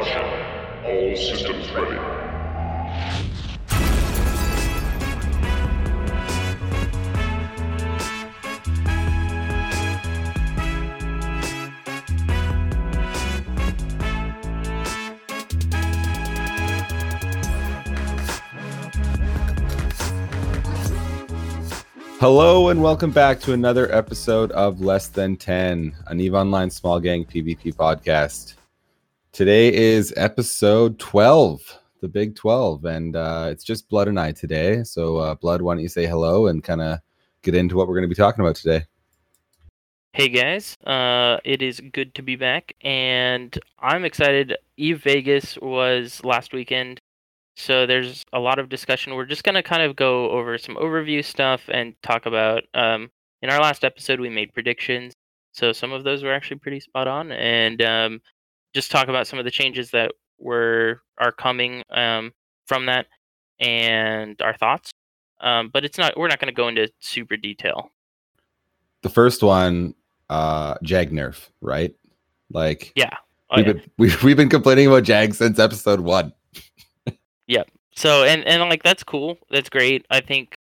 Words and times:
Caution. 0.00 0.24
All 0.86 1.14
systems 1.14 1.70
ready. 1.72 1.98
Hello 22.18 22.68
and 22.68 22.82
welcome 22.82 23.10
back 23.10 23.40
to 23.40 23.52
another 23.52 23.92
episode 23.94 24.50
of 24.52 24.80
Less 24.80 25.08
Than 25.08 25.36
10, 25.36 25.94
an 26.06 26.20
EVE 26.20 26.34
Online 26.34 26.70
Small 26.70 27.00
Gang 27.00 27.26
PvP 27.26 27.74
podcast. 27.74 28.54
Today 29.32 29.72
is 29.72 30.12
episode 30.16 30.98
12, 30.98 31.78
the 32.00 32.08
big 32.08 32.34
12, 32.34 32.84
and 32.84 33.14
uh, 33.14 33.46
it's 33.48 33.62
just 33.62 33.88
Blood 33.88 34.08
and 34.08 34.18
I 34.18 34.32
today. 34.32 34.82
So, 34.82 35.18
uh, 35.18 35.36
Blood, 35.36 35.62
why 35.62 35.74
don't 35.74 35.82
you 35.82 35.88
say 35.88 36.04
hello 36.04 36.48
and 36.48 36.64
kind 36.64 36.82
of 36.82 36.98
get 37.42 37.54
into 37.54 37.76
what 37.76 37.86
we're 37.86 37.94
going 37.94 38.02
to 38.02 38.08
be 38.08 38.16
talking 38.16 38.44
about 38.44 38.56
today? 38.56 38.86
Hey 40.12 40.28
guys, 40.28 40.76
uh, 40.84 41.38
it 41.44 41.62
is 41.62 41.80
good 41.92 42.12
to 42.16 42.22
be 42.22 42.34
back, 42.34 42.74
and 42.80 43.56
I'm 43.78 44.04
excited. 44.04 44.56
Eve 44.76 45.00
Vegas 45.04 45.56
was 45.62 46.20
last 46.24 46.52
weekend, 46.52 46.98
so 47.56 47.86
there's 47.86 48.24
a 48.32 48.40
lot 48.40 48.58
of 48.58 48.68
discussion. 48.68 49.14
We're 49.14 49.26
just 49.26 49.44
gonna 49.44 49.62
kind 49.62 49.82
of 49.82 49.94
go 49.94 50.28
over 50.30 50.58
some 50.58 50.74
overview 50.74 51.24
stuff 51.24 51.62
and 51.68 51.94
talk 52.02 52.26
about. 52.26 52.64
Um, 52.74 53.08
in 53.42 53.50
our 53.50 53.60
last 53.60 53.84
episode, 53.84 54.18
we 54.18 54.28
made 54.28 54.52
predictions, 54.52 55.14
so 55.52 55.70
some 55.70 55.92
of 55.92 56.02
those 56.02 56.24
were 56.24 56.34
actually 56.34 56.58
pretty 56.58 56.80
spot 56.80 57.06
on, 57.06 57.30
and 57.30 57.80
um, 57.80 58.20
just 58.74 58.90
talk 58.90 59.08
about 59.08 59.26
some 59.26 59.38
of 59.38 59.44
the 59.44 59.50
changes 59.50 59.90
that 59.90 60.12
were 60.38 61.02
are 61.18 61.32
coming 61.32 61.82
um, 61.90 62.32
from 62.66 62.86
that 62.86 63.06
and 63.58 64.40
our 64.42 64.56
thoughts. 64.56 64.90
Um, 65.40 65.68
but 65.72 65.84
it's 65.84 65.98
not. 65.98 66.16
We're 66.18 66.28
not 66.28 66.38
going 66.38 66.52
to 66.52 66.56
go 66.56 66.68
into 66.68 66.90
super 67.00 67.36
detail. 67.36 67.90
The 69.02 69.08
first 69.08 69.42
one, 69.42 69.94
uh, 70.28 70.74
Jag 70.82 71.10
Nerf, 71.10 71.48
right? 71.60 71.94
Like, 72.50 72.92
Yeah. 72.94 73.16
Oh, 73.50 73.56
we've, 73.56 73.66
yeah. 73.66 73.72
been, 73.72 73.82
we've, 73.98 74.22
we've 74.22 74.36
been 74.36 74.48
complaining 74.50 74.86
about 74.86 75.04
Jag 75.04 75.34
since 75.34 75.58
episode 75.58 76.00
one. 76.00 76.32
Yep. 77.46 77.68
So 77.96 78.24
and 78.24 78.44
and 78.44 78.62
like 78.62 78.82
that's 78.82 79.02
cool. 79.02 79.38
That's 79.50 79.68
great. 79.68 80.06
I 80.10 80.20
think 80.20 80.54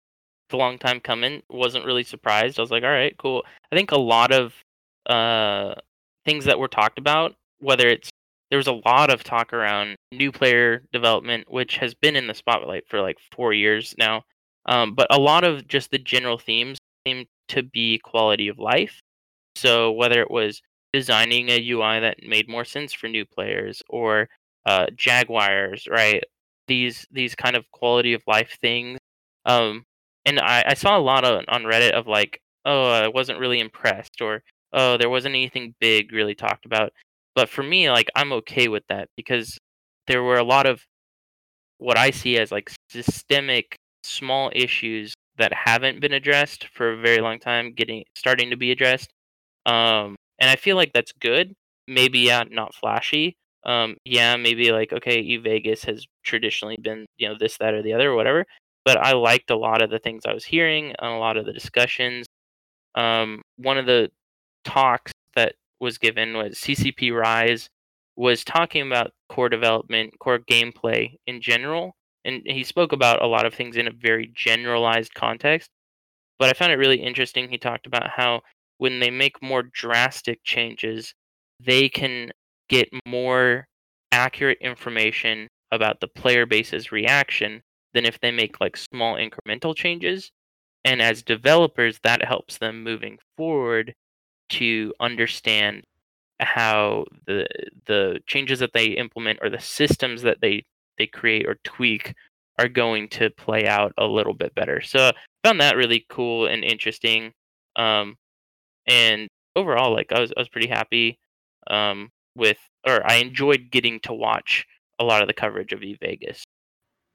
it's 0.47 0.53
a 0.53 0.57
long 0.57 0.79
time 0.79 0.99
coming. 0.99 1.43
Wasn't 1.49 1.85
really 1.85 2.03
surprised. 2.03 2.57
I 2.57 2.63
was 2.63 2.71
like, 2.71 2.83
all 2.83 2.89
right, 2.89 3.15
cool. 3.17 3.43
I 3.71 3.75
think 3.75 3.91
a 3.91 3.97
lot 3.97 4.31
of 4.31 4.53
uh 5.05 5.75
things 6.25 6.45
that 6.45 6.57
were 6.59 6.67
talked 6.67 6.97
about, 6.97 7.35
whether 7.59 7.87
it's 7.87 8.09
there 8.49 8.57
was 8.57 8.67
a 8.67 8.81
lot 8.85 9.11
of 9.11 9.23
talk 9.23 9.53
around 9.53 9.95
new 10.11 10.31
player 10.31 10.83
development, 10.91 11.51
which 11.51 11.77
has 11.77 11.93
been 11.93 12.15
in 12.15 12.27
the 12.27 12.33
spotlight 12.33 12.83
for 12.87 13.01
like 13.01 13.17
four 13.31 13.53
years 13.53 13.93
now. 13.97 14.23
Um, 14.65 14.95
but 14.95 15.07
a 15.11 15.19
lot 15.19 15.43
of 15.43 15.67
just 15.67 15.91
the 15.91 15.99
general 15.99 16.37
themes 16.37 16.77
seem 17.07 17.25
to 17.49 17.63
be 17.63 17.99
quality 17.99 18.47
of 18.47 18.57
life. 18.57 18.99
So 19.55 19.91
whether 19.91 20.21
it 20.21 20.31
was 20.31 20.61
designing 20.93 21.49
a 21.49 21.69
UI 21.69 21.99
that 21.99 22.17
made 22.25 22.49
more 22.49 22.65
sense 22.65 22.93
for 22.93 23.07
new 23.07 23.25
players 23.25 23.81
or 23.89 24.29
uh, 24.65 24.87
Jaguars, 24.95 25.87
right? 25.89 26.23
These 26.67 27.07
these 27.11 27.35
kind 27.35 27.55
of 27.55 27.69
quality 27.71 28.13
of 28.13 28.23
life 28.27 28.57
things. 28.61 28.99
Um, 29.45 29.85
and 30.25 30.39
I, 30.39 30.63
I 30.67 30.73
saw 30.73 30.97
a 30.97 31.01
lot 31.01 31.25
of, 31.25 31.43
on 31.47 31.63
Reddit 31.63 31.91
of 31.91 32.07
like, 32.07 32.41
oh, 32.65 32.91
I 32.91 33.07
wasn't 33.07 33.39
really 33.39 33.59
impressed, 33.59 34.21
or 34.21 34.43
oh, 34.73 34.97
there 34.97 35.09
wasn't 35.09 35.35
anything 35.35 35.73
big 35.79 36.11
really 36.11 36.35
talked 36.35 36.65
about. 36.65 36.93
But 37.35 37.49
for 37.49 37.63
me, 37.63 37.89
like, 37.89 38.09
I'm 38.15 38.33
okay 38.33 38.67
with 38.67 38.83
that 38.89 39.09
because 39.15 39.57
there 40.07 40.23
were 40.23 40.37
a 40.37 40.43
lot 40.43 40.65
of 40.65 40.83
what 41.77 41.97
I 41.97 42.11
see 42.11 42.37
as 42.37 42.51
like 42.51 42.71
systemic 42.89 43.75
small 44.03 44.51
issues 44.53 45.13
that 45.37 45.53
haven't 45.53 46.01
been 46.01 46.13
addressed 46.13 46.67
for 46.73 46.93
a 46.93 46.97
very 46.97 47.21
long 47.21 47.39
time, 47.39 47.73
getting 47.73 48.03
starting 48.15 48.49
to 48.51 48.57
be 48.57 48.71
addressed. 48.71 49.09
Um, 49.65 50.15
and 50.39 50.49
I 50.49 50.55
feel 50.55 50.75
like 50.75 50.91
that's 50.93 51.13
good. 51.13 51.53
Maybe 51.87 52.19
yeah, 52.19 52.43
not 52.49 52.75
flashy. 52.75 53.35
Um, 53.65 53.97
yeah, 54.05 54.35
maybe 54.37 54.71
like 54.71 54.93
okay, 54.93 55.19
E 55.19 55.37
Vegas 55.37 55.83
has 55.85 56.05
traditionally 56.23 56.77
been 56.81 57.05
you 57.17 57.27
know 57.27 57.35
this, 57.39 57.57
that, 57.57 57.73
or 57.73 57.81
the 57.81 57.93
other, 57.93 58.11
or 58.11 58.15
whatever. 58.15 58.45
But 58.85 58.97
I 58.97 59.13
liked 59.13 59.51
a 59.51 59.57
lot 59.57 59.81
of 59.81 59.89
the 59.89 59.99
things 59.99 60.23
I 60.25 60.33
was 60.33 60.45
hearing 60.45 60.93
and 60.99 61.11
a 61.11 61.17
lot 61.17 61.37
of 61.37 61.45
the 61.45 61.53
discussions. 61.53 62.25
Um, 62.95 63.41
one 63.57 63.77
of 63.77 63.85
the 63.85 64.09
talks 64.65 65.11
that 65.35 65.55
was 65.79 65.97
given 65.97 66.37
was 66.37 66.57
CCP 66.57 67.13
Rise 67.15 67.69
was 68.15 68.43
talking 68.43 68.85
about 68.85 69.11
core 69.29 69.49
development, 69.49 70.19
core 70.19 70.39
gameplay 70.39 71.15
in 71.25 71.41
general, 71.41 71.95
and 72.25 72.41
he 72.45 72.63
spoke 72.63 72.91
about 72.91 73.21
a 73.21 73.27
lot 73.27 73.45
of 73.45 73.53
things 73.53 73.77
in 73.77 73.87
a 73.87 73.91
very 73.91 74.31
generalized 74.35 75.13
context. 75.13 75.69
But 76.37 76.49
I 76.49 76.53
found 76.53 76.71
it 76.71 76.77
really 76.77 77.01
interesting. 77.01 77.49
He 77.49 77.57
talked 77.57 77.87
about 77.87 78.09
how 78.09 78.41
when 78.77 78.99
they 78.99 79.09
make 79.09 79.41
more 79.41 79.63
drastic 79.63 80.39
changes, 80.43 81.13
they 81.59 81.89
can 81.89 82.31
get 82.69 82.89
more 83.05 83.67
accurate 84.11 84.57
information 84.61 85.47
about 85.71 85.99
the 85.99 86.07
player 86.07 86.45
base's 86.45 86.91
reaction 86.91 87.61
than 87.93 88.05
if 88.05 88.19
they 88.19 88.31
make 88.31 88.59
like 88.59 88.77
small 88.77 89.15
incremental 89.15 89.75
changes. 89.75 90.31
And 90.85 91.01
as 91.01 91.23
developers, 91.23 91.99
that 92.03 92.25
helps 92.25 92.57
them 92.57 92.83
moving 92.83 93.19
forward 93.37 93.93
to 94.49 94.93
understand 94.99 95.83
how 96.39 97.05
the 97.27 97.45
the 97.85 98.19
changes 98.25 98.59
that 98.59 98.73
they 98.73 98.85
implement 98.87 99.39
or 99.41 99.49
the 99.49 99.59
systems 99.59 100.21
that 100.21 100.39
they 100.41 100.63
they 100.97 101.07
create 101.07 101.47
or 101.47 101.57
tweak 101.63 102.13
are 102.57 102.67
going 102.67 103.07
to 103.07 103.29
play 103.31 103.65
out 103.67 103.93
a 103.97 104.05
little 104.05 104.33
bit 104.33 104.53
better. 104.53 104.81
So 104.81 105.07
I 105.07 105.13
found 105.47 105.61
that 105.61 105.77
really 105.77 106.05
cool 106.09 106.47
and 106.47 106.63
interesting. 106.63 107.31
Um, 107.77 108.17
and 108.85 109.29
overall, 109.55 109.93
like 109.93 110.11
I 110.11 110.19
was 110.19 110.31
I 110.35 110.41
was 110.41 110.49
pretty 110.49 110.67
happy 110.67 111.17
um, 111.67 112.09
with, 112.35 112.57
or 112.85 113.05
I 113.09 113.15
enjoyed 113.15 113.69
getting 113.71 113.99
to 114.01 114.13
watch 114.13 114.65
a 114.99 115.05
lot 115.05 115.21
of 115.21 115.27
the 115.27 115.33
coverage 115.33 115.71
of 115.71 115.83
E 115.83 115.97
Vegas. 116.01 116.43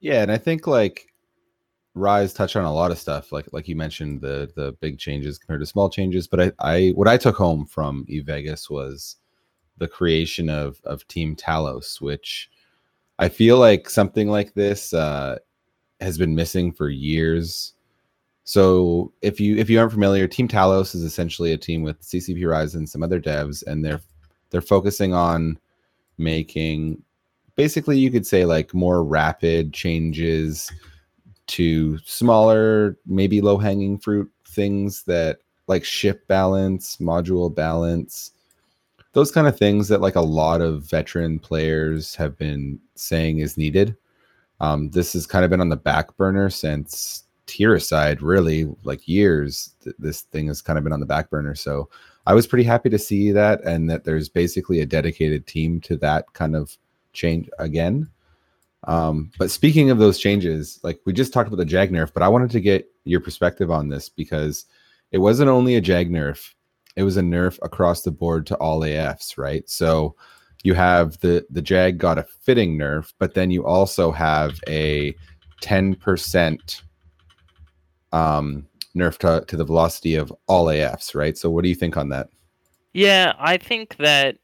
Yeah, 0.01 0.23
and 0.23 0.33
I 0.33 0.39
think 0.39 0.67
like 0.67 1.07
Rise 1.95 2.35
touched 2.35 2.57
on 2.57 2.65
a 2.65 2.73
lot 2.73 2.91
of 2.91 2.99
stuff, 2.99 3.31
like 3.31 3.47
like 3.53 3.69
you 3.69 3.77
mentioned 3.77 4.21
the 4.21 4.51
the 4.57 4.73
big 4.81 4.99
changes 4.99 5.39
compared 5.39 5.61
to 5.61 5.67
small 5.67 5.89
changes. 5.89 6.27
But 6.27 6.41
I, 6.41 6.53
I 6.59 6.89
what 6.91 7.09
I 7.09 7.17
took 7.17 7.37
home 7.37 7.67
from 7.67 8.05
E 8.09 8.21
Vegas 8.21 8.69
was 8.69 9.17
the 9.79 9.89
creation 9.89 10.49
of 10.49 10.81
of 10.85 11.07
Team 11.07 11.37
Talos, 11.37 12.01
which 12.01 12.51
I 13.19 13.29
feel 13.29 13.59
like 13.59 13.89
something 13.89 14.29
like 14.29 14.55
this 14.55 14.93
uh, 14.93 15.39
has 16.01 16.19
been 16.19 16.35
missing 16.35 16.73
for 16.73 16.89
years. 16.89 17.75
So 18.43 19.13
if 19.23 19.39
you 19.41 19.57
if 19.57 19.71
you 19.71 19.79
aren't 19.79 19.93
familiar, 19.93 20.27
Team 20.27 20.49
Talos 20.49 20.95
is 20.95 21.05
essentially 21.05 21.53
a 21.53 21.59
team 21.59 21.83
with 21.83 22.03
CCP 22.03 22.49
Rise 22.49 22.75
and 22.75 22.89
some 22.89 23.03
other 23.03 23.21
devs, 23.21 23.63
and 23.67 23.85
they're 23.85 24.01
they're 24.51 24.61
focusing 24.61 25.15
on 25.15 25.59
making 26.19 27.03
basically 27.57 27.99
you 27.99 28.11
could 28.11 28.27
say 28.27 28.45
like 28.45 28.75
more 28.75 29.05
rapid 29.05 29.73
changes 29.73 30.73
to 31.47 31.99
smaller, 31.99 32.97
maybe 33.07 33.41
low 33.41 33.59
hanging 33.59 33.99
fruit 33.99 34.31
things 34.47 35.03
that 35.05 35.39
like 35.67 35.85
ship 35.85 36.27
balance, 36.29 36.99
module 36.99 37.55
balance, 37.55 38.33
those 39.13 39.31
kind 39.31 39.47
of 39.47 39.57
things 39.57 39.89
that 39.89 40.01
like 40.01 40.17
a 40.17 40.21
lot 40.21 40.61
of 40.61 40.83
veteran 40.83 41.39
players 41.39 42.15
have 42.17 42.37
been 42.37 42.79
saying 42.95 43.39
is 43.39 43.57
needed. 43.57 43.97
Um, 44.61 44.91
this 44.91 45.13
has 45.15 45.27
kind 45.27 45.45
of 45.45 45.51
been 45.51 45.61
on 45.61 45.69
the 45.69 45.77
back 45.77 46.17
burner 46.17 46.51
since 46.51 47.25
tiericide, 47.47 48.19
really, 48.21 48.69
like 48.83 49.07
years. 49.09 49.75
Th- 49.83 49.97
this 49.99 50.23
thing 50.23 50.49
has 50.49 50.63
kind 50.63 50.79
of 50.79 50.85
been 50.85 50.93
on 50.93 51.01
the 51.01 51.07
back 51.07 51.31
burner. 51.31 51.55
So 51.55 51.89
I 52.27 52.35
was 52.35 52.47
pretty 52.47 52.65
happy 52.65 52.91
to 52.91 52.99
see 52.99 53.31
that, 53.33 53.63
and 53.65 53.89
that 53.91 54.05
there's 54.05 54.29
basically 54.29 54.81
a 54.81 54.87
dedicated 54.87 55.47
team 55.47 55.81
to 55.83 55.97
that 55.99 56.33
kind 56.33 56.57
of 56.57 56.77
change 57.13 57.49
again. 57.59 58.09
Um, 58.87 59.31
but 59.39 59.51
speaking 59.51 59.91
of 59.91 59.99
those 59.99 60.19
changes, 60.19 60.79
like 60.83 61.01
we 61.07 61.13
just 61.13 61.33
talked 61.33 61.49
about 61.49 61.57
the 61.59 61.65
Jag 61.65 61.91
nerf, 61.91 62.13
but 62.13 62.23
I 62.23 62.29
wanted 62.29 62.51
to 62.51 62.61
get 62.61 62.87
your 63.05 63.21
perspective 63.21 63.71
on 63.71 63.89
this 63.89 64.09
because 64.09 64.67
it 65.13 65.19
wasn't 65.19 65.51
only 65.51 65.77
a 65.77 65.81
Jag 65.81 66.11
nerf, 66.11 66.53
it 66.97 67.03
was 67.03 67.17
a 67.17 67.23
nerf 67.23 67.59
across 67.63 68.03
the 68.03 68.11
board 68.11 68.47
to 68.47 68.57
all 68.57 68.81
AFs, 68.81 69.39
right? 69.39 69.69
So 69.69 70.17
you 70.63 70.75
have 70.75 71.19
the 71.21 71.47
the 71.51 71.63
Jag 71.63 71.99
got 71.99 72.19
a 72.19 72.27
fitting 72.43 72.79
nerf, 72.79 73.13
but 73.19 73.35
then 73.35 73.51
you 73.51 73.65
also 73.67 74.13
have 74.13 74.59
a 74.69 75.15
10% 75.63 76.83
um 78.13 78.67
nerf 78.95 79.19
to, 79.19 79.45
to 79.47 79.57
the 79.57 79.65
velocity 79.65 80.15
of 80.15 80.33
all 80.47 80.67
AFs, 80.67 81.15
right? 81.15 81.37
So 81.37 81.51
what 81.51 81.63
do 81.63 81.69
you 81.69 81.75
think 81.75 81.97
on 81.97 82.11
that? 82.11 82.29
Yeah, 82.93 83.33
I 83.39 83.57
think 83.57 83.97
that 83.97 84.37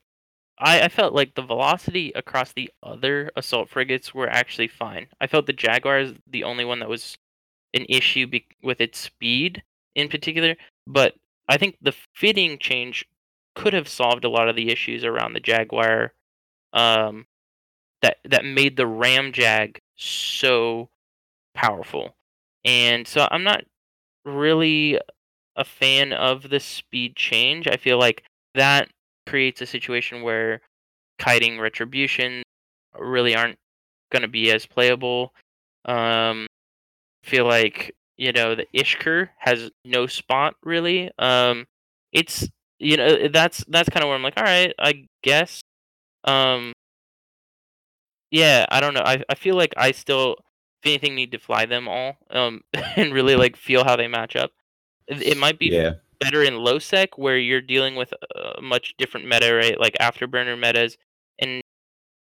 I, 0.61 0.83
I 0.83 0.89
felt 0.89 1.15
like 1.15 1.35
the 1.35 1.43
velocity 1.43 2.13
across 2.15 2.53
the 2.53 2.71
other 2.83 3.31
assault 3.37 3.71
frigates 3.71 4.15
were 4.15 4.29
actually 4.29 4.69
fine. 4.69 5.09
I 5.21 5.27
felt 5.27 5.47
the 5.47 5.53
Jaguar 5.53 6.01
is 6.01 6.15
the 6.31 6.45
only 6.45 6.65
one 6.65 6.81
that 6.81 6.89
was 6.89 7.19
an 7.75 7.87
issue 7.89 8.27
be- 8.27 8.47
with 8.63 8.81
its 8.81 8.99
speed 8.99 9.63
in 9.95 10.09
particular, 10.09 10.57
but 10.87 11.15
I 11.49 11.57
think 11.57 11.77
the 11.83 11.95
fitting 12.15 12.59
change 12.59 13.07
could 13.55 13.73
have 13.73 13.89
solved 13.89 14.25
a 14.25 14.31
lot 14.31 14.49
of 14.49 14.57
the 14.57 14.71
issues 14.71 15.05
around 15.05 15.33
the 15.33 15.41
Jaguar. 15.41 16.13
Um, 16.73 17.27
that 18.03 18.19
that 18.25 18.45
made 18.45 18.77
the 18.77 18.85
Ramjag 18.85 19.79
so 19.97 20.89
powerful. 21.55 22.17
And 22.65 23.07
so 23.07 23.29
I'm 23.31 23.45
not 23.45 23.65
really 24.25 24.99
a 25.57 25.65
fan 25.65 26.13
of 26.13 26.51
the 26.51 26.61
speed 26.61 27.17
change. 27.17 27.69
I 27.69 27.77
feel 27.77 27.99
like 27.99 28.25
that 28.55 28.89
creates 29.27 29.61
a 29.61 29.67
situation 29.67 30.23
where 30.23 30.61
kiting 31.19 31.61
retribution 31.61 32.43
really 32.99 33.35
aren't 33.37 33.59
going 34.11 34.23
to 34.23 34.29
be 34.29 34.51
as 34.51 34.67
playable. 34.67 35.33
Um, 35.85 36.47
feel 37.25 37.47
like 37.47 37.95
you 38.17 38.33
know 38.33 38.55
the 38.55 38.67
Ishkur 38.75 39.29
has 39.39 39.71
no 39.85 40.07
spot 40.07 40.55
really. 40.65 41.11
Um, 41.19 41.67
it's 42.13 42.49
you 42.79 42.97
know 42.97 43.29
that's 43.29 43.65
that's 43.69 43.89
kind 43.89 44.03
of 44.03 44.09
where 44.09 44.17
I'm 44.17 44.23
like, 44.23 44.37
all 44.37 44.45
right, 44.45 44.75
I 44.79 45.07
guess. 45.23 45.61
Um, 46.25 46.73
yeah, 48.31 48.67
I 48.71 48.81
don't 48.81 48.95
know. 48.95 49.03
I 49.05 49.23
I 49.29 49.35
feel 49.35 49.57
like 49.57 49.75
I 49.77 49.93
still, 49.93 50.37
if 50.83 50.87
anything, 50.87 51.15
need 51.15 51.33
to 51.33 51.39
fly 51.39 51.67
them 51.67 51.89
all. 51.89 52.17
Um, 52.31 52.63
and 52.97 53.13
really 53.13 53.37
like 53.37 53.57
feel 53.57 53.85
how 53.85 53.97
they 53.97 54.09
match 54.09 54.37
up. 54.37 54.53
It, 55.07 55.23
it 55.23 55.37
might 55.37 55.59
be 55.59 55.67
Yeah. 55.67 55.95
Better 56.21 56.43
in 56.43 56.57
low 56.57 56.79
sec 56.79 57.17
where 57.19 57.39
you're 57.39 57.61
dealing 57.61 57.97
with 57.97 58.13
a 58.37 58.61
much 58.61 58.95
different 58.99 59.27
meta, 59.27 59.55
right? 59.55 59.81
Like 59.81 59.97
afterburner 60.01 60.59
metas. 60.59 60.97
And 61.39 61.63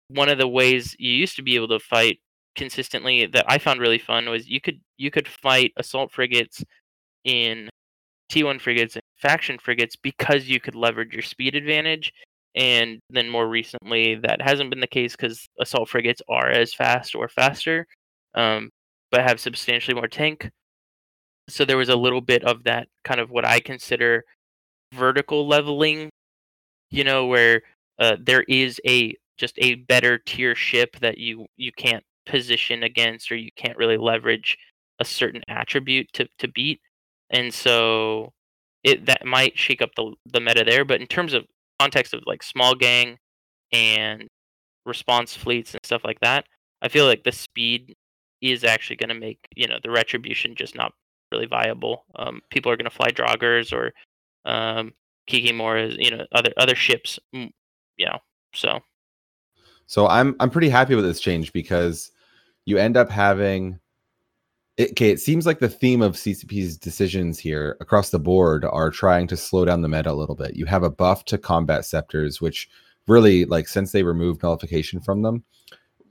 one 0.09 0.29
of 0.29 0.37
the 0.37 0.47
ways 0.47 0.95
you 0.99 1.11
used 1.11 1.35
to 1.37 1.43
be 1.43 1.55
able 1.55 1.69
to 1.69 1.79
fight 1.79 2.19
consistently 2.55 3.25
that 3.27 3.45
I 3.47 3.57
found 3.57 3.79
really 3.79 3.97
fun 3.97 4.29
was 4.29 4.47
you 4.47 4.61
could 4.61 4.79
you 4.97 5.09
could 5.11 5.27
fight 5.27 5.73
assault 5.77 6.11
frigates 6.11 6.63
in 7.23 7.69
T1 8.31 8.61
frigates 8.61 8.95
and 8.95 9.03
faction 9.17 9.57
frigates 9.59 9.95
because 9.95 10.47
you 10.47 10.59
could 10.59 10.75
leverage 10.75 11.13
your 11.13 11.21
speed 11.21 11.55
advantage. 11.55 12.13
And 12.55 12.99
then 13.09 13.29
more 13.29 13.47
recently, 13.47 14.15
that 14.15 14.41
hasn't 14.41 14.69
been 14.69 14.81
the 14.81 14.87
case 14.87 15.15
because 15.15 15.47
assault 15.59 15.89
frigates 15.89 16.21
are 16.29 16.49
as 16.49 16.73
fast 16.73 17.15
or 17.15 17.29
faster, 17.29 17.87
um, 18.35 18.69
but 19.09 19.21
have 19.21 19.39
substantially 19.39 19.95
more 19.95 20.07
tank. 20.07 20.49
So 21.49 21.65
there 21.65 21.77
was 21.77 21.89
a 21.89 21.95
little 21.95 22.21
bit 22.21 22.43
of 22.43 22.63
that 22.63 22.87
kind 23.03 23.19
of 23.19 23.29
what 23.31 23.45
I 23.45 23.59
consider 23.59 24.23
vertical 24.93 25.47
leveling, 25.47 26.09
you 26.89 27.03
know, 27.03 27.25
where 27.27 27.61
uh, 27.99 28.17
there 28.19 28.43
is 28.43 28.79
a 28.87 29.15
just 29.37 29.55
a 29.57 29.75
better 29.75 30.17
tier 30.19 30.55
ship 30.55 30.97
that 31.01 31.17
you 31.17 31.45
you 31.57 31.71
can't 31.71 32.03
position 32.25 32.83
against 32.83 33.31
or 33.31 33.35
you 33.35 33.49
can't 33.55 33.77
really 33.77 33.97
leverage 33.97 34.57
a 34.99 35.05
certain 35.05 35.41
attribute 35.49 36.07
to 36.13 36.27
to 36.39 36.47
beat. 36.47 36.81
And 37.31 37.53
so 37.53 38.31
it 38.83 39.05
that 39.05 39.25
might 39.25 39.57
shake 39.57 39.81
up 39.81 39.91
the 39.95 40.13
the 40.25 40.39
meta 40.39 40.63
there 40.63 40.85
but 40.85 41.01
in 41.01 41.07
terms 41.07 41.33
of 41.33 41.45
context 41.79 42.13
of 42.13 42.21
like 42.25 42.43
small 42.43 42.75
gang 42.75 43.17
and 43.71 44.27
response 44.85 45.35
fleets 45.35 45.73
and 45.73 45.81
stuff 45.83 46.01
like 46.03 46.19
that 46.21 46.45
i 46.81 46.87
feel 46.87 47.05
like 47.05 47.23
the 47.23 47.31
speed 47.31 47.95
is 48.41 48.63
actually 48.63 48.95
going 48.95 49.09
to 49.09 49.15
make 49.15 49.39
you 49.55 49.67
know 49.67 49.77
the 49.83 49.89
retribution 49.91 50.55
just 50.55 50.75
not 50.75 50.93
really 51.31 51.47
viable 51.47 52.05
um, 52.15 52.41
people 52.49 52.71
are 52.71 52.77
going 52.77 52.89
to 52.89 52.95
fly 52.95 53.09
Draugurs 53.09 53.73
or 53.73 53.93
um 54.45 54.93
kikimora 55.29 55.95
you 55.97 56.11
know 56.11 56.25
other 56.31 56.51
other 56.57 56.75
ships 56.75 57.19
mm, 57.33 57.51
you 57.97 58.05
know 58.05 58.19
so 58.53 58.79
So 59.91 60.07
I'm 60.07 60.37
I'm 60.39 60.49
pretty 60.49 60.69
happy 60.69 60.95
with 60.95 61.03
this 61.03 61.19
change 61.19 61.51
because 61.51 62.11
you 62.65 62.77
end 62.77 62.95
up 62.95 63.09
having 63.09 63.77
it, 64.77 64.91
okay, 64.91 65.09
it 65.09 65.19
seems 65.19 65.45
like 65.45 65.59
the 65.59 65.67
theme 65.67 66.01
of 66.01 66.15
CCP's 66.15 66.77
decisions 66.77 67.37
here 67.37 67.75
across 67.81 68.09
the 68.09 68.17
board 68.17 68.63
are 68.63 68.89
trying 68.89 69.27
to 69.27 69.35
slow 69.35 69.65
down 69.65 69.81
the 69.81 69.89
meta 69.89 70.09
a 70.09 70.13
little 70.13 70.35
bit. 70.35 70.55
You 70.55 70.65
have 70.65 70.83
a 70.83 70.89
buff 70.89 71.25
to 71.25 71.37
combat 71.37 71.81
ceptors, 71.81 72.39
which 72.39 72.69
really 73.05 73.43
like 73.43 73.67
since 73.67 73.91
they 73.91 74.03
removed 74.03 74.41
nullification 74.41 75.01
from 75.01 75.23
them, 75.23 75.43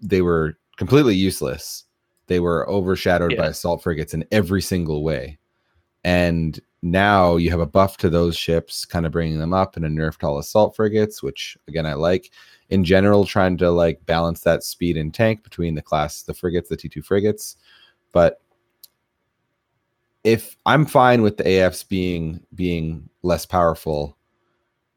they 0.03 0.21
were 0.21 0.59
completely 0.77 1.15
useless. 1.15 1.85
They 2.31 2.39
were 2.39 2.71
overshadowed 2.71 3.37
by 3.37 3.49
assault 3.49 3.83
frigates 3.83 4.15
in 4.15 4.25
every 4.31 4.63
single 4.63 5.03
way. 5.03 5.41
And 6.05 6.61
now 6.81 7.39
you 7.39 7.51
have 7.51 7.59
a 7.59 7.67
buff 7.67 7.97
to 7.97 8.09
those 8.09 8.37
ships, 8.37 8.85
kind 8.85 9.05
of 9.05 9.11
bringing 9.11 9.41
them 9.41 9.53
up, 9.53 9.75
and 9.75 9.85
a 9.85 9.89
nerf 9.89 10.17
to 10.19 10.29
all 10.29 10.39
assault 10.39 10.77
frigates, 10.77 11.25
which 11.25 11.59
again 11.67 11.87
I 11.87 11.95
like. 11.95 12.31
In 12.69 12.85
general, 12.85 13.27
trying 13.27 13.57
to 13.57 13.73
like 13.73 14.07
balance 14.07 14.43
that 14.43 14.63
speed 14.63 14.97
and 14.97 15.13
tank 15.13 15.43
between 15.43 15.75
the 15.75 15.83
class, 15.83 16.23
the 16.23 16.33
frigates, 16.33 16.69
the 16.69 16.77
T2 16.77 17.05
frigates. 17.05 17.57
But 18.13 18.41
if 20.23 20.57
I'm 20.67 20.87
fine 20.87 21.23
with 21.23 21.37
the 21.37 21.43
AFs 21.43 21.83
being 21.89 22.47
being 22.55 23.09
less 23.25 23.45
powerful, 23.45 24.17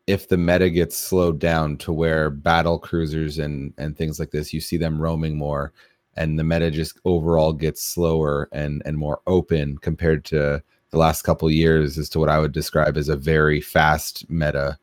if 0.06 0.27
the 0.27 0.38
meta 0.38 0.69
gets 0.69 0.95
slowed 0.95 1.39
down 1.39 1.77
to 1.77 1.91
where 1.91 2.29
battle 2.29 2.77
cruisers 2.77 3.39
and 3.39 3.74
and 3.79 3.97
things 3.97 4.19
like 4.19 4.29
this, 4.29 4.53
you 4.53 4.62
see 4.62 4.77
them 4.77 5.01
roaming 5.01 5.36
more, 5.36 5.74
and 6.15 6.38
the 6.38 6.44
meta 6.44 6.71
just 6.71 7.00
overall 7.06 7.54
gets 7.54 7.83
slower 7.83 8.50
and 8.51 8.81
and 8.86 8.98
more 8.98 9.21
open 9.27 9.77
compared 9.77 10.25
to 10.25 10.62
the 10.92 10.98
last 10.98 11.24
couple 11.24 11.50
years 11.50 11.98
as 11.98 12.10
to 12.10 12.19
what 12.19 12.30
I 12.30 12.39
would 12.39 12.51
describe 12.51 12.98
as 12.98 13.10
a 13.10 13.15
very 13.15 13.60
fast 13.60 14.30
meta. 14.30 14.77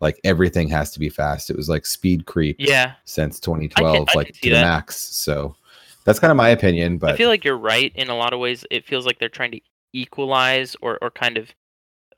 Like 0.00 0.20
everything 0.24 0.68
has 0.68 0.90
to 0.92 1.00
be 1.00 1.08
fast. 1.08 1.48
It 1.48 1.56
was 1.56 1.68
like 1.68 1.86
speed 1.86 2.26
creep 2.26 2.56
yeah 2.58 2.94
since 3.04 3.40
2012, 3.40 4.08
I 4.08 4.12
like 4.14 4.26
can 4.26 4.34
see 4.34 4.50
to 4.50 4.56
the 4.56 4.62
max. 4.62 4.96
So 4.96 5.56
that's 6.04 6.18
kind 6.18 6.30
of 6.30 6.36
my 6.36 6.50
opinion. 6.50 6.98
But 6.98 7.12
I 7.12 7.16
feel 7.16 7.28
like 7.28 7.44
you're 7.44 7.58
right 7.58 7.92
in 7.94 8.10
a 8.10 8.16
lot 8.16 8.32
of 8.32 8.40
ways. 8.40 8.64
It 8.70 8.84
feels 8.84 9.06
like 9.06 9.18
they're 9.18 9.28
trying 9.28 9.52
to 9.52 9.60
equalize 9.92 10.76
or, 10.82 10.98
or 11.00 11.10
kind 11.10 11.38
of 11.38 11.54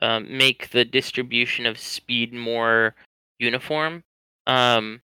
um, 0.01 0.37
make 0.37 0.69
the 0.71 0.83
distribution 0.85 1.65
of 1.65 1.79
speed 1.79 2.33
more 2.33 2.95
uniform. 3.39 4.03
Um, 4.45 5.01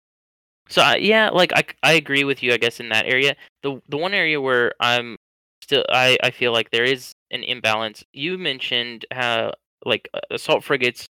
so 0.71 0.83
I, 0.83 0.97
yeah, 0.97 1.31
like 1.31 1.53
I, 1.55 1.65
I 1.83 1.93
agree 1.95 2.25
with 2.25 2.43
you. 2.43 2.53
I 2.53 2.57
guess 2.57 2.81
in 2.81 2.89
that 2.91 3.07
area, 3.07 3.37
the 3.63 3.81
the 3.89 3.97
one 3.99 4.15
area 4.15 4.41
where 4.41 4.73
I'm 4.81 5.17
still 5.63 5.85
I, 5.91 6.17
I 6.23 6.31
feel 6.31 6.53
like 6.53 6.71
there 6.71 6.85
is 6.85 7.13
an 7.33 7.43
imbalance. 7.45 8.05
You 8.13 8.39
mentioned 8.39 9.05
how 9.13 9.53
like 9.85 10.09
uh, 10.15 10.21
assault 10.31 10.65
frigates 10.65 11.09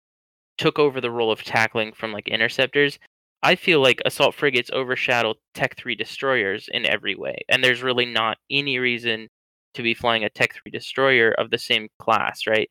took 0.59 0.79
over 0.79 1.01
the 1.01 1.11
role 1.11 1.33
of 1.33 1.43
tackling 1.45 1.93
from 1.93 2.13
like 2.13 2.29
interceptors. 2.29 2.99
I 3.43 3.55
feel 3.57 3.81
like 3.83 4.03
assault 4.05 4.35
frigates 4.35 4.71
overshadow 4.73 5.35
Tech 5.55 5.77
3 5.77 5.95
destroyers 5.97 6.69
in 6.73 6.87
every 6.87 7.15
way, 7.15 7.39
and 7.49 7.63
there's 7.65 7.83
really 7.83 8.07
not 8.07 8.39
any 8.51 8.79
reason 8.79 9.29
to 9.75 9.83
be 9.83 9.95
flying 9.95 10.25
a 10.25 10.31
Tech 10.31 10.55
3 10.55 10.71
destroyer 10.73 11.33
of 11.33 11.51
the 11.51 11.59
same 11.59 11.89
class, 11.99 12.47
right? 12.47 12.69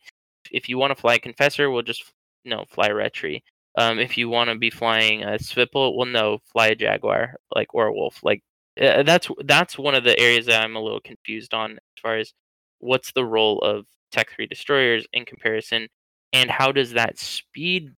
If 0.52 0.70
you 0.70 0.78
want 0.78 0.92
to 0.96 1.02
fly 1.02 1.16
a 1.16 1.20
Confessor, 1.20 1.70
we'll 1.72 1.84
just 1.84 2.04
you 2.44 2.52
know 2.52 2.66
fly 2.70 2.88
a 2.88 2.92
Retri. 2.92 3.42
Um, 3.80 3.98
if 3.98 4.18
you 4.18 4.28
want 4.28 4.50
to 4.50 4.56
be 4.58 4.70
flying 4.70 5.24
a 5.24 5.38
Svipul, 5.40 5.96
well, 5.96 6.06
no, 6.06 6.40
fly 6.52 6.68
a 6.68 6.76
Jaguar, 6.76 7.36
like 7.56 7.74
or 7.74 7.88
a 7.88 7.94
Wolf. 7.94 8.20
Like 8.24 8.44
uh, 8.80 9.04
that's 9.04 9.30
that's 9.46 9.78
one 9.78 9.96
of 9.96 10.04
the 10.04 10.20
areas 10.20 10.48
that 10.48 10.62
I'm 10.64 10.76
a 10.76 10.82
little 10.82 11.00
confused 11.00 11.54
on 11.54 11.72
as 11.72 12.02
far 12.02 12.18
as 12.18 12.34
what's 12.80 13.14
the 13.14 13.26
role 13.26 13.60
of 13.60 13.86
Tech 14.12 14.32
3 14.36 14.48
destroyers 14.48 15.08
in 15.14 15.24
comparison, 15.26 15.88
and 16.34 16.52
how 16.52 16.74
does 16.74 16.92
that 16.92 17.18
speed 17.18 17.96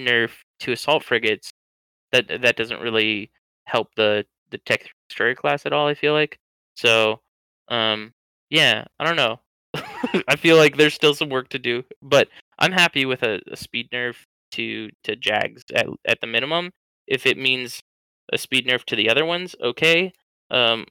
nerf 0.00 0.30
to 0.60 0.72
assault 0.72 1.04
frigates 1.04 1.52
that 2.12 2.28
that 2.42 2.56
doesn't 2.56 2.80
really 2.80 3.30
help 3.64 3.88
the 3.96 4.24
the 4.50 4.58
tech 4.58 4.80
Three 4.80 4.90
destroyer 5.08 5.34
class 5.34 5.66
at 5.66 5.72
all 5.72 5.86
i 5.86 5.94
feel 5.94 6.12
like 6.12 6.38
so 6.76 7.20
um 7.68 8.12
yeah 8.50 8.84
i 8.98 9.04
don't 9.04 9.16
know 9.16 9.40
i 10.28 10.36
feel 10.36 10.56
like 10.56 10.76
there's 10.76 10.94
still 10.94 11.14
some 11.14 11.28
work 11.28 11.48
to 11.50 11.58
do 11.58 11.82
but 12.02 12.28
i'm 12.58 12.72
happy 12.72 13.04
with 13.04 13.22
a, 13.22 13.40
a 13.50 13.56
speed 13.56 13.90
nerf 13.90 14.16
to 14.52 14.88
to 15.04 15.16
jags 15.16 15.62
at, 15.74 15.86
at 16.06 16.20
the 16.20 16.26
minimum 16.26 16.70
if 17.06 17.26
it 17.26 17.38
means 17.38 17.80
a 18.32 18.38
speed 18.38 18.66
nerf 18.66 18.84
to 18.84 18.96
the 18.96 19.08
other 19.08 19.24
ones 19.24 19.54
okay 19.62 20.12
um 20.50 20.84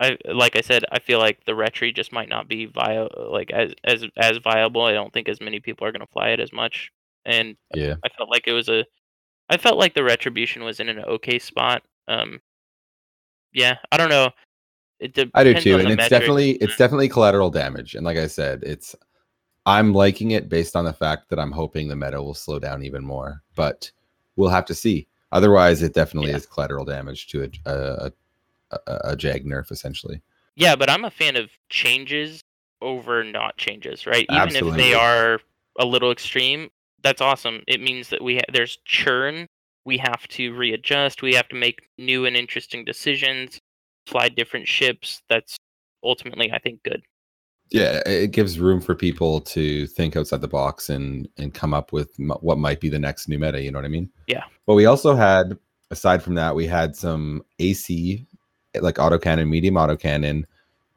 I 0.00 0.16
like 0.32 0.56
I 0.56 0.60
said, 0.60 0.84
I 0.92 1.00
feel 1.00 1.18
like 1.18 1.44
the 1.44 1.52
retri 1.52 1.94
just 1.94 2.12
might 2.12 2.28
not 2.28 2.48
be 2.48 2.66
via 2.66 3.08
like 3.16 3.50
as 3.50 3.72
as 3.82 4.04
as 4.16 4.38
viable. 4.38 4.84
I 4.84 4.92
don't 4.92 5.12
think 5.12 5.28
as 5.28 5.40
many 5.40 5.58
people 5.60 5.86
are 5.86 5.92
going 5.92 6.06
to 6.06 6.12
fly 6.12 6.28
it 6.28 6.40
as 6.40 6.52
much, 6.52 6.92
and 7.24 7.56
yeah, 7.74 7.94
I 8.04 8.08
felt 8.16 8.30
like 8.30 8.46
it 8.46 8.52
was 8.52 8.68
a 8.68 8.84
I 9.50 9.56
felt 9.56 9.78
like 9.78 9.94
the 9.94 10.04
retribution 10.04 10.62
was 10.62 10.78
in 10.78 10.88
an 10.88 11.00
okay 11.00 11.38
spot. 11.38 11.82
Um 12.06 12.40
yeah, 13.52 13.76
I 13.90 13.96
don't 13.96 14.10
know. 14.10 14.30
I 15.02 15.44
do 15.44 15.54
too, 15.54 15.78
and 15.78 15.88
it's 15.88 15.96
metric. 15.96 16.10
definitely 16.10 16.50
it's 16.52 16.76
definitely 16.78 17.08
collateral 17.08 17.50
damage. 17.50 17.96
And 17.96 18.04
like 18.04 18.18
I 18.18 18.28
said, 18.28 18.62
it's 18.62 18.94
I'm 19.68 19.92
liking 19.92 20.30
it 20.30 20.48
based 20.48 20.74
on 20.76 20.84
the 20.86 20.92
fact 20.94 21.28
that 21.28 21.38
I'm 21.38 21.52
hoping 21.52 21.88
the 21.88 21.96
meta 21.96 22.22
will 22.22 22.34
slow 22.34 22.58
down 22.58 22.82
even 22.82 23.04
more, 23.04 23.42
but 23.54 23.90
we'll 24.36 24.48
have 24.48 24.64
to 24.66 24.74
see. 24.74 25.06
Otherwise, 25.30 25.82
it 25.82 25.92
definitely 25.92 26.30
Yeah. 26.30 26.36
is 26.38 26.46
collateral 26.46 26.86
damage 26.86 27.26
to 27.28 27.42
a 27.44 27.70
a, 27.70 28.12
a, 28.70 28.98
a 29.10 29.16
jag 29.16 29.44
nerf 29.44 29.70
essentially. 29.70 30.22
Yeah, 30.56 30.74
but 30.74 30.88
I'm 30.88 31.04
a 31.04 31.10
fan 31.10 31.36
of 31.36 31.50
changes 31.68 32.42
over 32.80 33.22
not 33.22 33.58
changes, 33.58 34.06
right? 34.06 34.26
Even 34.30 34.56
if 34.56 34.74
they 34.76 34.94
are 34.94 35.40
a 35.78 35.84
little 35.84 36.10
extreme, 36.10 36.70
that's 37.02 37.20
awesome. 37.20 37.62
It 37.66 37.80
means 37.80 38.08
that 38.08 38.22
we 38.22 38.36
ha- 38.36 38.52
there's 38.52 38.78
churn. 38.86 39.46
We 39.84 39.98
have 39.98 40.26
to 40.28 40.54
readjust. 40.54 41.20
We 41.22 41.34
have 41.34 41.48
to 41.48 41.56
make 41.56 41.88
new 41.98 42.24
and 42.26 42.36
interesting 42.36 42.84
decisions, 42.84 43.58
fly 44.06 44.28
different 44.30 44.66
ships. 44.66 45.20
That's 45.28 45.56
ultimately, 46.02 46.50
I 46.52 46.58
think, 46.58 46.82
good. 46.82 47.02
Yeah, 47.70 48.02
it 48.06 48.30
gives 48.30 48.58
room 48.58 48.80
for 48.80 48.94
people 48.94 49.40
to 49.42 49.86
think 49.88 50.16
outside 50.16 50.40
the 50.40 50.48
box 50.48 50.88
and 50.88 51.28
and 51.36 51.52
come 51.52 51.74
up 51.74 51.92
with 51.92 52.18
m- 52.18 52.30
what 52.40 52.58
might 52.58 52.80
be 52.80 52.88
the 52.88 52.98
next 52.98 53.28
new 53.28 53.38
meta. 53.38 53.62
You 53.62 53.70
know 53.70 53.78
what 53.78 53.84
I 53.84 53.88
mean? 53.88 54.10
Yeah. 54.26 54.44
But 54.66 54.74
we 54.74 54.86
also 54.86 55.14
had 55.14 55.58
aside 55.90 56.22
from 56.22 56.34
that, 56.34 56.54
we 56.54 56.66
had 56.66 56.96
some 56.96 57.44
AC, 57.58 58.26
like 58.80 58.96
autocannon, 58.96 59.48
medium 59.48 59.74
autocannon, 59.74 60.44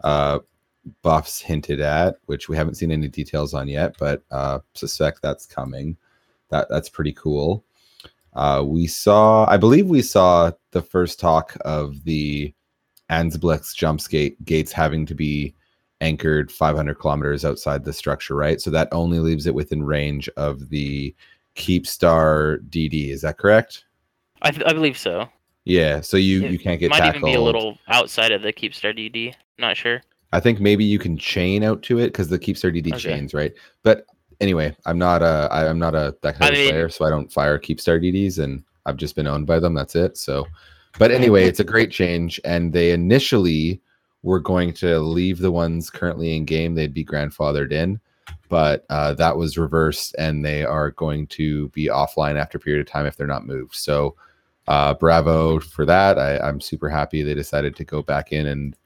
uh, 0.04 0.40
buffs 1.02 1.42
hinted 1.42 1.80
at, 1.80 2.18
which 2.26 2.50
we 2.50 2.56
haven't 2.58 2.76
seen 2.76 2.92
any 2.92 3.08
details 3.08 3.54
on 3.54 3.68
yet, 3.68 3.96
but 4.00 4.24
uh, 4.32 4.60
suspect 4.74 5.22
that's 5.22 5.46
coming. 5.46 5.98
That 6.50 6.68
that's 6.70 6.90
pretty 6.90 7.14
cool. 7.14 7.64
Uh, 8.34 8.64
we 8.66 8.88
saw, 8.88 9.46
I 9.50 9.58
believe, 9.58 9.88
we 9.88 10.02
saw 10.02 10.52
the 10.72 10.82
first 10.82 11.20
talk 11.20 11.58
of 11.62 12.04
the 12.06 12.54
Ansiblex 13.10 13.76
jump 13.76 14.02
gate 14.10 14.44
gates 14.46 14.72
having 14.72 15.06
to 15.06 15.14
be 15.14 15.54
anchored 16.02 16.52
500 16.52 16.96
kilometers 16.96 17.46
outside 17.46 17.86
the 17.86 17.94
structure, 17.94 18.36
right? 18.36 18.60
So 18.60 18.70
that 18.72 18.90
only 18.92 19.20
leaves 19.20 19.48
it 19.48 19.56
within 19.56 19.84
range 19.84 20.28
of 20.36 20.68
the 20.70 21.16
Keepstar 21.56 22.60
DD. 22.70 23.10
Is 23.12 23.22
that 23.22 23.38
correct? 23.38 23.86
I, 24.42 24.52
th- 24.52 24.66
I 24.66 24.74
believe 24.74 24.98
so. 24.98 25.28
Yeah. 25.64 26.02
So 26.02 26.18
you 26.18 26.44
It 26.44 26.52
you 26.52 26.60
can't 26.60 26.80
get 26.80 26.90
Might 26.90 26.98
tackled. 27.00 27.18
even 27.24 27.30
be 27.32 27.36
a 27.36 27.42
little 27.42 27.78
outside 27.88 28.32
of 28.32 28.42
the 28.42 28.52
Keepstar 28.52 28.98
DD. 28.98 29.34
Not 29.60 29.78
sure. 29.78 30.02
I 30.34 30.40
think 30.40 30.60
maybe 30.60 30.84
you 30.84 30.98
can 30.98 31.18
chain 31.18 31.64
out 31.64 31.84
to 31.84 32.00
it 32.00 32.08
because 32.08 32.30
the 32.30 32.40
Keepstar 32.40 32.76
DD 32.76 32.88
Okay. 32.94 33.00
chains, 33.00 33.34
right? 33.34 33.54
But 33.84 34.06
anyway, 34.40 34.76
I'm 34.86 34.98
not 34.98 35.22
a 35.22 35.48
I, 35.52 35.70
I'm 35.70 35.78
not 35.80 35.94
a 35.94 36.16
that 36.24 36.34
kind 36.40 36.46
I 36.46 36.48
of 36.48 36.54
mean- 36.56 36.70
player, 36.72 36.90
so 36.90 37.06
I 37.06 37.10
don't 37.10 37.32
fire 37.32 37.60
Keepstar 37.60 38.02
DDs, 38.04 38.40
and 38.40 38.64
I've 38.86 38.98
just 38.98 39.16
been 39.16 39.28
owned 39.28 39.46
by 39.46 39.60
them. 39.60 39.74
That's 39.76 39.96
it. 39.96 40.18
So, 40.18 40.48
but 40.98 41.12
anyway, 41.12 41.44
it's 41.46 41.60
a 41.60 41.64
great 41.64 41.92
change, 41.92 42.40
and 42.44 42.74
they 42.74 42.92
initially 42.92 43.80
were 44.24 44.40
going 44.40 44.74
to 44.74 45.00
leave 45.00 45.40
the 45.40 45.52
ones 45.52 45.90
currently 45.90 46.36
in 46.36 46.46
game; 46.46 46.76
they'd 46.76 46.94
be 46.94 47.06
grandfathered 47.06 47.72
in, 47.72 48.00
but 48.50 48.86
uh, 48.90 49.14
that 49.16 49.38
was 49.38 49.58
reversed, 49.58 50.16
and 50.18 50.44
they 50.44 50.64
are 50.64 50.92
going 50.92 51.28
to 51.28 51.70
be 51.70 51.88
offline 51.88 52.36
after 52.36 52.58
a 52.58 52.62
period 52.62 52.82
of 52.82 52.92
time 52.92 53.06
if 53.06 53.18
they're 53.18 53.28
not 53.28 53.46
moved. 53.46 53.76
So. 53.76 54.16
Uh, 54.68 54.94
bravo 54.94 55.60
for 55.60 55.86
that. 55.86 56.20
I, 56.20 56.38
I'm 56.38 56.62
super 56.62 56.88
happy 56.88 57.24
they 57.24 57.34
decided 57.34 57.76
to 57.76 57.84
go 57.84 58.04
back 58.04 58.32
in 58.32 58.46
and 58.46 58.78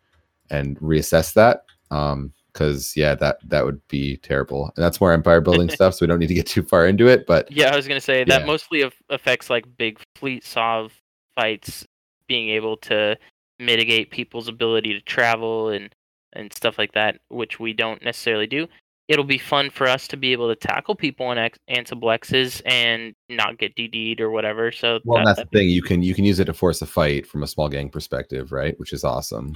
and 0.50 0.80
reassess 0.80 1.34
that 1.34 1.66
um 1.92 2.32
because 2.52 2.96
yeah 2.96 3.14
that 3.14 3.38
that 3.48 3.66
would 3.66 3.86
be 3.88 4.18
terrible 4.18 4.72
and 4.76 4.84
that's 4.84 5.02
more 5.02 5.12
empire 5.12 5.42
building 5.42 5.70
stuff 5.74 5.94
so 5.94 6.04
we 6.04 6.08
don't 6.08 6.20
need 6.20 6.28
to 6.28 6.34
get 6.34 6.48
too 6.48 6.64
far 6.64 6.88
into 6.88 7.08
it 7.08 7.28
but 7.28 7.52
Yeah, 7.52 7.72
I 7.72 7.76
was 7.76 7.88
gonna 7.88 8.02
say 8.02 8.24
that 8.24 8.46
mostly 8.46 8.90
affects 9.10 9.50
like 9.50 9.66
big 9.78 10.00
fleet 10.16 10.44
sov 10.44 10.94
fights, 11.36 11.86
being 12.28 12.50
able 12.50 12.78
to 12.78 13.18
mitigate 13.60 14.12
people's 14.12 14.48
ability 14.48 14.94
to 14.94 15.02
travel 15.02 15.70
and 15.70 15.94
and 16.34 16.52
stuff 16.54 16.78
like 16.78 16.92
that, 16.94 17.20
which 17.30 17.60
we 17.60 17.72
don't 17.74 18.04
necessarily 18.04 18.48
do. 18.48 18.68
It'll 19.08 19.24
be 19.24 19.38
fun 19.38 19.70
for 19.70 19.88
us 19.88 20.08
to 20.10 20.18
be 20.18 20.32
able 20.34 20.50
to 20.50 20.56
tackle 20.56 20.96
people 20.96 21.28
on 21.28 21.38
X- 21.38 21.60
Ansiblexes 21.70 22.62
and 22.66 23.14
not 23.30 23.58
get 23.60 23.76
DD'd 23.76 24.20
or 24.20 24.32
whatever. 24.32 24.72
So 24.72 25.00
well 25.06 25.24
that- 25.24 25.36
that's 25.38 25.50
the 25.50 25.58
thing 25.58 25.70
you 25.70 25.82
can 25.82 26.02
you 26.04 26.14
can 26.16 26.26
use 26.26 26.40
it 26.40 26.46
to 26.46 26.54
force 26.54 26.82
a 26.82 26.86
fight 26.88 27.26
from 27.28 27.44
a 27.44 27.48
small 27.48 27.70
gang 27.70 27.90
perspective 27.90 28.52
right 28.52 28.78
which 28.80 28.92
is 28.94 29.04
awesome 29.04 29.56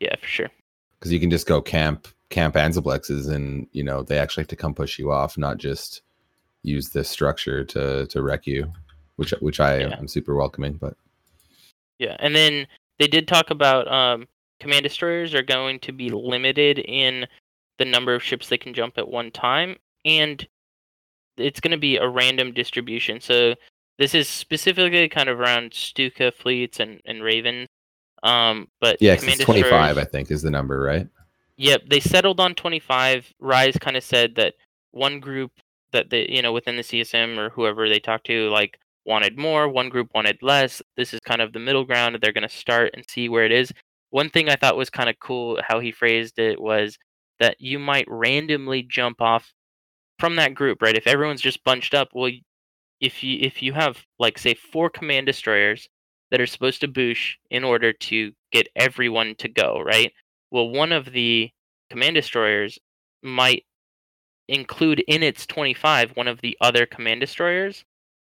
yeah, 0.00 0.16
for 0.16 0.26
sure. 0.26 0.50
because 0.98 1.12
you 1.12 1.20
can 1.20 1.30
just 1.30 1.46
go 1.46 1.62
camp 1.62 2.08
camp 2.30 2.54
ansiblexes 2.56 3.30
and 3.30 3.66
you 3.72 3.84
know 3.84 4.02
they 4.02 4.18
actually 4.18 4.42
have 4.42 4.48
to 4.48 4.56
come 4.56 4.74
push 4.74 4.98
you 4.98 5.12
off 5.12 5.38
not 5.38 5.58
just 5.58 6.02
use 6.62 6.88
this 6.88 7.08
structure 7.08 7.64
to 7.64 8.06
to 8.06 8.22
wreck 8.22 8.46
you 8.46 8.70
which 9.16 9.30
which 9.40 9.60
i 9.60 9.78
Yeah. 9.78 9.96
am 9.98 10.08
super 10.08 10.34
welcoming 10.34 10.72
but 10.74 10.96
Yeah, 11.98 12.16
and 12.18 12.34
then 12.34 12.66
they 12.98 13.06
did 13.06 13.28
talk 13.28 13.50
about 13.50 13.90
um, 13.90 14.26
command 14.60 14.82
destroyers 14.82 15.34
are 15.34 15.42
going 15.42 15.78
to 15.80 15.92
be 15.92 16.10
limited 16.10 16.78
in 16.80 17.26
the 17.78 17.84
number 17.84 18.14
of 18.14 18.22
ships 18.22 18.48
they 18.48 18.58
can 18.58 18.74
jump 18.74 18.98
at 18.98 19.08
one 19.08 19.30
time, 19.30 19.76
and 20.04 20.46
it's 21.36 21.60
going 21.60 21.72
to 21.72 21.78
be 21.78 21.96
a 21.96 22.08
random 22.08 22.52
distribution. 22.52 23.20
So 23.20 23.54
this 23.98 24.14
is 24.14 24.28
specifically 24.28 25.08
kind 25.08 25.28
of 25.28 25.40
around 25.40 25.72
Stuka 25.72 26.32
fleets 26.32 26.80
and 26.80 27.00
and 27.04 27.22
Raven. 27.22 27.66
Um, 28.22 28.68
but 28.80 28.96
yeah, 29.00 29.16
command 29.16 29.40
it's 29.40 29.44
25 29.44 29.98
i 29.98 30.04
think 30.04 30.30
is 30.30 30.40
the 30.40 30.50
number 30.50 30.80
right 30.80 31.06
Yep, 31.56 31.82
they 31.88 32.00
settled 32.00 32.40
on 32.40 32.54
25. 32.54 33.32
Rise 33.40 33.76
kind 33.78 33.96
of 33.96 34.02
said 34.02 34.34
that 34.36 34.54
one 34.90 35.20
group 35.20 35.52
that 35.92 36.10
they, 36.10 36.26
you 36.28 36.42
know, 36.42 36.52
within 36.52 36.76
the 36.76 36.82
CSM 36.82 37.38
or 37.38 37.50
whoever 37.50 37.88
they 37.88 38.00
talked 38.00 38.26
to, 38.26 38.50
like 38.50 38.78
wanted 39.06 39.38
more, 39.38 39.68
one 39.68 39.88
group 39.88 40.08
wanted 40.14 40.38
less. 40.42 40.82
This 40.96 41.14
is 41.14 41.20
kind 41.20 41.40
of 41.40 41.52
the 41.52 41.58
middle 41.58 41.84
ground. 41.84 42.18
They're 42.20 42.32
going 42.32 42.48
to 42.48 42.54
start 42.54 42.90
and 42.94 43.04
see 43.08 43.28
where 43.28 43.44
it 43.44 43.52
is. 43.52 43.72
One 44.10 44.30
thing 44.30 44.48
I 44.48 44.56
thought 44.56 44.76
was 44.76 44.90
kind 44.90 45.10
of 45.10 45.18
cool 45.20 45.60
how 45.66 45.80
he 45.80 45.92
phrased 45.92 46.38
it 46.38 46.60
was 46.60 46.96
that 47.40 47.60
you 47.60 47.78
might 47.78 48.06
randomly 48.08 48.82
jump 48.82 49.20
off 49.20 49.52
from 50.18 50.36
that 50.36 50.54
group, 50.54 50.80
right? 50.82 50.96
If 50.96 51.06
everyone's 51.06 51.40
just 51.40 51.64
bunched 51.64 51.94
up, 51.94 52.08
well, 52.14 52.30
if 53.00 53.22
you 53.22 53.38
if 53.40 53.62
you 53.62 53.72
have 53.72 54.04
like 54.18 54.38
say 54.38 54.54
four 54.54 54.88
command 54.88 55.26
destroyers 55.26 55.88
that 56.30 56.40
are 56.40 56.46
supposed 56.46 56.80
to 56.80 56.88
boosh 56.88 57.32
in 57.50 57.64
order 57.64 57.92
to 57.92 58.32
get 58.52 58.68
everyone 58.76 59.34
to 59.38 59.48
go, 59.48 59.80
right? 59.84 60.12
Well, 60.50 60.70
one 60.70 60.92
of 60.92 61.06
the 61.12 61.50
command 61.90 62.14
destroyers 62.14 62.78
might 63.22 63.64
include 64.48 65.02
in 65.08 65.22
its 65.22 65.46
25 65.46 66.12
one 66.16 66.28
of 66.28 66.40
the 66.40 66.56
other 66.60 66.86
command 66.86 67.20
destroyers, 67.20 67.84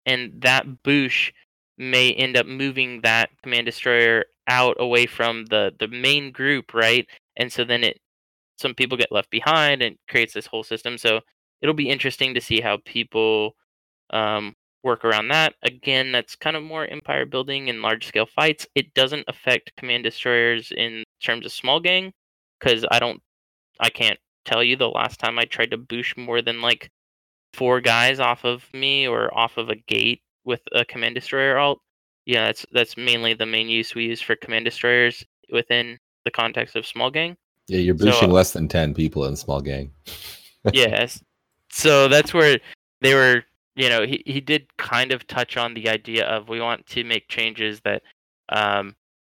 and 0.10 0.42
that 0.42 0.66
boosh 0.84 1.32
may 1.78 2.14
end 2.14 2.36
up 2.36 2.48
moving 2.48 3.02
that 3.02 3.30
command 3.44 3.66
destroyer 3.66 4.26
out 4.48 4.76
away 4.80 5.06
from 5.06 5.46
the 5.46 5.72
the 5.80 5.88
main 5.88 6.32
group, 6.32 6.74
right? 6.74 7.08
And 7.38 7.52
so 7.52 7.64
then 7.64 7.84
it 7.84 8.00
some 8.58 8.74
people 8.74 8.98
get 8.98 9.12
left 9.12 9.30
behind 9.30 9.82
and 9.82 9.98
creates 10.10 10.34
this 10.34 10.48
whole 10.48 10.64
system. 10.64 10.98
So 10.98 11.22
it'll 11.62 11.76
be 11.76 11.90
interesting 11.90 12.34
to 12.34 12.42
see 12.42 12.60
how 12.60 12.80
people 12.86 13.56
um, 14.10 14.56
work 14.84 15.06
around 15.06 15.30
that. 15.30 15.54
Again, 15.64 16.12
that's 16.12 16.36
kind 16.36 16.58
of 16.58 16.64
more 16.64 16.86
empire 16.88 17.26
building 17.26 17.70
and 17.70 17.82
large 17.82 18.06
scale 18.08 18.26
fights. 18.26 18.68
It 18.76 18.94
doesn't 18.94 19.26
affect 19.28 19.76
command 19.78 20.04
destroyers 20.04 20.74
in 20.76 21.04
terms 21.24 21.46
of 21.46 21.54
small 21.54 21.80
gang 21.80 22.12
because 22.60 22.86
I 22.92 23.00
don't, 23.00 23.22
I 23.80 23.90
can't 23.90 24.20
tell 24.46 24.64
you 24.64 24.76
the 24.76 24.90
last 24.90 25.20
time 25.20 25.40
I 25.40 25.46
tried 25.46 25.72
to 25.72 25.78
boosh 25.78 26.18
more 26.18 26.42
than 26.42 26.62
like 26.62 26.90
four 27.54 27.82
guys 27.82 28.20
off 28.20 28.44
of 28.46 28.64
me 28.74 29.08
or 29.08 29.36
off 29.38 29.58
of 29.58 29.70
a 29.70 29.76
gate 29.76 30.22
with 30.46 30.62
a 30.74 30.86
command 30.86 31.16
destroyer 31.16 31.58
alt. 31.58 31.82
Yeah, 32.26 32.46
that's 32.46 32.66
that's 32.72 32.98
mainly 32.98 33.34
the 33.34 33.46
main 33.46 33.70
use 33.70 33.96
we 33.96 34.06
use 34.06 34.22
for 34.22 34.36
command 34.36 34.66
destroyers 34.66 35.24
within 35.52 35.98
the 36.26 36.32
context 36.32 36.76
of 36.76 36.86
small 36.86 37.10
gang. 37.10 37.36
yeah 37.68 37.80
you're 37.80 37.98
So, 37.98 38.06
boosting 38.06 38.30
uh, 38.30 38.34
less 38.34 38.52
than 38.54 38.68
10 38.68 38.94
people 38.94 39.26
in 39.26 39.36
small 39.36 39.62
gang 39.62 39.92
yes. 40.74 41.24
So 41.72 42.08
that's 42.08 42.34
where 42.34 42.60
they 43.02 43.14
were, 43.14 43.44
you 43.76 43.90
know, 43.90 44.06
he, 44.06 44.22
he 44.26 44.42
did 44.42 44.76
kind 44.78 45.12
of 45.12 45.26
touch 45.28 45.56
on 45.58 45.74
the 45.74 45.88
idea 45.90 46.26
of 46.26 46.50
we 46.50 46.60
want 46.60 46.86
to 46.88 47.04
make 47.04 47.30
changes 47.30 47.80
that 47.82 48.02
um, 48.50 48.96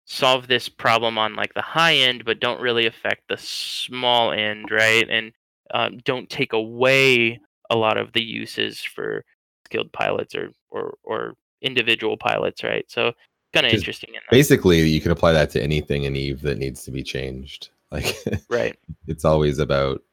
solve 0.06 0.48
this 0.48 0.70
problem 0.70 1.18
on 1.18 1.36
like 1.36 1.54
the 1.54 1.62
high 1.62 1.96
end, 1.96 2.24
but 2.26 2.40
don't 2.40 2.62
really 2.62 2.86
affect 2.86 3.24
the 3.28 3.38
small 3.38 4.32
end, 4.32 4.72
right? 4.72 5.08
And 5.10 5.32
um, 5.74 5.98
don't 6.06 6.30
take 6.30 6.54
away 6.54 7.40
a 7.70 7.76
lot 7.76 7.98
of 7.98 8.14
the 8.14 8.24
uses 8.24 8.82
for 8.82 9.24
skilled 9.66 9.92
pilots 9.92 10.36
or, 10.36 10.52
or, 10.70 10.96
or 11.04 11.34
individual 11.62 12.18
pilots, 12.18 12.64
right? 12.64 12.86
So 12.90 13.14
kind 13.54 13.66
of 13.66 13.74
interesting 13.74 14.14
in 14.14 14.22
basically 14.32 14.88
you 14.88 15.02
can 15.02 15.12
apply 15.12 15.32
that 15.32 15.50
to 15.50 15.62
anything 15.62 16.04
in 16.04 16.16
eve 16.16 16.42
that 16.42 16.58
needs 16.58 16.84
to 16.84 16.92
be 16.92 17.04
changed 17.04 17.70
like 17.92 18.16
Right. 18.50 18.78
it's 19.08 19.26
always 19.26 19.60
about 19.60 20.04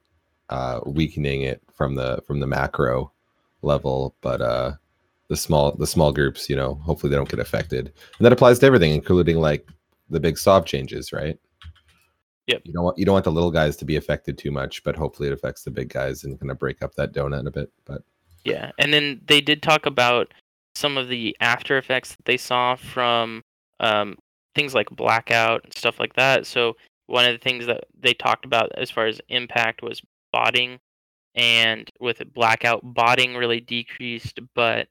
uh 0.49 0.79
weakening 0.85 1.41
it 1.43 1.61
from 1.73 1.95
the 1.95 2.21
from 2.25 2.39
the 2.39 2.47
macro 2.47 3.11
level 3.61 4.15
but 4.21 4.41
uh 4.41 4.71
the 5.27 5.35
small 5.37 5.73
the 5.73 5.87
small 5.87 6.11
groups 6.11 6.49
you 6.49 6.55
know 6.55 6.75
hopefully 6.75 7.09
they 7.09 7.15
don't 7.15 7.29
get 7.29 7.39
affected 7.39 7.93
and 8.17 8.25
that 8.25 8.33
applies 8.33 8.59
to 8.59 8.65
everything 8.65 8.91
including 8.91 9.37
like 9.37 9.67
the 10.09 10.19
big 10.19 10.37
sov 10.37 10.65
changes 10.65 11.11
right 11.11 11.37
Yep. 12.47 12.61
you 12.63 12.73
don't 12.73 12.83
want 12.83 12.97
you 12.97 13.05
don't 13.05 13.13
want 13.13 13.25
the 13.25 13.31
little 13.31 13.51
guys 13.51 13.75
to 13.77 13.85
be 13.85 13.97
affected 13.97 14.37
too 14.37 14.51
much 14.51 14.83
but 14.83 14.95
hopefully 14.95 15.27
it 15.27 15.33
affects 15.33 15.63
the 15.63 15.71
big 15.71 15.89
guys 15.89 16.23
and 16.23 16.39
kind 16.39 16.49
of 16.49 16.57
break 16.57 16.81
up 16.81 16.95
that 16.95 17.13
donut 17.13 17.45
a 17.45 17.51
bit 17.51 17.71
but 17.85 18.03
Yeah, 18.47 18.71
and 18.79 18.93
then 18.93 19.19
they 19.27 19.41
did 19.41 19.61
talk 19.61 19.85
about 19.85 20.33
some 20.75 20.97
of 20.97 21.09
the 21.09 21.35
after 21.41 21.77
effects 21.77 22.15
that 22.15 22.25
they 22.25 22.37
saw 22.37 22.75
from 22.75 23.41
um, 23.81 24.15
things 24.55 24.73
like 24.73 24.89
blackout 24.89 25.63
and 25.65 25.73
stuff 25.73 25.99
like 25.99 26.13
that. 26.15 26.45
So 26.45 26.77
one 27.07 27.25
of 27.25 27.33
the 27.33 27.43
things 27.43 27.65
that 27.65 27.85
they 27.99 28.13
talked 28.13 28.45
about 28.45 28.71
as 28.77 28.89
far 28.89 29.05
as 29.07 29.19
impact 29.27 29.81
was 29.81 30.01
botting, 30.31 30.79
and 31.35 31.89
with 31.99 32.21
blackout, 32.33 32.81
botting 32.83 33.35
really 33.35 33.59
decreased, 33.59 34.39
but 34.55 34.87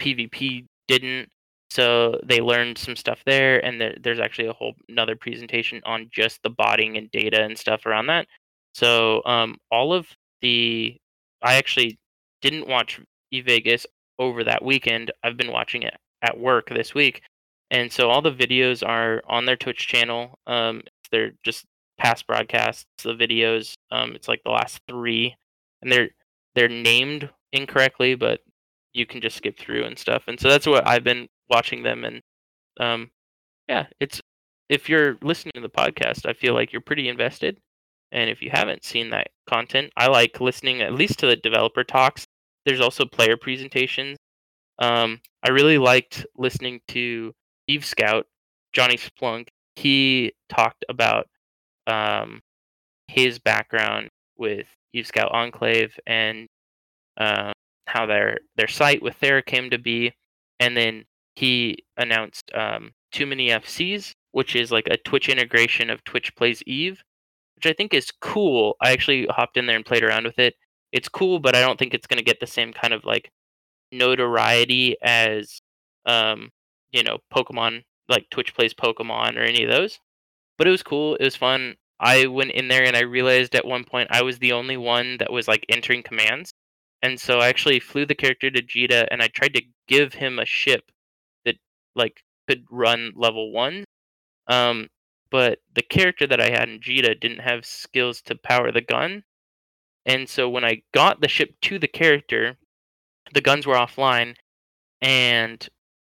PvP 0.00 0.66
didn't. 0.86 1.28
So 1.70 2.18
they 2.24 2.40
learned 2.40 2.78
some 2.78 2.96
stuff 2.96 3.20
there, 3.24 3.64
and 3.64 3.80
there, 3.80 3.94
there's 4.00 4.18
actually 4.18 4.48
a 4.48 4.52
whole 4.52 4.74
another 4.88 5.14
presentation 5.14 5.80
on 5.84 6.08
just 6.12 6.42
the 6.42 6.50
botting 6.50 6.96
and 6.96 7.10
data 7.12 7.42
and 7.42 7.56
stuff 7.56 7.86
around 7.86 8.06
that. 8.08 8.26
So 8.74 9.22
um, 9.24 9.56
all 9.70 9.92
of 9.92 10.08
the, 10.42 10.96
I 11.42 11.54
actually 11.54 11.98
didn't 12.42 12.68
watch 12.68 13.00
Eve 13.30 13.46
Vegas 13.46 13.86
over 14.18 14.42
that 14.44 14.64
weekend. 14.64 15.12
I've 15.22 15.36
been 15.36 15.52
watching 15.52 15.82
it 15.82 15.94
at 16.22 16.38
work 16.38 16.68
this 16.68 16.92
week, 16.92 17.22
and 17.70 17.92
so 17.92 18.10
all 18.10 18.22
the 18.22 18.32
videos 18.32 18.86
are 18.86 19.22
on 19.28 19.44
their 19.44 19.56
Twitch 19.56 19.86
channel. 19.86 20.38
Um, 20.48 20.82
they're 21.12 21.32
just 21.44 21.66
past 21.98 22.26
broadcasts. 22.26 22.86
The 23.04 23.14
videos, 23.14 23.74
um, 23.92 24.14
it's 24.14 24.28
like 24.28 24.42
the 24.44 24.50
last 24.50 24.80
three, 24.88 25.36
and 25.82 25.92
they're 25.92 26.10
they're 26.56 26.68
named 26.68 27.30
incorrectly, 27.52 28.16
but 28.16 28.40
you 28.92 29.06
can 29.06 29.20
just 29.20 29.36
skip 29.36 29.58
through 29.58 29.84
and 29.84 29.96
stuff. 29.96 30.24
And 30.26 30.38
so 30.40 30.48
that's 30.48 30.66
what 30.66 30.86
I've 30.86 31.04
been 31.04 31.28
watching 31.50 31.82
them 31.82 32.04
and 32.04 32.20
um 32.78 33.10
yeah, 33.68 33.86
it's 34.00 34.20
if 34.68 34.88
you're 34.88 35.16
listening 35.22 35.52
to 35.54 35.60
the 35.60 35.68
podcast, 35.68 36.26
I 36.26 36.32
feel 36.32 36.54
like 36.54 36.72
you're 36.72 36.80
pretty 36.80 37.08
invested. 37.08 37.58
And 38.12 38.28
if 38.28 38.42
you 38.42 38.50
haven't 38.52 38.84
seen 38.84 39.10
that 39.10 39.28
content, 39.48 39.92
I 39.96 40.08
like 40.08 40.40
listening 40.40 40.80
at 40.82 40.94
least 40.94 41.18
to 41.20 41.26
the 41.26 41.36
developer 41.36 41.84
talks. 41.84 42.24
There's 42.66 42.80
also 42.80 43.04
player 43.04 43.36
presentations. 43.36 44.16
Um, 44.80 45.20
I 45.44 45.50
really 45.50 45.78
liked 45.78 46.26
listening 46.36 46.80
to 46.88 47.32
Eve 47.68 47.84
Scout, 47.84 48.26
Johnny 48.72 48.96
Splunk. 48.96 49.48
He 49.76 50.32
talked 50.48 50.84
about 50.88 51.26
um, 51.86 52.40
his 53.08 53.38
background 53.38 54.08
with 54.36 54.66
Eve 54.92 55.06
Scout 55.06 55.30
Enclave 55.32 55.98
and 56.06 56.46
uh, 57.18 57.52
how 57.86 58.06
their 58.06 58.38
their 58.56 58.68
site 58.68 59.02
with 59.02 59.18
Thera 59.20 59.44
came 59.44 59.70
to 59.70 59.78
be, 59.78 60.12
and 60.58 60.76
then 60.76 61.04
he 61.40 61.84
announced 61.96 62.50
um, 62.54 62.92
Too 63.12 63.24
Many 63.24 63.48
FCs, 63.48 64.14
which 64.32 64.54
is 64.54 64.70
like 64.70 64.86
a 64.88 64.98
Twitch 64.98 65.28
integration 65.28 65.88
of 65.88 66.04
Twitch 66.04 66.34
Plays 66.36 66.62
Eve, 66.66 67.02
which 67.56 67.66
I 67.66 67.72
think 67.72 67.94
is 67.94 68.10
cool. 68.20 68.76
I 68.82 68.92
actually 68.92 69.26
hopped 69.30 69.56
in 69.56 69.66
there 69.66 69.76
and 69.76 69.86
played 69.86 70.04
around 70.04 70.24
with 70.24 70.38
it. 70.38 70.54
It's 70.92 71.08
cool, 71.08 71.40
but 71.40 71.56
I 71.56 71.60
don't 71.60 71.78
think 71.78 71.94
it's 71.94 72.06
going 72.06 72.18
to 72.18 72.24
get 72.24 72.40
the 72.40 72.46
same 72.46 72.74
kind 72.74 72.92
of 72.92 73.04
like 73.06 73.30
notoriety 73.90 74.96
as 75.02 75.60
um, 76.04 76.50
you 76.92 77.02
know, 77.02 77.18
Pokemon 77.32 77.84
like 78.08 78.28
Twitch 78.30 78.54
plays 78.54 78.74
Pokemon 78.74 79.36
or 79.36 79.42
any 79.42 79.64
of 79.64 79.70
those. 79.70 79.98
But 80.58 80.66
it 80.66 80.70
was 80.70 80.82
cool. 80.82 81.14
It 81.14 81.24
was 81.24 81.36
fun. 81.36 81.76
I 82.00 82.26
went 82.26 82.50
in 82.50 82.68
there 82.68 82.84
and 82.84 82.96
I 82.96 83.00
realized 83.00 83.54
at 83.54 83.66
one 83.66 83.84
point 83.84 84.08
I 84.10 84.22
was 84.22 84.38
the 84.38 84.52
only 84.52 84.76
one 84.76 85.16
that 85.18 85.32
was 85.32 85.48
like 85.48 85.64
entering 85.70 86.02
commands. 86.02 86.52
And 87.02 87.18
so 87.18 87.38
I 87.38 87.48
actually 87.48 87.80
flew 87.80 88.04
the 88.04 88.14
character 88.14 88.50
to 88.50 88.62
Jita 88.62 89.08
and 89.10 89.22
I 89.22 89.28
tried 89.28 89.54
to 89.54 89.62
give 89.88 90.12
him 90.14 90.38
a 90.38 90.44
ship 90.44 90.90
like 91.94 92.22
could 92.48 92.64
run 92.70 93.12
level 93.14 93.52
one. 93.52 93.84
Um, 94.46 94.88
but 95.30 95.60
the 95.74 95.82
character 95.82 96.26
that 96.26 96.40
I 96.40 96.50
had 96.50 96.68
in 96.68 96.80
Jita 96.80 97.20
didn't 97.20 97.40
have 97.40 97.64
skills 97.64 98.20
to 98.22 98.34
power 98.34 98.72
the 98.72 98.80
gun. 98.80 99.22
And 100.06 100.28
so 100.28 100.48
when 100.48 100.64
I 100.64 100.82
got 100.92 101.20
the 101.20 101.28
ship 101.28 101.54
to 101.62 101.78
the 101.78 101.86
character, 101.86 102.56
the 103.32 103.40
guns 103.40 103.66
were 103.66 103.76
offline 103.76 104.34
and 105.00 105.68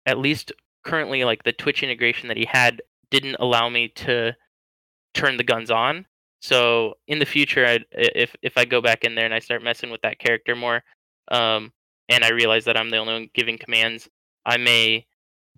at 0.06 0.18
least 0.18 0.52
currently 0.84 1.24
like 1.24 1.44
the 1.44 1.54
Twitch 1.54 1.84
integration 1.84 2.28
that 2.28 2.38
he 2.38 2.46
had 2.46 2.82
didn't 3.12 3.36
allow 3.40 3.70
me 3.70 3.88
to 3.90 4.36
turn 5.14 5.38
the 5.38 5.44
guns 5.44 5.70
on. 5.70 6.06
So 6.42 6.96
in 7.08 7.20
the 7.20 7.26
future, 7.26 7.66
I'd, 7.66 7.86
if 7.92 8.36
if 8.42 8.58
I 8.58 8.66
go 8.66 8.82
back 8.82 9.06
in 9.06 9.16
there 9.16 9.26
and 9.26 9.34
I 9.34 9.40
start 9.40 9.64
messing 9.64 9.92
with 9.92 10.02
that 10.02 10.20
character 10.20 10.56
more, 10.56 10.84
um, 11.30 11.72
and 12.10 12.24
I 12.24 12.32
realize 12.32 12.66
that 12.66 12.76
I'm 12.76 12.90
the 12.90 12.98
only 12.98 13.14
one 13.14 13.30
giving 13.34 13.58
commands, 13.58 14.10
I 14.46 14.58
may 14.58 15.06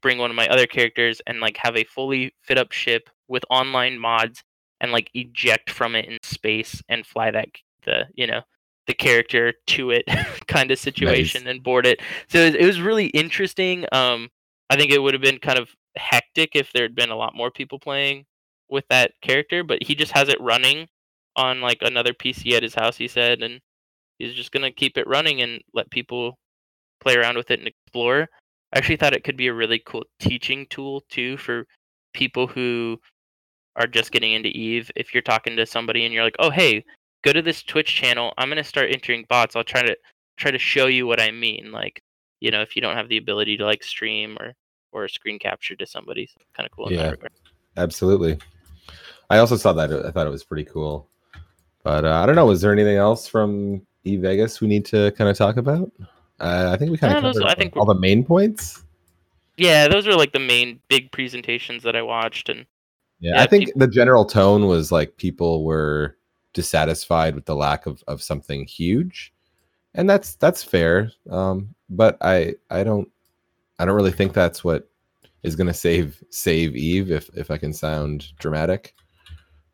bring 0.05 0.19
one 0.19 0.29
of 0.29 0.35
my 0.35 0.47
other 0.49 0.67
characters 0.67 1.19
and 1.25 1.39
like 1.39 1.57
have 1.57 1.75
a 1.75 1.83
fully 1.83 2.31
fit 2.43 2.59
up 2.59 2.71
ship 2.71 3.09
with 3.27 3.43
online 3.49 3.97
mods 3.97 4.43
and 4.79 4.91
like 4.91 5.09
eject 5.15 5.67
from 5.67 5.95
it 5.95 6.05
in 6.05 6.19
space 6.21 6.79
and 6.89 7.07
fly 7.07 7.31
that 7.31 7.47
the 7.85 8.03
you 8.13 8.27
know 8.27 8.41
the 8.85 8.93
character 8.93 9.51
to 9.65 9.89
it 9.89 10.05
kind 10.47 10.69
of 10.69 10.77
situation 10.77 11.43
nice. 11.45 11.51
and 11.55 11.63
board 11.63 11.87
it. 11.87 12.01
So 12.27 12.37
it 12.37 12.45
was, 12.45 12.53
it 12.53 12.65
was 12.67 12.81
really 12.81 13.07
interesting. 13.07 13.87
Um, 13.91 14.29
I 14.69 14.75
think 14.75 14.91
it 14.91 15.01
would 15.01 15.15
have 15.15 15.23
been 15.23 15.39
kind 15.39 15.57
of 15.57 15.69
hectic 15.95 16.51
if 16.53 16.71
there 16.71 16.83
had 16.83 16.93
been 16.93 17.09
a 17.09 17.17
lot 17.17 17.35
more 17.35 17.49
people 17.49 17.79
playing 17.79 18.25
with 18.69 18.85
that 18.91 19.13
character, 19.23 19.63
but 19.63 19.81
he 19.81 19.95
just 19.95 20.11
has 20.11 20.29
it 20.29 20.39
running 20.39 20.87
on 21.35 21.61
like 21.61 21.79
another 21.81 22.13
PC 22.13 22.51
at 22.53 22.61
his 22.61 22.75
house, 22.75 22.95
he 22.95 23.07
said, 23.07 23.41
and 23.41 23.59
he's 24.19 24.35
just 24.35 24.51
gonna 24.51 24.69
keep 24.69 24.99
it 24.99 25.07
running 25.07 25.41
and 25.41 25.63
let 25.73 25.89
people 25.89 26.37
play 27.01 27.15
around 27.15 27.37
with 27.37 27.49
it 27.49 27.57
and 27.57 27.67
explore. 27.67 28.29
I 28.75 28.77
actually 28.77 28.97
thought 28.97 29.13
it 29.15 29.23
could 29.23 29.37
be 29.37 29.47
a 29.47 29.53
really 29.53 29.79
cool 29.79 30.03
teaching 30.19 30.67
tool 30.69 31.01
too 31.09 31.37
for 31.37 31.65
people 32.13 32.45
who 32.45 32.99
are 33.77 33.87
just 33.87 34.11
getting 34.11 34.33
into 34.33 34.49
Eve. 34.49 34.91
If 34.97 35.13
you're 35.13 35.23
talking 35.23 35.55
to 35.55 35.65
somebody 35.65 36.03
and 36.03 36.13
you're 36.13 36.25
like, 36.25 36.35
"Oh, 36.39 36.49
hey, 36.49 36.83
go 37.23 37.31
to 37.31 37.41
this 37.41 37.63
Twitch 37.63 37.95
channel. 37.95 38.33
I'm 38.37 38.49
gonna 38.49 38.65
start 38.65 38.91
entering 38.91 39.25
bots. 39.29 39.55
I'll 39.55 39.63
try 39.63 39.81
to 39.81 39.97
try 40.35 40.51
to 40.51 40.59
show 40.59 40.87
you 40.87 41.07
what 41.07 41.21
I 41.21 41.31
mean." 41.31 41.71
Like, 41.71 42.03
you 42.41 42.51
know, 42.51 42.61
if 42.61 42.75
you 42.75 42.81
don't 42.81 42.97
have 42.97 43.07
the 43.07 43.17
ability 43.17 43.55
to 43.57 43.65
like 43.65 43.81
stream 43.81 44.37
or 44.41 44.53
or 44.91 45.07
screen 45.07 45.39
capture 45.39 45.75
to 45.77 45.85
somebody, 45.85 46.27
so 46.27 46.41
kind 46.53 46.67
of 46.67 46.71
cool. 46.75 46.91
Yeah, 46.91 47.15
absolutely. 47.77 48.37
I 49.29 49.37
also 49.37 49.55
saw 49.55 49.71
that. 49.73 49.91
I 49.91 50.11
thought 50.11 50.27
it 50.27 50.31
was 50.31 50.43
pretty 50.43 50.65
cool. 50.65 51.07
But 51.83 52.03
uh, 52.03 52.21
I 52.21 52.25
don't 52.25 52.35
know. 52.35 52.45
Was 52.45 52.61
there 52.61 52.73
anything 52.73 52.97
else 52.97 53.25
from 53.25 53.85
E 54.03 54.17
Vegas 54.17 54.59
we 54.59 54.67
need 54.67 54.83
to 54.85 55.11
kind 55.11 55.29
of 55.29 55.37
talk 55.37 55.55
about? 55.55 55.89
Uh, 56.39 56.69
I 56.73 56.77
think 56.77 56.91
we 56.91 56.97
kind 56.97 57.13
of 57.13 57.21
covered 57.21 57.41
those, 57.41 57.51
I 57.51 57.55
think 57.55 57.75
all 57.77 57.85
the 57.85 57.95
main 57.95 58.23
points. 58.23 58.83
Yeah, 59.57 59.87
those 59.87 60.07
are 60.07 60.15
like 60.15 60.33
the 60.33 60.39
main 60.39 60.79
big 60.89 61.11
presentations 61.11 61.83
that 61.83 61.95
I 61.95 62.01
watched, 62.01 62.49
and 62.49 62.65
yeah, 63.19 63.35
yeah 63.35 63.43
I 63.43 63.47
think 63.47 63.65
people... 63.65 63.79
the 63.79 63.87
general 63.87 64.25
tone 64.25 64.67
was 64.67 64.91
like 64.91 65.17
people 65.17 65.63
were 65.63 66.17
dissatisfied 66.53 67.35
with 67.35 67.45
the 67.45 67.55
lack 67.55 67.85
of 67.85 68.03
of 68.07 68.21
something 68.21 68.65
huge, 68.65 69.33
and 69.93 70.09
that's 70.09 70.35
that's 70.35 70.63
fair. 70.63 71.11
Um, 71.29 71.73
but 71.89 72.17
I 72.21 72.55
I 72.69 72.83
don't 72.83 73.09
I 73.79 73.85
don't 73.85 73.95
really 73.95 74.11
think 74.11 74.33
that's 74.33 74.63
what 74.63 74.89
is 75.43 75.55
going 75.55 75.67
to 75.67 75.73
save 75.73 76.21
save 76.31 76.75
Eve 76.75 77.11
if 77.11 77.29
if 77.35 77.49
I 77.49 77.57
can 77.57 77.71
sound 77.71 78.37
dramatic. 78.39 78.93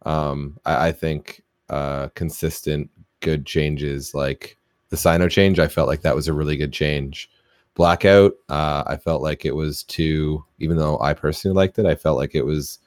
Um, 0.04 0.58
I, 0.65 0.88
I 0.88 0.91
think 0.91 1.43
uh, 1.69 2.10
consistent 2.15 2.89
good 3.21 3.45
changes 3.45 4.13
like 4.13 4.58
the 4.91 4.97
Cyno 4.97 5.30
change. 5.32 5.58
I 5.58 5.67
felt 5.67 5.88
like 5.88 6.01
that 6.01 6.15
was 6.15 6.27
a 6.27 6.34
really 6.34 6.56
good 6.56 6.71
change. 6.71 7.30
Blackout, 7.73 8.34
uh, 8.49 8.84
I 8.86 8.97
felt 8.97 9.23
like 9.23 9.45
it 9.45 9.56
was 9.56 9.84
too. 9.84 10.45
Even 10.60 10.77
though 10.77 10.99
I 10.99 11.13
personally 11.13 11.56
liked 11.56 11.80
it, 11.80 11.86
I 11.86 11.95
felt 11.95 12.17
like 12.17 12.36
it 12.36 12.45
was 12.45 12.77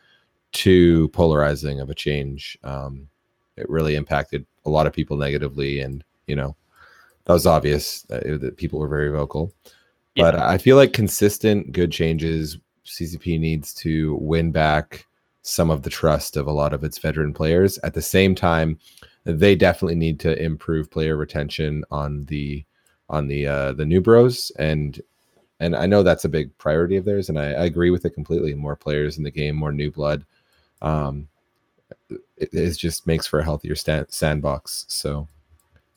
too 0.52 1.08
polarizing 1.08 1.80
of 1.80 1.90
a 1.90 1.94
change. 1.94 2.56
Um, 2.62 3.08
it 3.56 3.68
really 3.68 3.96
impacted 3.96 4.46
a 4.66 4.70
lot 4.70 4.86
of 4.86 4.92
people 4.92 5.16
negatively, 5.16 5.80
and 5.80 6.04
you 6.26 6.36
know 6.36 6.54
that 7.24 7.32
was 7.32 7.46
obvious 7.46 8.02
that, 8.02 8.22
that 8.40 8.56
people 8.58 8.78
were 8.78 8.88
very 8.88 9.10
vocal. 9.10 9.52
Yeah. 10.14 10.24
But 10.24 10.38
I 10.38 10.58
feel 10.58 10.76
like 10.76 10.92
consistent 10.92 11.72
good 11.72 11.90
changes. 11.90 12.58
CCP 12.84 13.40
needs 13.40 13.72
to 13.74 14.16
win 14.16 14.52
back 14.52 15.06
some 15.40 15.70
of 15.70 15.82
the 15.82 15.90
trust 15.90 16.36
of 16.36 16.46
a 16.46 16.52
lot 16.52 16.74
of 16.74 16.84
its 16.84 16.98
veteran 16.98 17.32
players. 17.32 17.78
At 17.78 17.94
the 17.94 18.02
same 18.02 18.34
time, 18.34 18.78
they 19.24 19.56
definitely 19.56 19.96
need 19.96 20.20
to 20.20 20.40
improve 20.42 20.90
player 20.90 21.16
retention 21.16 21.84
on 21.90 22.24
the 22.26 22.64
on 23.08 23.26
the 23.26 23.46
uh, 23.46 23.72
the 23.72 23.84
new 23.84 24.00
bros 24.00 24.50
and 24.58 25.00
and 25.60 25.76
I 25.76 25.86
know 25.86 26.02
that's 26.02 26.24
a 26.24 26.28
big 26.28 26.56
priority 26.58 26.96
of 26.96 27.04
theirs, 27.04 27.28
and 27.28 27.38
I, 27.38 27.52
I 27.52 27.64
agree 27.64 27.90
with 27.90 28.04
it 28.04 28.10
completely. 28.10 28.54
More 28.54 28.76
players 28.76 29.18
in 29.18 29.24
the 29.24 29.30
game, 29.30 29.56
more 29.56 29.72
new 29.72 29.90
blood. 29.90 30.24
Um, 30.82 31.28
it, 32.10 32.52
it 32.52 32.76
just 32.76 33.06
makes 33.06 33.26
for 33.26 33.38
a 33.38 33.44
healthier 33.44 33.74
stand, 33.74 34.06
sandbox. 34.10 34.84
So 34.88 35.28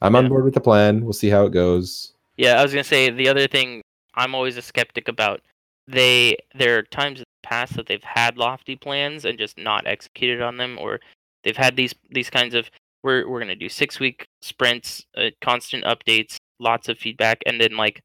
I'm 0.02 0.13
yeah. 0.13 0.20
on 0.20 0.30
board 0.30 0.46
with 0.46 0.54
the 0.54 0.62
plan. 0.62 1.04
We'll 1.04 1.13
see 1.13 1.30
how 1.30 1.46
it 1.46 1.52
goes. 1.52 2.13
Yeah, 2.38 2.60
I 2.60 2.63
was 2.63 2.72
gonna 2.72 2.84
say 2.84 3.10
the 3.10 3.30
other 3.30 3.48
thing 3.48 3.82
I'm 4.13 4.36
always 4.36 4.58
a 4.58 4.62
skeptic 4.62 5.08
about. 5.08 5.42
They 5.88 6.38
there 6.54 6.78
are 6.78 6.84
times 6.84 7.20
in 7.20 7.26
the 7.42 7.48
past 7.48 7.76
that 7.76 7.88
they've 7.88 8.04
had 8.04 8.38
lofty 8.38 8.76
plans 8.76 9.26
and 9.26 9.40
just 9.40 9.58
not 9.58 9.88
executed 9.88 10.42
on 10.42 10.58
them, 10.58 10.78
or 10.80 11.00
they've 11.44 11.58
had 11.58 11.76
these 11.76 11.96
these 12.12 12.30
kinds 12.30 12.54
of 12.54 12.70
we're 13.04 13.28
we're 13.28 13.40
gonna 13.40 13.56
do 13.56 13.70
six 13.70 14.00
week 14.00 14.28
sprints, 14.42 15.04
uh, 15.18 15.30
constant 15.42 15.84
updates, 15.86 16.38
lots 16.60 16.90
of 16.90 16.98
feedback, 16.98 17.42
and 17.46 17.60
then 17.60 17.78
like 17.78 18.02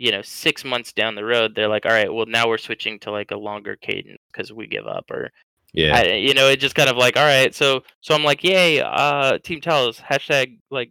you 0.00 0.10
know 0.10 0.22
six 0.22 0.64
months 0.64 0.94
down 0.94 1.14
the 1.14 1.24
road 1.24 1.54
they're 1.54 1.68
like 1.68 1.84
all 1.84 1.92
right 1.92 2.12
well 2.12 2.24
now 2.24 2.48
we're 2.48 2.56
switching 2.56 2.98
to 2.98 3.10
like 3.10 3.30
a 3.32 3.36
longer 3.36 3.76
cadence 3.76 4.16
because 4.32 4.50
we 4.50 4.66
give 4.66 4.86
up 4.86 5.04
or 5.10 5.30
yeah 5.74 5.94
I, 5.94 6.14
you 6.14 6.32
know 6.32 6.48
it 6.48 6.58
just 6.58 6.74
kind 6.74 6.88
of 6.88 6.96
like 6.96 7.18
all 7.18 7.22
right 7.22 7.54
so 7.54 7.82
so 8.00 8.14
i'm 8.14 8.24
like 8.24 8.42
yay 8.42 8.80
uh 8.80 9.36
team 9.44 9.60
Talos 9.60 10.00
hashtag 10.00 10.58
like 10.70 10.90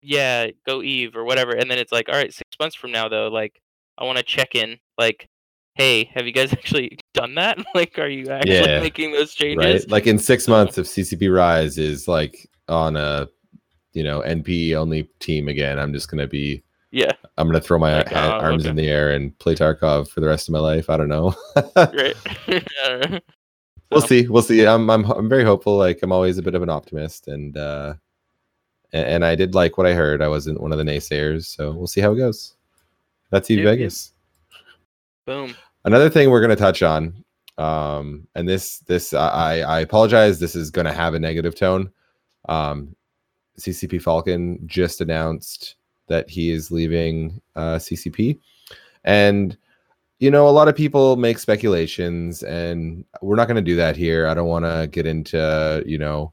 yeah 0.00 0.46
go 0.66 0.82
eve 0.82 1.16
or 1.16 1.24
whatever 1.24 1.50
and 1.50 1.70
then 1.70 1.78
it's 1.78 1.92
like 1.92 2.08
all 2.08 2.14
right 2.14 2.32
six 2.32 2.48
months 2.58 2.74
from 2.74 2.92
now 2.92 3.10
though 3.10 3.28
like 3.28 3.60
i 3.98 4.04
want 4.04 4.16
to 4.16 4.24
check 4.24 4.54
in 4.54 4.78
like 4.96 5.28
hey, 5.80 6.10
have 6.14 6.26
you 6.26 6.32
guys 6.32 6.52
actually 6.52 6.98
done 7.14 7.34
that? 7.36 7.58
like, 7.74 7.98
are 7.98 8.08
you 8.08 8.28
actually 8.28 8.54
yeah, 8.54 8.80
making 8.80 9.12
those 9.12 9.34
changes? 9.34 9.82
Right. 9.82 9.90
Like 9.90 10.06
in 10.06 10.18
six 10.18 10.46
months, 10.46 10.76
if 10.76 10.86
CCP 10.86 11.34
Rise 11.34 11.78
is 11.78 12.06
like 12.06 12.49
on 12.70 12.96
a, 12.96 13.28
you 13.92 14.02
know, 14.02 14.20
NP 14.20 14.74
only 14.74 15.04
team 15.18 15.48
again, 15.48 15.78
I'm 15.78 15.92
just 15.92 16.10
gonna 16.10 16.26
be. 16.26 16.62
Yeah. 16.92 17.12
I'm 17.38 17.46
gonna 17.46 17.60
throw 17.60 17.78
my 17.78 17.98
like, 17.98 18.12
uh, 18.12 18.38
arms 18.40 18.62
okay. 18.62 18.70
in 18.70 18.76
the 18.76 18.88
air 18.88 19.12
and 19.12 19.38
play 19.38 19.54
Tarkov 19.54 20.08
for 20.08 20.20
the 20.20 20.26
rest 20.26 20.48
of 20.48 20.52
my 20.52 20.58
life. 20.58 20.90
I 20.90 20.96
don't 20.96 21.08
know. 21.08 21.34
Great. 21.92 22.16
we'll 23.90 24.00
see. 24.00 24.26
We'll 24.26 24.42
see. 24.42 24.66
I'm 24.66 24.90
I'm 24.90 25.04
I'm 25.04 25.28
very 25.28 25.44
hopeful. 25.44 25.76
Like 25.76 26.00
I'm 26.02 26.12
always 26.12 26.38
a 26.38 26.42
bit 26.42 26.54
of 26.54 26.62
an 26.62 26.70
optimist, 26.70 27.28
and 27.28 27.56
uh, 27.56 27.94
and, 28.92 29.06
and 29.06 29.24
I 29.24 29.34
did 29.34 29.54
like 29.54 29.78
what 29.78 29.86
I 29.86 29.94
heard. 29.94 30.22
I 30.22 30.28
wasn't 30.28 30.60
one 30.60 30.72
of 30.72 30.78
the 30.78 30.84
naysayers, 30.84 31.44
so 31.44 31.72
we'll 31.72 31.86
see 31.86 32.00
how 32.00 32.12
it 32.12 32.16
goes. 32.16 32.54
That's 33.30 33.48
you, 33.48 33.62
Vegas. 33.62 34.12
Boom. 35.26 35.54
Another 35.84 36.10
thing 36.10 36.30
we're 36.30 36.40
going 36.40 36.50
to 36.50 36.56
touch 36.56 36.82
on, 36.82 37.24
um, 37.56 38.26
and 38.34 38.48
this 38.48 38.78
this 38.80 39.14
I 39.14 39.60
I 39.60 39.80
apologize. 39.80 40.40
This 40.40 40.56
is 40.56 40.70
going 40.70 40.86
to 40.86 40.92
have 40.92 41.14
a 41.14 41.18
negative 41.18 41.54
tone. 41.54 41.90
Um, 42.48 42.94
CCP 43.58 44.02
Falcon 44.02 44.60
just 44.66 45.00
announced 45.00 45.76
that 46.08 46.28
he 46.28 46.50
is 46.50 46.70
leaving 46.70 47.40
uh, 47.56 47.76
CCP, 47.76 48.38
and 49.04 49.56
you 50.18 50.30
know 50.30 50.48
a 50.48 50.50
lot 50.50 50.68
of 50.68 50.76
people 50.76 51.16
make 51.16 51.38
speculations, 51.38 52.42
and 52.42 53.04
we're 53.22 53.36
not 53.36 53.48
going 53.48 53.56
to 53.56 53.70
do 53.70 53.76
that 53.76 53.96
here. 53.96 54.26
I 54.26 54.34
don't 54.34 54.48
want 54.48 54.64
to 54.64 54.88
get 54.90 55.06
into 55.06 55.82
you 55.86 55.98
know 55.98 56.32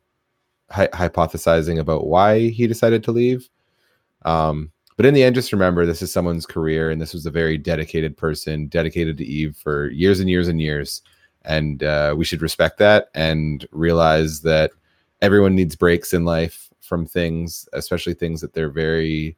hy- 0.70 0.88
hypothesizing 0.88 1.80
about 1.80 2.08
why 2.08 2.50
he 2.50 2.67
decided 2.67 3.04
to 3.04 3.12
leave. 3.12 3.50
Um, 4.26 4.72
but 4.98 5.06
in 5.06 5.13
the 5.13 5.24
end, 5.24 5.36
just 5.36 5.54
remember 5.54 5.86
this 5.86 6.02
is 6.02 6.12
someone's 6.12 6.48
career, 6.48 6.89
and 6.89 7.00
this 7.00 7.13
was 7.13 7.26
a 7.26 7.32
very 7.32 7.58
dedicated 7.58 8.17
person, 8.17 8.67
dedicated 8.67 9.17
to 9.17 9.26
Eve 9.26 9.56
for 9.56 9.89
years 9.89 10.20
and 10.20 10.30
years 10.30 10.48
and 10.48 10.60
years. 10.60 11.04
And 11.46 11.84
uh, 11.84 12.15
we 12.17 12.26
should 12.26 12.41
respect 12.41 12.78
that 12.80 13.10
and 13.13 13.65
realize 13.72 14.41
that 14.41 14.72
everyone 15.21 15.56
needs 15.56 15.75
breaks 15.75 16.13
in 16.13 16.25
life 16.25 16.69
from 16.82 17.06
things, 17.06 17.67
especially 17.73 18.13
things 18.13 18.41
that 18.41 18.53
they're 18.53 18.69
very 18.69 19.38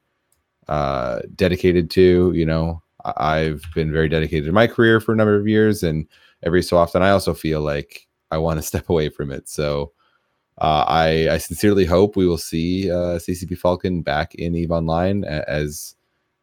uh, 0.68 1.22
dedicated 1.36 1.90
to. 1.92 2.32
You 2.36 2.46
know, 2.46 2.82
I've 3.04 3.64
been 3.74 3.92
very 3.92 4.10
dedicated 4.10 4.46
to 4.46 4.52
my 4.52 4.68
career 4.68 5.00
for 5.00 5.14
a 5.14 5.16
number 5.16 5.36
of 5.36 5.48
years, 5.48 5.84
and 5.84 6.08
every 6.44 6.62
so 6.62 6.78
often, 6.78 7.02
I 7.02 7.12
also 7.12 7.34
feel 7.34 7.62
like 7.62 8.08
I 8.32 8.38
want 8.38 8.60
to 8.60 8.64
step 8.66 8.90
away 8.90 9.10
from 9.10 9.32
it. 9.32 9.50
So 9.50 9.92
uh, 10.60 10.86
I, 10.88 11.30
I 11.30 11.38
sincerely 11.38 11.86
hope 11.86 12.16
we 12.16 12.28
will 12.28 12.38
see 12.38 12.92
uh, 12.92 13.18
CCP 13.18 13.58
Falcon 13.58 14.02
back 14.02 14.36
in 14.36 14.56
Eve 14.56 14.72
Online 14.72 15.24
as 15.24 15.96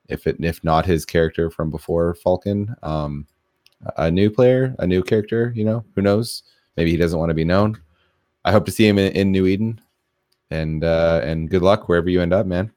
if 0.09 0.27
it 0.27 0.37
if 0.41 0.63
not 0.63 0.87
his 0.87 1.05
character 1.05 1.51
from 1.51 1.71
before 1.71 2.15
Falcon, 2.15 2.75
um, 2.83 3.27
a 3.97 4.11
new 4.11 4.31
player, 4.31 4.75
a 4.79 4.87
new 4.87 5.03
character. 5.03 5.53
You 5.55 5.65
know, 5.65 5.85
who 5.95 6.03
knows? 6.03 6.43
Maybe 6.77 6.91
he 6.91 6.97
doesn't 6.97 7.19
want 7.19 7.31
to 7.31 7.35
be 7.35 7.45
known. 7.45 7.81
I 8.47 8.53
hope 8.53 8.65
to 8.67 8.73
see 8.73 8.87
him 8.87 8.97
in, 8.97 9.13
in 9.13 9.33
New 9.33 9.47
Eden, 9.47 9.81
and 10.51 10.85
uh, 10.85 11.21
and 11.25 11.51
good 11.51 11.63
luck 11.63 11.89
wherever 11.89 12.09
you 12.09 12.23
end 12.23 12.33
up, 12.33 12.47
man. 12.47 12.71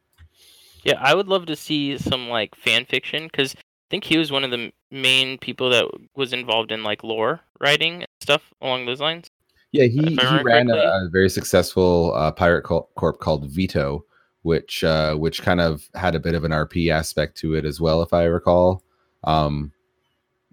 Yeah, 0.84 0.98
I 1.00 1.14
would 1.14 1.28
love 1.28 1.46
to 1.46 1.56
see 1.56 1.98
some 2.00 2.28
like 2.28 2.56
fan 2.56 2.86
fiction 2.86 3.26
because 3.26 3.54
I 3.56 3.60
think 3.92 4.04
he 4.04 4.18
was 4.18 4.32
one 4.32 4.44
of 4.44 4.50
the 4.50 4.72
main 4.90 5.38
people 5.38 5.70
that 5.70 5.86
was 6.16 6.34
involved 6.34 6.72
in 6.72 6.84
like 6.84 7.04
lore 7.04 7.42
writing 7.60 7.98
and 7.98 8.08
stuff 8.20 8.52
along 8.62 8.88
those 8.88 9.00
lines. 9.00 9.30
Yeah, 9.72 9.86
he, 9.86 10.16
he 10.16 10.42
ran 10.42 10.72
a, 10.72 10.78
a 10.78 11.10
very 11.12 11.30
successful 11.30 12.14
uh, 12.16 12.32
pirate 12.32 12.64
cor- 12.64 12.88
corp 12.96 13.20
called 13.20 13.48
Veto, 13.52 14.04
which 14.42 14.84
uh, 14.84 15.14
which 15.14 15.44
kind 15.44 15.62
of 15.62 15.88
had 15.94 16.16
a 16.16 16.20
bit 16.20 16.34
of 16.34 16.44
an 16.44 16.52
RP 16.52 16.92
aspect 16.92 17.38
to 17.38 17.54
it 17.54 17.66
as 17.66 17.80
well, 17.80 18.02
if 18.02 18.12
I 18.12 18.24
recall. 18.24 18.84
Um, 19.24 19.72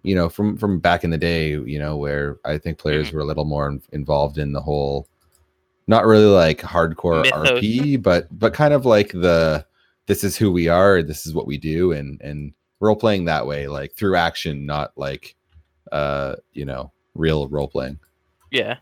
you 0.06 0.14
know, 0.14 0.28
from 0.28 0.56
from 0.56 0.78
back 0.78 1.02
in 1.02 1.10
the 1.10 1.18
day, 1.18 1.50
you 1.50 1.80
know, 1.80 1.96
where 1.96 2.38
I 2.44 2.58
think 2.58 2.78
players 2.78 3.10
Mhm. 3.10 3.14
were 3.14 3.20
a 3.20 3.24
little 3.24 3.44
more 3.44 3.68
in- 3.68 3.82
involved 3.92 4.38
in 4.38 4.52
the 4.52 4.60
whole, 4.62 5.08
not 5.88 6.06
really 6.06 6.26
like 6.26 6.60
hardcore 6.60 7.22
Mythos. 7.22 7.60
RP, 7.60 7.96
but 8.00 8.28
but 8.30 8.54
kind 8.54 8.72
of 8.72 8.86
like 8.86 9.10
the 9.10 9.66
this 10.06 10.22
is 10.22 10.36
who 10.36 10.52
we 10.52 10.68
are, 10.68 11.02
this 11.02 11.26
is 11.26 11.34
what 11.34 11.48
we 11.48 11.58
do, 11.58 11.90
and 11.90 12.20
and 12.22 12.52
role 12.78 12.94
playing 12.94 13.24
that 13.24 13.48
way, 13.48 13.66
like 13.66 13.94
through 13.94 14.14
action, 14.14 14.64
not 14.64 14.92
like 14.96 15.34
uh, 15.90 16.36
you 16.52 16.64
know, 16.64 16.92
real 17.14 17.48
role 17.48 17.68
playing. 17.68 17.98
Yeah. 18.52 18.78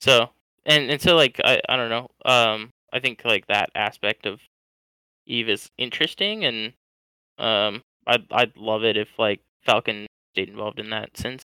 So 0.00 0.30
and 0.66 0.90
and 0.90 1.00
so 1.00 1.14
like 1.14 1.40
I 1.44 1.60
I 1.68 1.76
don't 1.76 1.90
know. 1.90 2.08
Um 2.24 2.72
I 2.92 2.98
think 2.98 3.24
like 3.24 3.46
that 3.46 3.70
aspect 3.76 4.26
of 4.26 4.40
Eve 5.26 5.48
is 5.50 5.70
interesting 5.78 6.44
and 6.44 6.72
um 7.38 7.82
I'd 8.08 8.26
I'd 8.32 8.56
love 8.56 8.82
it 8.82 8.96
if 8.96 9.08
like 9.18 9.40
Falcon 9.64 10.06
involved 10.36 10.80
in 10.80 10.90
that 10.90 11.16
since. 11.16 11.44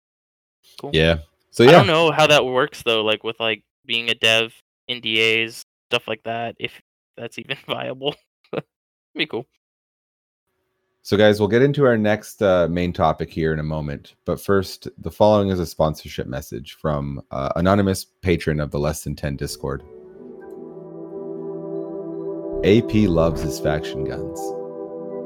Cool. 0.81 0.91
Yeah. 0.93 1.19
So 1.51 1.63
yeah. 1.63 1.71
I 1.71 1.73
don't 1.73 1.87
know 1.87 2.11
how 2.11 2.27
that 2.27 2.45
works 2.45 2.83
though, 2.83 3.03
like 3.03 3.25
with 3.25 3.41
like 3.41 3.63
being 3.85 4.11
a 4.11 4.15
dev, 4.15 4.53
NDAs, 4.91 5.65
stuff 5.91 6.09
like 6.09 6.23
that, 6.25 6.57
if 6.59 6.81
that's 7.17 7.39
even 7.39 7.57
viable. 7.67 8.15
Be 9.15 9.27
cool. 9.27 9.47
So, 11.07 11.17
guys, 11.17 11.39
we'll 11.39 11.49
get 11.49 11.63
into 11.63 11.85
our 11.85 11.97
next 11.97 12.43
uh, 12.43 12.67
main 12.69 12.93
topic 12.93 13.31
here 13.31 13.53
in 13.53 13.61
a 13.61 13.63
moment. 13.63 14.17
But 14.25 14.41
first, 14.41 14.89
the 14.99 15.11
following 15.11 15.51
is 15.51 15.61
a 15.61 15.67
sponsorship 15.67 16.27
message 16.27 16.73
from 16.81 17.23
uh, 17.31 17.51
anonymous 17.55 18.05
patron 18.23 18.59
of 18.59 18.73
the 18.73 18.81
Less 18.81 19.05
Than 19.05 19.15
10 19.15 19.37
Discord. 19.37 19.85
AP 22.65 23.09
loves 23.09 23.41
his 23.41 23.61
faction 23.61 24.03
guns. 24.03 24.41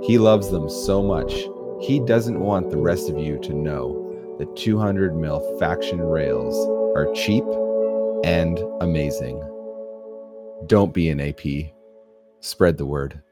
He 0.06 0.18
loves 0.18 0.50
them 0.50 0.68
so 0.68 1.02
much, 1.02 1.32
he 1.80 1.98
doesn't 2.00 2.40
want 2.40 2.70
the 2.70 2.76
rest 2.76 3.08
of 3.08 3.18
you 3.18 3.38
to 3.40 3.54
know 3.54 4.36
that 4.38 4.54
200 4.56 5.16
mil 5.16 5.40
faction 5.58 6.00
rails 6.00 6.54
are 6.96 7.12
cheap 7.14 7.44
and 8.24 8.58
amazing. 8.80 9.38
Don't 10.66 10.92
be 10.92 11.08
an 11.08 11.20
AP. 11.20 11.72
Spread 12.40 12.76
the 12.76 12.86
word. 12.86 13.22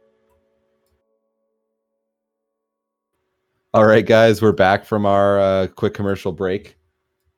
All 3.74 3.84
right, 3.84 4.04
guys, 4.04 4.40
we're 4.40 4.52
back 4.52 4.86
from 4.86 5.04
our 5.04 5.38
uh, 5.38 5.66
quick 5.66 5.92
commercial 5.92 6.32
break, 6.32 6.78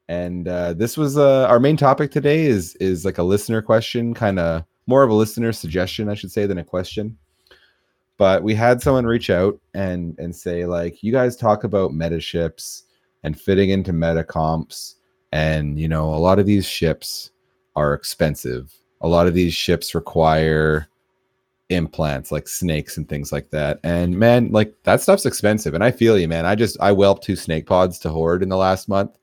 and 0.09 0.47
uh, 0.47 0.75
this 0.75 0.97
was 0.97 1.19
uh, 1.19 1.47
our 1.49 1.59
main 1.59 1.77
topic 1.77 2.13
today. 2.13 2.47
is 2.47 2.77
is 2.77 3.05
like 3.05 3.19
a 3.19 3.23
listener 3.25 3.61
question, 3.61 4.15
kind 4.15 4.39
of 4.39 4.65
more 4.87 5.03
of 5.03 5.11
a 5.11 5.15
listener 5.15 5.53
suggestion, 5.53 6.09
I 6.09 6.15
should 6.15 6.31
say, 6.31 6.47
than 6.47 6.59
a 6.59 6.65
question. 6.65 7.19
But 8.21 8.43
we 8.43 8.55
had 8.55 8.83
someone 8.83 9.07
reach 9.07 9.31
out 9.31 9.59
and 9.73 10.15
and 10.19 10.37
say 10.37 10.67
like, 10.67 11.03
you 11.03 11.11
guys 11.11 11.37
talk 11.37 11.65
about 11.65 11.95
meta 11.95 12.21
ships 12.21 12.85
and 13.23 13.41
fitting 13.41 13.71
into 13.71 13.95
meta 13.95 14.23
comps, 14.23 14.97
and 15.33 15.81
you 15.81 15.89
know, 15.89 16.15
a 16.15 16.21
lot 16.21 16.39
of 16.39 16.45
these 16.45 16.67
ships 16.67 17.31
are 17.77 17.95
expensive. 17.95 18.75
A 19.01 19.09
lot 19.09 19.27
of 19.27 19.33
these 19.33 19.55
ships 19.55 19.95
require 19.95 20.87
implants 21.71 22.31
like 22.31 22.47
snakes 22.47 22.99
and 22.99 23.09
things 23.09 23.33
like 23.33 23.49
that. 23.53 23.81
And 23.85 24.19
man, 24.19 24.53
like 24.53 24.75
that 24.83 25.01
stuff's 25.01 25.25
expensive. 25.25 25.73
And 25.73 25.83
I 25.83 25.91
feel 25.91 26.19
you, 26.19 26.29
man. 26.29 26.45
I 26.45 26.55
just 26.57 26.77
I 26.79 26.93
whelped 26.93 27.25
two 27.25 27.37
snake 27.37 27.65
pods 27.65 27.99
to 28.01 28.11
hoard 28.11 28.43
in 28.43 28.51
the 28.51 28.57
last 28.59 28.87
month. 28.87 29.17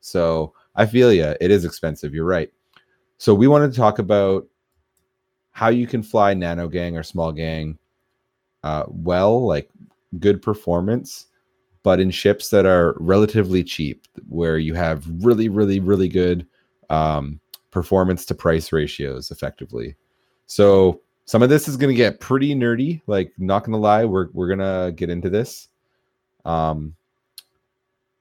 So 0.00 0.52
I 0.74 0.86
feel 0.86 1.12
you. 1.12 1.36
It 1.40 1.52
is 1.52 1.64
expensive. 1.64 2.12
You're 2.12 2.24
right. 2.24 2.50
So 3.18 3.36
we 3.36 3.46
wanted 3.46 3.70
to 3.70 3.78
talk 3.78 4.00
about 4.00 4.48
how 5.52 5.68
you 5.68 5.86
can 5.86 6.02
fly 6.02 6.34
nano 6.34 6.66
gang 6.66 6.96
or 6.96 7.04
small 7.04 7.30
gang 7.30 7.78
uh, 8.62 8.84
well, 8.88 9.44
like 9.46 9.70
good 10.18 10.42
performance, 10.42 11.26
but 11.82 12.00
in 12.00 12.10
ships 12.10 12.50
that 12.50 12.66
are 12.66 12.96
relatively 13.00 13.64
cheap, 13.64 14.06
where 14.28 14.58
you 14.58 14.74
have 14.74 15.04
really, 15.24 15.48
really, 15.48 15.80
really 15.80 16.08
good 16.08 16.46
um, 16.90 17.40
performance 17.70 18.24
to 18.26 18.34
price 18.34 18.72
ratios 18.72 19.30
effectively. 19.30 19.96
So 20.46 21.00
some 21.24 21.42
of 21.42 21.48
this 21.48 21.66
is 21.66 21.76
going 21.76 21.88
to 21.88 21.96
get 21.96 22.20
pretty 22.20 22.54
nerdy 22.54 23.00
like 23.06 23.32
not 23.38 23.60
going 23.60 23.72
to 23.72 23.78
lie 23.78 24.04
we're 24.04 24.28
we're 24.32 24.48
going 24.48 24.58
to 24.58 24.92
get 24.92 25.10
into 25.10 25.30
this. 25.30 25.68
Um 26.44 26.94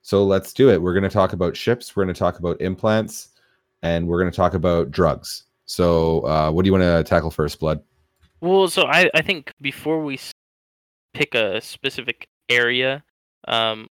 so 0.04 0.24
let's 0.24 0.52
do 0.52 0.72
it. 0.72 0.82
We're 0.82 0.94
going 0.94 1.04
to 1.04 1.10
talk 1.10 1.34
about 1.34 1.56
ships 1.56 1.96
we're 1.96 2.06
going 2.06 2.14
to 2.14 2.20
talk 2.20 2.40
about 2.40 2.62
implants 2.62 3.30
and 3.84 4.08
we're 4.08 4.20
going 4.20 4.32
to 4.32 4.36
talk 4.36 4.54
about 4.54 4.92
drugs. 4.92 5.44
So 5.66 6.22
uh 6.22 6.52
what 6.52 6.64
do 6.64 6.68
you 6.68 6.74
want 6.74 6.84
to 6.84 7.04
tackle 7.04 7.32
first 7.32 7.60
blood? 7.60 7.82
Well, 8.40 8.68
so 8.70 8.84
I, 8.84 9.10
I 9.14 9.22
think 9.22 9.54
before 9.62 10.04
we 10.04 10.18
pick 11.14 11.36
a 11.36 11.62
specific 11.62 12.28
area, 12.50 13.04
um, 13.48 13.88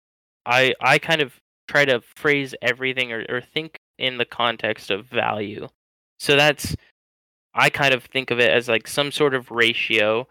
I 0.47 0.75
I 0.81 0.99
kind 0.99 1.21
of 1.21 1.35
try 1.69 1.85
to 1.85 2.03
phrase 2.17 2.55
everything 2.63 3.13
or, 3.13 3.25
or 3.29 3.41
think 3.41 3.77
in 3.99 4.19
the 4.19 4.25
context 4.25 4.91
of 4.91 5.07
value. 5.07 5.69
So 6.19 6.37
that's 6.37 6.77
I 7.55 7.71
kind 7.71 7.95
of 7.95 8.05
think 8.05 8.31
of 8.31 8.41
it 8.41 8.51
as 8.51 8.69
like 8.69 8.89
some 8.89 9.13
sort 9.13 9.35
of 9.35 9.51
ratio 9.51 10.27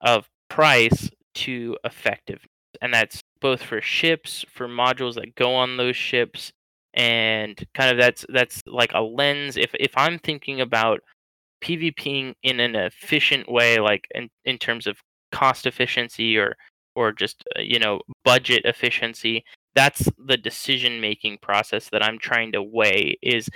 of 0.00 0.26
price 0.48 1.10
to 1.34 1.76
effectiveness, 1.84 2.46
and 2.80 2.92
that's 2.92 3.20
both 3.40 3.62
for 3.62 3.80
ships, 3.80 4.44
for 4.50 4.68
modules 4.68 5.14
that 5.14 5.34
go 5.34 5.54
on 5.54 5.76
those 5.76 5.96
ships, 5.96 6.52
and 6.94 7.62
kind 7.74 7.90
of 7.90 7.98
that's 7.98 8.24
that's 8.30 8.62
like 8.66 8.92
a 8.94 9.00
lens. 9.00 9.56
If 9.56 9.70
if 9.74 9.92
I'm 9.96 10.18
thinking 10.18 10.60
about 10.60 11.00
PvPing 11.62 12.34
in 12.42 12.60
an 12.60 12.74
efficient 12.76 13.50
way, 13.50 13.78
like 13.78 14.06
in, 14.14 14.28
in 14.44 14.58
terms 14.58 14.86
of 14.86 14.98
cost 15.32 15.66
efficiency 15.66 16.36
or 16.36 16.56
or 16.94 17.12
just 17.12 17.44
uh, 17.56 17.60
you 17.60 17.78
know 17.78 18.00
budget 18.24 18.62
efficiency. 18.64 19.44
That's 19.74 20.08
the 20.26 20.36
decision 20.36 21.00
making 21.00 21.38
process 21.42 21.90
that 21.90 22.02
I'm 22.02 22.18
trying 22.18 22.52
to 22.52 22.62
weigh 22.62 23.18
is 23.22 23.48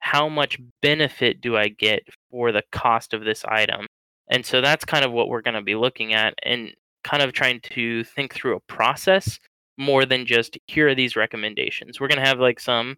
how 0.00 0.28
much 0.28 0.58
benefit 0.82 1.40
do 1.40 1.56
I 1.56 1.68
get 1.68 2.02
for 2.30 2.52
the 2.52 2.62
cost 2.72 3.14
of 3.14 3.24
this 3.24 3.44
item? 3.46 3.86
And 4.30 4.44
so 4.44 4.60
that's 4.60 4.84
kind 4.84 5.04
of 5.04 5.12
what 5.12 5.28
we're 5.28 5.42
going 5.42 5.54
to 5.54 5.62
be 5.62 5.74
looking 5.74 6.12
at 6.12 6.34
and 6.42 6.72
kind 7.04 7.22
of 7.22 7.32
trying 7.32 7.60
to 7.60 8.04
think 8.04 8.34
through 8.34 8.56
a 8.56 8.60
process 8.72 9.38
more 9.78 10.04
than 10.04 10.26
just 10.26 10.58
here 10.66 10.88
are 10.88 10.94
these 10.94 11.16
recommendations. 11.16 12.00
We're 12.00 12.08
going 12.08 12.20
to 12.20 12.26
have 12.26 12.38
like 12.38 12.60
some 12.60 12.96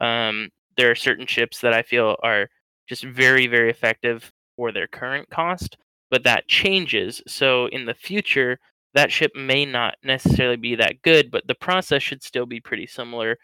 um 0.00 0.48
there 0.76 0.90
are 0.90 0.94
certain 0.96 1.26
ships 1.26 1.60
that 1.62 1.72
I 1.72 1.82
feel 1.82 2.16
are 2.22 2.48
just 2.88 3.04
very 3.04 3.46
very 3.46 3.70
effective 3.70 4.30
for 4.56 4.72
their 4.72 4.86
current 4.86 5.28
cost, 5.30 5.76
but 6.10 6.24
that 6.24 6.48
changes. 6.48 7.22
So 7.26 7.66
in 7.66 7.86
the 7.86 7.94
future 7.94 8.58
that 8.94 9.12
ship 9.12 9.32
may 9.36 9.66
not 9.66 9.96
necessarily 10.02 10.56
be 10.56 10.74
that 10.76 11.02
good, 11.02 11.30
but 11.30 11.46
the 11.46 11.54
process 11.54 12.02
should 12.02 12.22
still 12.22 12.46
be 12.46 12.60
pretty 12.60 12.86
similar 12.86 13.36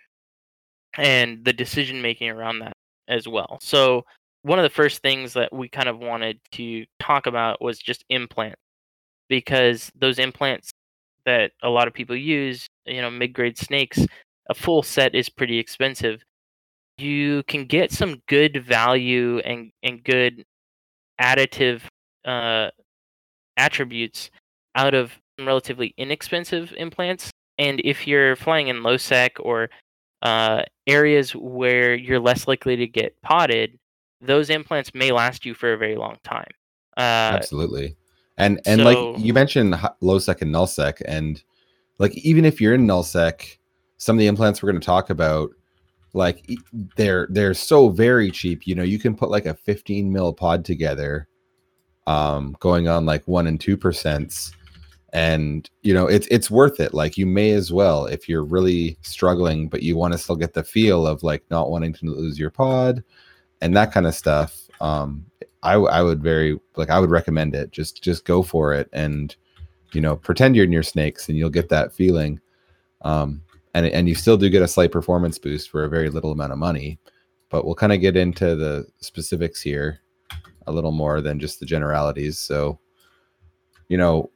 and 0.97 1.45
the 1.45 1.53
decision 1.53 2.01
making 2.01 2.31
around 2.31 2.61
that 2.61 2.73
as 3.09 3.29
well. 3.29 3.59
So 3.61 4.05
one 4.43 4.59
of 4.59 4.63
the 4.63 4.71
first 4.71 5.03
things 5.03 5.35
that 5.35 5.53
we 5.53 5.69
kind 5.69 5.89
of 5.89 5.99
wanted 5.99 6.39
to 6.53 6.87
talk 6.99 7.27
about 7.27 7.61
was 7.61 7.79
just 7.79 8.05
implants 8.09 8.61
because 9.29 9.91
those 9.95 10.19
implants 10.19 10.71
that 11.27 11.53
a 11.63 11.69
lot 11.69 11.87
of 11.87 11.95
people 11.95 12.17
use, 12.17 12.67
you 12.87 13.01
know, 13.01 13.11
mid-grade 13.11 13.59
snakes, 13.59 14.05
a 14.51 14.55
full 14.55 14.83
set 14.83 15.15
is 15.15 15.29
pretty 15.29 15.59
expensive. 15.59 16.23
You 16.99 17.43
can 17.45 17.67
get 17.67 17.93
some 17.93 18.23
good 18.27 18.65
value 18.65 19.39
and 19.41 19.71
and 19.83 20.03
good 20.03 20.45
additive 21.21 21.83
uh, 22.25 22.71
attributes 23.57 24.31
out 24.75 24.95
of 24.95 25.13
relatively 25.39 25.95
inexpensive 25.97 26.73
implants. 26.77 27.31
And 27.59 27.81
if 27.85 28.07
you're 28.07 28.37
flying 28.37 28.69
in 28.69 28.83
low 28.83 28.97
sec 28.97 29.37
or 29.41 29.71
uh, 30.23 30.63
areas 30.87 31.35
where 31.35 31.95
you're 31.95 32.21
less 32.21 32.49
likely 32.49 32.77
to 32.77 32.87
get 32.87 33.21
potted, 33.23 33.79
those 34.21 34.51
implants 34.51 34.95
may 34.95 35.13
last 35.13 35.45
you 35.45 35.55
for 35.55 35.73
a 35.73 35.79
very 35.79 35.97
long 35.97 36.17
time. 36.25 36.51
Uh, 36.97 37.35
Absolutely. 37.35 37.97
And 38.39 38.61
and 38.67 38.81
so- 38.81 38.85
like 38.85 39.19
you 39.23 39.35
mentioned 39.35 39.75
low 40.01 40.19
sec 40.19 40.43
and 40.43 40.53
null 40.53 40.67
sec 40.67 41.01
and 41.05 41.43
like 41.99 42.17
even 42.17 42.45
if 42.45 42.61
you're 42.61 42.75
in 42.75 42.87
null 42.87 43.03
sec, 43.03 43.59
some 43.99 44.17
of 44.17 44.21
the 44.21 44.27
implants 44.27 44.63
we're 44.63 44.71
going 44.71 44.81
to 44.81 44.85
talk 44.85 45.11
about 45.11 45.51
like 46.15 46.49
they're 46.97 47.27
they're 47.31 47.55
so 47.55 47.89
very 47.89 48.31
cheap. 48.31 48.67
You 48.67 48.75
know, 48.75 48.83
you 48.83 48.99
can 48.99 49.15
put 49.15 49.31
like 49.31 49.47
a 49.47 49.55
15 49.55 50.13
mil 50.13 50.33
pod 50.33 50.65
together 50.65 51.29
um 52.07 52.57
going 52.61 52.89
on 52.89 53.07
like 53.07 53.27
1 53.29 53.47
and 53.47 53.61
two 53.61 53.77
percents. 53.77 54.53
and 55.13 55.71
you 55.83 55.95
know, 55.95 56.07
it's 56.07 56.27
it's 56.29 56.51
worth 56.51 56.81
it. 56.81 56.95
Like 56.95 57.19
you 57.19 57.27
may 57.27 57.53
as 57.53 57.73
well 57.73 58.07
if 58.07 58.29
you're 58.29 58.45
really 58.45 58.97
struggling 59.03 59.69
but 59.69 59.83
you 59.83 59.97
want 59.97 60.13
to 60.13 60.19
still 60.19 60.37
get 60.37 60.55
the 60.55 60.65
feel 60.65 61.07
of 61.07 61.23
like 61.23 61.45
not 61.51 61.71
wanting 61.71 61.93
to 61.95 62.07
lose 62.07 62.39
your 62.39 62.51
pod 62.51 63.05
and 63.61 63.77
that 63.77 63.93
kind 63.93 64.07
of 64.07 64.15
stuff. 64.15 64.69
Um 64.81 65.27
I 65.63 65.75
I 65.75 66.03
would 66.03 66.23
very 66.23 66.59
like 66.77 66.91
I 66.91 66.99
would 66.99 67.11
recommend 67.11 67.55
it. 67.55 67.71
Just 67.71 68.03
just 68.03 68.25
go 68.25 68.43
for 68.43 68.75
it 68.75 68.89
and 68.93 69.35
you 69.93 70.01
know 70.01 70.17
pretend 70.17 70.57
you're 70.57 70.67
near 70.67 70.83
snakes 70.83 71.29
and 71.29 71.39
you'll 71.39 71.51
get 71.51 71.69
that 71.69 71.93
feeling. 71.93 72.41
Um, 73.03 73.43
and 73.75 73.87
and 73.87 74.09
you 74.09 74.15
still 74.15 74.37
do 74.37 74.51
get 74.51 74.63
a 74.63 74.69
slight 74.69 74.93
performance 74.93 75.39
boost 75.39 75.71
for 75.71 75.85
a 75.85 75.89
very 75.89 76.11
little 76.11 76.33
amount 76.33 76.53
of 76.53 76.59
money. 76.59 76.99
But 77.51 77.65
we'll 77.65 77.75
kind 77.75 77.93
of 77.93 78.01
get 78.01 78.17
into 78.17 78.57
the 78.57 78.87
specifics 79.01 79.61
here 79.63 80.02
a 80.67 80.73
little 80.73 80.93
more 80.93 81.21
than 81.21 81.39
just 81.39 81.61
the 81.61 81.67
generalities. 81.67 82.39
So 82.39 82.79
you 83.89 83.97
know 83.97 84.31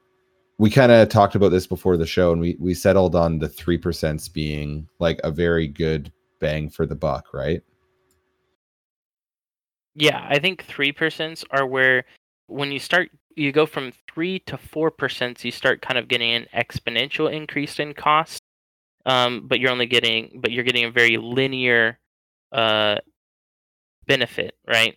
we 0.59 0.71
kind 0.71 0.91
of 0.91 1.09
talked 1.09 1.35
about 1.35 1.51
this 1.51 1.67
before 1.67 1.97
the 1.97 2.07
show 2.07 2.33
and 2.33 2.41
we 2.41 2.57
we 2.59 2.75
settled 2.75 3.15
on 3.15 3.39
the 3.39 3.49
three 3.49 3.79
percent 3.79 4.29
being 4.33 4.89
like 4.99 5.21
a 5.25 5.31
very 5.31 5.69
good 5.69 6.13
bang 6.41 6.69
for 6.71 6.87
the 6.87 6.95
buck, 6.95 7.33
right? 7.33 7.63
Yeah, 9.95 10.27
I 10.29 10.39
think 10.39 10.65
three 10.65 10.93
percent 10.93 11.45
are 11.51 11.67
where 11.67 12.05
when 12.47 12.73
you 12.73 12.79
start 12.79 13.11
you 13.35 13.53
go 13.53 13.67
from 13.67 13.93
three 14.13 14.39
to 14.41 14.57
four 14.57 14.91
percent, 14.91 15.45
you 15.45 15.51
start 15.51 15.83
kind 15.83 15.99
of 15.99 16.09
getting 16.09 16.33
an 16.33 16.47
exponential 16.55 17.33
increase 17.33 17.79
in 17.79 17.93
cost. 17.95 18.41
Um, 19.05 19.47
but 19.47 19.61
you're 19.61 19.71
only 19.71 19.87
getting 19.87 20.41
but 20.41 20.53
you're 20.53 20.65
getting 20.65 20.85
a 20.85 20.91
very 20.91 21.17
linear 21.17 21.99
uh 22.53 22.97
benefit, 24.07 24.57
right? 24.67 24.97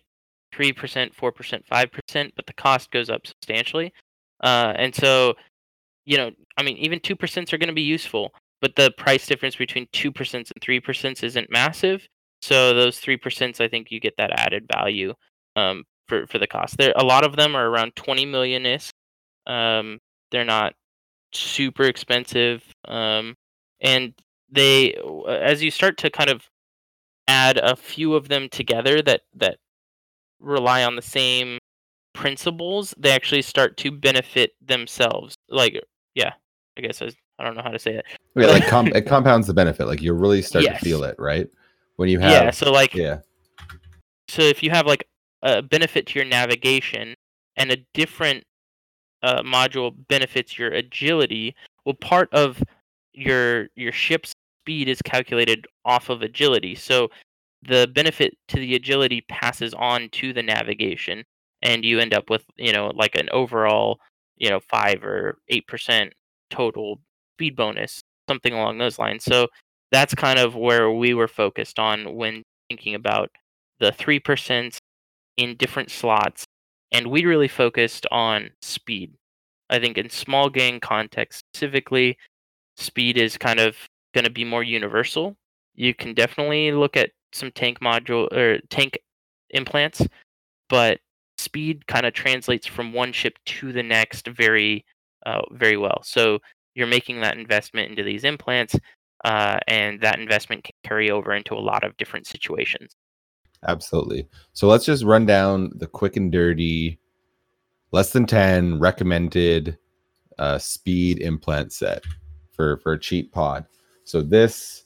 Three 0.52 0.72
percent, 0.72 1.14
four 1.14 1.32
percent, 1.32 1.64
five 1.66 1.90
percent, 1.92 2.32
but 2.36 2.46
the 2.46 2.52
cost 2.52 2.90
goes 2.90 3.08
up 3.08 3.26
substantially. 3.26 3.92
Uh, 4.42 4.72
and 4.76 4.94
so, 4.94 5.34
you 6.04 6.16
know, 6.16 6.30
I 6.56 6.62
mean, 6.62 6.76
even 6.78 6.98
two 7.00 7.14
percent 7.16 7.52
are 7.52 7.58
going 7.58 7.68
to 7.68 7.74
be 7.74 7.82
useful, 7.82 8.32
but 8.60 8.74
the 8.74 8.90
price 8.98 9.26
difference 9.26 9.56
between 9.56 9.86
two 9.92 10.10
percent 10.10 10.50
and 10.54 10.62
three 10.62 10.80
percent 10.80 11.22
isn't 11.22 11.50
massive. 11.50 12.06
So 12.42 12.74
those 12.74 12.98
three 12.98 13.16
percent, 13.16 13.60
I 13.60 13.68
think 13.68 13.90
you 13.90 14.00
get 14.00 14.14
that 14.18 14.32
added 14.38 14.66
value 14.72 15.14
um, 15.56 15.84
for 16.08 16.26
for 16.26 16.38
the 16.38 16.46
cost. 16.46 16.78
There, 16.78 16.92
a 16.96 17.04
lot 17.04 17.24
of 17.24 17.36
them 17.36 17.54
are 17.54 17.68
around 17.68 17.94
twenty 17.94 18.26
million 18.26 18.66
ish. 18.66 18.90
Um, 19.46 19.98
they're 20.30 20.44
not 20.44 20.74
super 21.32 21.84
expensive, 21.84 22.64
um, 22.86 23.34
and 23.80 24.14
they, 24.50 24.94
as 25.28 25.62
you 25.62 25.70
start 25.70 25.96
to 25.98 26.10
kind 26.10 26.30
of 26.30 26.48
add 27.28 27.58
a 27.58 27.76
few 27.76 28.14
of 28.14 28.28
them 28.28 28.48
together 28.48 29.00
that 29.02 29.22
that 29.36 29.58
rely 30.40 30.84
on 30.84 30.96
the 30.96 31.02
same 31.02 31.58
principles, 32.14 32.94
they 32.98 33.12
actually 33.12 33.42
start 33.42 33.76
to 33.78 33.90
benefit 33.90 34.52
themselves. 34.60 35.34
Like, 35.48 35.80
yeah, 36.14 36.32
I 36.76 36.80
guess 36.80 37.00
I, 37.00 37.06
was, 37.06 37.16
I 37.38 37.44
don't 37.44 37.56
know 37.56 37.62
how 37.62 37.70
to 37.70 37.78
say 37.78 37.94
it. 37.94 38.04
Yeah, 38.36 38.46
like 38.46 38.66
com- 38.68 38.88
it 38.88 39.06
compounds 39.06 39.46
the 39.46 39.54
benefit. 39.54 39.86
Like 39.86 40.02
you 40.02 40.12
really 40.12 40.42
start 40.42 40.64
Yes. 40.64 40.80
to 40.80 40.84
feel 40.84 41.04
it, 41.04 41.16
right? 41.18 41.48
When 41.96 42.08
you 42.08 42.18
have 42.20 42.30
yeah, 42.30 42.50
so 42.50 42.72
like 42.72 42.94
yeah. 42.94 43.18
so 44.28 44.40
if 44.42 44.62
you 44.62 44.70
have 44.70 44.86
like 44.86 45.06
a 45.42 45.60
benefit 45.60 46.06
to 46.06 46.18
your 46.18 46.26
navigation 46.26 47.14
and 47.56 47.70
a 47.70 47.76
different 47.92 48.44
uh, 49.22 49.42
module 49.42 49.94
benefits 50.08 50.58
your 50.58 50.70
agility 50.72 51.54
well 51.84 51.94
part 51.94 52.32
of 52.32 52.62
your 53.12 53.68
your 53.76 53.92
ship's 53.92 54.32
speed 54.62 54.88
is 54.88 55.02
calculated 55.02 55.66
off 55.84 56.08
of 56.08 56.22
agility 56.22 56.74
so 56.74 57.10
the 57.62 57.90
benefit 57.94 58.34
to 58.48 58.56
the 58.56 58.74
agility 58.74 59.22
passes 59.28 59.74
on 59.74 60.08
to 60.10 60.32
the 60.32 60.42
navigation 60.42 61.24
and 61.62 61.84
you 61.84 61.98
end 61.98 62.14
up 62.14 62.30
with 62.30 62.44
you 62.56 62.72
know 62.72 62.90
like 62.94 63.14
an 63.16 63.28
overall 63.32 63.98
you 64.36 64.48
know 64.48 64.60
5 64.60 65.04
or 65.04 65.38
8% 65.52 66.10
total 66.50 67.00
speed 67.36 67.56
bonus 67.56 68.02
something 68.28 68.52
along 68.52 68.78
those 68.78 68.98
lines. 68.98 69.24
So 69.24 69.48
that's 69.90 70.14
kind 70.14 70.38
of 70.38 70.54
where 70.54 70.90
we 70.92 71.14
were 71.14 71.28
focused 71.28 71.78
on 71.80 72.14
when 72.14 72.42
thinking 72.68 72.94
about 72.94 73.30
the 73.80 73.90
3% 73.90 74.76
in 75.36 75.56
different 75.56 75.90
slots 75.90 76.44
and 76.92 77.08
we 77.08 77.24
really 77.24 77.48
focused 77.48 78.06
on 78.10 78.50
speed. 78.62 79.14
I 79.68 79.78
think 79.78 79.98
in 79.98 80.10
small 80.10 80.48
gang 80.48 80.80
context 80.80 81.42
specifically 81.54 82.16
speed 82.76 83.16
is 83.18 83.36
kind 83.36 83.60
of 83.60 83.76
going 84.14 84.24
to 84.24 84.30
be 84.30 84.44
more 84.44 84.62
universal. 84.62 85.36
You 85.74 85.94
can 85.94 86.14
definitely 86.14 86.72
look 86.72 86.96
at 86.96 87.10
some 87.32 87.50
tank 87.52 87.80
module 87.80 88.30
or 88.32 88.60
tank 88.70 88.98
implants 89.50 90.02
but 90.68 91.00
speed 91.38 91.86
kind 91.86 92.06
of 92.06 92.12
translates 92.12 92.66
from 92.66 92.92
one 92.92 93.12
ship 93.12 93.38
to 93.46 93.72
the 93.72 93.82
next 93.82 94.26
very 94.28 94.84
uh, 95.26 95.42
very 95.52 95.76
well 95.76 96.00
so 96.02 96.38
you're 96.74 96.86
making 96.86 97.20
that 97.20 97.36
investment 97.36 97.90
into 97.90 98.02
these 98.02 98.24
implants 98.24 98.76
uh, 99.24 99.58
and 99.68 100.00
that 100.00 100.18
investment 100.18 100.64
can 100.64 100.72
carry 100.82 101.10
over 101.10 101.34
into 101.34 101.54
a 101.54 101.60
lot 101.60 101.84
of 101.84 101.96
different 101.96 102.26
situations 102.26 102.96
Absolutely. 103.66 104.26
So 104.52 104.66
let's 104.68 104.84
just 104.84 105.04
run 105.04 105.26
down 105.26 105.70
the 105.76 105.86
quick 105.86 106.16
and 106.16 106.32
dirty, 106.32 106.98
less 107.92 108.12
than 108.12 108.26
10 108.26 108.78
recommended 108.78 109.76
uh, 110.38 110.58
speed 110.58 111.18
implant 111.18 111.72
set 111.72 112.04
for, 112.52 112.78
for 112.78 112.92
a 112.92 113.00
cheap 113.00 113.32
pod. 113.32 113.66
So 114.04 114.22
this 114.22 114.84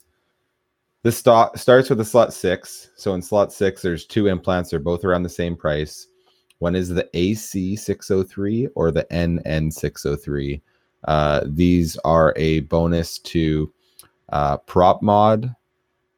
this 1.05 1.19
sto- 1.19 1.51
starts 1.55 1.91
with 1.91 2.01
a 2.01 2.05
slot 2.05 2.33
six. 2.33 2.91
So 2.97 3.15
in 3.15 3.21
slot 3.21 3.53
six, 3.53 3.83
there's 3.83 4.07
two 4.07 4.27
implants. 4.27 4.71
They're 4.71 4.81
both 4.81 5.05
around 5.05 5.23
the 5.23 5.29
same 5.29 5.55
price. 5.55 6.09
One 6.61 6.75
is 6.75 6.89
the 6.89 7.09
AC603 7.13 8.69
or 8.75 8.91
the 8.91 9.05
NN603. 9.13 10.63
Uh, 11.05 11.43
these 11.45 11.99
are 11.99 12.33
a 12.37 12.61
bonus 12.61 13.19
to 13.19 13.71
uh, 14.31 14.57
prop 14.57 15.03
mod, 15.03 15.55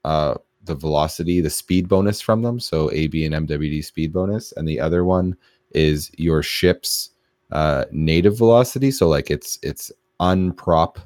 uh, 0.05 0.35
the 0.63 0.77
velocity, 0.77 1.41
the 1.41 1.51
speed 1.51 1.89
bonus 1.89 2.21
from 2.21 2.43
them. 2.43 2.61
So 2.61 2.89
AB 2.93 3.25
and 3.25 3.49
MWD 3.49 3.85
speed 3.85 4.13
bonus, 4.13 4.53
and 4.53 4.69
the 4.69 4.79
other 4.79 5.05
one 5.05 5.37
is 5.73 6.13
your 6.17 6.45
ship's 6.45 7.11
uh, 7.51 7.87
native 7.91 8.39
velocity. 8.39 8.93
So 8.93 9.09
like 9.09 9.33
it's 9.33 9.59
it's 9.65 9.91
unprop 10.21 10.99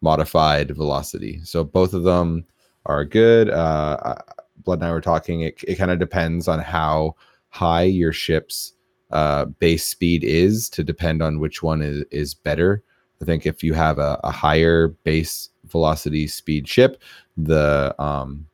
modified 0.00 0.70
velocity. 0.70 1.40
So 1.44 1.64
both 1.64 1.92
of 1.92 2.04
them 2.04 2.46
are 2.88 3.04
good. 3.04 3.50
Uh, 3.50 3.98
uh, 4.02 4.22
Blood 4.64 4.80
and 4.80 4.88
I 4.88 4.92
were 4.92 5.00
talking. 5.00 5.42
It 5.42 5.62
it 5.66 5.76
kind 5.76 5.90
of 5.90 5.98
depends 5.98 6.48
on 6.48 6.58
how 6.58 7.14
high 7.50 7.84
your 7.84 8.12
ship's 8.12 8.74
uh, 9.10 9.46
base 9.46 9.84
speed 9.84 10.24
is 10.24 10.68
to 10.70 10.82
depend 10.84 11.22
on 11.22 11.38
which 11.38 11.62
one 11.62 11.82
is 11.82 12.04
is 12.10 12.34
better. 12.34 12.82
I 13.22 13.24
think 13.24 13.46
if 13.46 13.62
you 13.62 13.74
have 13.74 13.98
a, 13.98 14.20
a 14.24 14.30
higher 14.30 14.88
base 15.04 15.50
velocity 15.66 16.26
speed 16.26 16.68
ship, 16.68 17.02
the 17.36 17.94
um, 17.98 18.46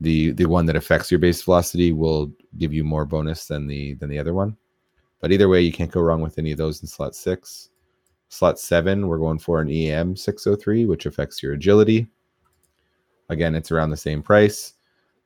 the 0.00 0.32
the 0.32 0.46
one 0.46 0.66
that 0.66 0.76
affects 0.76 1.10
your 1.10 1.20
base 1.20 1.42
velocity 1.42 1.92
will 1.92 2.32
give 2.58 2.72
you 2.72 2.84
more 2.84 3.04
bonus 3.04 3.46
than 3.46 3.66
the 3.66 3.94
than 3.94 4.08
the 4.08 4.18
other 4.18 4.34
one. 4.34 4.56
But 5.20 5.32
either 5.32 5.48
way, 5.48 5.60
you 5.60 5.72
can't 5.72 5.90
go 5.90 6.00
wrong 6.00 6.22
with 6.22 6.38
any 6.38 6.52
of 6.52 6.58
those 6.58 6.80
in 6.80 6.88
slot 6.88 7.14
six. 7.14 7.68
Slot 8.28 8.58
seven, 8.58 9.08
we're 9.08 9.18
going 9.18 9.40
for 9.40 9.60
an 9.60 9.68
EM 9.68 10.14
603, 10.14 10.86
which 10.86 11.04
affects 11.06 11.42
your 11.42 11.54
agility. 11.54 12.06
Again, 13.30 13.54
it's 13.54 13.70
around 13.70 13.90
the 13.90 13.96
same 13.96 14.22
price. 14.22 14.74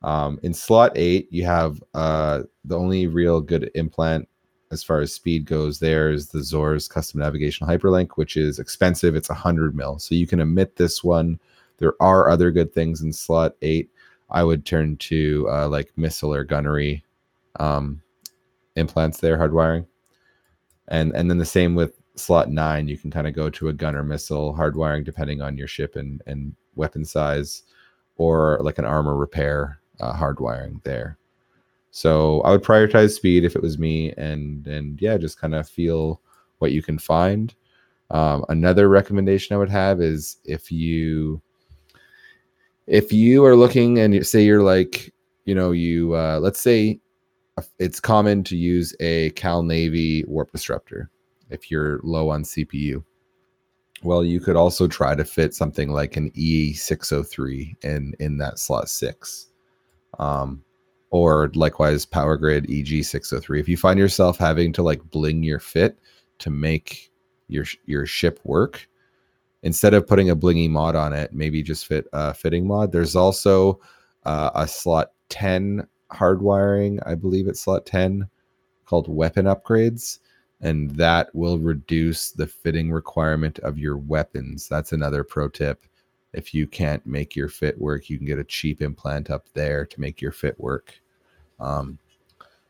Um, 0.03 0.39
in 0.43 0.53
slot 0.53 0.91
eight, 0.95 1.27
you 1.31 1.45
have 1.45 1.83
uh, 1.93 2.43
the 2.63 2.77
only 2.77 3.07
real 3.07 3.41
good 3.41 3.71
implant 3.75 4.27
as 4.71 4.83
far 4.83 5.01
as 5.01 5.13
speed 5.13 5.45
goes. 5.45 5.79
There 5.79 6.11
is 6.11 6.29
the 6.29 6.43
Zor's 6.43 6.87
custom 6.87 7.19
navigational 7.19 7.69
hyperlink, 7.69 8.11
which 8.15 8.37
is 8.37 8.59
expensive. 8.59 9.15
It's 9.15 9.29
100 9.29 9.75
mil, 9.75 9.99
so 9.99 10.15
you 10.15 10.27
can 10.27 10.41
omit 10.41 10.75
this 10.75 11.03
one. 11.03 11.39
There 11.77 11.93
are 11.99 12.29
other 12.29 12.51
good 12.51 12.73
things 12.73 13.01
in 13.01 13.11
slot 13.11 13.55
eight. 13.61 13.89
I 14.29 14.43
would 14.43 14.65
turn 14.65 14.97
to 14.97 15.47
uh, 15.49 15.67
like 15.67 15.91
missile 15.97 16.33
or 16.33 16.43
gunnery 16.43 17.03
um, 17.59 18.01
implants 18.75 19.19
there, 19.19 19.37
hardwiring, 19.37 19.85
and 20.87 21.15
and 21.15 21.29
then 21.29 21.37
the 21.37 21.45
same 21.45 21.75
with 21.75 21.93
slot 22.15 22.49
nine, 22.49 22.87
you 22.87 22.97
can 22.97 23.11
kind 23.11 23.27
of 23.27 23.33
go 23.33 23.49
to 23.49 23.69
a 23.69 23.73
gunner 23.73 24.03
missile 24.03 24.53
hardwiring 24.53 25.03
depending 25.03 25.41
on 25.41 25.57
your 25.57 25.67
ship 25.67 25.95
and, 25.95 26.21
and 26.27 26.55
weapon 26.75 27.05
size, 27.05 27.63
or 28.17 28.59
like 28.61 28.77
an 28.77 28.85
armor 28.85 29.15
repair 29.15 29.79
uh, 29.99 30.13
hardwiring 30.13 30.81
there. 30.83 31.17
So 31.91 32.41
I 32.41 32.51
would 32.51 32.63
prioritize 32.63 33.15
speed 33.15 33.45
if 33.45 33.55
it 33.55 33.61
was 33.61 33.79
me, 33.79 34.11
and 34.17 34.67
and 34.67 35.01
yeah, 35.01 35.17
just 35.17 35.39
kind 35.39 35.55
of 35.55 35.67
feel 35.67 36.21
what 36.59 36.71
you 36.71 36.81
can 36.81 36.97
find. 36.97 37.53
Um, 38.11 38.45
another 38.49 38.89
recommendation 38.89 39.55
I 39.55 39.57
would 39.57 39.69
have 39.69 40.01
is 40.01 40.37
if 40.45 40.71
you 40.71 41.41
if 42.87 43.11
you 43.11 43.43
are 43.45 43.55
looking 43.55 43.99
and 43.99 44.13
you 44.13 44.23
say 44.23 44.43
you're 44.43 44.61
like 44.61 45.13
you 45.45 45.55
know 45.55 45.71
you 45.71 46.15
uh, 46.15 46.39
let's 46.41 46.59
say 46.59 46.99
it's 47.79 47.99
common 47.99 48.43
to 48.43 48.57
use 48.57 48.93
a 48.99 49.29
Cal 49.31 49.63
Navy 49.63 50.25
warp 50.25 50.51
disruptor 50.51 51.09
if 51.49 51.71
you're 51.71 51.99
low 52.03 52.29
on 52.29 52.43
CPU. 52.43 53.03
Well, 54.03 54.23
you 54.23 54.39
could 54.39 54.55
also 54.55 54.87
try 54.87 55.15
to 55.15 55.25
fit 55.25 55.53
something 55.53 55.89
like 55.89 56.17
an 56.17 56.31
E603 56.31 57.83
in 57.83 58.13
in 58.19 58.37
that 58.37 58.59
slot 58.59 58.89
six, 58.89 59.47
um, 60.19 60.63
or 61.09 61.51
likewise 61.55 62.05
Power 62.05 62.37
Grid 62.37 62.65
EG603. 62.65 63.59
If 63.59 63.69
you 63.69 63.77
find 63.77 63.97
yourself 63.97 64.37
having 64.37 64.73
to 64.73 64.83
like 64.83 65.09
bling 65.09 65.43
your 65.43 65.59
fit 65.59 65.97
to 66.39 66.49
make 66.49 67.11
your 67.47 67.65
your 67.85 68.05
ship 68.05 68.39
work, 68.43 68.87
instead 69.63 69.93
of 69.95 70.07
putting 70.07 70.29
a 70.29 70.35
blingy 70.35 70.69
mod 70.69 70.95
on 70.95 71.11
it, 71.11 71.33
maybe 71.33 71.63
just 71.63 71.87
fit 71.87 72.07
a 72.13 72.33
fitting 72.33 72.67
mod. 72.67 72.91
There's 72.91 73.15
also 73.15 73.79
uh, 74.23 74.51
a 74.53 74.67
slot 74.67 75.11
10 75.29 75.87
hardwiring, 76.11 76.99
I 77.05 77.15
believe 77.15 77.47
it's 77.47 77.61
slot 77.61 77.85
10, 77.85 78.29
called 78.85 79.07
weapon 79.07 79.45
upgrades. 79.45 80.19
And 80.61 80.91
that 80.91 81.33
will 81.35 81.59
reduce 81.59 82.31
the 82.31 82.47
fitting 82.47 82.91
requirement 82.91 83.59
of 83.59 83.77
your 83.77 83.97
weapons. 83.97 84.67
That's 84.67 84.93
another 84.93 85.23
pro 85.23 85.49
tip. 85.49 85.85
If 86.33 86.53
you 86.53 86.67
can't 86.67 87.05
make 87.05 87.35
your 87.35 87.49
fit 87.49 87.79
work, 87.79 88.09
you 88.09 88.17
can 88.17 88.25
get 88.25 88.39
a 88.39 88.43
cheap 88.43 88.81
implant 88.81 89.29
up 89.29 89.47
there 89.53 89.85
to 89.85 90.01
make 90.01 90.21
your 90.21 90.31
fit 90.31 90.59
work 90.59 90.93
um, 91.59 91.97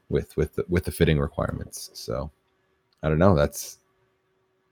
with 0.10 0.36
with 0.38 0.56
the, 0.56 0.66
with 0.70 0.86
the 0.86 0.92
fitting 0.92 1.20
requirements. 1.20 1.90
So 1.94 2.32
I 3.02 3.10
don't 3.10 3.20
know. 3.20 3.36
That's 3.36 3.80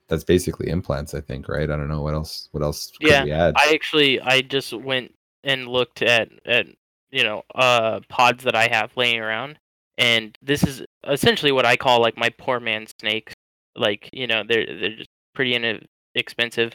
that's 0.07 0.23
basically 0.23 0.69
implants, 0.69 1.13
I 1.13 1.21
think, 1.21 1.47
right? 1.47 1.69
I 1.69 1.75
don't 1.75 1.87
know 1.87 2.01
what 2.01 2.13
else. 2.13 2.49
What 2.51 2.63
else? 2.63 2.91
Yeah, 2.99 3.51
I 3.55 3.73
actually 3.73 4.19
I 4.21 4.41
just 4.41 4.73
went 4.73 5.13
and 5.43 5.67
looked 5.67 6.01
at 6.01 6.29
at 6.45 6.67
you 7.11 7.23
know 7.23 7.43
uh 7.55 7.99
pods 8.09 8.43
that 8.43 8.55
I 8.55 8.67
have 8.67 8.95
laying 8.95 9.19
around, 9.19 9.57
and 9.97 10.37
this 10.41 10.63
is 10.63 10.83
essentially 11.07 11.51
what 11.51 11.65
I 11.65 11.75
call 11.77 12.01
like 12.01 12.17
my 12.17 12.29
poor 12.29 12.59
man 12.59 12.85
snakes. 12.99 13.33
Like 13.75 14.09
you 14.13 14.27
know 14.27 14.43
they're 14.47 14.65
they're 14.65 14.97
just 14.97 15.09
pretty 15.35 15.55
inexpensive. 16.15 16.73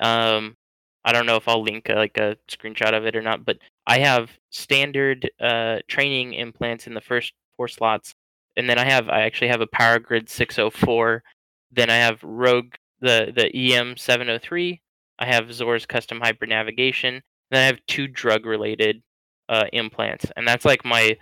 Um, 0.00 0.56
I 1.04 1.12
don't 1.12 1.26
know 1.26 1.36
if 1.36 1.48
I'll 1.48 1.62
link 1.62 1.88
like 1.88 2.16
a 2.18 2.36
screenshot 2.48 2.94
of 2.96 3.06
it 3.06 3.16
or 3.16 3.22
not, 3.22 3.44
but 3.44 3.58
I 3.86 3.98
have 4.00 4.30
standard 4.50 5.30
uh 5.40 5.78
training 5.88 6.34
implants 6.34 6.86
in 6.86 6.94
the 6.94 7.00
first 7.00 7.32
four 7.56 7.68
slots, 7.68 8.14
and 8.56 8.68
then 8.68 8.78
I 8.78 8.84
have 8.84 9.08
I 9.08 9.22
actually 9.22 9.48
have 9.48 9.60
a 9.60 9.66
Power 9.66 9.98
Grid 9.98 10.28
604 10.28 11.22
then 11.70 11.90
I 11.90 11.96
have 11.96 12.22
Rogue 12.22 12.74
the 13.00 13.32
the 13.34 13.54
EM 13.54 13.96
seven 13.96 14.28
oh 14.30 14.38
three. 14.38 14.80
I 15.18 15.26
have 15.26 15.52
Zor's 15.52 15.86
custom 15.86 16.20
hyper 16.20 16.46
navigation. 16.46 17.22
Then 17.50 17.62
I 17.62 17.66
have 17.66 17.80
two 17.86 18.06
drug 18.06 18.46
related 18.46 19.02
uh, 19.48 19.64
implants, 19.72 20.26
and 20.36 20.46
that's 20.46 20.64
like 20.64 20.84
my 20.84 21.16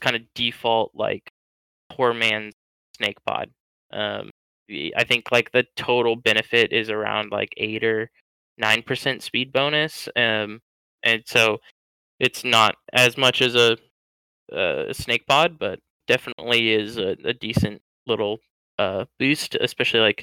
kind 0.00 0.16
of 0.16 0.22
default 0.34 0.92
like 0.94 1.30
poor 1.90 2.14
man's 2.14 2.54
snake 2.96 3.18
pod. 3.26 3.50
Um, 3.92 4.30
I 4.96 5.04
think 5.04 5.30
like 5.30 5.52
the 5.52 5.64
total 5.76 6.16
benefit 6.16 6.72
is 6.72 6.90
around 6.90 7.30
like 7.30 7.52
eight 7.56 7.84
or 7.84 8.10
nine 8.58 8.82
percent 8.82 9.22
speed 9.22 9.52
bonus, 9.52 10.08
um, 10.16 10.60
and 11.02 11.22
so 11.26 11.58
it's 12.20 12.44
not 12.44 12.76
as 12.92 13.16
much 13.16 13.42
as 13.42 13.54
a, 13.54 13.76
a 14.52 14.94
snake 14.94 15.26
pod, 15.26 15.58
but 15.58 15.80
definitely 16.08 16.72
is 16.72 16.96
a, 16.96 17.16
a 17.24 17.34
decent 17.34 17.82
little 18.06 18.38
uh, 18.78 19.04
boost, 19.18 19.56
especially 19.60 20.00
like 20.00 20.20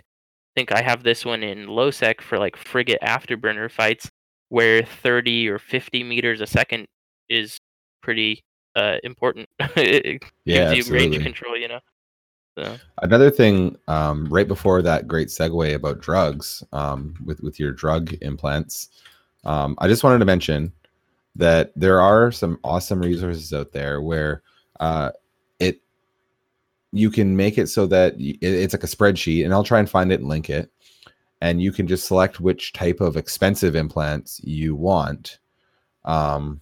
I 0.56 0.60
think 0.60 0.72
I 0.72 0.82
have 0.82 1.04
this 1.04 1.24
one 1.26 1.44
in 1.44 1.68
low 1.68 1.92
sec 1.92 2.22
for 2.22 2.38
like 2.38 2.58
frigate 2.58 3.02
afterburner 3.02 3.72
fights 3.72 4.10
where 4.50 4.84
30 4.84 5.48
or 5.48 5.60
50 5.60 6.04
meters 6.04 6.42
a 6.42 6.48
second 6.48 6.86
is 7.30 7.58
pretty 8.04 8.44
uh, 8.76 8.98
important. 9.04 9.50
it 9.60 10.24
yeah, 10.46 10.74
gives 10.74 10.88
you 10.88 10.94
range 10.94 11.22
control, 11.22 11.58
you 11.58 11.68
know. 11.68 11.80
So. 12.58 12.78
Another 13.02 13.32
thing, 13.32 13.78
um, 13.88 14.26
right 14.26 14.48
before 14.48 14.82
that 14.82 15.08
great 15.08 15.30
segue 15.30 15.74
about 15.74 16.02
drugs, 16.02 16.64
um, 16.74 17.16
with 17.26 17.42
with 17.42 17.60
your 17.60 17.72
drug 17.72 18.14
implants, 18.22 18.90
um, 19.46 19.76
I 19.80 19.88
just 19.88 20.04
wanted 20.04 20.20
to 20.20 20.26
mention 20.26 20.74
that 21.36 21.72
there 21.76 22.02
are 22.02 22.32
some 22.32 22.60
awesome 22.64 23.00
resources 23.00 23.54
out 23.54 23.72
there 23.72 24.02
where 24.02 24.42
uh, 24.82 25.12
it 25.60 25.82
you 26.92 27.10
can 27.10 27.38
make 27.38 27.58
it 27.58 27.68
so 27.68 27.88
that 27.88 28.16
it's 28.18 28.74
like 28.74 28.84
a 28.84 28.88
spreadsheet, 28.88 29.46
and 29.46 29.54
I'll 29.54 29.64
try 29.64 29.80
and 29.80 29.90
find 29.90 30.12
it 30.12 30.20
and 30.20 30.30
link 30.30 30.50
it. 30.50 30.70
And 31.40 31.62
you 31.62 31.72
can 31.72 31.88
just 31.88 32.06
select 32.06 32.40
which 32.40 32.74
type 32.74 33.02
of 33.02 33.18
expensive 33.18 33.76
implants 33.76 34.40
you 34.44 34.76
want. 34.76 35.40
Um, 36.06 36.62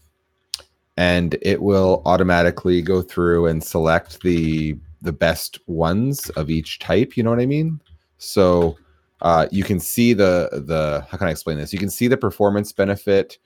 and 0.99 1.37
it 1.41 1.61
will 1.61 2.01
automatically 2.05 2.81
go 2.81 3.01
through 3.01 3.45
and 3.45 3.63
select 3.63 4.21
the 4.21 4.77
the 5.01 5.13
best 5.13 5.57
ones 5.65 6.29
of 6.31 6.49
each 6.49 6.77
type. 6.79 7.15
You 7.15 7.23
know 7.23 7.29
what 7.29 7.39
I 7.39 7.45
mean? 7.45 7.79
So 8.17 8.77
uh, 9.21 9.47
you 9.49 9.63
can 9.63 9.79
see 9.79 10.11
the 10.11 10.49
the 10.51 11.07
how 11.09 11.17
can 11.17 11.27
I 11.27 11.31
explain 11.31 11.57
this? 11.57 11.71
You 11.71 11.79
can 11.79 11.89
see 11.89 12.09
the 12.09 12.17
performance 12.17 12.73
benefit 12.73 13.37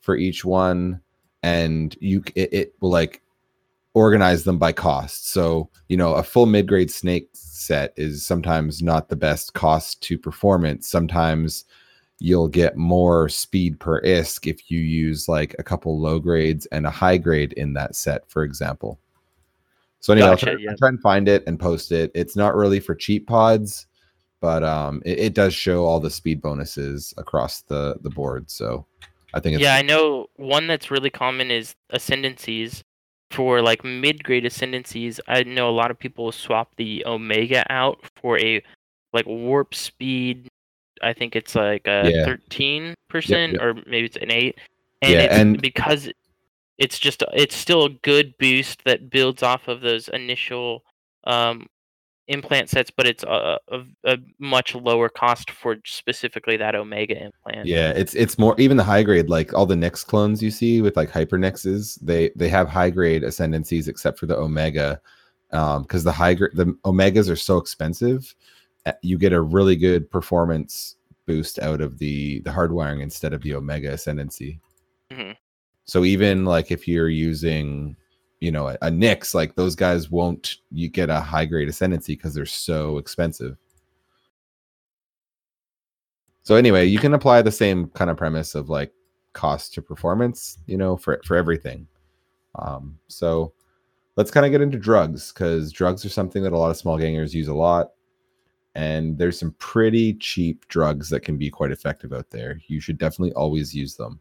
for 0.00 0.14
each 0.14 0.44
one, 0.44 1.00
and 1.42 1.96
you 2.00 2.22
it, 2.34 2.52
it 2.52 2.74
will 2.80 2.90
like 2.90 3.22
organize 3.94 4.44
them 4.44 4.58
by 4.58 4.70
cost. 4.70 5.30
So, 5.30 5.70
you 5.88 5.96
know, 5.96 6.12
a 6.12 6.22
full 6.22 6.44
mid 6.44 6.68
grade 6.68 6.90
snake 6.90 7.30
set 7.32 7.94
is 7.96 8.26
sometimes 8.26 8.82
not 8.82 9.08
the 9.08 9.16
best 9.16 9.54
cost 9.54 10.02
to 10.02 10.18
performance. 10.18 10.86
Sometimes 10.86 11.64
you'll 12.20 12.48
get 12.48 12.76
more 12.76 13.28
speed 13.28 13.80
per 13.80 14.00
ISK 14.02 14.46
if 14.46 14.70
you 14.70 14.80
use 14.80 15.28
like 15.28 15.54
a 15.58 15.62
couple 15.62 15.98
low 15.98 16.18
grades 16.18 16.66
and 16.66 16.86
a 16.86 16.90
high 16.90 17.16
grade 17.16 17.52
in 17.54 17.72
that 17.72 17.96
set, 17.96 18.28
for 18.30 18.44
example. 18.44 19.00
So 20.00 20.12
anyway, 20.12 20.28
gotcha, 20.28 20.50
I'll, 20.50 20.54
try, 20.54 20.62
yeah. 20.62 20.70
I'll, 20.70 20.76
try, 20.76 20.88
and 20.88 21.00
find 21.00 21.28
it 21.28 21.44
and 21.46 21.58
post 21.58 21.92
it. 21.92 22.10
It's 22.14 22.36
not 22.36 22.54
really 22.54 22.80
for 22.80 22.94
cheap 22.94 23.26
pods, 23.26 23.86
but 24.40 24.62
um, 24.62 25.02
it, 25.04 25.18
it, 25.18 25.34
does 25.34 25.52
show 25.52 25.84
all 25.84 26.00
the 26.00 26.10
speed 26.10 26.40
bonuses 26.40 27.12
across 27.18 27.62
the 27.62 27.96
the 28.00 28.10
board. 28.10 28.50
So 28.50 28.86
I 29.34 29.40
think 29.40 29.60
yeah, 29.60 29.74
I 29.74 29.82
know 29.82 30.28
one 30.36 30.66
that's 30.66 30.90
really 30.90 31.10
common 31.10 31.50
is 31.50 31.74
ascendancies 31.92 32.82
for 33.30 33.62
like 33.62 33.84
mid-grade 33.84 34.44
ascendancies, 34.44 35.20
I 35.28 35.44
know 35.44 35.68
a 35.68 35.72
lot 35.72 35.90
of 35.90 35.98
people 35.98 36.32
swap 36.32 36.74
the 36.76 37.04
Omega 37.06 37.64
out 37.72 38.00
for 38.16 38.38
a 38.38 38.62
like 39.12 39.26
warp 39.26 39.74
speed. 39.74 40.48
I 41.02 41.12
think 41.12 41.36
it's 41.36 41.54
like 41.54 41.86
a 41.86 42.24
thirteen 42.24 42.88
yeah. 42.88 42.94
percent, 43.08 43.52
yep, 43.52 43.60
yep. 43.60 43.76
or 43.76 43.90
maybe 43.90 44.06
it's 44.06 44.16
an 44.16 44.30
eight. 44.30 44.58
And 45.02 45.12
yeah, 45.12 45.40
and 45.40 45.60
because 45.60 46.10
it's 46.78 46.98
just 46.98 47.22
it's 47.32 47.54
still 47.54 47.84
a 47.84 47.90
good 47.90 48.36
boost 48.38 48.84
that 48.84 49.10
builds 49.10 49.42
off 49.42 49.68
of 49.68 49.80
those 49.80 50.08
initial 50.08 50.82
um, 51.24 51.66
implant 52.30 52.70
sets, 52.70 52.90
but 52.90 53.06
it's 53.06 53.24
a, 53.24 53.58
a, 53.68 53.80
a, 54.04 54.16
much 54.38 54.74
lower 54.74 55.08
cost 55.08 55.50
for 55.50 55.76
specifically 55.84 56.56
that 56.56 56.74
Omega 56.74 57.22
implant. 57.22 57.66
Yeah, 57.66 57.90
it's 57.90 58.14
it's 58.14 58.38
more 58.38 58.54
even 58.58 58.76
the 58.76 58.84
high 58.84 59.02
grade, 59.02 59.28
like 59.28 59.52
all 59.52 59.66
the 59.66 59.74
Nyx 59.74 60.06
clones 60.06 60.42
you 60.42 60.50
see 60.50 60.80
with 60.80 60.96
like 60.96 61.10
Hyper 61.10 61.36
Nyxes, 61.36 61.98
they 62.00 62.30
they 62.36 62.48
have 62.48 62.68
high 62.68 62.90
grade 62.90 63.24
ascendancies 63.24 63.88
except 63.88 64.18
for 64.18 64.26
the 64.26 64.36
Omega, 64.36 65.00
because 65.50 65.76
um, 65.76 66.04
the 66.04 66.12
high 66.12 66.34
grade 66.34 66.52
the 66.54 66.66
Omegas 66.84 67.28
are 67.28 67.36
so 67.36 67.58
expensive, 67.58 68.34
you 69.02 69.18
get 69.18 69.32
a 69.32 69.40
really 69.40 69.76
good 69.76 70.10
performance 70.10 70.96
boost 71.26 71.58
out 71.58 71.80
of 71.80 71.98
the 71.98 72.40
the 72.40 72.50
hardwiring 72.50 73.02
instead 73.02 73.32
of 73.32 73.42
the 73.42 73.54
Omega 73.54 73.92
ascendancy. 73.92 74.60
Mm-hmm. 75.10 75.32
So 75.84 76.04
even 76.04 76.44
like 76.44 76.70
if 76.70 76.88
you're 76.88 77.08
using 77.08 77.96
you 78.40 78.50
know 78.50 78.68
a, 78.68 78.74
a 78.82 78.90
Nyx, 78.90 79.34
like 79.34 79.54
those 79.54 79.74
guys 79.74 80.10
won't 80.10 80.56
you 80.70 80.88
get 80.88 81.10
a 81.10 81.20
high 81.20 81.44
grade 81.44 81.68
ascendancy 81.68 82.14
because 82.14 82.34
they're 82.34 82.46
so 82.46 82.98
expensive. 82.98 83.56
So 86.42 86.56
anyway, 86.56 86.86
you 86.86 86.98
can 86.98 87.14
apply 87.14 87.42
the 87.42 87.52
same 87.52 87.88
kind 87.88 88.10
of 88.10 88.16
premise 88.16 88.54
of 88.54 88.68
like 88.68 88.92
cost 89.32 89.74
to 89.74 89.82
performance, 89.82 90.58
you 90.66 90.76
know, 90.76 90.96
for 90.96 91.20
for 91.24 91.36
everything. 91.36 91.86
Um, 92.56 92.98
so 93.08 93.52
let's 94.16 94.30
kind 94.30 94.44
of 94.44 94.52
get 94.52 94.60
into 94.60 94.78
drugs 94.78 95.32
because 95.32 95.72
drugs 95.72 96.04
are 96.04 96.10
something 96.10 96.42
that 96.42 96.52
a 96.52 96.58
lot 96.58 96.70
of 96.70 96.76
small 96.76 96.98
gangers 96.98 97.34
use 97.34 97.48
a 97.48 97.54
lot. 97.54 97.90
And 98.74 99.18
there's 99.18 99.38
some 99.38 99.52
pretty 99.58 100.14
cheap 100.14 100.66
drugs 100.68 101.08
that 101.10 101.20
can 101.20 101.36
be 101.36 101.50
quite 101.50 101.72
effective 101.72 102.12
out 102.12 102.30
there. 102.30 102.60
You 102.68 102.80
should 102.80 102.98
definitely 102.98 103.32
always 103.32 103.74
use 103.74 103.96
them. 103.96 104.20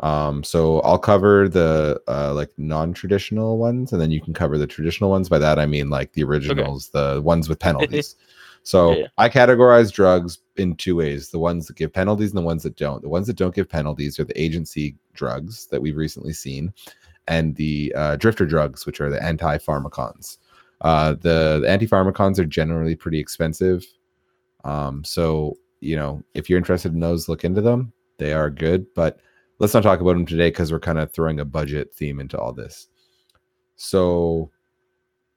Um, 0.00 0.42
so 0.42 0.80
I'll 0.80 0.98
cover 0.98 1.48
the 1.48 2.00
uh, 2.08 2.34
like 2.34 2.50
non-traditional 2.58 3.58
ones, 3.58 3.92
and 3.92 4.00
then 4.00 4.10
you 4.10 4.20
can 4.20 4.34
cover 4.34 4.58
the 4.58 4.66
traditional 4.66 5.10
ones. 5.10 5.28
By 5.28 5.38
that 5.38 5.58
I 5.58 5.66
mean 5.66 5.88
like 5.88 6.12
the 6.12 6.24
originals, 6.24 6.90
okay. 6.94 7.14
the 7.14 7.22
ones 7.22 7.48
with 7.48 7.58
penalties. 7.60 8.16
So 8.64 8.96
Yeah. 8.96 9.06
I 9.18 9.28
categorize 9.28 9.92
drugs 9.92 10.38
in 10.56 10.74
two 10.74 10.96
ways: 10.96 11.30
the 11.30 11.38
ones 11.38 11.66
that 11.66 11.76
give 11.76 11.92
penalties 11.92 12.30
and 12.30 12.38
the 12.38 12.42
ones 12.42 12.64
that 12.64 12.76
don't. 12.76 13.02
The 13.02 13.08
ones 13.08 13.28
that 13.28 13.36
don't 13.36 13.54
give 13.54 13.68
penalties 13.68 14.18
are 14.18 14.24
the 14.24 14.40
agency 14.40 14.96
drugs 15.12 15.66
that 15.66 15.80
we've 15.80 15.96
recently 15.96 16.32
seen, 16.32 16.72
and 17.28 17.54
the 17.54 17.94
uh, 17.96 18.16
drifter 18.16 18.46
drugs, 18.46 18.86
which 18.86 19.00
are 19.00 19.10
the 19.10 19.18
antipharmakons. 19.18 20.38
Uh, 20.80 21.12
the, 21.12 21.60
the 21.62 21.66
antipharmakons 21.68 22.38
are 22.38 22.44
generally 22.44 22.96
pretty 22.96 23.18
expensive. 23.18 23.84
Um, 24.64 25.04
so 25.04 25.56
you 25.84 25.96
know, 25.96 26.22
if 26.32 26.48
you're 26.48 26.58
interested 26.58 26.92
in 26.92 27.00
those, 27.00 27.28
look 27.28 27.44
into 27.44 27.60
them. 27.60 27.92
They 28.18 28.32
are 28.32 28.48
good, 28.48 28.86
but 28.94 29.20
let's 29.58 29.74
not 29.74 29.82
talk 29.82 30.00
about 30.00 30.14
them 30.14 30.26
today 30.26 30.48
because 30.48 30.72
we're 30.72 30.80
kind 30.80 30.98
of 30.98 31.12
throwing 31.12 31.40
a 31.40 31.44
budget 31.44 31.94
theme 31.94 32.20
into 32.20 32.38
all 32.38 32.52
this. 32.52 32.88
So 33.76 34.50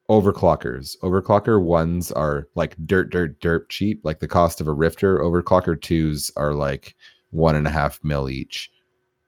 overclockers. 0.09 0.97
Overclocker 0.99 1.61
ones 1.61 2.13
are 2.13 2.47
like 2.55 2.77
dirt, 2.85 3.09
dirt, 3.09 3.39
dirt 3.41 3.69
cheap, 3.69 3.99
like 4.05 4.19
the 4.19 4.27
cost 4.27 4.61
of 4.61 4.67
a 4.67 4.73
Rifter. 4.73 5.19
Overclocker 5.19 5.79
twos 5.81 6.31
are 6.37 6.53
like 6.53 6.95
one 7.31 7.55
and 7.55 7.67
a 7.67 7.71
half 7.71 7.99
mil 8.03 8.29
each. 8.29 8.71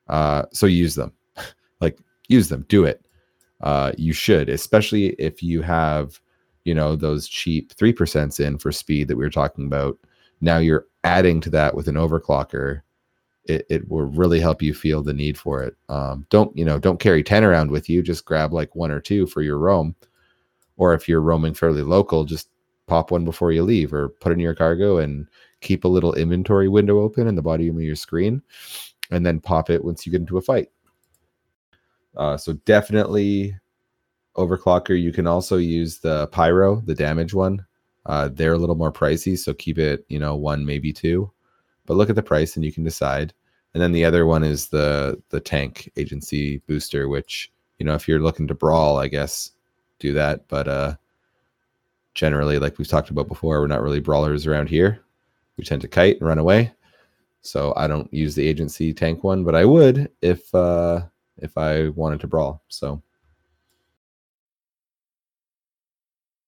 Uh, 0.07 0.43
so 0.53 0.65
use 0.67 0.95
them, 0.95 1.11
like 1.81 1.99
use 2.29 2.47
them, 2.47 2.65
do 2.69 2.85
it. 2.85 3.05
Uh, 3.61 3.91
you 3.97 4.13
should, 4.13 4.49
especially 4.49 5.07
if 5.19 5.43
you 5.43 5.61
have, 5.61 6.19
you 6.63 6.73
know, 6.73 6.95
those 6.95 7.27
cheap 7.27 7.73
three 7.73 7.93
percents 7.93 8.39
in 8.39 8.57
for 8.57 8.71
speed 8.71 9.07
that 9.07 9.17
we 9.17 9.23
were 9.23 9.29
talking 9.29 9.65
about. 9.65 9.97
Now 10.41 10.57
you're 10.57 10.87
adding 11.03 11.41
to 11.41 11.49
that 11.51 11.75
with 11.75 11.87
an 11.87 11.95
overclocker. 11.95 12.81
It, 13.45 13.65
it 13.69 13.89
will 13.89 14.03
really 14.03 14.39
help 14.39 14.61
you 14.61 14.73
feel 14.73 15.01
the 15.01 15.13
need 15.13 15.37
for 15.37 15.63
it. 15.63 15.75
Um, 15.89 16.25
don't 16.29 16.55
you 16.57 16.63
know? 16.63 16.79
Don't 16.79 16.99
carry 16.99 17.23
ten 17.23 17.43
around 17.43 17.71
with 17.71 17.89
you. 17.89 18.01
Just 18.01 18.25
grab 18.25 18.53
like 18.53 18.75
one 18.75 18.91
or 18.91 18.99
two 18.99 19.25
for 19.27 19.41
your 19.41 19.57
roam 19.57 19.95
or 20.79 20.93
if 20.93 21.07
you're 21.07 21.21
roaming 21.21 21.53
fairly 21.53 21.83
local, 21.83 22.23
just 22.23 22.49
pop 22.87 23.11
one 23.11 23.23
before 23.23 23.51
you 23.51 23.61
leave 23.61 23.93
or 23.93 24.09
put 24.09 24.31
in 24.31 24.39
your 24.39 24.55
cargo 24.55 24.97
and 24.97 25.27
keep 25.61 25.83
a 25.83 25.87
little 25.87 26.15
inventory 26.15 26.67
window 26.67 27.01
open 27.01 27.27
in 27.27 27.35
the 27.35 27.41
bottom 27.41 27.75
of 27.75 27.83
your 27.83 27.95
screen 27.95 28.41
and 29.11 29.23
then 29.25 29.39
pop 29.39 29.69
it 29.69 29.83
once 29.83 30.05
you 30.05 30.11
get 30.11 30.21
into 30.21 30.37
a 30.37 30.41
fight. 30.41 30.71
Uh, 32.17 32.37
so 32.37 32.53
definitely 32.65 33.55
overclocker. 34.35 34.99
You 34.99 35.11
can 35.11 35.27
also 35.27 35.57
use 35.57 35.99
the 35.99 36.27
pyro, 36.27 36.81
the 36.81 36.95
damage 36.95 37.33
one. 37.33 37.65
Uh, 38.05 38.29
they're 38.31 38.53
a 38.53 38.57
little 38.57 38.75
more 38.75 38.91
pricey, 38.91 39.37
so 39.37 39.53
keep 39.53 39.77
it, 39.77 40.05
you 40.07 40.19
know, 40.19 40.35
one 40.35 40.65
maybe 40.65 40.91
two. 40.91 41.31
But 41.85 41.97
look 41.97 42.09
at 42.09 42.15
the 42.15 42.23
price 42.23 42.55
and 42.55 42.65
you 42.65 42.71
can 42.71 42.83
decide. 42.83 43.33
And 43.73 43.83
then 43.83 43.91
the 43.91 44.05
other 44.05 44.25
one 44.25 44.43
is 44.43 44.67
the 44.67 45.21
the 45.29 45.39
tank 45.39 45.91
agency 45.95 46.57
booster, 46.67 47.07
which 47.07 47.51
you 47.77 47.85
know 47.85 47.93
if 47.93 48.07
you're 48.07 48.19
looking 48.19 48.47
to 48.47 48.55
brawl, 48.55 48.97
I 48.97 49.07
guess 49.07 49.51
do 49.99 50.13
that. 50.13 50.47
But 50.47 50.67
uh, 50.67 50.95
generally, 52.15 52.57
like 52.57 52.77
we've 52.77 52.87
talked 52.87 53.11
about 53.11 53.27
before, 53.27 53.59
we're 53.59 53.67
not 53.67 53.83
really 53.83 53.99
brawlers 53.99 54.47
around 54.47 54.69
here. 54.69 55.03
We 55.57 55.63
tend 55.63 55.81
to 55.81 55.87
kite 55.87 56.19
and 56.19 56.27
run 56.27 56.39
away. 56.39 56.73
So 57.41 57.73
I 57.77 57.87
don't 57.87 58.11
use 58.13 58.35
the 58.35 58.47
agency 58.47 58.93
tank 58.93 59.23
one, 59.23 59.43
but 59.43 59.55
I 59.55 59.65
would 59.65 60.09
if 60.21 60.53
uh, 60.55 61.01
if 61.41 61.57
I 61.57 61.89
wanted 61.89 62.19
to 62.21 62.27
brawl. 62.27 62.63
So 62.67 63.01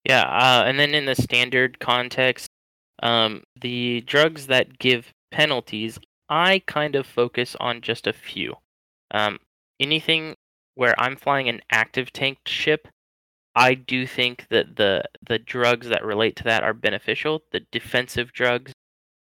Yeah, 0.04 0.22
uh, 0.22 0.64
and 0.66 0.78
then 0.78 0.94
in 0.94 1.04
the 1.04 1.14
standard 1.14 1.78
context, 1.78 2.48
um, 3.02 3.44
the 3.60 4.00
drugs 4.02 4.46
that 4.48 4.78
give 4.78 5.12
penalties, 5.30 5.98
I 6.28 6.62
kind 6.66 6.96
of 6.96 7.06
focus 7.06 7.56
on 7.60 7.80
just 7.82 8.06
a 8.06 8.12
few. 8.12 8.56
Um, 9.12 9.38
anything 9.78 10.34
where 10.74 10.98
I'm 10.98 11.16
flying 11.16 11.48
an 11.48 11.60
active 11.70 12.12
tanked 12.12 12.48
ship, 12.48 12.88
I 13.54 13.74
do 13.74 14.06
think 14.06 14.46
that 14.50 14.76
the 14.76 15.04
the 15.26 15.38
drugs 15.38 15.88
that 15.88 16.04
relate 16.04 16.36
to 16.36 16.44
that 16.44 16.64
are 16.64 16.74
beneficial. 16.74 17.42
The 17.52 17.60
defensive 17.70 18.32
drugs, 18.32 18.72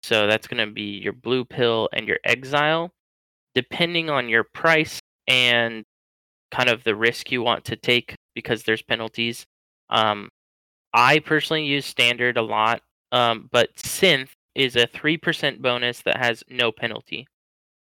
so 0.03 0.27
that's 0.27 0.47
going 0.47 0.65
to 0.65 0.71
be 0.71 0.99
your 0.99 1.13
blue 1.13 1.43
pill 1.45 1.89
and 1.93 2.07
your 2.07 2.19
exile. 2.23 2.91
Depending 3.55 4.09
on 4.09 4.29
your 4.29 4.43
price 4.43 4.99
and 5.29 5.85
kind 6.51 6.69
of 6.69 6.83
the 6.83 6.95
risk 6.95 7.31
you 7.31 7.41
want 7.41 7.63
to 7.65 7.75
take, 7.75 8.15
because 8.35 8.63
there's 8.63 8.81
penalties. 8.81 9.45
Um, 9.89 10.29
I 10.93 11.19
personally 11.19 11.65
use 11.65 11.85
standard 11.85 12.37
a 12.37 12.41
lot, 12.41 12.81
um, 13.11 13.47
but 13.51 13.73
synth 13.75 14.29
is 14.55 14.75
a 14.75 14.87
three 14.87 15.17
percent 15.17 15.61
bonus 15.61 16.01
that 16.01 16.17
has 16.17 16.43
no 16.49 16.71
penalty, 16.71 17.27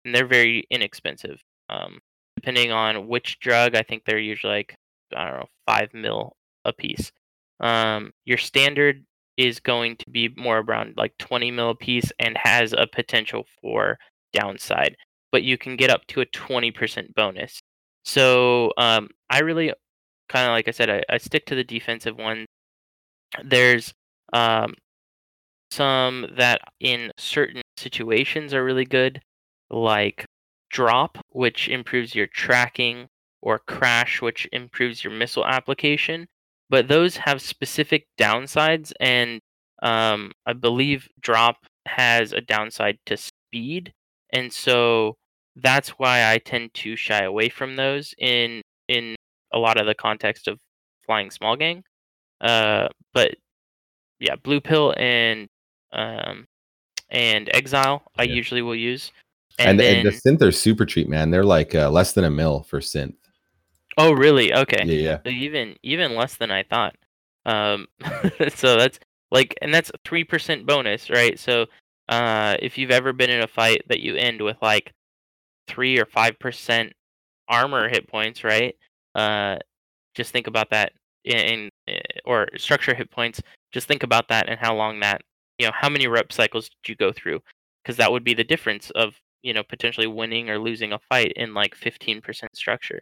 and 0.05 0.15
they're 0.15 0.27
very 0.27 0.65
inexpensive. 0.69 1.41
Um, 1.69 1.99
depending 2.35 2.71
on 2.71 3.07
which 3.07 3.39
drug, 3.39 3.75
I 3.75 3.81
think 3.83 4.03
they're 4.05 4.19
usually 4.19 4.53
like 4.53 4.75
I 5.15 5.29
don't 5.29 5.39
know 5.41 5.49
five 5.67 5.93
mil 5.93 6.33
a 6.65 6.73
piece. 6.73 7.11
Um, 7.59 8.11
your 8.25 8.37
standard 8.37 9.03
is 9.37 9.59
going 9.59 9.95
to 9.97 10.09
be 10.09 10.29
more 10.37 10.59
around 10.59 10.95
like 10.97 11.17
20 11.17 11.51
mil 11.51 11.71
a 11.71 11.75
piece 11.75 12.11
and 12.19 12.37
has 12.37 12.73
a 12.73 12.87
potential 12.87 13.45
for 13.61 13.97
downside, 14.33 14.95
but 15.32 15.43
you 15.43 15.57
can 15.57 15.75
get 15.75 15.89
up 15.89 16.05
to 16.07 16.21
a 16.21 16.25
20% 16.25 17.13
bonus. 17.15 17.59
So 18.03 18.73
um, 18.77 19.09
I 19.29 19.39
really 19.39 19.73
kind 20.29 20.47
of 20.47 20.51
like 20.51 20.67
I 20.67 20.71
said, 20.71 20.89
I, 20.89 21.03
I 21.09 21.17
stick 21.17 21.45
to 21.47 21.55
the 21.55 21.63
defensive 21.63 22.17
one. 22.17 22.45
There's 23.43 23.93
um, 24.34 24.73
some 25.71 26.27
that 26.38 26.61
in 26.79 27.11
certain 27.17 27.61
situations 27.77 28.53
are 28.53 28.63
really 28.63 28.86
good, 28.86 29.21
like 29.69 30.25
drop, 30.69 31.17
which 31.29 31.67
improves 31.67 32.15
your 32.15 32.27
tracking, 32.27 33.07
or 33.41 33.59
crash, 33.59 34.21
which 34.21 34.47
improves 34.51 35.03
your 35.03 35.13
missile 35.13 35.45
application. 35.45 36.27
But 36.69 36.88
those 36.88 37.17
have 37.17 37.41
specific 37.41 38.05
downsides, 38.17 38.93
and 38.99 39.41
um, 39.84 40.32
I 40.45 40.53
believe 40.53 41.09
drop 41.19 41.57
has 41.88 42.32
a 42.32 42.41
downside 42.41 42.99
to 43.07 43.17
speed, 43.17 43.91
and 44.32 44.53
so 44.53 45.17
that's 45.55 45.89
why 45.89 46.31
I 46.31 46.37
tend 46.37 46.73
to 46.75 46.95
shy 46.95 47.23
away 47.23 47.49
from 47.49 47.75
those 47.75 48.13
in 48.17 48.61
in 48.87 49.15
a 49.53 49.59
lot 49.59 49.79
of 49.79 49.85
the 49.85 49.95
context 49.95 50.47
of 50.47 50.59
flying 51.05 51.31
small 51.31 51.55
gang. 51.55 51.83
Uh, 52.39 52.87
but 53.13 53.35
yeah, 54.19 54.35
blue 54.35 54.61
pill 54.61 54.93
and 54.97 55.47
um, 55.91 56.45
and 57.09 57.49
exile 57.53 58.03
I 58.17 58.23
Yeah. 58.23 58.35
usually 58.35 58.61
will 58.61 58.75
use. 58.75 59.11
and, 59.59 59.79
then, 59.79 59.97
and 59.97 60.05
the 60.05 60.11
synth 60.11 60.41
are 60.41 60.51
super 60.51 60.85
cheap, 60.85 61.07
man. 61.07 61.29
They're 61.29 61.43
like 61.43 61.75
uh, 61.75 61.89
less 61.89 62.13
than 62.13 62.23
a 62.23 62.31
mil 62.31 62.63
for 62.63 62.79
synth. 62.79 63.15
oh 63.97 64.13
really? 64.13 64.53
Okay. 64.53 64.83
Yeah, 64.85 65.19
yeah. 65.25 65.31
even 65.31 65.75
even 65.83 66.15
less 66.15 66.35
than 66.35 66.51
I 66.51 66.63
thought. 66.63 66.95
Um, 67.45 67.87
so 68.55 68.77
that's 68.77 68.99
like, 69.31 69.55
and 69.61 69.73
that's 69.73 69.91
three 70.05 70.23
percent 70.23 70.65
bonus, 70.65 71.09
right? 71.09 71.37
So, 71.37 71.65
uh, 72.09 72.55
if 72.61 72.77
you've 72.77 72.91
ever 72.91 73.13
been 73.13 73.29
in 73.29 73.41
a 73.41 73.47
fight 73.47 73.83
that 73.89 73.99
you 73.99 74.15
end 74.15 74.41
with 74.41 74.57
like 74.61 74.93
three 75.68 75.99
or 75.99 76.05
five 76.05 76.38
percent 76.39 76.93
armor 77.47 77.89
hit 77.89 78.07
points, 78.07 78.43
right? 78.43 78.76
Uh, 79.16 79.57
just 80.16 80.32
think 80.32 80.47
about 80.47 80.70
that 80.72 80.93
in, 81.26 81.38
in 81.38 81.70
eh, 81.88 81.99
or 82.26 82.47
structure 82.57 82.93
hit 82.93 83.12
points. 83.12 83.41
Just 83.72 83.88
think 83.88 84.03
about 84.03 84.28
that 84.30 84.49
and 84.49 84.59
how 84.59 84.76
long 84.76 84.99
that, 85.01 85.22
you 85.57 85.66
know, 85.66 85.74
how 85.74 85.89
many 85.89 86.07
rep 86.07 86.32
cycles 86.34 86.70
did 86.70 86.89
you 86.89 86.95
go 86.95 87.12
through? 87.12 87.39
Because 87.84 87.97
that 87.97 88.12
would 88.12 88.24
be 88.24 88.34
the 88.34 88.43
difference 88.43 88.89
of 88.91 89.16
you 89.43 89.53
know 89.53 89.64
potentially 89.64 90.07
winning 90.07 90.49
or 90.49 90.59
losing 90.59 90.93
a 90.93 90.99
fight 91.09 91.34
in 91.36 91.53
like 91.53 91.76
fifteen 91.76 92.22
percent 92.22 92.55
structure. 92.55 93.01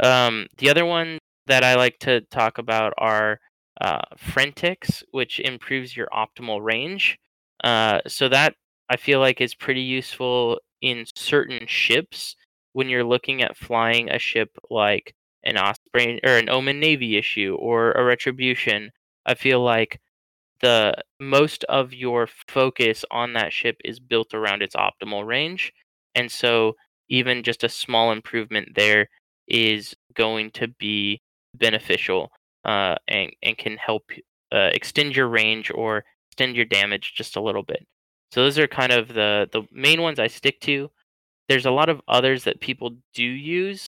Um, 0.00 0.46
the 0.58 0.70
other 0.70 0.84
one 0.86 1.18
that 1.46 1.64
I 1.64 1.74
like 1.74 1.98
to 2.00 2.22
talk 2.30 2.58
about 2.58 2.94
are 2.98 3.40
uh, 3.80 4.02
Frentix, 4.16 5.02
which 5.10 5.40
improves 5.40 5.96
your 5.96 6.08
optimal 6.12 6.62
range. 6.62 7.18
Uh, 7.62 8.00
so 8.06 8.28
that 8.28 8.54
I 8.90 8.96
feel 8.96 9.20
like 9.20 9.40
is 9.40 9.54
pretty 9.54 9.80
useful 9.80 10.58
in 10.84 11.06
certain 11.16 11.66
ships 11.66 12.36
when 12.74 12.90
you're 12.90 13.04
looking 13.04 13.40
at 13.42 13.56
flying 13.56 14.10
a 14.10 14.18
ship 14.18 14.50
like 14.70 15.14
an 15.42 15.56
Osprey 15.56 16.20
or 16.22 16.36
an 16.36 16.50
Omen 16.50 16.78
Navy 16.78 17.16
issue 17.16 17.56
or 17.58 17.92
a 17.92 18.04
Retribution. 18.04 18.90
I 19.24 19.34
feel 19.34 19.62
like 19.62 19.98
the 20.60 20.94
most 21.18 21.64
of 21.64 21.94
your 21.94 22.28
focus 22.48 23.02
on 23.10 23.32
that 23.32 23.52
ship 23.52 23.76
is 23.82 23.98
built 23.98 24.34
around 24.34 24.62
its 24.62 24.76
optimal 24.76 25.26
range, 25.26 25.72
and 26.14 26.30
so 26.30 26.74
even 27.08 27.42
just 27.42 27.64
a 27.64 27.68
small 27.68 28.12
improvement 28.12 28.68
there 28.74 29.08
is 29.48 29.94
going 30.14 30.50
to 30.50 30.68
be 30.68 31.20
beneficial 31.54 32.30
uh, 32.66 32.96
and 33.08 33.30
and 33.42 33.56
can 33.56 33.78
help 33.78 34.10
uh, 34.52 34.70
extend 34.74 35.16
your 35.16 35.28
range 35.28 35.70
or 35.74 36.04
extend 36.30 36.56
your 36.56 36.66
damage 36.66 37.14
just 37.14 37.36
a 37.36 37.42
little 37.42 37.62
bit. 37.62 37.86
So 38.34 38.42
those 38.42 38.58
are 38.58 38.66
kind 38.66 38.90
of 38.90 39.06
the 39.06 39.48
the 39.52 39.62
main 39.70 40.02
ones 40.02 40.18
I 40.18 40.26
stick 40.26 40.58
to. 40.62 40.90
There's 41.48 41.66
a 41.66 41.70
lot 41.70 41.88
of 41.88 42.00
others 42.08 42.42
that 42.44 42.58
people 42.58 42.90
do 43.14 43.22
use. 43.22 43.86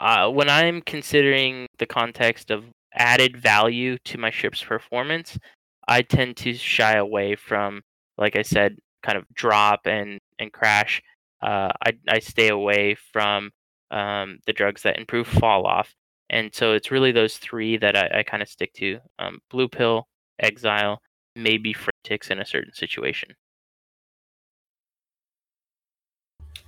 Uh, 0.00 0.28
when 0.28 0.50
I'm 0.50 0.80
considering 0.82 1.68
the 1.78 1.86
context 1.86 2.50
of 2.50 2.64
added 2.94 3.36
value 3.36 3.96
to 4.06 4.18
my 4.18 4.30
ship's 4.32 4.60
performance, 4.60 5.38
I 5.86 6.02
tend 6.02 6.36
to 6.38 6.54
shy 6.54 6.94
away 6.94 7.36
from, 7.36 7.82
like 8.18 8.34
I 8.34 8.42
said, 8.42 8.76
kind 9.04 9.16
of 9.16 9.24
drop 9.34 9.86
and 9.86 10.18
and 10.40 10.52
crash. 10.52 11.00
Uh, 11.40 11.70
I 11.86 11.92
I 12.08 12.18
stay 12.18 12.48
away 12.48 12.96
from 13.12 13.52
um, 13.92 14.40
the 14.46 14.52
drugs 14.52 14.82
that 14.82 14.98
improve 14.98 15.28
fall 15.28 15.64
off. 15.64 15.94
And 16.28 16.52
so 16.52 16.72
it's 16.72 16.90
really 16.90 17.12
those 17.12 17.36
three 17.36 17.76
that 17.76 17.96
I, 17.96 18.18
I 18.18 18.22
kind 18.24 18.42
of 18.42 18.48
stick 18.48 18.72
to: 18.74 18.98
um, 19.20 19.38
blue 19.48 19.68
pill, 19.68 20.08
exile, 20.40 21.00
may 21.36 21.58
be 21.58 21.74
Frentix 21.74 22.30
in 22.30 22.40
a 22.40 22.46
certain 22.46 22.72
situation. 22.72 23.34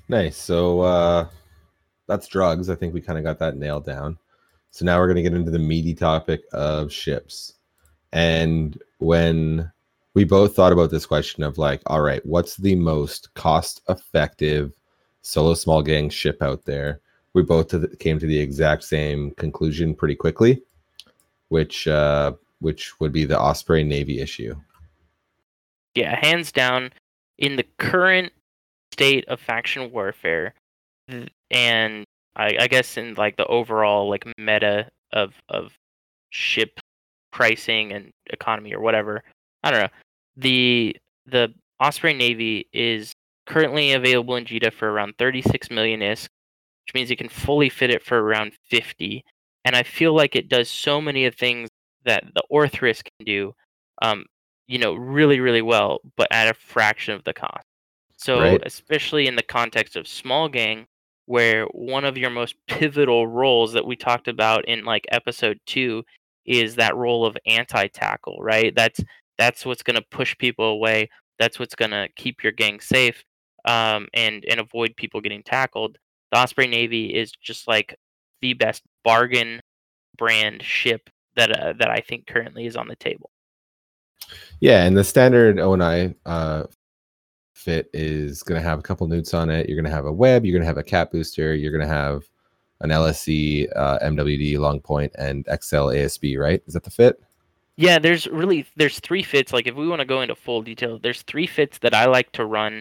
Nice. 0.08 0.36
So 0.36 0.80
uh, 0.80 1.28
that's 2.06 2.28
drugs. 2.28 2.70
I 2.70 2.74
think 2.74 2.94
we 2.94 3.00
kind 3.00 3.18
of 3.18 3.24
got 3.24 3.38
that 3.40 3.56
nailed 3.56 3.84
down. 3.84 4.18
So 4.70 4.84
now 4.84 4.98
we're 4.98 5.06
going 5.06 5.16
to 5.16 5.22
get 5.22 5.34
into 5.34 5.50
the 5.50 5.58
meaty 5.58 5.94
topic 5.94 6.42
of 6.52 6.92
ships. 6.92 7.54
And 8.12 8.80
when 8.98 9.70
we 10.14 10.24
both 10.24 10.54
thought 10.54 10.72
about 10.72 10.90
this 10.90 11.06
question 11.06 11.42
of 11.42 11.58
like, 11.58 11.82
all 11.86 12.00
right, 12.00 12.24
what's 12.24 12.56
the 12.56 12.74
most 12.74 13.32
cost 13.34 13.82
effective 13.88 14.72
solo 15.22 15.54
small 15.54 15.82
gang 15.82 16.08
ship 16.08 16.42
out 16.42 16.64
there? 16.64 17.00
We 17.34 17.42
both 17.42 17.98
came 17.98 18.18
to 18.18 18.26
the 18.26 18.38
exact 18.38 18.84
same 18.84 19.32
conclusion 19.32 19.94
pretty 19.94 20.14
quickly, 20.14 20.62
which 21.48 21.86
uh, 21.86 22.32
which 22.60 22.98
would 23.00 23.12
be 23.12 23.24
the 23.24 23.38
Osprey 23.38 23.84
Navy 23.84 24.20
issue. 24.20 24.54
Yeah, 25.94 26.18
hands 26.20 26.52
down, 26.52 26.92
in 27.38 27.56
the 27.56 27.66
current 27.78 28.32
state 28.92 29.26
of 29.28 29.40
faction 29.40 29.90
warfare, 29.90 30.54
and 31.50 32.04
I, 32.36 32.56
I 32.60 32.66
guess 32.68 32.96
in 32.96 33.14
like 33.14 33.36
the 33.36 33.46
overall 33.46 34.08
like 34.08 34.26
meta 34.38 34.88
of 35.12 35.34
of 35.48 35.72
ship 36.30 36.80
pricing 37.32 37.92
and 37.92 38.10
economy 38.30 38.74
or 38.74 38.80
whatever, 38.80 39.22
I 39.62 39.70
don't 39.70 39.80
know. 39.80 39.88
The 40.36 40.96
the 41.26 41.52
Osprey 41.80 42.14
Navy 42.14 42.68
is 42.72 43.12
currently 43.46 43.92
available 43.92 44.36
in 44.36 44.44
JITA 44.44 44.72
for 44.72 44.90
around 44.90 45.14
36 45.18 45.70
million 45.70 46.00
ISK, 46.00 46.28
which 46.84 46.94
means 46.94 47.10
you 47.10 47.16
can 47.16 47.28
fully 47.28 47.68
fit 47.68 47.90
it 47.90 48.02
for 48.02 48.20
around 48.20 48.52
50. 48.68 49.24
And 49.64 49.76
I 49.76 49.82
feel 49.82 50.14
like 50.14 50.36
it 50.36 50.48
does 50.48 50.68
so 50.68 51.00
many 51.00 51.24
of 51.24 51.34
things 51.34 51.67
that 52.08 52.24
the 52.34 52.42
Orthrus 52.52 53.02
can 53.04 53.26
do, 53.26 53.54
um, 54.02 54.26
you 54.66 54.78
know, 54.78 54.94
really, 54.94 55.40
really 55.40 55.62
well, 55.62 56.00
but 56.16 56.28
at 56.32 56.48
a 56.48 56.54
fraction 56.54 57.14
of 57.14 57.24
the 57.24 57.34
cost. 57.34 57.64
So, 58.16 58.40
Right. 58.40 58.62
especially 58.66 59.28
in 59.28 59.36
the 59.36 59.42
context 59.42 59.96
of 59.96 60.08
small 60.08 60.48
gang, 60.48 60.86
where 61.26 61.66
one 61.66 62.04
of 62.04 62.18
your 62.18 62.30
most 62.30 62.56
pivotal 62.68 63.26
roles 63.28 63.72
that 63.74 63.86
we 63.86 63.96
talked 63.96 64.28
about 64.28 64.66
in 64.66 64.84
like 64.84 65.06
episode 65.12 65.58
two 65.66 66.04
is 66.46 66.76
that 66.76 66.96
role 66.96 67.26
of 67.26 67.36
anti-tackle, 67.46 68.38
right? 68.40 68.74
That's 68.74 69.00
that's 69.38 69.66
what's 69.66 69.82
going 69.82 69.96
to 69.96 70.04
push 70.10 70.36
people 70.38 70.66
away. 70.66 71.10
That's 71.38 71.58
what's 71.60 71.76
going 71.76 71.92
to 71.92 72.08
keep 72.16 72.42
your 72.42 72.52
gang 72.52 72.80
safe 72.80 73.22
um, 73.66 74.08
and 74.14 74.44
and 74.48 74.60
avoid 74.60 74.96
people 74.96 75.20
getting 75.20 75.42
tackled. 75.42 75.98
The 76.32 76.38
Osprey 76.38 76.66
Navy 76.66 77.14
is 77.14 77.32
just 77.32 77.68
like 77.68 77.96
the 78.42 78.54
best 78.54 78.82
bargain 79.04 79.60
brand 80.16 80.62
ship 80.62 81.10
that 81.38 81.50
uh, 81.50 81.72
that 81.78 81.90
I 81.90 82.00
think 82.00 82.26
currently 82.26 82.66
is 82.66 82.76
on 82.76 82.88
the 82.88 82.96
table. 82.96 83.30
Yeah, 84.60 84.84
and 84.84 84.96
the 84.96 85.04
standard 85.04 85.58
ONI 85.58 86.14
uh, 86.26 86.64
fit 87.54 87.88
is 87.92 88.42
going 88.42 88.60
to 88.60 88.68
have 88.68 88.78
a 88.78 88.82
couple 88.82 89.06
neuts 89.06 89.32
on 89.32 89.48
it. 89.48 89.68
You're 89.68 89.76
going 89.76 89.90
to 89.90 89.96
have 89.96 90.06
a 90.06 90.12
web. 90.12 90.44
You're 90.44 90.52
going 90.52 90.62
to 90.62 90.66
have 90.66 90.78
a 90.78 90.82
cap 90.82 91.12
booster. 91.12 91.54
You're 91.54 91.72
going 91.72 91.86
to 91.86 91.92
have 91.92 92.24
an 92.80 92.90
LSE, 92.90 93.68
uh, 93.74 93.98
MWD, 94.00 94.58
long 94.58 94.80
point, 94.80 95.12
and 95.18 95.46
XL 95.46 95.88
ASB. 95.88 96.38
Right? 96.38 96.62
Is 96.66 96.74
that 96.74 96.84
the 96.84 96.90
fit? 96.90 97.20
Yeah, 97.76 98.00
there's 98.00 98.26
really 98.26 98.66
there's 98.76 98.98
three 99.00 99.22
fits. 99.22 99.52
Like 99.52 99.68
if 99.68 99.74
we 99.74 99.88
want 99.88 100.00
to 100.00 100.06
go 100.06 100.20
into 100.20 100.34
full 100.34 100.62
detail, 100.62 100.98
there's 100.98 101.22
three 101.22 101.46
fits 101.46 101.78
that 101.78 101.94
I 101.94 102.06
like 102.06 102.32
to 102.32 102.44
run. 102.44 102.80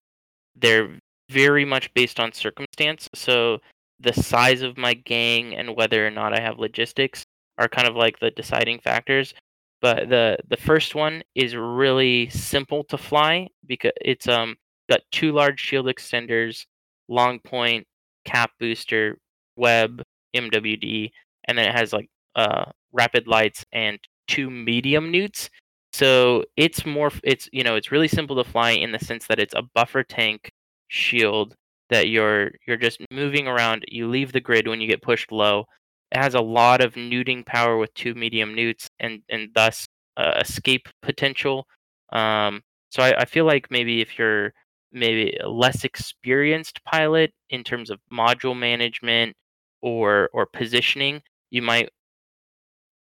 They're 0.56 0.98
very 1.30 1.66
much 1.66 1.94
based 1.94 2.20
on 2.20 2.32
circumstance. 2.32 3.08
So 3.14 3.60
the 4.00 4.14
size 4.14 4.62
of 4.62 4.78
my 4.78 4.94
gang 4.94 5.56
and 5.56 5.76
whether 5.76 6.06
or 6.06 6.12
not 6.12 6.34
I 6.34 6.40
have 6.40 6.60
logistics 6.60 7.24
are 7.58 7.68
kind 7.68 7.88
of 7.88 7.96
like 7.96 8.20
the 8.20 8.32
deciding 8.32 8.80
factors. 8.80 9.34
But 9.82 10.10
the 10.10 10.38
the 10.50 10.58
first 10.58 10.96
one 10.96 11.24
is 11.36 11.56
really 11.56 12.30
simple 12.30 12.84
to 12.86 12.98
fly 12.98 13.48
because 13.68 13.92
it's 14.02 14.28
um 14.28 14.56
got 14.90 15.02
two 15.12 15.32
large 15.34 15.60
shield 15.60 15.86
extenders, 15.88 16.66
long 17.08 17.40
point, 17.40 17.86
cap 18.26 18.52
booster, 18.60 19.18
web, 19.56 20.02
MWD, 20.34 21.12
and 21.46 21.58
then 21.58 21.68
it 21.70 21.76
has 21.76 21.94
like 21.94 22.10
uh 22.36 22.66
rapid 22.92 23.28
lights 23.28 23.66
and 23.72 24.00
two 24.28 24.50
medium 24.50 25.12
neuts. 25.12 25.50
So 25.94 26.44
it's 26.58 26.86
more 26.86 27.12
it's 27.24 27.50
you 27.52 27.64
know 27.64 27.76
it's 27.76 27.92
really 27.92 28.08
simple 28.08 28.36
to 28.42 28.50
fly 28.50 28.72
in 28.72 28.92
the 28.92 29.00
sense 29.00 29.28
that 29.28 29.40
it's 29.40 29.54
a 29.56 29.64
buffer 29.76 30.04
tank 30.04 30.52
shield 30.90 31.56
that 31.90 32.10
you're 32.10 32.52
you're 32.68 32.78
just 32.78 33.00
moving 33.12 33.48
around. 33.48 33.84
You 33.88 34.08
leave 34.08 34.32
the 34.34 34.42
grid 34.42 34.68
when 34.68 34.82
you 34.82 34.88
get 34.88 35.02
pushed 35.02 35.32
low. 35.32 35.66
It 36.12 36.18
has 36.20 36.36
a 36.36 36.42
lot 36.42 36.82
of 36.82 36.96
neuting 36.96 37.44
power 37.44 37.78
with 37.78 37.94
two 37.94 38.16
medium 38.16 38.56
neuts 38.56 38.90
and 39.00 39.22
and 39.30 39.50
thus 39.54 39.88
uh, 40.18 40.34
escape 40.42 40.88
potential. 41.02 41.68
Um, 42.14 42.62
so 42.92 43.04
I, 43.04 43.22
I 43.22 43.26
feel 43.26 43.46
like 43.46 43.70
maybe 43.72 44.02
if 44.02 44.18
you're 44.18 44.54
maybe 44.92 45.38
a 45.44 45.50
less 45.50 45.84
experienced 45.84 46.84
pilot 46.86 47.34
in 47.50 47.64
terms 47.64 47.90
of 47.90 48.00
module 48.12 48.58
management 48.58 49.36
or 49.82 50.30
or 50.34 50.46
positioning, 50.46 51.22
you 51.52 51.62
might 51.62 51.90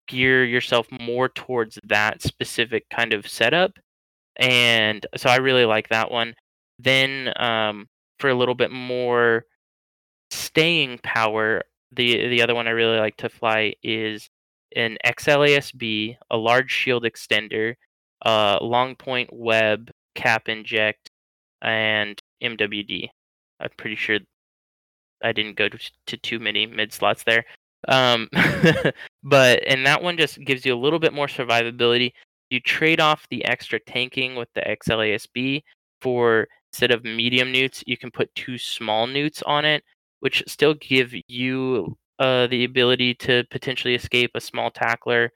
gear 0.07 0.45
yourself 0.45 0.87
more 1.01 1.29
towards 1.29 1.77
that 1.83 2.21
specific 2.21 2.85
kind 2.89 3.13
of 3.13 3.27
setup. 3.27 3.73
And 4.37 5.05
so 5.17 5.29
I 5.29 5.37
really 5.37 5.65
like 5.65 5.89
that 5.89 6.11
one. 6.11 6.33
Then 6.79 7.33
um, 7.37 7.87
for 8.19 8.29
a 8.29 8.35
little 8.35 8.55
bit 8.55 8.71
more 8.71 9.45
staying 10.31 10.99
power, 11.03 11.63
the 11.91 12.27
the 12.27 12.41
other 12.41 12.55
one 12.55 12.67
I 12.67 12.71
really 12.71 12.97
like 12.97 13.17
to 13.17 13.29
fly 13.29 13.73
is 13.83 14.29
an 14.75 14.97
XLASB, 15.05 16.17
a 16.29 16.37
large 16.37 16.71
shield 16.71 17.03
extender, 17.03 17.75
uh, 18.25 18.59
long 18.61 18.95
point 18.95 19.29
web, 19.31 19.89
cap 20.15 20.49
inject, 20.49 21.09
and 21.61 22.19
MWD. 22.43 23.09
I'm 23.59 23.69
pretty 23.77 23.95
sure 23.95 24.19
I 25.23 25.31
didn't 25.31 25.55
go 25.55 25.69
to, 25.69 25.79
to 26.07 26.17
too 26.17 26.39
many 26.39 26.65
mid 26.65 26.93
slots 26.93 27.23
there. 27.23 27.45
Um, 27.87 28.29
but 29.23 29.63
and 29.67 29.85
that 29.85 30.01
one 30.01 30.17
just 30.17 30.39
gives 30.43 30.65
you 30.65 30.73
a 30.73 30.77
little 30.77 30.99
bit 30.99 31.13
more 31.13 31.27
survivability. 31.27 32.11
You 32.49 32.59
trade 32.59 32.99
off 32.99 33.27
the 33.29 33.43
extra 33.45 33.79
tanking 33.79 34.35
with 34.35 34.49
the 34.55 34.61
XLASB 34.61 35.63
for 36.01 36.47
instead 36.71 36.91
of 36.91 37.03
medium 37.03 37.51
neuts, 37.51 37.83
you 37.87 37.97
can 37.97 38.11
put 38.11 38.33
two 38.35 38.57
small 38.57 39.07
newts 39.07 39.41
on 39.43 39.65
it, 39.65 39.83
which 40.19 40.43
still 40.47 40.73
give 40.75 41.13
you 41.27 41.95
uh, 42.19 42.47
the 42.47 42.63
ability 42.63 43.13
to 43.15 43.43
potentially 43.51 43.95
escape 43.95 44.31
a 44.35 44.41
small 44.41 44.71
tackler 44.71 45.31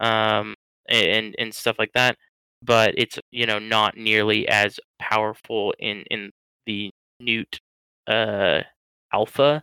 um, 0.00 0.54
and 0.88 1.34
and 1.38 1.54
stuff 1.54 1.76
like 1.78 1.92
that. 1.94 2.16
But 2.62 2.94
it's 2.96 3.18
you 3.32 3.46
know 3.46 3.58
not 3.58 3.96
nearly 3.96 4.48
as 4.48 4.80
powerful 4.98 5.74
in 5.78 6.02
in 6.10 6.30
the 6.66 6.90
neut 7.22 7.60
uh, 8.06 8.62
alpha 9.12 9.62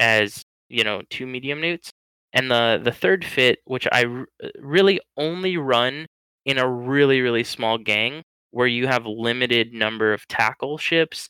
as 0.00 0.44
you 0.68 0.84
know 0.84 1.02
two 1.10 1.26
medium 1.26 1.60
neuts 1.60 1.90
and 2.32 2.50
the 2.50 2.80
the 2.82 2.92
third 2.92 3.24
fit 3.24 3.58
which 3.64 3.86
i 3.92 4.04
r- 4.04 4.26
really 4.58 5.00
only 5.16 5.56
run 5.56 6.06
in 6.44 6.58
a 6.58 6.68
really 6.68 7.20
really 7.20 7.44
small 7.44 7.78
gang 7.78 8.22
where 8.50 8.66
you 8.66 8.86
have 8.86 9.06
limited 9.06 9.72
number 9.72 10.12
of 10.12 10.26
tackle 10.28 10.78
ships 10.78 11.28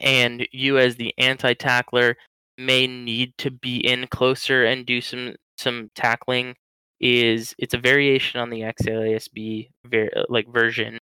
and 0.00 0.46
you 0.52 0.78
as 0.78 0.96
the 0.96 1.12
anti-tackler 1.18 2.16
may 2.58 2.86
need 2.86 3.32
to 3.38 3.50
be 3.50 3.78
in 3.78 4.06
closer 4.08 4.64
and 4.64 4.86
do 4.86 5.00
some 5.00 5.34
some 5.56 5.90
tackling 5.94 6.54
is 7.00 7.54
it's 7.58 7.74
a 7.74 7.78
variation 7.78 8.40
on 8.40 8.50
the 8.50 8.60
XLASB 8.60 9.68
ver- 9.86 10.24
like 10.28 10.48
version 10.52 10.98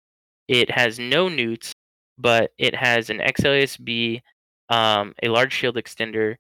it 0.49 0.71
has 0.71 0.99
no 0.99 1.29
neuts 1.29 1.73
but 2.19 2.51
it 2.59 2.75
has 2.75 3.11
an 3.11 3.19
XLASB 3.19 4.21
um, 4.69 5.15
a 5.23 5.29
large 5.29 5.53
shield 5.53 5.77
extender 5.77 6.37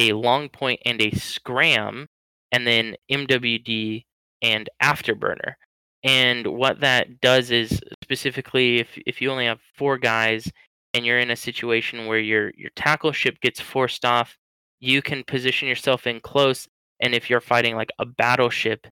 a 0.00 0.12
long 0.12 0.48
point 0.48 0.80
and 0.84 1.00
a 1.00 1.10
scram, 1.12 2.06
and 2.52 2.66
then 2.66 2.96
MWD 3.10 4.04
and 4.42 4.68
afterburner. 4.82 5.54
And 6.02 6.46
what 6.46 6.80
that 6.80 7.20
does 7.20 7.50
is 7.50 7.80
specifically 8.02 8.78
if 8.78 8.98
if 9.06 9.20
you 9.20 9.30
only 9.30 9.44
have 9.44 9.60
four 9.76 9.98
guys 9.98 10.50
and 10.94 11.06
you're 11.06 11.18
in 11.18 11.30
a 11.30 11.36
situation 11.36 12.06
where 12.06 12.18
your 12.18 12.52
your 12.56 12.70
tackle 12.76 13.12
ship 13.12 13.40
gets 13.40 13.60
forced 13.60 14.04
off, 14.04 14.36
you 14.80 15.02
can 15.02 15.24
position 15.24 15.68
yourself 15.68 16.06
in 16.06 16.20
close 16.20 16.68
and 17.00 17.14
if 17.14 17.30
you're 17.30 17.40
fighting 17.40 17.76
like 17.76 17.90
a 17.98 18.06
battleship, 18.06 18.86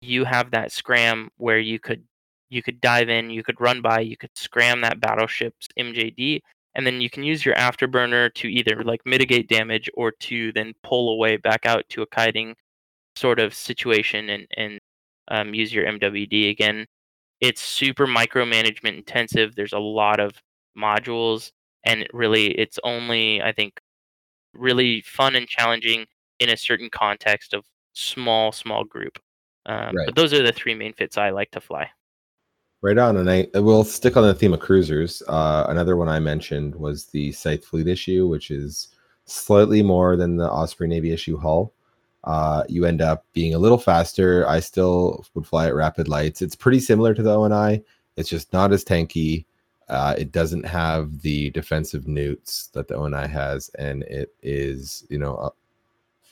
you 0.00 0.24
have 0.24 0.50
that 0.50 0.72
scram 0.72 1.30
where 1.36 1.58
you 1.58 1.78
could 1.78 2.04
you 2.50 2.62
could 2.62 2.80
dive 2.80 3.08
in, 3.08 3.30
you 3.30 3.42
could 3.42 3.60
run 3.60 3.80
by, 3.80 4.00
you 4.00 4.16
could 4.16 4.30
scram 4.34 4.82
that 4.82 5.00
battleship's 5.00 5.68
MJD 5.78 6.40
and 6.74 6.86
then 6.86 7.00
you 7.00 7.10
can 7.10 7.22
use 7.22 7.44
your 7.44 7.54
afterburner 7.54 8.32
to 8.34 8.48
either 8.48 8.82
like 8.84 9.00
mitigate 9.06 9.48
damage 9.48 9.90
or 9.94 10.10
to 10.12 10.52
then 10.52 10.74
pull 10.82 11.12
away 11.14 11.36
back 11.36 11.66
out 11.66 11.84
to 11.90 12.02
a 12.02 12.06
kiting 12.06 12.54
sort 13.16 13.40
of 13.40 13.54
situation 13.54 14.28
and 14.30 14.46
and 14.56 14.78
um, 15.28 15.54
use 15.54 15.72
your 15.72 15.86
MWD 15.86 16.50
again. 16.50 16.86
It's 17.40 17.60
super 17.60 18.06
micromanagement 18.06 18.98
intensive. 18.98 19.54
There's 19.54 19.72
a 19.72 19.78
lot 19.78 20.20
of 20.20 20.32
modules, 20.76 21.52
and 21.84 22.02
it 22.02 22.10
really 22.12 22.48
it's 22.52 22.78
only 22.84 23.42
I 23.42 23.52
think 23.52 23.80
really 24.54 25.00
fun 25.02 25.34
and 25.34 25.48
challenging 25.48 26.06
in 26.38 26.50
a 26.50 26.56
certain 26.56 26.90
context 26.90 27.54
of 27.54 27.64
small 27.92 28.52
small 28.52 28.84
group. 28.84 29.18
Um, 29.66 29.94
Right. 29.94 30.06
But 30.06 30.16
those 30.16 30.32
are 30.32 30.42
the 30.42 30.52
three 30.52 30.74
main 30.74 30.92
fits 30.92 31.16
I 31.16 31.30
like 31.30 31.50
to 31.52 31.60
fly. 31.60 31.88
Right 32.80 32.98
on, 32.98 33.16
and 33.16 33.30
I 33.30 33.46
will 33.60 33.84
stick 33.84 34.16
on 34.16 34.24
the 34.24 34.34
theme 34.34 34.52
of 34.52 34.58
cruisers. 34.58 35.22
Uh, 35.28 35.66
another 35.68 35.96
one 35.96 36.08
I 36.08 36.18
mentioned 36.18 36.74
was 36.74 37.06
the 37.06 37.30
Scythe 37.30 37.64
Fleet 37.64 37.86
issue, 37.86 38.26
which 38.26 38.50
is 38.50 38.88
slightly 39.24 39.82
more 39.82 40.16
than 40.16 40.36
the 40.36 40.50
Osprey 40.50 40.88
Navy 40.88 41.12
issue 41.12 41.38
hull. 41.38 41.72
Uh, 42.24 42.64
you 42.68 42.84
end 42.84 43.00
up 43.00 43.24
being 43.32 43.54
a 43.54 43.58
little 43.58 43.78
faster. 43.78 44.48
I 44.48 44.58
still 44.58 45.24
would 45.34 45.46
fly 45.46 45.66
at 45.66 45.74
rapid 45.76 46.08
lights. 46.08 46.42
It's 46.42 46.56
pretty 46.56 46.80
similar 46.80 47.14
to 47.14 47.22
the 47.22 47.36
ONI. 47.36 47.84
It's 48.16 48.28
just 48.28 48.52
not 48.52 48.72
as 48.72 48.84
tanky. 48.84 49.44
Uh, 49.88 50.14
it 50.16 50.32
doesn't 50.32 50.64
have 50.64 51.20
the 51.22 51.50
defensive 51.50 52.06
neuts 52.06 52.68
that 52.68 52.88
the 52.88 52.94
ONI 52.94 53.28
has, 53.28 53.68
and 53.78 54.02
it 54.04 54.34
is, 54.42 55.04
you 55.08 55.18
know, 55.18 55.36
uh, 55.36 55.50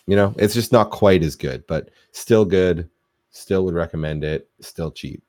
you 0.06 0.16
know, 0.16 0.34
it's 0.38 0.54
just 0.54 0.72
not 0.72 0.90
quite 0.90 1.22
as 1.22 1.36
good, 1.36 1.66
but 1.66 1.90
still 2.12 2.44
good. 2.44 2.88
Still 3.30 3.64
would 3.64 3.74
recommend 3.74 4.24
it. 4.24 4.48
Still 4.60 4.90
cheap. 4.90 5.22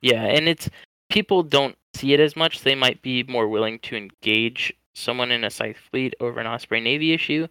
Yeah, 0.00 0.22
and 0.22 0.48
it's 0.48 0.70
people 1.08 1.42
don't 1.42 1.76
see 1.94 2.12
it 2.12 2.20
as 2.20 2.36
much. 2.36 2.62
They 2.62 2.74
might 2.74 3.02
be 3.02 3.24
more 3.24 3.48
willing 3.48 3.78
to 3.80 3.96
engage 3.96 4.72
someone 4.94 5.30
in 5.30 5.44
a 5.44 5.50
Scythe 5.50 5.78
fleet 5.90 6.14
over 6.20 6.38
an 6.40 6.46
Osprey 6.46 6.80
Navy 6.80 7.12
issue. 7.12 7.48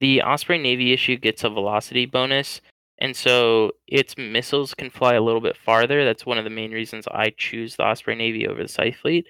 The 0.00 0.22
Osprey 0.22 0.58
Navy 0.58 0.92
issue 0.92 1.16
gets 1.16 1.44
a 1.44 1.50
velocity 1.50 2.06
bonus, 2.06 2.60
and 3.00 3.16
so 3.16 3.72
its 3.86 4.16
missiles 4.18 4.74
can 4.74 4.90
fly 4.90 5.14
a 5.14 5.22
little 5.22 5.40
bit 5.40 5.56
farther. 5.56 6.04
That's 6.04 6.26
one 6.26 6.38
of 6.38 6.44
the 6.44 6.50
main 6.50 6.70
reasons 6.70 7.06
I 7.10 7.30
choose 7.36 7.76
the 7.76 7.84
Osprey 7.84 8.14
Navy 8.14 8.46
over 8.46 8.62
the 8.62 8.68
Scythe 8.68 8.96
fleet. 8.96 9.26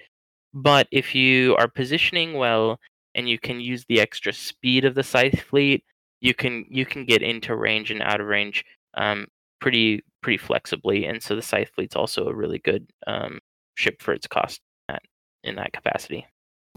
But 0.53 0.87
if 0.91 1.15
you 1.15 1.55
are 1.55 1.67
positioning 1.67 2.33
well 2.33 2.79
and 3.15 3.29
you 3.29 3.39
can 3.39 3.61
use 3.61 3.85
the 3.85 4.01
extra 4.01 4.33
speed 4.33 4.83
of 4.83 4.95
the 4.95 5.03
Scythe 5.03 5.41
fleet, 5.41 5.83
you 6.19 6.33
can 6.33 6.65
you 6.69 6.85
can 6.85 7.05
get 7.05 7.23
into 7.23 7.55
range 7.55 7.91
and 7.91 8.01
out 8.01 8.21
of 8.21 8.27
range 8.27 8.65
um, 8.95 9.27
pretty 9.61 10.03
pretty 10.21 10.37
flexibly. 10.37 11.05
And 11.05 11.23
so 11.23 11.35
the 11.35 11.41
Scythe 11.41 11.71
fleet's 11.73 11.95
also 11.95 12.27
a 12.27 12.35
really 12.35 12.59
good 12.59 12.87
um, 13.07 13.39
ship 13.75 14.01
for 14.01 14.13
its 14.13 14.27
cost 14.27 14.59
at, 14.89 15.01
in 15.43 15.55
that 15.55 15.73
capacity. 15.73 16.27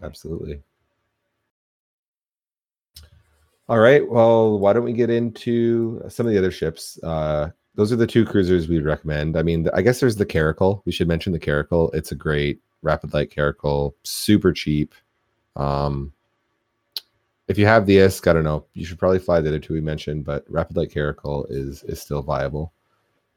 Absolutely. 0.02 0.60
All 3.68 3.78
right. 3.78 4.06
Well, 4.06 4.58
why 4.58 4.72
don't 4.72 4.84
we 4.84 4.92
get 4.92 5.10
into 5.10 6.02
some 6.08 6.26
of 6.26 6.32
the 6.32 6.38
other 6.38 6.50
ships? 6.50 7.02
Uh, 7.02 7.50
those 7.74 7.92
are 7.92 7.96
the 7.96 8.06
two 8.06 8.24
cruisers 8.24 8.68
we'd 8.68 8.84
recommend. 8.84 9.36
I 9.36 9.42
mean, 9.42 9.68
I 9.74 9.82
guess 9.82 10.00
there's 10.00 10.16
the 10.16 10.26
Caracal. 10.26 10.82
We 10.84 10.92
should 10.92 11.08
mention 11.08 11.32
the 11.32 11.38
Caracal. 11.38 11.90
It's 11.92 12.12
a 12.12 12.16
great 12.16 12.60
rapid 12.82 13.14
light 13.14 13.30
Caracal, 13.30 13.94
super 14.04 14.52
cheap. 14.52 14.94
Um, 15.56 16.12
if 17.48 17.58
you 17.58 17.66
have 17.66 17.86
the 17.86 17.98
ISK, 17.98 18.28
I 18.28 18.32
don't 18.32 18.44
know, 18.44 18.66
you 18.74 18.84
should 18.84 18.98
probably 18.98 19.18
fly 19.18 19.40
the 19.40 19.48
other 19.48 19.58
two 19.58 19.74
we 19.74 19.80
mentioned, 19.80 20.24
but 20.24 20.44
rapid 20.48 20.76
light 20.76 20.92
Caracal 20.92 21.46
is 21.50 21.82
is 21.84 22.00
still 22.00 22.22
viable. 22.22 22.72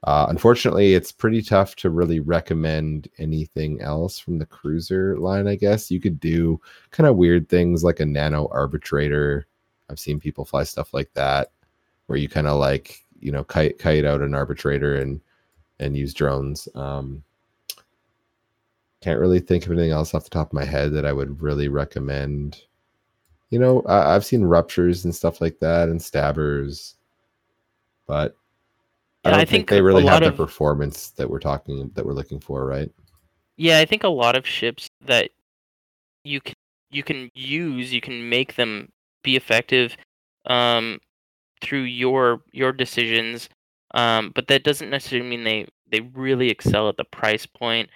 Uh, 0.03 0.27
unfortunately, 0.29 0.93
it's 0.93 1.11
pretty 1.11 1.41
tough 1.41 1.75
to 1.75 1.89
really 1.89 2.19
recommend 2.19 3.09
anything 3.17 3.81
else 3.81 4.19
from 4.19 4.37
the 4.37 4.45
cruiser 4.45 5.17
line. 5.17 5.47
I 5.47 5.55
guess 5.55 5.89
you 5.89 5.99
could 5.99 6.19
do 6.19 6.61
kind 6.91 7.07
of 7.07 7.15
weird 7.15 7.49
things 7.49 7.83
like 7.83 7.99
a 7.99 8.05
nano 8.05 8.47
arbitrator. 8.51 9.47
I've 9.89 9.99
seen 9.99 10.19
people 10.19 10.45
fly 10.45 10.63
stuff 10.63 10.93
like 10.93 11.13
that, 11.13 11.51
where 12.07 12.17
you 12.17 12.29
kind 12.29 12.47
of 12.47 12.59
like 12.59 13.03
you 13.19 13.31
know 13.31 13.43
kite 13.43 13.79
kite 13.79 14.05
out 14.05 14.21
an 14.21 14.35
arbitrator 14.35 14.95
and 14.95 15.21
and 15.79 15.95
use 15.95 16.13
drones. 16.13 16.67
Um, 16.75 17.23
can't 19.01 19.19
really 19.19 19.39
think 19.39 19.65
of 19.65 19.71
anything 19.71 19.91
else 19.91 20.13
off 20.13 20.23
the 20.23 20.29
top 20.29 20.47
of 20.47 20.53
my 20.53 20.65
head 20.65 20.91
that 20.93 21.05
I 21.05 21.13
would 21.13 21.41
really 21.41 21.67
recommend. 21.67 22.61
You 23.49 23.59
know, 23.59 23.81
I, 23.83 24.15
I've 24.15 24.25
seen 24.25 24.43
ruptures 24.43 25.05
and 25.05 25.15
stuff 25.15 25.39
like 25.39 25.59
that 25.59 25.89
and 25.89 26.01
stabbers, 26.01 26.95
but 28.07 28.35
I 29.23 29.31
don't 29.31 29.39
I 29.39 29.45
think, 29.45 29.49
think 29.49 29.69
they 29.69 29.81
really 29.81 30.05
have 30.05 30.21
the 30.21 30.29
of- 30.29 30.37
performance 30.37 31.11
that 31.11 31.29
we're 31.29 31.39
talking 31.39 31.91
that 31.93 32.05
we're 32.05 32.13
looking 32.13 32.39
for, 32.39 32.65
right? 32.65 32.91
Yeah, 33.57 33.79
I 33.79 33.85
think 33.85 34.03
a 34.03 34.09
lot 34.09 34.35
of 34.35 34.45
ships 34.45 34.89
that 35.05 35.31
you 36.23 36.41
can 36.41 36.55
you 36.89 37.03
can 37.03 37.29
use, 37.33 37.93
you 37.93 38.01
can 38.01 38.29
make 38.29 38.55
them 38.55 38.91
be 39.27 39.35
effective 39.35 39.97
um, 40.45 40.99
through 41.61 41.83
your 41.83 42.41
your 42.53 42.71
decisions, 42.71 43.49
um, 43.93 44.31
but 44.33 44.47
that 44.47 44.63
doesn't 44.63 44.89
necessarily 44.89 45.27
mean 45.29 45.43
they 45.43 45.67
they 45.91 45.99
really 45.99 46.49
excel 46.49 46.87
at 46.89 46.97
the 46.97 47.03
price 47.03 47.45
point. 47.45 47.89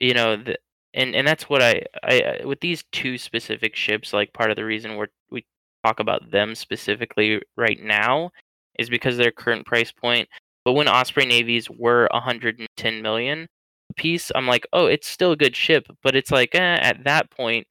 You 0.00 0.14
know, 0.14 0.36
the, 0.36 0.56
and 0.94 1.14
and 1.16 1.26
that's 1.26 1.48
what 1.48 1.62
I 1.62 1.82
I 2.04 2.40
with 2.44 2.60
these 2.60 2.84
two 2.92 3.18
specific 3.18 3.74
ships, 3.74 4.12
like 4.12 4.32
part 4.32 4.50
of 4.50 4.56
the 4.56 4.64
reason 4.64 4.96
we're 4.96 5.08
we 5.30 5.44
talk 5.84 6.00
about 6.00 6.30
them 6.30 6.54
specifically 6.54 7.42
right 7.56 7.82
now 7.82 8.30
is 8.78 8.88
because 8.88 9.16
their 9.16 9.32
current 9.32 9.66
price 9.66 9.90
point. 9.92 10.28
But 10.64 10.72
when 10.74 10.88
Osprey 10.88 11.26
navies 11.26 11.68
were 11.70 12.08
110 12.12 13.02
million 13.02 13.46
a 13.90 13.94
piece, 13.94 14.30
I'm 14.34 14.46
like, 14.46 14.66
oh, 14.72 14.86
it's 14.86 15.08
still 15.08 15.32
a 15.32 15.36
good 15.36 15.56
ship, 15.56 15.86
but 16.02 16.16
it's 16.16 16.30
like 16.30 16.54
eh, 16.54 16.78
at 16.80 17.04
that 17.04 17.30
point, 17.30 17.66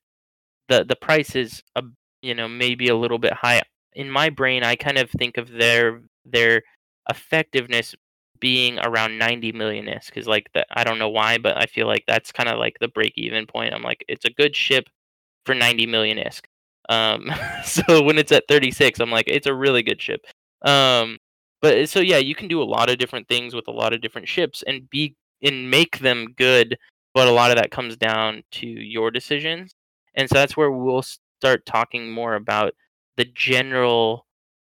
the 0.69 0.83
the 0.83 0.95
price 0.97 1.35
is 1.35 1.63
a 1.75 1.83
you 2.21 2.35
know 2.35 2.47
maybe 2.47 2.87
a 2.89 2.95
little 2.95 3.19
bit 3.19 3.33
high. 3.33 3.61
In 3.93 4.09
my 4.09 4.29
brain, 4.29 4.63
I 4.63 4.75
kind 4.75 4.97
of 4.97 5.09
think 5.11 5.37
of 5.37 5.49
their 5.51 6.01
their 6.25 6.63
effectiveness 7.09 7.95
being 8.39 8.77
around 8.79 9.17
90 9.17 9.51
million 9.53 9.85
isk 9.85 10.07
because 10.07 10.27
like 10.27 10.49
that 10.53 10.67
I 10.71 10.83
don't 10.83 10.99
know 10.99 11.09
why, 11.09 11.37
but 11.37 11.57
I 11.57 11.65
feel 11.67 11.87
like 11.87 12.03
that's 12.07 12.31
kind 12.31 12.49
of 12.49 12.59
like 12.59 12.77
the 12.79 12.87
break 12.89 13.13
even 13.17 13.45
point. 13.47 13.73
I'm 13.73 13.83
like, 13.83 14.03
it's 14.07 14.25
a 14.25 14.29
good 14.31 14.55
ship 14.55 14.85
for 15.45 15.55
90 15.55 15.85
million 15.87 16.17
isk. 16.17 16.41
Um, 16.89 17.31
so 17.65 18.01
when 18.03 18.17
it's 18.17 18.31
at 18.31 18.47
36, 18.47 18.99
I'm 18.99 19.11
like, 19.11 19.27
it's 19.27 19.47
a 19.47 19.53
really 19.53 19.83
good 19.83 20.01
ship. 20.01 20.25
Um, 20.63 21.17
but 21.61 21.89
so 21.89 21.99
yeah, 21.99 22.17
you 22.17 22.35
can 22.35 22.47
do 22.47 22.61
a 22.61 22.65
lot 22.65 22.89
of 22.89 22.97
different 22.97 23.27
things 23.27 23.55
with 23.55 23.67
a 23.67 23.71
lot 23.71 23.93
of 23.93 24.01
different 24.01 24.27
ships 24.27 24.63
and 24.67 24.89
be 24.89 25.15
and 25.41 25.69
make 25.71 25.99
them 25.99 26.33
good. 26.37 26.77
But 27.13 27.27
a 27.27 27.31
lot 27.31 27.51
of 27.51 27.57
that 27.57 27.71
comes 27.71 27.95
down 27.97 28.43
to 28.53 28.67
your 28.67 29.09
decisions, 29.09 29.73
and 30.15 30.27
so 30.29 30.35
that's 30.35 30.57
where 30.57 30.71
we'll 30.71 31.03
start 31.39 31.65
talking 31.65 32.11
more 32.11 32.35
about 32.35 32.73
the 33.17 33.25
general, 33.25 34.25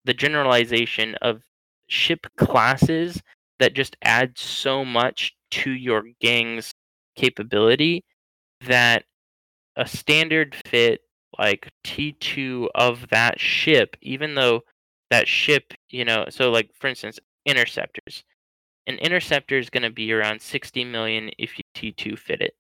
the 0.06 0.14
generalization 0.14 1.16
of 1.22 1.42
ship 1.88 2.28
classes 2.38 3.22
that 3.60 3.74
just 3.74 3.98
add 4.02 4.38
so 4.38 4.86
much 4.86 5.36
to 5.52 5.72
your 5.72 6.04
gang's 6.22 6.74
capability 7.16 8.06
that 8.66 9.04
a 9.76 9.88
standard 9.88 10.56
fit 10.66 11.02
like 11.38 11.70
T2 11.86 12.68
of 12.76 13.08
that 13.10 13.40
ship, 13.40 13.96
even 14.02 14.36
though 14.36 14.62
that 15.10 15.28
ship, 15.28 15.74
you 15.90 16.06
know, 16.06 16.26
so 16.30 16.52
like 16.52 16.70
for 16.74 16.88
instance, 16.88 17.20
interceptors. 17.46 18.24
An 18.88 18.96
interceptor 18.98 19.58
is 19.58 19.70
going 19.70 19.84
to 19.84 19.92
be 19.92 20.12
around 20.12 20.42
60 20.42 20.84
million 20.86 21.30
if 21.38 21.58
you 21.58 21.64
T2 21.76 22.18
fit 22.18 22.42
it. 22.42 22.56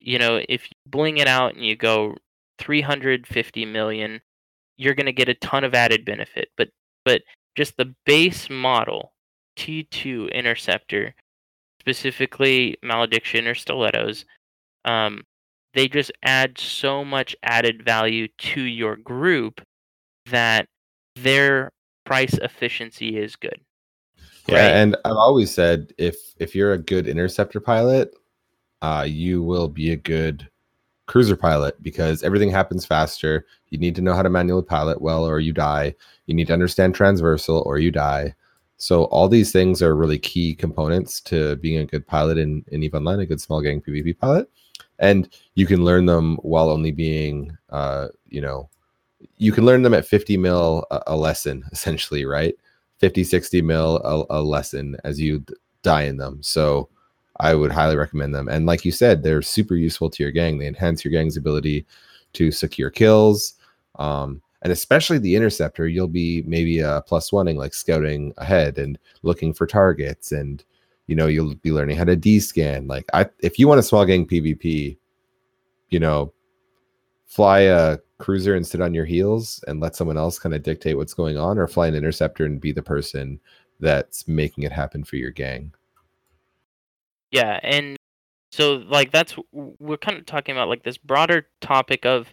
You 0.00 0.18
know, 0.18 0.40
if 0.48 0.64
you 0.64 0.72
bling 0.86 1.18
it 1.18 1.28
out 1.28 1.54
and 1.54 1.64
you 1.64 1.76
go 1.76 2.16
350 2.60 3.64
million, 3.64 4.20
you're 4.76 4.94
going 4.94 5.06
to 5.06 5.12
get 5.12 5.28
a 5.28 5.34
ton 5.34 5.64
of 5.64 5.74
added 5.74 6.04
benefit. 6.04 6.48
But 6.56 6.68
but 7.04 7.22
just 7.56 7.76
the 7.76 7.94
base 8.06 8.48
model 8.50 9.12
T2 9.56 10.32
interceptor, 10.32 11.14
specifically 11.80 12.76
malediction 12.82 13.46
or 13.46 13.54
stilettos, 13.54 14.24
um, 14.84 15.22
they 15.74 15.88
just 15.88 16.12
add 16.22 16.58
so 16.58 17.04
much 17.04 17.34
added 17.42 17.84
value 17.84 18.28
to 18.38 18.60
your 18.60 18.96
group 18.96 19.60
that 20.26 20.68
their 21.16 21.70
price 22.04 22.34
efficiency 22.34 23.16
is 23.16 23.36
good. 23.36 23.60
Yeah, 24.48 24.54
Right. 24.56 24.72
and 24.72 24.96
I've 25.04 25.16
always 25.16 25.50
said 25.52 25.92
if 25.98 26.16
if 26.38 26.54
you're 26.54 26.72
a 26.72 26.78
good 26.78 27.06
interceptor 27.06 27.60
pilot, 27.60 28.14
uh, 28.82 29.06
you 29.08 29.42
will 29.42 29.68
be 29.68 29.92
a 29.92 29.96
good 29.96 30.49
cruiser 31.10 31.34
pilot 31.34 31.74
because 31.82 32.22
everything 32.22 32.50
happens 32.50 32.86
faster. 32.86 33.44
You 33.70 33.78
need 33.78 33.96
to 33.96 34.00
know 34.00 34.14
how 34.14 34.22
to 34.22 34.30
manually 34.30 34.62
pilot 34.62 35.02
well, 35.02 35.24
or 35.24 35.40
you 35.40 35.52
die. 35.52 35.96
You 36.26 36.34
need 36.34 36.46
to 36.46 36.52
understand 36.52 36.94
transversal, 36.94 37.64
or 37.66 37.80
you 37.80 37.90
die. 37.90 38.36
So 38.76 39.04
all 39.06 39.28
these 39.28 39.50
things 39.50 39.82
are 39.82 39.96
really 39.96 40.20
key 40.20 40.54
components 40.54 41.20
to 41.22 41.56
being 41.56 41.78
a 41.78 41.84
good 41.84 42.06
pilot 42.06 42.38
in 42.38 42.64
in 42.68 42.84
Eve 42.84 42.94
Online, 42.94 43.18
a 43.18 43.26
good 43.26 43.40
small 43.40 43.60
gang 43.60 43.80
PvP 43.80 44.18
pilot, 44.18 44.48
and 45.00 45.28
you 45.56 45.66
can 45.66 45.84
learn 45.84 46.06
them 46.06 46.36
while 46.42 46.70
only 46.70 46.92
being, 46.92 47.58
uh, 47.70 48.06
you 48.28 48.40
know, 48.40 48.70
you 49.36 49.50
can 49.50 49.66
learn 49.66 49.82
them 49.82 49.94
at 49.94 50.06
50 50.06 50.36
mil 50.36 50.86
a, 50.92 51.02
a 51.08 51.16
lesson 51.16 51.64
essentially, 51.72 52.24
right? 52.24 52.54
50 52.98 53.24
60 53.24 53.62
mil 53.62 53.96
a, 54.04 54.38
a 54.38 54.40
lesson 54.40 54.96
as 55.02 55.18
you 55.18 55.40
d- 55.40 55.54
die 55.82 56.02
in 56.02 56.18
them 56.18 56.42
so 56.42 56.88
i 57.40 57.54
would 57.54 57.72
highly 57.72 57.96
recommend 57.96 58.34
them. 58.34 58.48
And 58.48 58.66
like 58.66 58.84
you 58.84 58.92
said 58.92 59.22
they're 59.22 59.42
super 59.42 59.74
useful 59.74 60.10
to 60.10 60.22
your 60.22 60.32
gang. 60.32 60.58
They 60.58 60.66
enhance 60.66 61.04
your 61.04 61.12
gang's 61.12 61.36
ability 61.36 61.86
to 62.34 62.50
secure 62.50 62.90
kills 62.90 63.54
um, 63.98 64.40
and 64.62 64.72
especially 64.72 65.18
the 65.18 65.34
interceptor. 65.34 65.88
You'll 65.88 66.06
be 66.06 66.42
maybe 66.46 66.80
a 66.80 67.02
plus 67.06 67.30
oneing 67.30 67.56
like 67.56 67.74
scouting 67.74 68.32
ahead 68.36 68.78
and 68.78 68.98
looking 69.22 69.52
for 69.52 69.66
targets 69.66 70.32
and 70.32 70.64
you 71.10 71.16
know 71.16 71.26
you'll 71.26 71.56
be 71.56 71.72
learning 71.72 71.96
how 71.96 72.04
to 72.04 72.14
d-scan 72.14 72.86
like 72.86 73.04
i 73.12 73.26
if 73.40 73.58
you 73.58 73.66
want 73.66 73.80
a 73.80 73.82
small 73.82 74.06
gang 74.06 74.24
pvp 74.24 74.96
you 75.88 75.98
know 75.98 76.32
fly 77.26 77.60
a 77.60 77.98
cruiser 78.18 78.54
and 78.54 78.64
sit 78.64 78.80
on 78.80 78.94
your 78.94 79.04
heels 79.04 79.62
and 79.66 79.80
let 79.80 79.96
someone 79.96 80.16
else 80.16 80.38
kind 80.38 80.54
of 80.54 80.62
dictate 80.62 80.96
what's 80.96 81.14
going 81.14 81.36
on 81.36 81.58
or 81.58 81.66
fly 81.66 81.88
an 81.88 81.96
interceptor 81.96 82.44
and 82.44 82.60
be 82.60 82.70
the 82.70 82.82
person 82.82 83.40
that's 83.80 84.28
making 84.28 84.62
it 84.62 84.70
happen 84.70 85.02
for 85.02 85.16
your 85.16 85.32
gang 85.32 85.72
Yeah, 87.30 87.60
and 87.62 87.96
so 88.52 88.74
like 88.88 89.12
that's 89.12 89.36
we're 89.52 89.96
kind 89.98 90.18
of 90.18 90.26
talking 90.26 90.54
about 90.56 90.68
like 90.68 90.82
this 90.84 90.98
broader 90.98 91.48
topic 91.60 92.04
of 92.06 92.32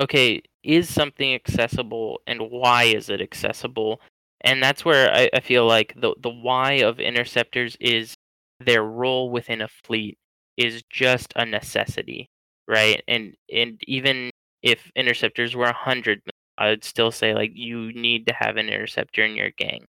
okay, 0.00 0.42
is 0.64 0.88
something 0.92 1.34
accessible 1.34 2.20
and 2.26 2.40
why 2.50 2.84
is 2.84 3.10
it 3.10 3.20
accessible? 3.20 4.00
And 4.42 4.62
that's 4.62 4.84
where 4.84 5.12
I, 5.14 5.30
I 5.34 5.40
feel 5.40 5.66
like 5.66 5.94
the 5.96 6.14
the 6.22 6.30
why 6.30 6.74
of 6.74 7.00
interceptors 7.00 7.76
is 7.80 8.14
their 8.60 8.84
role 8.84 9.30
within 9.30 9.62
a 9.62 9.68
fleet 9.68 10.18
is 10.56 10.82
just 10.90 11.32
a 11.36 11.46
necessity, 11.46 12.28
right? 12.68 13.02
And 13.08 13.34
and 13.54 13.80
even 13.88 14.30
if 14.62 14.90
interceptors 14.96 15.56
were 15.56 15.72
hundred, 15.72 16.22
I'd 16.58 16.84
still 16.84 17.10
say 17.12 17.34
like 17.34 17.52
you 17.54 17.92
need 17.94 18.26
to 18.28 18.34
have 18.34 18.56
an 18.58 18.68
interceptor 18.68 19.24
in 19.24 19.36
your 19.36 19.50
gang. 19.52 19.86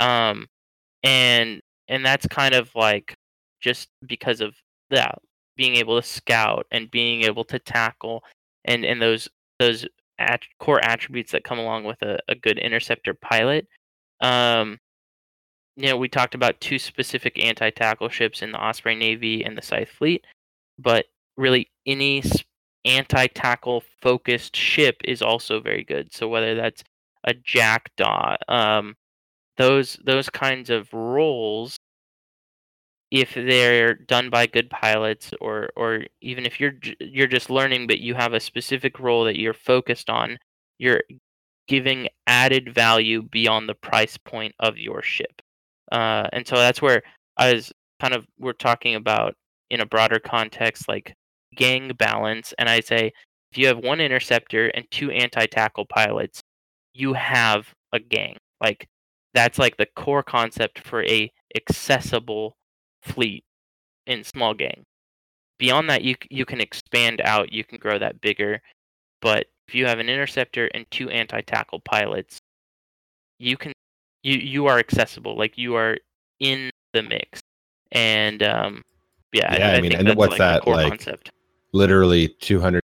Um, 0.00 0.46
and 1.04 1.60
and 1.88 2.04
that's 2.06 2.26
kind 2.28 2.54
of 2.54 2.74
like 2.74 3.14
just 3.62 3.88
because 4.06 4.42
of 4.42 4.54
that 4.90 5.18
being 5.56 5.76
able 5.76 6.00
to 6.00 6.06
scout 6.06 6.66
and 6.70 6.90
being 6.90 7.22
able 7.22 7.44
to 7.44 7.58
tackle 7.58 8.22
and 8.64 8.84
and 8.84 9.00
those 9.00 9.28
those 9.58 9.86
at- 10.18 10.42
core 10.58 10.84
attributes 10.84 11.32
that 11.32 11.44
come 11.44 11.58
along 11.58 11.84
with 11.84 12.00
a, 12.02 12.18
a 12.28 12.34
good 12.34 12.58
interceptor 12.58 13.14
pilot. 13.14 13.66
Um, 14.20 14.78
you 15.76 15.88
know, 15.88 15.96
we 15.96 16.08
talked 16.08 16.34
about 16.34 16.60
two 16.60 16.78
specific 16.78 17.42
anti-tackle 17.42 18.10
ships 18.10 18.42
in 18.42 18.52
the 18.52 18.62
Osprey 18.62 18.94
Navy 18.94 19.42
and 19.44 19.56
the 19.56 19.62
Scythe 19.62 19.88
Fleet, 19.88 20.24
but 20.78 21.06
really 21.36 21.70
any 21.86 22.22
anti-tackle 22.84 23.82
focused 24.02 24.54
ship 24.54 24.96
is 25.04 25.22
also 25.22 25.60
very 25.60 25.84
good. 25.84 26.12
So 26.12 26.28
whether 26.28 26.54
that's 26.54 26.84
a 27.24 27.34
Jackdaw, 27.34 28.36
um, 28.48 28.96
those 29.56 29.98
those 30.04 30.28
kinds 30.28 30.70
of 30.70 30.92
roles 30.92 31.76
if 33.12 33.34
they're 33.34 33.94
done 33.94 34.30
by 34.30 34.46
good 34.46 34.70
pilots 34.70 35.32
or 35.40 35.70
or 35.76 36.04
even 36.22 36.46
if 36.46 36.60
you're 36.60 36.74
you're 37.00 37.28
just 37.28 37.50
learning 37.50 37.86
but 37.86 38.00
you 38.00 38.14
have 38.14 38.34
a 38.34 38.40
specific 38.40 38.98
role 39.00 39.24
that 39.24 39.38
you're 39.38 39.54
focused 39.54 40.10
on 40.10 40.38
you're 40.78 41.02
giving 41.68 42.08
added 42.26 42.74
value 42.74 43.22
beyond 43.22 43.68
the 43.68 43.74
price 43.76 44.18
point 44.18 44.54
of 44.60 44.78
your 44.78 45.02
ship. 45.02 45.42
Uh, 45.92 46.28
and 46.32 46.46
so 46.46 46.56
that's 46.56 46.82
where 46.82 47.02
i 47.36 47.52
was 47.52 47.72
kind 48.00 48.14
of 48.14 48.26
we're 48.38 48.52
talking 48.54 48.94
about 48.96 49.34
in 49.70 49.80
a 49.80 49.86
broader 49.86 50.18
context 50.20 50.88
like 50.88 51.14
gang 51.56 51.92
balance 51.98 52.54
and 52.58 52.68
i 52.68 52.80
say 52.80 53.12
if 53.52 53.58
you 53.58 53.66
have 53.68 53.78
one 53.78 54.00
interceptor 54.00 54.68
and 54.68 54.86
two 54.90 55.10
anti-tackle 55.10 55.86
pilots 55.86 56.42
you 56.94 57.12
have 57.14 57.74
a 57.92 58.00
gang. 58.00 58.36
Like 58.60 58.88
that's 59.34 59.58
like 59.58 59.76
the 59.76 59.88
core 59.96 60.22
concept 60.22 60.80
for 60.86 61.04
a 61.04 61.32
accessible 61.56 62.56
fleet 63.02 63.44
in 64.06 64.24
small 64.24 64.54
gang. 64.54 64.84
Beyond 65.58 65.90
that, 65.90 66.02
you 66.02 66.16
you 66.30 66.44
can 66.44 66.60
expand 66.60 67.20
out, 67.20 67.52
you 67.52 67.64
can 67.64 67.78
grow 67.78 67.98
that 67.98 68.20
bigger. 68.20 68.60
But 69.20 69.46
if 69.68 69.74
you 69.74 69.86
have 69.86 69.98
an 69.98 70.08
interceptor 70.08 70.68
and 70.74 70.84
two 70.90 71.08
anti-tackle 71.10 71.80
pilots, 71.80 72.38
you 73.38 73.56
can 73.56 73.72
you 74.22 74.38
you 74.38 74.66
are 74.66 74.78
accessible. 74.78 75.36
Like 75.36 75.56
you 75.56 75.76
are 75.76 75.96
in 76.40 76.70
the 76.92 77.02
mix. 77.02 77.40
And 77.92 78.42
um, 78.42 78.82
yeah, 79.32 79.54
yeah. 79.56 79.68
I, 79.68 79.74
I 79.76 79.80
mean, 79.80 79.92
and 79.92 80.16
what's 80.16 80.30
like 80.32 80.38
that 80.38 80.66
like? 80.66 80.88
Concept. 80.88 81.30
Literally 81.72 82.28
two 82.40 82.60
hundred 82.60 82.82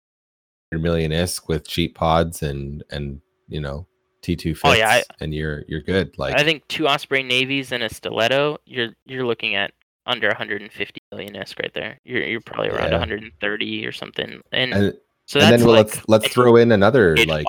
million 0.72 1.10
ISK 1.10 1.48
with 1.48 1.66
cheap 1.66 1.96
pods 1.96 2.42
and 2.42 2.84
and 2.90 3.20
you 3.48 3.60
know 3.60 3.86
T 4.22 4.36
two 4.36 4.54
fits, 4.54 4.62
oh, 4.64 4.72
yeah, 4.72 4.88
I, 4.88 5.02
and 5.20 5.34
you're 5.34 5.64
you're 5.68 5.80
good. 5.80 6.16
Like 6.18 6.38
I 6.38 6.44
think 6.44 6.66
two 6.68 6.86
Osprey 6.86 7.22
navies 7.22 7.72
and 7.72 7.82
a 7.82 7.92
stiletto, 7.92 8.58
you're 8.66 8.90
you're 9.06 9.26
looking 9.26 9.54
at 9.54 9.72
under 10.10 10.28
150 10.28 11.00
million 11.12 11.34
ISK 11.34 11.58
right 11.60 11.72
there. 11.72 11.98
You're 12.04 12.24
you're 12.24 12.40
probably 12.40 12.70
around 12.70 12.90
yeah. 12.90 12.98
130 12.98 13.86
or 13.86 13.92
something. 13.92 14.40
And, 14.52 14.74
and 14.74 14.94
so 15.26 15.40
and 15.40 15.52
then 15.52 15.66
like 15.66 15.86
let's 15.86 16.08
let's 16.08 16.28
throw 16.28 16.56
in 16.56 16.72
another 16.72 17.16
like 17.26 17.46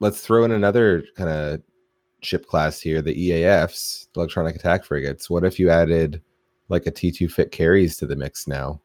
let's 0.00 0.20
throw 0.20 0.44
in 0.44 0.52
another 0.52 1.04
kind 1.16 1.30
of 1.30 1.62
ship 2.22 2.46
class 2.46 2.80
here, 2.80 3.02
the 3.02 3.14
EAFs, 3.14 4.08
electronic 4.16 4.56
attack 4.56 4.84
frigates. 4.84 5.30
What 5.30 5.44
if 5.44 5.58
you 5.58 5.70
added 5.70 6.22
like 6.68 6.86
a 6.86 6.92
T2 6.92 7.30
fit 7.30 7.52
Keres 7.52 7.98
to 7.98 8.06
the 8.06 8.16
mix 8.16 8.46
now? 8.46 8.80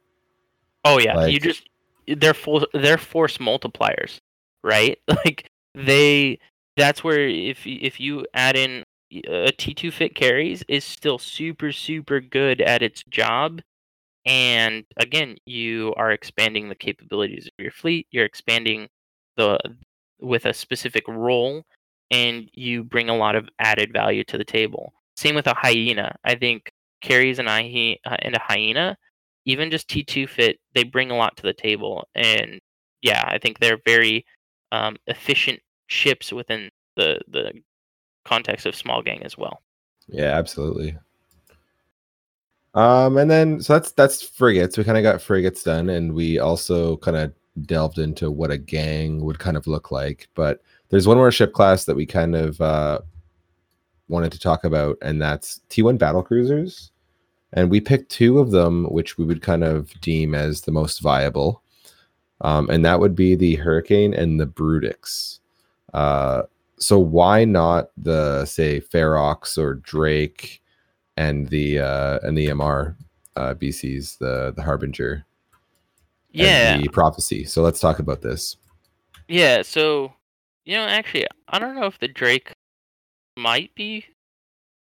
Oh 0.85 0.99
yeah, 0.99 1.15
like, 1.15 1.33
you 1.33 1.39
just 1.39 1.69
they're 2.07 2.33
full 2.33 2.65
they're 2.73 2.97
force 2.97 3.37
multipliers, 3.37 4.19
right? 4.63 4.97
Like 5.07 5.49
they 5.75 6.39
that's 6.77 7.03
where 7.03 7.27
if 7.27 7.67
if 7.67 7.99
you 7.99 8.25
add 8.33 8.55
in 8.55 8.83
a 9.11 9.51
T2 9.51 9.91
fit 9.91 10.15
Keres 10.15 10.63
is 10.67 10.83
still 10.85 11.17
super 11.17 11.71
super 11.71 12.19
good 12.19 12.61
at 12.61 12.81
its 12.81 13.03
job 13.09 13.61
and 14.25 14.85
again 14.97 15.37
you 15.45 15.93
are 15.97 16.11
expanding 16.11 16.69
the 16.69 16.75
capabilities 16.75 17.47
of 17.47 17.53
your 17.63 17.71
fleet 17.71 18.07
you're 18.11 18.25
expanding 18.25 18.87
the 19.37 19.59
with 20.19 20.45
a 20.45 20.53
specific 20.53 21.07
role 21.07 21.63
and 22.11 22.49
you 22.53 22.83
bring 22.83 23.09
a 23.09 23.15
lot 23.15 23.35
of 23.35 23.47
added 23.59 23.93
value 23.93 24.23
to 24.25 24.37
the 24.37 24.43
table. 24.43 24.93
Same 25.15 25.35
with 25.35 25.47
a 25.47 25.53
hyena. 25.53 26.15
I 26.23 26.35
think 26.35 26.71
Keres 27.03 27.39
and 27.39 27.47
a 27.47 27.99
and 28.05 28.35
a 28.35 28.39
hyena 28.39 28.97
even 29.45 29.71
just 29.71 29.87
t2 29.89 30.27
fit 30.29 30.59
they 30.75 30.83
bring 30.83 31.11
a 31.11 31.15
lot 31.15 31.35
to 31.37 31.43
the 31.43 31.53
table 31.53 32.07
and 32.15 32.59
yeah 33.01 33.23
i 33.27 33.37
think 33.37 33.59
they're 33.59 33.79
very 33.85 34.25
um, 34.71 34.95
efficient 35.07 35.59
ships 35.87 36.31
within 36.31 36.69
the 36.95 37.19
the 37.29 37.51
context 38.25 38.65
of 38.65 38.75
small 38.75 39.01
gang 39.01 39.23
as 39.23 39.37
well. 39.37 39.61
Yeah, 40.07 40.37
absolutely. 40.37 40.97
Um, 42.75 43.17
and 43.17 43.29
then 43.29 43.61
so 43.61 43.73
that's 43.73 43.91
that's 43.93 44.21
frigates. 44.21 44.77
We 44.77 44.83
kind 44.83 44.97
of 44.97 45.03
got 45.03 45.21
frigates 45.21 45.63
done, 45.63 45.89
and 45.89 46.13
we 46.13 46.39
also 46.39 46.97
kind 46.97 47.17
of 47.17 47.33
delved 47.63 47.97
into 47.97 48.31
what 48.31 48.51
a 48.51 48.57
gang 48.57 49.23
would 49.25 49.39
kind 49.39 49.57
of 49.57 49.67
look 49.67 49.91
like. 49.91 50.29
But 50.35 50.61
there's 50.89 51.07
one 51.07 51.17
more 51.17 51.31
ship 51.31 51.53
class 51.53 51.85
that 51.85 51.95
we 51.95 52.05
kind 52.05 52.35
of 52.35 52.61
uh, 52.61 52.99
wanted 54.07 54.31
to 54.33 54.39
talk 54.39 54.63
about, 54.63 54.97
and 55.01 55.21
that's 55.21 55.61
T1 55.69 55.97
battle 55.97 56.23
cruisers. 56.23 56.91
And 57.53 57.71
we 57.71 57.81
picked 57.81 58.11
two 58.11 58.37
of 58.37 58.51
them, 58.51 58.85
which 58.85 59.17
we 59.17 59.25
would 59.25 59.41
kind 59.41 59.63
of 59.63 59.99
deem 60.01 60.35
as 60.35 60.61
the 60.61 60.71
most 60.71 60.99
viable. 60.99 61.63
Um, 62.41 62.69
and 62.69 62.85
that 62.85 62.99
would 62.99 63.15
be 63.15 63.35
the 63.35 63.55
Hurricane 63.55 64.13
and 64.13 64.39
the 64.39 64.45
Brutix. 64.45 65.39
Uh, 65.93 66.43
so 66.79 66.99
why 66.99 67.45
not 67.45 67.89
the 67.97 68.45
say 68.45 68.79
Ferox 68.79 69.57
or 69.57 69.75
Drake 69.75 70.61
and 71.17 71.47
the 71.47 71.79
uh 71.79 72.19
and 72.23 72.37
the 72.37 72.47
Amarr 72.47 72.95
uh 73.35 73.53
BCs, 73.53 74.17
the 74.17 74.53
the 74.55 74.63
Harbinger. 74.63 75.25
Yeah. 76.31 76.77
the 76.77 76.89
prophecy. 76.89 77.43
So 77.43 77.63
let's 77.63 77.79
talk 77.79 77.99
about 77.99 78.21
this. 78.21 78.57
Yeah, 79.27 79.61
so 79.63 80.13
you 80.65 80.75
know, 80.75 80.85
actually 80.85 81.25
I 81.47 81.59
don't 81.59 81.75
know 81.75 81.85
if 81.85 81.99
the 81.99 82.07
Drake 82.07 82.53
might 83.37 83.73
be 83.75 84.05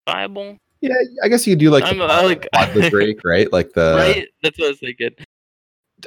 viable. 0.09 0.59
Yeah, 0.81 0.95
I 1.23 1.29
guess 1.29 1.47
you 1.47 1.57
do 1.57 1.71
like 1.71 1.85
I'm, 1.85 1.99
the, 1.99 2.07
like 2.07 2.75
the 2.75 2.91
Drake, 2.91 3.21
right? 3.25 3.51
Like 3.53 3.73
the 3.73 3.95
Right? 3.97 4.29
That's 4.43 4.59
what 4.59 4.67
I 4.67 4.69
was 4.71 4.81
thinking. 4.81 5.11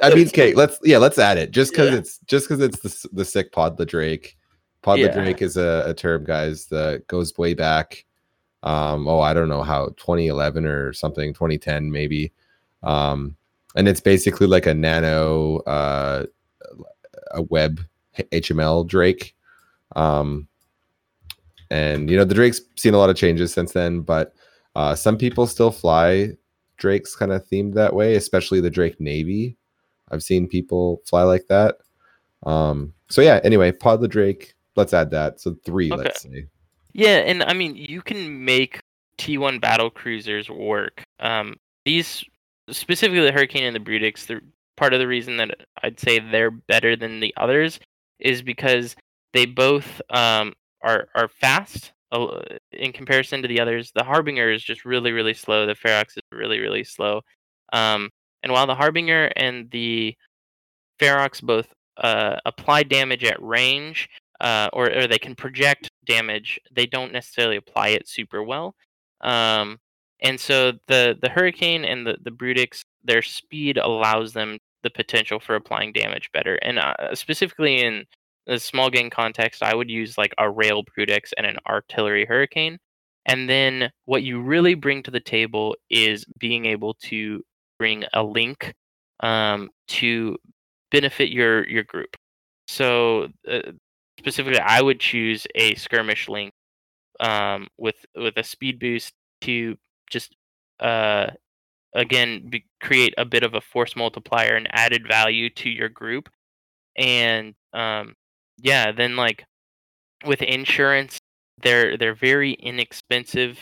I 0.02 0.14
mean, 0.14 0.28
okay, 0.28 0.54
let's 0.54 0.78
yeah, 0.84 0.98
let's 0.98 1.18
add 1.18 1.38
it 1.38 1.50
just 1.50 1.72
because 1.72 1.90
yeah. 1.90 1.98
it's 1.98 2.18
just 2.26 2.48
because 2.48 2.62
it's 2.62 2.80
the 2.80 3.08
the 3.12 3.24
sick 3.24 3.52
pod 3.52 3.76
the 3.76 3.86
Drake. 3.86 4.37
Pod 4.88 5.00
yeah. 5.00 5.08
the 5.08 5.20
Drake 5.20 5.42
is 5.42 5.58
a, 5.58 5.84
a, 5.84 5.92
term, 5.92 6.24
guys, 6.24 6.64
that 6.68 7.06
goes 7.08 7.36
way 7.36 7.52
back. 7.52 8.06
Um, 8.62 9.06
oh, 9.06 9.20
I 9.20 9.34
don't 9.34 9.50
know 9.50 9.62
how 9.62 9.88
2011 9.98 10.64
or 10.64 10.94
something, 10.94 11.34
2010 11.34 11.92
maybe. 11.92 12.32
Um, 12.82 13.36
and 13.76 13.86
it's 13.86 14.00
basically 14.00 14.46
like 14.46 14.64
a 14.64 14.72
nano, 14.72 15.58
uh, 15.58 16.24
a 17.32 17.42
web 17.42 17.82
HML 18.16 18.86
Drake. 18.86 19.36
Um, 19.94 20.48
and 21.70 22.08
you 22.08 22.16
know 22.16 22.24
the 22.24 22.34
Drake's 22.34 22.62
seen 22.76 22.94
a 22.94 22.98
lot 22.98 23.10
of 23.10 23.16
changes 23.16 23.52
since 23.52 23.72
then, 23.72 24.00
but 24.00 24.32
uh, 24.74 24.94
some 24.94 25.18
people 25.18 25.46
still 25.46 25.70
fly 25.70 26.30
Drake's 26.78 27.14
kind 27.14 27.30
of 27.30 27.46
themed 27.46 27.74
that 27.74 27.94
way, 27.94 28.14
especially 28.14 28.62
the 28.62 28.70
Drake 28.70 28.98
Navy. 28.98 29.58
I've 30.10 30.22
seen 30.22 30.48
people 30.48 31.02
fly 31.04 31.24
like 31.24 31.46
that. 31.48 31.76
Um, 32.46 32.94
so 33.10 33.20
yeah. 33.20 33.40
Anyway, 33.44 33.70
Pod 33.70 34.00
the 34.00 34.08
Drake 34.08 34.54
let's 34.78 34.94
add 34.94 35.10
that. 35.10 35.40
So 35.40 35.56
three, 35.66 35.92
okay. 35.92 36.04
let's 36.04 36.22
say. 36.22 36.46
Yeah, 36.94 37.18
and 37.18 37.42
I 37.42 37.52
mean 37.52 37.76
you 37.76 38.00
can 38.00 38.44
make 38.44 38.80
T1 39.18 39.60
battle 39.60 39.90
cruisers 39.90 40.48
work. 40.48 41.02
Um, 41.20 41.56
these 41.84 42.24
specifically 42.70 43.20
the 43.20 43.32
Hurricane 43.32 43.64
and 43.64 43.76
the 43.76 43.80
Brutix. 43.80 44.26
The 44.26 44.40
part 44.76 44.94
of 44.94 45.00
the 45.00 45.08
reason 45.08 45.36
that 45.38 45.50
I'd 45.82 46.00
say 46.00 46.20
they're 46.20 46.52
better 46.52 46.96
than 46.96 47.20
the 47.20 47.34
others 47.36 47.80
is 48.20 48.40
because 48.40 48.96
they 49.34 49.44
both 49.44 50.00
um, 50.10 50.54
are 50.82 51.08
are 51.14 51.28
fast 51.28 51.92
uh, 52.12 52.40
in 52.72 52.92
comparison 52.92 53.42
to 53.42 53.48
the 53.48 53.60
others. 53.60 53.92
The 53.94 54.04
Harbinger 54.04 54.50
is 54.50 54.62
just 54.62 54.84
really 54.84 55.12
really 55.12 55.34
slow. 55.34 55.66
The 55.66 55.74
Ferox 55.74 56.16
is 56.16 56.22
really 56.32 56.60
really 56.60 56.84
slow. 56.84 57.22
Um, 57.72 58.10
and 58.42 58.52
while 58.52 58.66
the 58.66 58.74
Harbinger 58.74 59.32
and 59.36 59.70
the 59.70 60.14
Ferox 61.00 61.42
both 61.42 61.66
uh, 61.98 62.36
apply 62.46 62.84
damage 62.84 63.24
at 63.24 63.42
range, 63.42 64.08
uh, 64.40 64.68
or, 64.72 64.90
or 64.96 65.06
they 65.06 65.18
can 65.18 65.34
project 65.34 65.90
damage. 66.06 66.60
They 66.72 66.86
don't 66.86 67.12
necessarily 67.12 67.56
apply 67.56 67.88
it 67.88 68.08
super 68.08 68.42
well. 68.42 68.74
Um, 69.20 69.78
and 70.20 70.38
so 70.38 70.72
the 70.86 71.16
the 71.20 71.28
hurricane 71.28 71.84
and 71.84 72.06
the 72.06 72.16
the 72.22 72.30
Brutix 72.30 72.84
their 73.04 73.22
speed 73.22 73.78
allows 73.78 74.32
them 74.32 74.58
the 74.82 74.90
potential 74.90 75.40
for 75.40 75.54
applying 75.54 75.92
damage 75.92 76.30
better. 76.32 76.56
And 76.62 76.78
uh, 76.78 77.14
specifically 77.14 77.82
in 77.82 78.04
the 78.46 78.58
small 78.58 78.90
game 78.90 79.10
context, 79.10 79.62
I 79.62 79.74
would 79.74 79.90
use 79.90 80.18
like 80.18 80.34
a 80.38 80.50
rail 80.50 80.82
Brutix 80.84 81.32
and 81.36 81.46
an 81.46 81.58
artillery 81.66 82.24
hurricane. 82.24 82.78
And 83.26 83.48
then 83.48 83.90
what 84.06 84.22
you 84.22 84.40
really 84.40 84.74
bring 84.74 85.02
to 85.02 85.10
the 85.10 85.20
table 85.20 85.76
is 85.90 86.24
being 86.38 86.64
able 86.66 86.94
to 87.04 87.42
bring 87.78 88.04
a 88.14 88.22
link 88.22 88.74
um, 89.20 89.70
to 89.88 90.36
benefit 90.90 91.30
your 91.30 91.68
your 91.68 91.84
group. 91.84 92.16
So 92.68 93.28
uh, 93.50 93.72
specifically, 94.18 94.60
I 94.60 94.82
would 94.82 95.00
choose 95.00 95.46
a 95.54 95.74
skirmish 95.76 96.28
link 96.28 96.52
um, 97.20 97.68
with 97.78 98.04
with 98.14 98.36
a 98.36 98.44
speed 98.44 98.78
boost 98.78 99.12
to 99.42 99.78
just 100.10 100.34
uh, 100.80 101.28
again 101.94 102.48
be, 102.48 102.64
create 102.80 103.14
a 103.18 103.24
bit 103.24 103.42
of 103.42 103.54
a 103.54 103.60
force 103.60 103.96
multiplier 103.96 104.54
and 104.54 104.68
added 104.72 105.06
value 105.06 105.50
to 105.50 105.70
your 105.70 105.88
group. 105.88 106.28
And 106.96 107.54
um 107.72 108.14
yeah 108.58 108.90
then 108.92 109.16
like 109.16 109.44
with 110.24 110.42
insurance 110.42 111.18
they're 111.62 111.96
they're 111.96 112.14
very 112.14 112.52
inexpensive. 112.52 113.60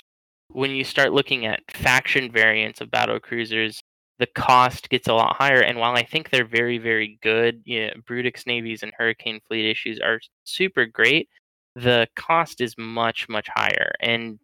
When 0.52 0.70
you 0.70 0.84
start 0.84 1.12
looking 1.12 1.44
at 1.44 1.60
faction 1.70 2.30
variants 2.30 2.80
of 2.80 2.90
battle 2.90 3.20
cruisers 3.20 3.80
the 4.18 4.26
cost 4.26 4.88
gets 4.88 5.08
a 5.08 5.14
lot 5.14 5.36
higher 5.36 5.60
and 5.60 5.78
while 5.78 5.94
i 5.94 6.02
think 6.02 6.30
they're 6.30 6.46
very 6.46 6.78
very 6.78 7.18
good 7.22 7.62
yeah 7.66 7.90
Brutix 8.08 8.46
navies 8.46 8.82
and 8.82 8.92
hurricane 8.96 9.40
fleet 9.46 9.68
issues 9.70 10.00
are 10.00 10.20
super 10.44 10.86
great 10.86 11.28
the 11.76 12.08
cost 12.16 12.60
is 12.60 12.74
much 12.78 13.28
much 13.28 13.48
higher. 13.54 13.92
And 14.00 14.40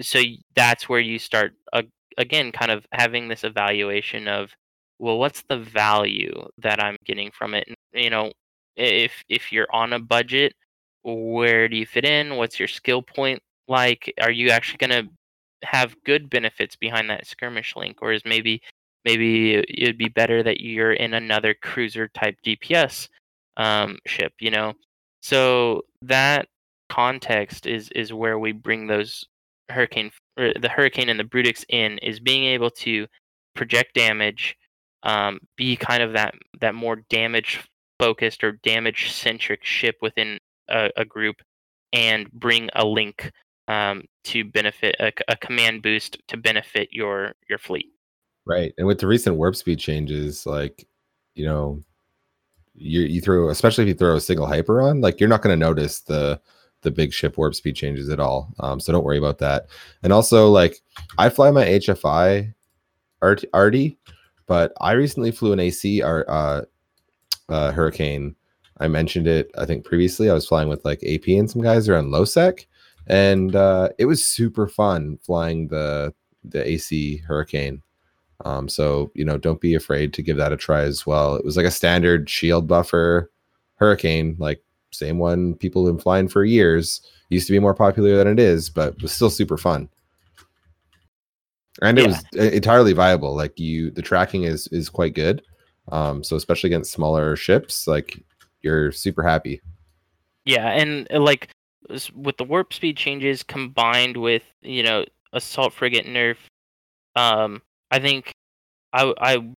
so 0.00 0.20
that's 0.54 0.88
where 0.88 1.00
you 1.00 1.18
start 1.18 1.52
uh, 1.72 1.82
again 2.16 2.52
kind 2.52 2.70
of 2.70 2.86
having 2.92 3.28
this 3.28 3.44
evaluation 3.44 4.28
of 4.28 4.52
well 4.98 5.18
what's 5.18 5.42
the 5.48 5.58
value 5.58 6.32
that 6.58 6.82
i'm 6.82 6.96
getting 7.04 7.30
from 7.32 7.54
it? 7.54 7.68
You 7.92 8.10
know 8.10 8.32
if 8.76 9.24
if 9.28 9.52
you're 9.52 9.68
on 9.72 9.92
a 9.92 9.98
budget 10.00 10.54
where 11.04 11.68
do 11.68 11.76
you 11.76 11.86
fit 11.86 12.04
in? 12.04 12.36
What's 12.36 12.58
your 12.58 12.68
skill 12.68 13.02
point 13.02 13.40
like? 13.68 14.12
Are 14.20 14.30
you 14.30 14.50
actually 14.50 14.78
going 14.78 15.06
to 15.06 15.10
have 15.66 15.96
good 16.04 16.28
benefits 16.30 16.76
behind 16.76 17.08
that 17.10 17.26
skirmish 17.26 17.76
link? 17.76 17.98
Or 18.02 18.12
is 18.12 18.22
maybe 18.26 18.60
maybe 19.04 19.54
it'd 19.54 19.98
be 19.98 20.08
better 20.08 20.42
that 20.42 20.60
you're 20.60 20.92
in 20.92 21.14
another 21.14 21.54
cruiser 21.54 22.08
type 22.08 22.36
dps 22.44 23.08
um, 23.56 23.98
ship 24.06 24.32
you 24.40 24.50
know 24.50 24.72
so 25.22 25.82
that 26.02 26.46
context 26.88 27.66
is 27.66 27.90
is 27.94 28.12
where 28.12 28.38
we 28.38 28.52
bring 28.52 28.86
those 28.86 29.24
hurricane 29.68 30.10
or 30.38 30.52
the 30.60 30.68
hurricane 30.68 31.08
and 31.08 31.18
the 31.18 31.24
Brutix 31.24 31.64
in 31.68 31.98
is 31.98 32.20
being 32.20 32.44
able 32.44 32.70
to 32.70 33.06
project 33.54 33.94
damage, 33.94 34.56
um, 35.02 35.40
be 35.56 35.76
kind 35.76 36.02
of 36.02 36.12
that 36.12 36.34
that 36.60 36.74
more 36.74 36.96
damage 37.10 37.60
focused 37.98 38.44
or 38.44 38.52
damage 38.62 39.12
centric 39.12 39.64
ship 39.64 39.96
within 40.00 40.38
a, 40.68 40.90
a, 40.96 41.04
group, 41.04 41.36
and 41.92 42.30
bring 42.32 42.70
a 42.76 42.84
link 42.84 43.32
um, 43.66 44.04
to 44.22 44.44
benefit 44.44 44.94
a, 45.00 45.12
a 45.28 45.36
command 45.36 45.82
boost 45.82 46.16
to 46.28 46.36
benefit 46.36 46.88
your 46.92 47.34
your 47.48 47.58
fleet. 47.58 47.90
Right, 48.48 48.72
and 48.78 48.86
with 48.86 48.98
the 48.98 49.06
recent 49.06 49.36
warp 49.36 49.56
speed 49.56 49.78
changes, 49.78 50.46
like 50.46 50.88
you 51.34 51.44
know, 51.44 51.82
you 52.74 53.02
you 53.02 53.20
throw 53.20 53.50
especially 53.50 53.84
if 53.84 53.88
you 53.88 53.94
throw 53.94 54.16
a 54.16 54.20
single 54.20 54.46
hyper 54.46 54.80
on, 54.80 55.02
like 55.02 55.20
you're 55.20 55.28
not 55.28 55.42
going 55.42 55.52
to 55.58 55.66
notice 55.66 56.00
the 56.00 56.40
the 56.82 56.90
big 56.90 57.12
ship 57.12 57.36
warp 57.36 57.54
speed 57.54 57.76
changes 57.76 58.08
at 58.08 58.20
all. 58.20 58.54
Um, 58.60 58.80
so 58.80 58.90
don't 58.92 59.04
worry 59.04 59.18
about 59.18 59.38
that. 59.38 59.66
And 60.02 60.12
also, 60.14 60.48
like, 60.48 60.80
I 61.18 61.28
fly 61.28 61.50
my 61.50 61.64
HFI 61.66 62.54
arty, 63.20 63.98
but 64.46 64.72
I 64.80 64.92
recently 64.92 65.30
flew 65.30 65.52
an 65.52 65.60
AC 65.60 66.02
uh, 66.02 66.62
uh, 67.50 67.72
Hurricane. 67.72 68.34
I 68.80 68.88
mentioned 68.88 69.26
it, 69.26 69.50
I 69.58 69.66
think 69.66 69.84
previously. 69.84 70.30
I 70.30 70.34
was 70.34 70.46
flying 70.46 70.68
with 70.68 70.84
like 70.86 71.02
AP 71.02 71.28
and 71.28 71.50
some 71.50 71.62
guys 71.62 71.88
around 71.88 72.12
Lowsec, 72.12 72.64
and 73.08 73.54
uh, 73.54 73.90
it 73.98 74.06
was 74.06 74.24
super 74.24 74.68
fun 74.68 75.18
flying 75.22 75.68
the 75.68 76.14
the 76.44 76.66
AC 76.66 77.18
Hurricane. 77.18 77.82
Um, 78.44 78.68
so 78.68 79.10
you 79.14 79.24
know, 79.24 79.36
don't 79.36 79.60
be 79.60 79.74
afraid 79.74 80.12
to 80.14 80.22
give 80.22 80.36
that 80.36 80.52
a 80.52 80.56
try 80.56 80.82
as 80.82 81.06
well. 81.06 81.34
It 81.34 81.44
was 81.44 81.56
like 81.56 81.66
a 81.66 81.70
standard 81.70 82.30
shield 82.30 82.66
buffer 82.66 83.30
Hurricane, 83.76 84.36
like 84.38 84.62
same 84.90 85.18
one 85.18 85.54
people 85.54 85.86
have 85.86 85.94
been 85.94 86.02
flying 86.02 86.28
for 86.28 86.44
years. 86.44 87.00
Used 87.30 87.46
to 87.46 87.52
be 87.52 87.58
more 87.58 87.74
popular 87.74 88.16
than 88.16 88.26
it 88.26 88.38
is, 88.38 88.70
but 88.70 89.00
was 89.02 89.12
still 89.12 89.30
super 89.30 89.58
fun. 89.58 89.88
And 91.82 91.98
it 91.98 92.02
yeah. 92.02 92.08
was 92.08 92.52
entirely 92.52 92.92
viable. 92.92 93.34
Like 93.34 93.58
you, 93.58 93.90
the 93.90 94.02
tracking 94.02 94.44
is 94.44 94.66
is 94.68 94.88
quite 94.88 95.14
good. 95.14 95.42
Um, 95.92 96.22
so 96.24 96.36
especially 96.36 96.68
against 96.68 96.92
smaller 96.92 97.36
ships, 97.36 97.86
like 97.86 98.22
you're 98.62 98.92
super 98.92 99.22
happy. 99.22 99.60
Yeah, 100.44 100.68
and 100.70 101.06
uh, 101.12 101.20
like 101.20 101.50
with 102.14 102.36
the 102.36 102.44
warp 102.44 102.72
speed 102.72 102.96
changes 102.96 103.42
combined 103.42 104.16
with 104.16 104.42
you 104.62 104.82
know 104.82 105.04
assault 105.32 105.72
frigate 105.72 106.06
nerf, 106.06 106.36
um, 107.14 107.62
I 107.90 107.98
think 107.98 108.32
I 108.92 109.12
I 109.18 109.50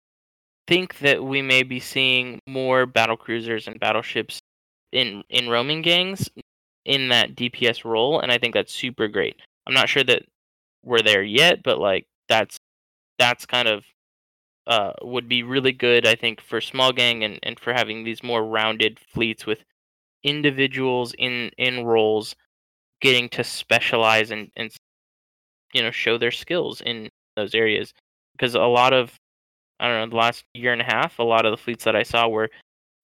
think 0.68 1.00
that 1.00 1.24
we 1.24 1.42
may 1.42 1.64
be 1.64 1.80
seeing 1.80 2.40
more 2.48 2.86
battle 2.86 3.18
cruisers 3.18 3.68
and 3.68 3.80
battleships 3.80 4.40
in 4.92 5.24
in 5.30 5.50
roaming 5.50 5.82
gangs 5.82 6.30
in 6.86 7.10
that 7.10 7.36
DPS 7.36 7.86
role, 7.86 8.20
and 8.20 8.32
I 8.32 8.38
think 8.38 8.54
that's 8.54 8.74
super 8.74 9.08
great. 9.08 9.42
I'm 9.68 9.74
not 9.74 9.90
sure 9.90 10.04
that 10.06 10.24
we're 10.84 11.02
there 11.02 11.24
yet, 11.24 11.64
but 11.64 11.80
like 11.80 12.06
that's 12.30 12.58
that's 13.20 13.46
kind 13.46 13.68
of 13.68 13.84
uh, 14.68 14.94
would 15.02 15.28
be 15.28 15.44
really 15.44 15.72
good, 15.72 16.06
I 16.08 16.16
think, 16.16 16.42
for 16.42 16.62
small 16.62 16.94
gang 16.94 17.24
and, 17.24 17.40
and 17.44 17.60
for 17.60 17.74
having 17.74 18.04
these 18.04 18.24
more 18.24 18.46
rounded 18.46 19.00
fleets 19.00 19.46
with 19.46 19.64
individuals 20.24 21.14
in 21.18 21.52
in 21.58 21.86
roles 21.86 22.36
getting 23.02 23.30
to 23.30 23.44
specialize 23.44 24.32
and 24.32 24.52
and 24.58 24.72
you 25.74 25.82
know 25.82 25.92
show 25.92 26.18
their 26.18 26.32
skills 26.32 26.82
in 26.82 27.10
those 27.36 27.56
areas 27.56 27.94
because 28.40 28.56
a 28.56 28.62
lot 28.62 28.94
of 28.94 29.14
I 29.80 29.88
don't 29.88 30.10
know 30.10 30.10
the 30.10 30.22
last 30.22 30.44
year 30.54 30.74
and 30.74 30.82
a 30.82 30.86
half, 30.86 31.20
a 31.20 31.24
lot 31.24 31.46
of 31.46 31.52
the 31.52 31.58
fleets 31.58 31.84
that 31.86 31.96
I 31.96 32.04
saw 32.04 32.28
were 32.28 32.50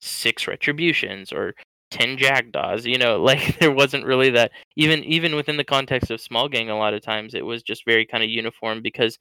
six 0.01 0.47
retributions 0.47 1.31
or 1.31 1.53
10 1.91 2.17
jackdaws 2.17 2.85
you 2.85 2.97
know 2.97 3.17
like 3.23 3.57
there 3.59 3.71
wasn't 3.71 4.05
really 4.05 4.29
that 4.29 4.51
even 4.75 5.03
even 5.03 5.35
within 5.35 5.57
the 5.57 5.63
context 5.63 6.11
of 6.11 6.19
small 6.19 6.49
gang 6.49 6.69
a 6.69 6.77
lot 6.77 6.93
of 6.93 7.01
times 7.01 7.33
it 7.33 7.45
was 7.45 7.63
just 7.63 7.85
very 7.85 8.05
kind 8.05 8.23
of 8.23 8.29
uniform 8.29 8.81
because 8.81 9.17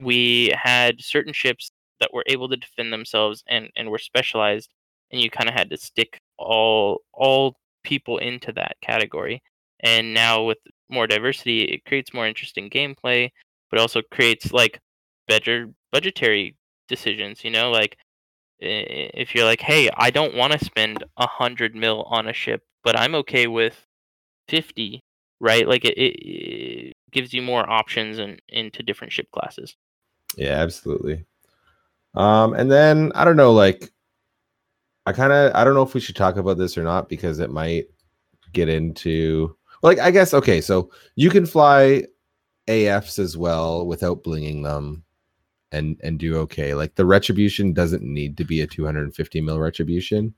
we 0.00 0.52
had 0.54 1.00
certain 1.00 1.32
ships 1.32 1.70
that 2.00 2.12
were 2.12 2.24
able 2.26 2.48
to 2.48 2.56
defend 2.56 2.92
themselves 2.92 3.42
and 3.48 3.68
and 3.76 3.90
were 3.90 3.98
specialized 3.98 4.70
and 5.10 5.20
you 5.20 5.30
kind 5.30 5.48
of 5.48 5.54
had 5.54 5.70
to 5.70 5.76
stick 5.76 6.18
all 6.38 7.00
all 7.12 7.56
people 7.84 8.18
into 8.18 8.52
that 8.52 8.76
category. 8.82 9.42
And 9.80 10.14
now 10.14 10.44
with 10.44 10.58
more 10.90 11.06
diversity 11.06 11.62
it 11.64 11.84
creates 11.84 12.14
more 12.14 12.26
interesting 12.26 12.70
gameplay 12.70 13.30
but 13.70 13.80
also 13.80 14.02
creates 14.10 14.52
like 14.52 14.78
better 15.28 15.68
budgetary 15.92 16.56
decisions 16.88 17.44
you 17.44 17.50
know 17.50 17.70
like 17.70 17.96
if 18.60 19.34
you're 19.34 19.44
like, 19.44 19.60
hey, 19.60 19.90
I 19.96 20.10
don't 20.10 20.34
want 20.34 20.52
to 20.52 20.64
spend 20.64 21.04
a 21.16 21.26
hundred 21.26 21.74
mil 21.74 22.02
on 22.04 22.28
a 22.28 22.32
ship, 22.32 22.62
but 22.82 22.98
I'm 22.98 23.14
okay 23.16 23.46
with 23.46 23.86
fifty, 24.48 25.00
right? 25.40 25.68
Like 25.68 25.84
it, 25.84 25.98
it, 25.98 26.92
gives 27.12 27.32
you 27.32 27.40
more 27.40 27.68
options 27.70 28.18
and 28.18 28.40
in, 28.48 28.66
into 28.66 28.82
different 28.82 29.12
ship 29.12 29.30
classes. 29.30 29.76
Yeah, 30.36 30.54
absolutely. 30.54 31.24
Um, 32.14 32.54
and 32.54 32.68
then 32.70 33.12
I 33.14 33.24
don't 33.24 33.36
know, 33.36 33.52
like 33.52 33.92
I 35.06 35.12
kind 35.12 35.32
of 35.32 35.54
I 35.54 35.64
don't 35.64 35.74
know 35.74 35.82
if 35.82 35.94
we 35.94 36.00
should 36.00 36.16
talk 36.16 36.36
about 36.36 36.58
this 36.58 36.76
or 36.76 36.82
not 36.82 37.08
because 37.08 37.38
it 37.38 37.50
might 37.50 37.86
get 38.52 38.68
into 38.68 39.56
like 39.82 39.98
I 39.98 40.10
guess 40.10 40.34
okay, 40.34 40.60
so 40.60 40.90
you 41.16 41.30
can 41.30 41.46
fly 41.46 42.04
AFs 42.66 43.18
as 43.18 43.36
well 43.36 43.86
without 43.86 44.24
blinging 44.24 44.62
them 44.62 45.04
and 45.74 46.00
and 46.02 46.18
do 46.18 46.36
okay. 46.38 46.74
Like 46.74 46.94
the 46.94 47.06
retribution 47.06 47.72
doesn't 47.72 48.02
need 48.02 48.36
to 48.38 48.44
be 48.44 48.60
a 48.60 48.66
250 48.66 49.40
mil 49.40 49.58
retribution. 49.58 50.34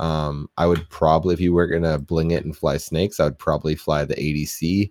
Um, 0.00 0.48
I 0.56 0.66
would 0.66 0.88
probably 0.90 1.34
if 1.34 1.40
you 1.40 1.52
were 1.52 1.66
gonna 1.66 1.98
bling 1.98 2.30
it 2.32 2.44
and 2.44 2.56
fly 2.56 2.78
snakes, 2.78 3.20
I 3.20 3.24
would 3.24 3.38
probably 3.38 3.74
fly 3.74 4.04
the 4.04 4.14
ADC 4.14 4.90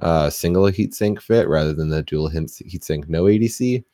uh, 0.00 0.28
single 0.30 0.64
heatsink 0.64 1.22
fit 1.22 1.48
rather 1.48 1.72
than 1.72 1.88
the 1.88 2.02
dual 2.02 2.28
heatsink 2.28 3.08
no 3.08 3.24
ADC. 3.24 3.84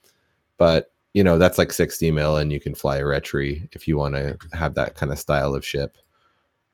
But 0.56 0.92
you 1.14 1.22
know 1.24 1.38
that's 1.38 1.58
like 1.58 1.72
60 1.72 2.10
mil, 2.12 2.36
and 2.36 2.52
you 2.52 2.60
can 2.60 2.74
fly 2.74 2.98
a 2.98 3.02
retri 3.02 3.68
if 3.72 3.86
you 3.86 3.96
want 3.96 4.14
to 4.14 4.36
have 4.52 4.74
that 4.74 4.94
kind 4.94 5.12
of 5.12 5.18
style 5.18 5.54
of 5.54 5.64
ship. 5.64 5.98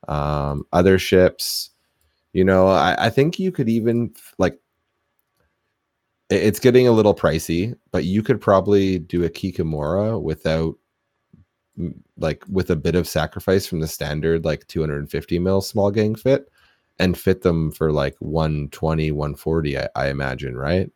Um, 0.07 0.65
other 0.71 0.99
ships, 0.99 1.71
you 2.33 2.43
know, 2.43 2.67
I, 2.67 3.05
I 3.05 3.09
think 3.09 3.39
you 3.39 3.51
could 3.51 3.69
even 3.69 4.13
like 4.37 4.59
it's 6.29 6.59
getting 6.59 6.87
a 6.87 6.91
little 6.91 7.13
pricey, 7.13 7.75
but 7.91 8.03
you 8.05 8.23
could 8.23 8.41
probably 8.41 8.99
do 8.99 9.23
a 9.23 9.29
Kikimora 9.29 10.21
without 10.21 10.75
like 12.17 12.43
with 12.49 12.69
a 12.69 12.75
bit 12.75 12.95
of 12.95 13.07
sacrifice 13.07 13.67
from 13.67 13.81
the 13.81 13.87
standard 13.87 14.45
like 14.45 14.65
250 14.67 15.39
mil 15.39 15.59
small 15.61 15.91
gang 15.91 16.15
fit 16.15 16.49
and 16.99 17.17
fit 17.17 17.41
them 17.41 17.69
for 17.69 17.91
like 17.91 18.15
120 18.19 19.11
140 19.11 19.77
I, 19.77 19.87
I 19.95 20.07
imagine 20.07 20.55
right 20.57 20.89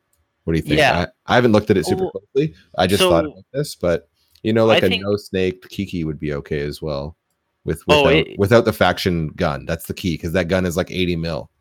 What 0.46 0.54
do 0.54 0.58
you 0.58 0.64
think? 0.64 0.78
Yeah. 0.78 1.08
I, 1.28 1.34
I 1.34 1.36
haven't 1.36 1.52
looked 1.52 1.70
at 1.70 1.76
it 1.76 1.86
super 1.86 2.10
closely. 2.10 2.56
I 2.78 2.88
just 2.88 3.04
thought 3.04 3.26
about 3.26 3.44
this, 3.52 3.76
but 3.76 4.08
you 4.42 4.54
know, 4.54 4.66
like 4.66 4.84
I 4.84 4.86
a 4.88 4.90
think- 4.90 5.04
no 5.04 5.18
snake 5.18 5.68
Kiki 5.68 6.06
would 6.06 6.18
be 6.20 6.34
okay 6.36 6.62
as 6.62 6.82
well. 6.82 7.18
With 7.66 7.84
oh, 7.90 8.04
without, 8.04 8.06
Oh, 8.06 8.18
it- 8.32 8.40
without 8.40 8.64
the 8.66 8.72
faction 8.74 9.28
gun. 9.36 9.66
That's 9.66 9.88
the 9.88 9.94
key 9.94 10.14
because 10.14 10.32
that 10.32 10.48
gun 10.48 10.66
is 10.66 10.78
like 10.78 10.90
80 10.92 11.18
mil. 11.18 11.52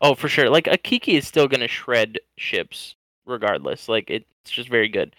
Oh, 0.00 0.14
for 0.14 0.28
sure. 0.28 0.50
Like 0.50 0.66
a 0.66 0.76
Kiki 0.76 1.16
is 1.16 1.26
still 1.26 1.48
gonna 1.48 1.68
shred 1.68 2.18
ships 2.38 2.94
regardless. 3.26 3.88
Like 3.88 4.10
it's 4.10 4.26
just 4.50 4.68
very 4.68 4.88
good. 4.88 5.14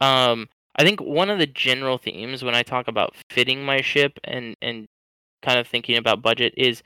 Um, 0.00 0.48
I 0.76 0.84
think 0.84 1.00
one 1.00 1.30
of 1.30 1.38
the 1.38 1.46
general 1.46 1.98
themes 1.98 2.44
when 2.44 2.54
I 2.54 2.62
talk 2.62 2.88
about 2.88 3.14
fitting 3.30 3.64
my 3.64 3.80
ship 3.82 4.18
and 4.24 4.56
and 4.62 4.86
kind 5.42 5.58
of 5.60 5.68
thinking 5.68 5.96
about 5.98 6.22
budget 6.22 6.54
is 6.58 6.82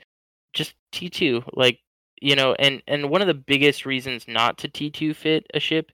just 0.53 0.75
T 0.93 1.09
two. 1.09 1.43
Like 1.53 1.79
you 2.21 2.35
know, 2.35 2.55
and 2.59 2.81
and 2.87 3.09
one 3.11 3.21
of 3.21 3.27
the 3.27 3.33
biggest 3.35 3.85
reasons 3.85 4.27
not 4.27 4.57
to 4.59 4.69
T 4.69 4.89
two 4.91 5.13
fit 5.13 5.47
a 5.53 5.59
ship, 5.61 5.91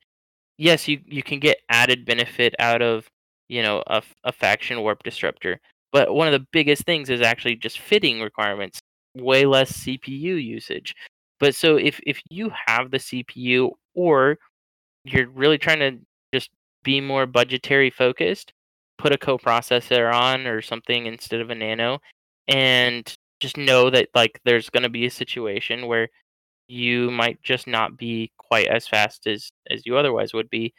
yes, 0.57 0.87
you 0.87 1.01
you 1.05 1.23
can 1.23 1.39
get 1.39 1.57
added 1.69 2.05
benefit 2.05 2.55
out 2.59 2.81
of 2.81 3.07
you 3.49 3.63
know 3.63 3.83
a, 3.87 4.01
a 4.23 4.31
faction 4.31 4.81
warp 4.81 5.03
disruptor, 5.03 5.59
but 5.91 6.13
one 6.13 6.27
of 6.27 6.33
the 6.33 6.47
biggest 6.51 6.83
things 6.85 7.09
is 7.09 7.21
actually 7.21 7.55
just 7.55 7.79
fitting 7.79 8.21
requirements. 8.21 8.79
Way 9.15 9.45
less 9.45 9.71
CPU 9.71 10.35
usage. 10.35 10.95
But 11.39 11.55
so 11.55 11.77
if 11.77 11.99
if 12.05 12.21
you 12.29 12.51
have 12.67 12.91
the 12.91 12.99
CPU 12.99 13.71
or 13.95 14.37
you're 15.05 15.29
really 15.29 15.57
trying 15.57 15.79
to 15.79 15.97
just 16.33 16.49
be 16.83 17.01
more 17.01 17.25
budgetary 17.25 17.89
focused, 17.89 18.53
put 18.97 19.13
a 19.13 19.17
coprocessor 19.17 20.13
on 20.13 20.47
or 20.47 20.61
something 20.61 21.05
instead 21.05 21.41
of 21.41 21.49
a 21.49 21.55
nano 21.55 21.99
and 22.47 23.13
just 23.39 23.57
know 23.57 23.89
that 23.89 24.09
like 24.15 24.39
there's 24.45 24.69
going 24.69 24.83
to 24.83 24.89
be 24.89 25.05
a 25.05 25.11
situation 25.11 25.87
where 25.87 26.09
you 26.67 27.11
might 27.11 27.41
just 27.43 27.67
not 27.67 27.97
be 27.97 28.31
quite 28.37 28.67
as 28.67 28.87
fast 28.87 29.27
as 29.27 29.49
as 29.71 29.85
you 29.85 29.97
otherwise 29.97 30.33
would 30.33 30.49
be 30.49 30.73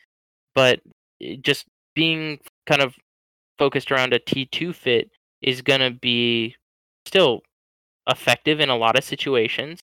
but 0.55 0.81
eh, 1.23 1.37
just 1.43 1.67
being 1.95 2.39
kind 2.67 2.83
of 2.83 2.95
focused 3.59 3.93
around 3.93 4.13
a 4.15 4.21
T2 4.21 4.75
fit 4.75 5.11
is 5.43 5.63
going 5.63 5.81
to 5.81 5.91
be 5.91 6.57
still 7.07 7.43
effective 8.09 8.61
in 8.61 8.71
a 8.71 8.77
lot 8.77 8.99
of 8.99 9.05
situations 9.05 9.81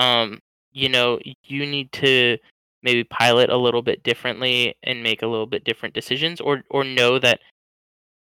um 0.00 0.40
you 0.72 0.88
know 0.88 1.18
you 1.44 1.66
need 1.66 1.92
to 1.92 2.36
maybe 2.82 3.04
pilot 3.04 3.50
a 3.50 3.56
little 3.56 3.82
bit 3.82 4.02
differently 4.02 4.74
and 4.82 5.02
make 5.02 5.22
a 5.22 5.26
little 5.26 5.46
bit 5.46 5.64
different 5.64 5.94
decisions 5.94 6.40
or 6.40 6.62
or 6.70 6.82
know 6.82 7.18
that 7.18 7.40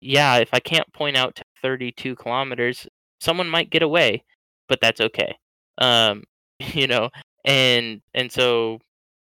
yeah 0.00 0.36
if 0.36 0.50
i 0.52 0.60
can't 0.60 0.90
point 0.92 1.16
out 1.16 1.34
to 1.34 1.42
32 1.62 2.14
kilometers 2.16 2.86
someone 3.20 3.48
might 3.48 3.70
get 3.70 3.82
away 3.82 4.22
but 4.68 4.80
that's 4.80 5.00
okay 5.00 5.36
um 5.78 6.22
you 6.60 6.86
know 6.86 7.10
and 7.44 8.00
and 8.14 8.30
so 8.30 8.78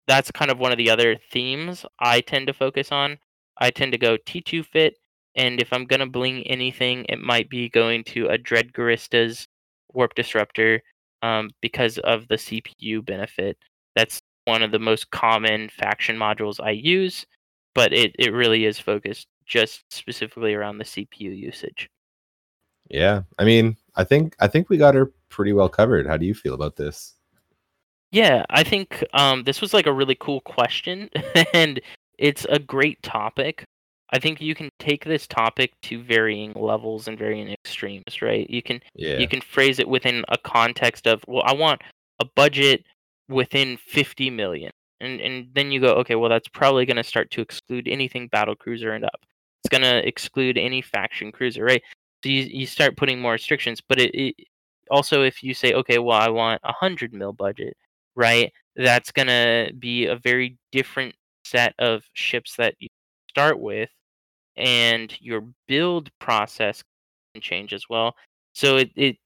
that's 0.07 0.31
kind 0.31 0.51
of 0.51 0.59
one 0.59 0.71
of 0.71 0.77
the 0.77 0.89
other 0.89 1.15
themes 1.31 1.85
i 1.99 2.21
tend 2.21 2.47
to 2.47 2.53
focus 2.53 2.91
on. 2.91 3.17
I 3.59 3.69
tend 3.69 3.91
to 3.93 3.97
go 3.97 4.17
t2 4.17 4.65
fit 4.65 4.95
and 5.35 5.61
if 5.61 5.71
i'm 5.71 5.85
to 5.85 6.05
bling 6.07 6.45
anything 6.47 7.05
it 7.07 7.19
might 7.19 7.49
be 7.49 7.69
going 7.69 8.03
to 8.05 8.27
a 8.27 8.37
dread 8.37 8.73
Guristas 8.73 9.47
warp 9.93 10.15
disruptor 10.15 10.81
um, 11.23 11.49
because 11.61 11.97
of 11.99 12.27
the 12.27 12.35
CPU 12.35 13.03
benefit. 13.03 13.57
That's 13.95 14.21
one 14.45 14.61
of 14.61 14.71
the 14.71 14.79
most 14.79 15.09
common 15.09 15.69
faction 15.69 16.17
modules 16.17 16.59
I 16.61 16.71
use, 16.71 17.25
but 17.73 17.93
it, 17.93 18.15
it 18.19 18.33
really 18.33 18.65
is 18.65 18.77
focused 18.77 19.27
just 19.45 19.83
specifically 19.91 20.53
around 20.53 20.77
the 20.77 20.83
CPU 20.83 21.35
usage. 21.35 21.89
Yeah. 22.89 23.21
I 23.39 23.45
mean, 23.45 23.77
I 23.95 24.03
think 24.03 24.35
I 24.39 24.47
think 24.47 24.69
we 24.69 24.77
got 24.77 24.95
her 24.95 25.11
pretty 25.29 25.53
well 25.53 25.69
covered. 25.69 26.05
How 26.05 26.17
do 26.17 26.25
you 26.25 26.33
feel 26.33 26.53
about 26.53 26.75
this? 26.75 27.15
Yeah, 28.11 28.45
I 28.51 28.63
think 28.63 29.03
um, 29.13 29.43
this 29.43 29.59
was 29.59 29.73
like 29.73 29.87
a 29.87 29.93
really 29.93 30.15
cool 30.19 30.41
question, 30.41 31.09
and 31.53 31.81
it's 32.19 32.45
a 32.49 32.59
great 32.59 33.01
topic. 33.01 33.65
I 34.13 34.19
think 34.19 34.39
you 34.39 34.53
can 34.53 34.69
take 34.77 35.03
this 35.03 35.25
topic 35.25 35.73
to 35.83 36.01
varying 36.01 36.53
levels 36.55 37.07
and 37.07 37.17
varying 37.17 37.49
extremes, 37.49 38.21
right? 38.21 38.47
You 38.47 38.61
can 38.61 38.79
Yeah. 38.95 39.17
you 39.17 39.27
can 39.27 39.41
phrase 39.41 39.79
it 39.79 39.87
within 39.89 40.23
a 40.29 40.37
context 40.37 41.07
of 41.07 41.23
well 41.27 41.43
i 41.45 41.53
want 41.53 41.81
a 42.19 42.25
budget 42.35 42.85
within 43.27 43.77
50 43.77 44.29
million 44.29 44.71
and 45.01 45.19
and 45.19 45.47
then 45.53 45.71
you 45.71 45.79
go 45.79 45.93
okay 45.95 46.15
well 46.15 46.29
that's 46.29 46.47
probably 46.47 46.85
going 46.85 46.97
to 46.97 47.03
start 47.03 47.31
to 47.31 47.41
exclude 47.41 47.87
anything 47.87 48.27
battle 48.27 48.55
cruiser 48.55 48.91
and 48.93 49.05
up 49.05 49.19
it's 49.63 49.69
going 49.69 49.81
to 49.81 50.07
exclude 50.07 50.57
any 50.57 50.81
faction 50.81 51.31
cruiser 51.31 51.63
right 51.63 51.81
so 52.23 52.29
you, 52.29 52.43
you 52.43 52.65
start 52.65 52.97
putting 52.97 53.19
more 53.19 53.33
restrictions 53.33 53.81
but 53.81 53.99
it, 53.99 54.11
it 54.13 54.35
also 54.91 55.23
if 55.23 55.41
you 55.41 55.53
say 55.53 55.73
okay 55.73 55.97
well 55.99 56.19
i 56.19 56.29
want 56.29 56.59
a 56.63 56.67
100 56.67 57.13
mil 57.13 57.33
budget 57.33 57.75
right 58.15 58.51
that's 58.75 59.11
going 59.11 59.27
to 59.27 59.71
be 59.79 60.05
a 60.05 60.15
very 60.17 60.57
different 60.71 61.15
set 61.45 61.73
of 61.79 62.03
ships 62.13 62.55
that 62.57 62.75
you 62.79 62.87
start 63.29 63.59
with 63.59 63.89
and 64.57 65.19
your 65.21 65.43
build 65.67 66.11
process 66.19 66.83
can 67.33 67.41
change 67.41 67.73
as 67.73 67.85
well 67.89 68.15
so 68.53 68.77
it, 68.77 68.91
it 68.95 69.17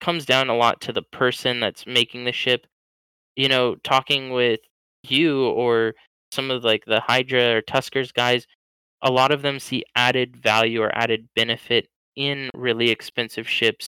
comes 0.00 0.26
down 0.26 0.48
a 0.48 0.56
lot 0.56 0.80
to 0.82 0.92
the 0.92 1.02
person 1.02 1.60
that's 1.60 1.86
making 1.86 2.24
the 2.24 2.32
ship. 2.32 2.66
You 3.36 3.48
know, 3.48 3.76
talking 3.76 4.30
with 4.30 4.60
you 5.02 5.46
or 5.48 5.94
some 6.32 6.50
of 6.50 6.64
like 6.64 6.84
the 6.86 7.00
Hydra 7.00 7.56
or 7.56 7.62
Tuskers 7.62 8.12
guys, 8.12 8.46
a 9.02 9.10
lot 9.10 9.32
of 9.32 9.42
them 9.42 9.58
see 9.60 9.84
added 9.94 10.36
value 10.36 10.82
or 10.82 10.96
added 10.96 11.28
benefit 11.34 11.88
in 12.16 12.50
really 12.54 12.90
expensive 12.90 13.48
ships 13.48 13.86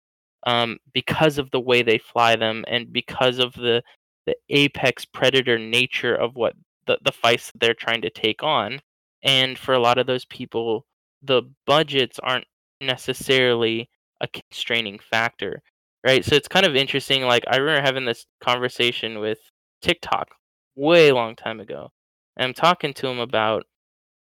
um, 0.47 0.77
because 0.93 1.37
of 1.37 1.51
the 1.51 1.59
way 1.59 1.81
they 1.81 1.97
fly 1.97 2.35
them 2.35 2.63
and 2.67 2.91
because 2.91 3.39
of 3.39 3.53
the 3.53 3.81
the 4.25 4.35
apex 4.49 5.05
predator 5.05 5.59
nature 5.59 6.15
of 6.15 6.35
what 6.35 6.53
the, 6.87 6.97
the 7.03 7.11
fights 7.11 7.51
they're 7.59 7.75
trying 7.75 8.01
to 8.01 8.09
take 8.09 8.41
on. 8.41 8.79
And 9.25 9.57
for 9.57 9.73
a 9.73 9.79
lot 9.79 9.97
of 9.97 10.07
those 10.07 10.25
people, 10.25 10.85
the 11.21 11.43
budgets 11.67 12.19
aren't 12.23 12.45
necessarily 12.79 13.89
a 14.21 14.27
constraining 14.27 14.99
factor 14.99 15.61
right? 16.05 16.23
So 16.23 16.35
it's 16.35 16.47
kind 16.47 16.65
of 16.65 16.75
interesting 16.75 17.23
like 17.23 17.43
i 17.47 17.57
remember 17.57 17.81
having 17.81 18.05
this 18.05 18.25
conversation 18.41 19.19
with 19.19 19.39
tiktok 19.81 20.29
way 20.75 21.11
long 21.11 21.35
time 21.35 21.59
ago 21.59 21.91
and 22.37 22.45
i'm 22.45 22.53
talking 22.53 22.93
to 22.93 23.07
him 23.07 23.19
about 23.19 23.65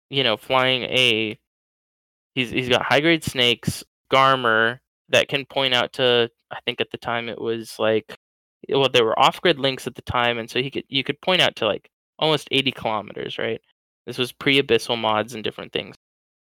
you 0.09 0.23
know 0.23 0.37
flying 0.37 0.83
a 0.83 1.39
he's 2.35 2.49
he's 2.49 2.69
got 2.69 2.83
high 2.83 3.01
grade 3.01 3.23
snakes 3.23 3.83
Garmur 4.11 4.79
that 5.09 5.27
can 5.27 5.45
point 5.45 5.73
out 5.73 5.93
to 5.93 6.29
i 6.51 6.59
think 6.65 6.81
at 6.81 6.91
the 6.91 6.97
time 6.97 7.29
it 7.29 7.39
was 7.39 7.77
like 7.79 8.17
well 8.69 8.89
there 8.91 9.05
were 9.05 9.19
off 9.19 9.41
grid 9.41 9.59
links 9.59 9.87
at 9.87 9.95
the 9.95 10.01
time 10.03 10.37
and 10.37 10.49
so 10.49 10.61
he 10.61 10.71
could 10.71 10.85
you 10.89 11.03
could 11.03 11.19
point 11.21 11.41
out 11.41 11.55
to 11.57 11.65
like 11.65 11.89
almost 12.19 12.47
80 12.51 12.71
kilometers 12.71 13.37
right 13.37 13.61
this 14.07 14.17
was 14.17 14.31
pre 14.31 14.59
abyssal 14.59 14.97
mods 14.97 15.35
and 15.35 15.43
different 15.43 15.71
things 15.71 15.95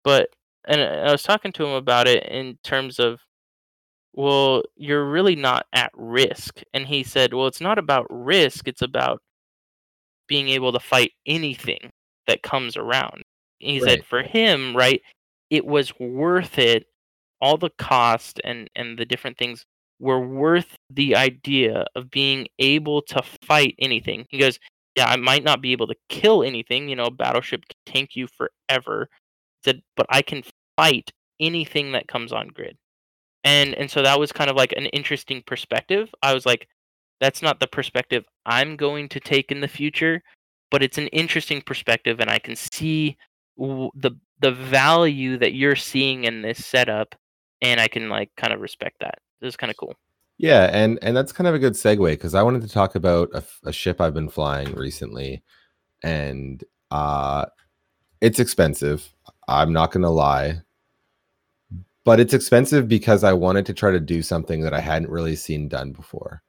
but 0.03 0.29
and 0.67 0.81
I 0.81 1.13
was 1.13 1.23
talking 1.23 1.53
to 1.53 1.65
him 1.65 1.73
about 1.73 2.09
it 2.09 2.25
in 2.27 2.59
terms 2.65 2.99
of 2.99 3.21
well, 4.15 4.63
you're 4.77 5.09
really 5.11 5.37
not 5.37 5.67
at 5.73 5.91
risk. 5.95 6.61
And 6.75 6.87
he 6.87 7.03
said, 7.03 7.33
well, 7.33 7.47
it's 7.47 7.61
not 7.61 7.79
about 7.79 8.07
risk, 8.11 8.69
it's 8.69 8.83
about 8.83 9.23
being 10.29 10.49
able 10.49 10.73
to 10.73 10.81
fight 10.81 11.13
anything 11.27 11.91
that 12.27 12.43
comes 12.43 12.77
around. 12.77 13.23
He 13.59 13.81
said 13.81 14.05
for 14.05 14.23
him, 14.23 14.77
right, 14.77 15.01
it 15.51 15.65
was 15.65 15.93
worth 15.99 16.59
it. 16.59 16.87
All 17.41 17.57
the 17.57 17.71
cost 17.79 18.41
and 18.45 18.69
and 18.77 18.99
the 18.99 19.05
different 19.05 19.37
things 19.39 19.65
were 19.99 20.21
worth 20.21 20.77
the 20.91 21.17
idea 21.17 21.87
of 21.97 22.11
being 22.11 22.47
able 22.59 23.03
to 23.03 23.23
fight 23.45 23.75
anything. 23.79 24.27
He 24.31 24.39
goes, 24.39 24.59
yeah, 24.97 25.07
I 25.07 25.17
might 25.17 25.45
not 25.45 25.63
be 25.63 25.73
able 25.73 25.87
to 25.89 25.97
kill 26.09 26.43
anything. 26.43 26.89
You 26.89 26.97
know, 26.97 27.11
battleship 27.11 27.65
can 27.69 27.95
tank 27.95 28.17
you 28.17 28.29
forever. 28.29 29.09
Said, 29.65 29.83
but 29.97 30.07
I 30.11 30.23
can 30.23 30.43
fight 30.77 31.13
anything 31.41 31.93
that 31.93 32.09
comes 32.09 32.33
on 32.33 32.49
grid 32.49 32.77
and 33.45 33.75
and 33.75 33.91
so 33.91 34.03
that 34.03 34.19
was 34.19 34.33
kind 34.33 34.51
of 34.51 34.57
like 34.57 34.73
an 34.77 34.87
interesting 34.87 35.43
perspective 35.47 36.15
i 36.23 36.33
was 36.35 36.47
like 36.47 36.69
that's 37.21 37.43
not 37.43 37.61
the 37.61 37.67
perspective 37.67 38.25
i'm 38.47 38.77
going 38.77 39.09
to 39.09 39.21
take 39.21 39.51
in 39.51 39.61
the 39.61 39.69
future 39.69 40.23
but 40.71 40.83
it's 40.83 40.99
an 40.99 41.09
interesting 41.09 41.61
perspective 41.63 42.21
and 42.21 42.31
i 42.31 42.39
can 42.39 42.57
see 42.57 43.17
w- 43.59 43.91
the 43.95 44.13
the 44.41 44.53
value 44.53 45.37
that 45.39 45.55
you're 45.55 45.77
seeing 45.77 46.25
in 46.25 46.43
this 46.43 46.65
setup 46.65 47.15
and 47.61 47.81
i 47.81 47.89
can 47.89 48.09
like 48.09 48.31
kind 48.37 48.53
of 48.53 48.61
respect 48.61 48.97
that 49.01 49.19
this 49.41 49.49
is 49.51 49.57
kind 49.57 49.71
of 49.71 49.77
cool 49.77 49.95
Yeah, 50.39 50.69
and 50.73 50.99
and 51.03 51.17
that's 51.17 51.33
kind 51.33 51.47
of 51.47 51.55
a 51.55 51.59
good 51.59 51.75
segue 51.75 52.11
because 52.11 52.35
I 52.35 52.43
wanted 52.43 52.63
to 52.63 52.69
talk 52.69 52.95
about 52.95 53.31
a 53.65 53.73
ship 53.73 54.01
I've 54.01 54.15
been 54.15 54.29
flying 54.29 54.73
recently, 54.75 55.43
and 56.03 56.63
uh, 56.91 57.47
it's 58.21 58.41
expensive. 58.41 59.15
I'm 59.49 59.73
not 59.73 59.93
gonna 59.93 60.11
lie, 60.11 60.63
but 62.05 62.21
it's 62.21 62.35
expensive 62.35 62.89
because 62.89 63.25
I 63.25 63.33
wanted 63.33 63.67
to 63.67 63.75
try 63.75 63.91
to 63.93 64.01
do 64.01 64.23
something 64.23 64.63
that 64.63 64.75
I 64.75 64.81
hadn't 64.81 65.11
really 65.11 65.37
seen 65.37 65.69
done 65.69 65.93
before, 65.93 66.43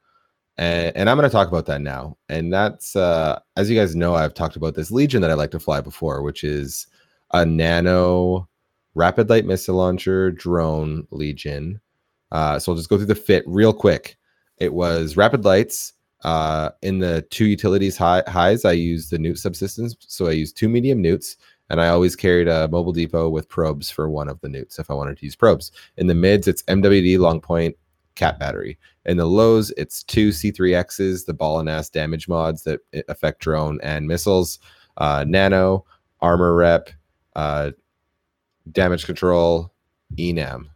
and, 0.58 0.96
and 0.96 1.10
I'm 1.10 1.16
gonna 1.18 1.30
talk 1.30 1.48
about 1.48 1.66
that 1.66 1.82
now. 1.82 2.18
And 2.28 2.52
that's 2.52 2.96
uh, 2.96 3.40
as 3.56 3.70
you 3.70 3.78
guys 3.78 3.96
know, 3.96 4.14
I've 4.14 4.34
talked 4.34 4.56
about 4.56 4.74
this 4.76 4.90
Legion 4.92 5.22
that 5.22 5.30
I 5.32 5.34
like 5.34 5.52
to 5.52 5.60
fly 5.60 5.80
before, 5.82 6.22
which 6.22 6.44
is 6.44 6.86
a 7.32 7.46
nano 7.46 8.48
rapid 8.96 9.30
light 9.30 9.46
missile 9.46 9.76
launcher 9.76 10.30
drone 10.32 11.06
Legion. 11.12 11.80
Uh, 12.34 12.58
so 12.58 12.72
I'll 12.72 12.76
just 12.76 12.90
go 12.90 12.98
through 12.98 13.06
the 13.06 13.14
fit 13.14 13.44
real 13.46 13.72
quick. 13.72 14.18
It 14.58 14.74
was 14.74 15.16
rapid 15.16 15.46
lights, 15.46 15.94
uh, 16.24 16.70
in 16.80 16.98
the 16.98 17.22
two 17.30 17.44
utilities 17.44 17.96
high, 17.96 18.22
highs, 18.26 18.64
I 18.64 18.72
used 18.72 19.10
the 19.10 19.18
neut 19.18 19.36
subsystems. 19.36 19.94
So 20.00 20.26
I 20.26 20.32
used 20.32 20.56
two 20.56 20.70
medium 20.70 21.02
neuts, 21.02 21.36
and 21.68 21.80
I 21.80 21.88
always 21.88 22.16
carried 22.16 22.48
a 22.48 22.66
mobile 22.68 22.92
depot 22.92 23.28
with 23.28 23.48
probes 23.48 23.90
for 23.90 24.08
one 24.08 24.28
of 24.28 24.40
the 24.40 24.48
neuts 24.48 24.78
if 24.78 24.90
I 24.90 24.94
wanted 24.94 25.18
to 25.18 25.24
use 25.24 25.36
probes. 25.36 25.70
In 25.98 26.06
the 26.06 26.14
mids, 26.14 26.48
it's 26.48 26.62
MWD 26.64 27.18
long 27.18 27.40
point 27.40 27.76
cat 28.14 28.38
battery. 28.38 28.78
In 29.04 29.18
the 29.18 29.26
lows, 29.26 29.70
it's 29.76 30.02
two 30.02 30.30
C3Xs, 30.30 31.26
the 31.26 31.34
ball 31.34 31.60
and 31.60 31.68
ass 31.68 31.90
damage 31.90 32.26
mods 32.26 32.64
that 32.64 32.80
affect 33.08 33.40
drone 33.40 33.78
and 33.82 34.08
missiles, 34.08 34.58
uh, 34.96 35.24
nano, 35.28 35.84
armor 36.20 36.54
rep, 36.54 36.88
uh, 37.36 37.72
damage 38.72 39.04
control, 39.04 39.74
enam, 40.16 40.68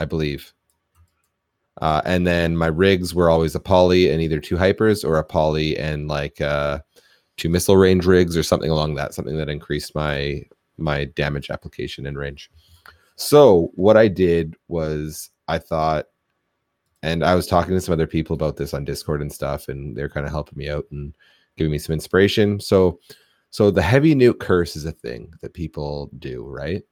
I 0.00 0.06
believe. 0.06 0.54
Uh, 1.80 2.02
and 2.04 2.26
then 2.26 2.56
my 2.56 2.66
rigs 2.66 3.14
were 3.14 3.30
always 3.30 3.54
a 3.54 3.60
poly 3.60 4.10
and 4.10 4.20
either 4.20 4.40
two 4.40 4.56
hypers 4.56 5.04
or 5.04 5.16
a 5.16 5.24
poly 5.24 5.76
and 5.78 6.06
like 6.06 6.40
uh, 6.40 6.78
two 7.36 7.48
missile 7.48 7.76
range 7.76 8.04
rigs 8.04 8.36
or 8.36 8.42
something 8.42 8.70
along 8.70 8.94
that, 8.94 9.14
something 9.14 9.36
that 9.38 9.48
increased 9.48 9.94
my 9.94 10.42
my 10.78 11.04
damage 11.04 11.50
application 11.50 12.06
and 12.06 12.18
range. 12.18 12.50
So 13.16 13.70
what 13.74 13.96
I 13.96 14.08
did 14.08 14.56
was 14.68 15.30
I 15.48 15.58
thought, 15.58 16.06
and 17.02 17.24
I 17.24 17.34
was 17.34 17.46
talking 17.46 17.74
to 17.74 17.80
some 17.80 17.92
other 17.92 18.06
people 18.06 18.34
about 18.34 18.56
this 18.56 18.74
on 18.74 18.84
Discord 18.84 19.22
and 19.22 19.32
stuff, 19.32 19.68
and 19.68 19.96
they're 19.96 20.08
kind 20.08 20.26
of 20.26 20.32
helping 20.32 20.58
me 20.58 20.68
out 20.68 20.86
and 20.90 21.14
giving 21.56 21.70
me 21.70 21.78
some 21.78 21.92
inspiration. 21.92 22.60
So, 22.60 23.00
so 23.50 23.70
the 23.70 23.82
heavy 23.82 24.14
neut 24.14 24.40
curse 24.40 24.76
is 24.76 24.86
a 24.86 24.92
thing 24.92 25.32
that 25.42 25.54
people 25.54 26.10
do, 26.18 26.44
right? 26.44 26.82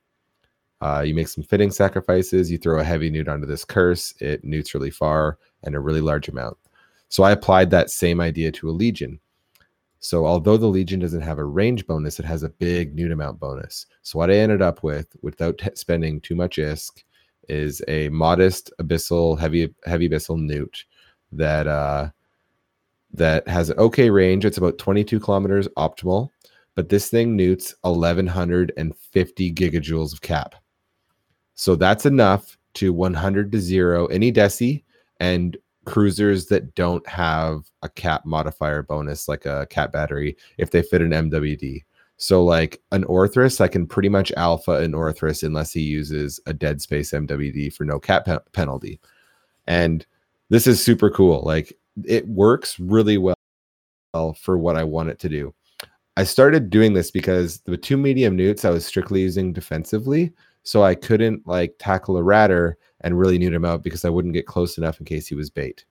Uh, 0.80 1.02
you 1.04 1.14
make 1.14 1.28
some 1.28 1.44
fitting 1.44 1.70
sacrifices. 1.70 2.50
You 2.50 2.58
throw 2.58 2.80
a 2.80 2.84
heavy 2.84 3.10
neut 3.10 3.28
onto 3.28 3.46
this 3.46 3.64
curse. 3.64 4.14
It 4.20 4.44
neuts 4.44 4.74
really 4.74 4.90
far 4.90 5.38
and 5.62 5.74
a 5.74 5.80
really 5.80 6.00
large 6.00 6.28
amount. 6.28 6.56
So 7.08 7.22
I 7.22 7.32
applied 7.32 7.70
that 7.70 7.90
same 7.90 8.20
idea 8.20 8.50
to 8.52 8.70
a 8.70 8.72
legion. 8.72 9.20
So 9.98 10.24
although 10.24 10.56
the 10.56 10.66
legion 10.66 11.00
doesn't 11.00 11.20
have 11.20 11.38
a 11.38 11.44
range 11.44 11.86
bonus, 11.86 12.18
it 12.18 12.24
has 12.24 12.42
a 12.42 12.48
big 12.48 12.96
neut 12.96 13.12
amount 13.12 13.38
bonus. 13.38 13.86
So 14.02 14.18
what 14.18 14.30
I 14.30 14.36
ended 14.36 14.62
up 14.62 14.82
with, 14.82 15.08
without 15.20 15.58
t- 15.58 15.70
spending 15.74 16.20
too 16.20 16.34
much 16.34 16.56
ISK, 16.56 17.04
is 17.48 17.82
a 17.88 18.08
modest 18.10 18.72
abyssal 18.80 19.38
heavy 19.38 19.74
heavy 19.84 20.08
abyssal 20.08 20.38
neut 20.40 20.84
that 21.32 21.66
uh, 21.66 22.10
that 23.12 23.46
has 23.48 23.70
an 23.70 23.78
okay 23.78 24.08
range. 24.08 24.44
It's 24.44 24.58
about 24.58 24.78
22 24.78 25.20
kilometers 25.20 25.68
optimal, 25.76 26.30
but 26.74 26.88
this 26.88 27.10
thing 27.10 27.36
neuts 27.36 27.74
1150 27.82 29.52
gigajoules 29.52 30.12
of 30.12 30.20
cap. 30.20 30.54
So 31.60 31.76
that's 31.76 32.06
enough 32.06 32.56
to 32.72 32.90
100 32.90 33.52
to 33.52 33.60
0 33.60 34.06
any 34.06 34.32
deci 34.32 34.82
and 35.20 35.58
cruisers 35.84 36.46
that 36.46 36.74
don't 36.74 37.06
have 37.06 37.70
a 37.82 37.88
cap 37.90 38.24
modifier 38.24 38.82
bonus 38.82 39.28
like 39.28 39.44
a 39.44 39.66
cap 39.68 39.92
battery 39.92 40.38
if 40.56 40.70
they 40.70 40.80
fit 40.80 41.02
an 41.02 41.10
MWD. 41.10 41.84
So 42.16 42.42
like 42.42 42.80
an 42.92 43.04
Orthrus, 43.04 43.60
I 43.60 43.68
can 43.68 43.86
pretty 43.86 44.08
much 44.08 44.32
alpha 44.38 44.78
an 44.78 44.92
Orthrus 44.92 45.42
unless 45.42 45.70
he 45.70 45.82
uses 45.82 46.40
a 46.46 46.54
dead 46.54 46.80
space 46.80 47.10
MWD 47.10 47.74
for 47.74 47.84
no 47.84 48.00
cap 48.00 48.24
pe- 48.24 48.38
penalty. 48.52 48.98
And 49.66 50.06
this 50.48 50.66
is 50.66 50.82
super 50.82 51.10
cool. 51.10 51.42
Like 51.42 51.76
it 52.06 52.26
works 52.26 52.80
really 52.80 53.18
well 53.18 53.34
for 54.40 54.56
what 54.56 54.76
I 54.76 54.84
want 54.84 55.10
it 55.10 55.18
to 55.18 55.28
do. 55.28 55.54
I 56.16 56.24
started 56.24 56.70
doing 56.70 56.94
this 56.94 57.10
because 57.10 57.60
the 57.66 57.76
two 57.76 57.98
medium 57.98 58.34
neuts 58.34 58.64
I 58.64 58.70
was 58.70 58.86
strictly 58.86 59.20
using 59.20 59.52
defensively 59.52 60.32
so 60.62 60.82
I 60.82 60.94
couldn't 60.94 61.46
like 61.46 61.74
tackle 61.78 62.16
a 62.16 62.22
ratter 62.22 62.76
and 63.00 63.18
really 63.18 63.38
neut 63.38 63.54
him 63.54 63.64
out 63.64 63.82
because 63.82 64.04
I 64.04 64.10
wouldn't 64.10 64.34
get 64.34 64.46
close 64.46 64.78
enough 64.78 65.00
in 65.00 65.06
case 65.06 65.26
he 65.26 65.34
was 65.34 65.50
bait. 65.50 65.84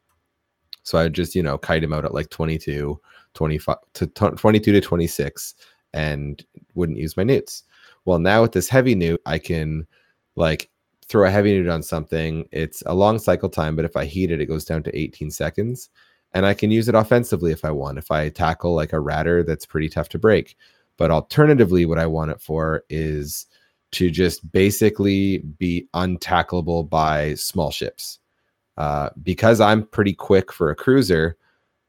So 0.83 0.97
I 0.97 1.07
just, 1.09 1.35
you 1.35 1.43
know, 1.43 1.57
kite 1.57 1.83
him 1.83 1.93
out 1.93 2.05
at 2.05 2.13
like 2.13 2.29
22, 2.29 2.99
25 3.33 3.75
to 3.93 4.07
22 4.07 4.71
to 4.71 4.81
26 4.81 5.55
and 5.93 6.43
wouldn't 6.75 6.99
use 6.99 7.17
my 7.17 7.23
neuts. 7.23 7.63
Well, 8.05 8.19
now 8.19 8.41
with 8.41 8.51
this 8.53 8.69
heavy 8.69 8.95
neut, 8.95 9.19
I 9.25 9.39
can 9.39 9.87
like 10.35 10.69
throw 11.07 11.27
a 11.27 11.31
heavy 11.31 11.59
neut 11.59 11.73
on 11.73 11.83
something. 11.83 12.47
It's 12.51 12.83
a 12.85 12.93
long 12.93 13.19
cycle 13.19 13.49
time, 13.49 13.75
but 13.75 13.85
if 13.85 13.97
I 13.97 14.05
heat 14.05 14.31
it, 14.31 14.41
it 14.41 14.45
goes 14.45 14.65
down 14.65 14.83
to 14.83 14.97
18 14.97 15.31
seconds. 15.31 15.89
And 16.33 16.45
I 16.45 16.53
can 16.53 16.69
use 16.69 16.87
it 16.87 16.95
offensively 16.95 17.51
if 17.51 17.65
I 17.65 17.71
want. 17.71 17.97
If 17.97 18.11
I 18.11 18.29
tackle 18.29 18.75
like 18.75 18.93
a 18.93 18.99
ratter 18.99 19.43
that's 19.43 19.65
pretty 19.65 19.89
tough 19.89 20.09
to 20.09 20.19
break. 20.19 20.55
But 20.97 21.09
alternatively, 21.09 21.85
what 21.87 21.97
I 21.97 22.05
want 22.05 22.29
it 22.29 22.39
for 22.39 22.83
is 22.89 23.47
to 23.91 24.09
just 24.09 24.51
basically 24.51 25.39
be 25.39 25.87
untackleable 25.93 26.89
by 26.89 27.33
small 27.33 27.71
ships. 27.71 28.19
Uh, 28.77 29.09
because 29.23 29.59
I'm 29.59 29.85
pretty 29.85 30.13
quick 30.13 30.53
for 30.53 30.69
a 30.69 30.75
cruiser, 30.75 31.37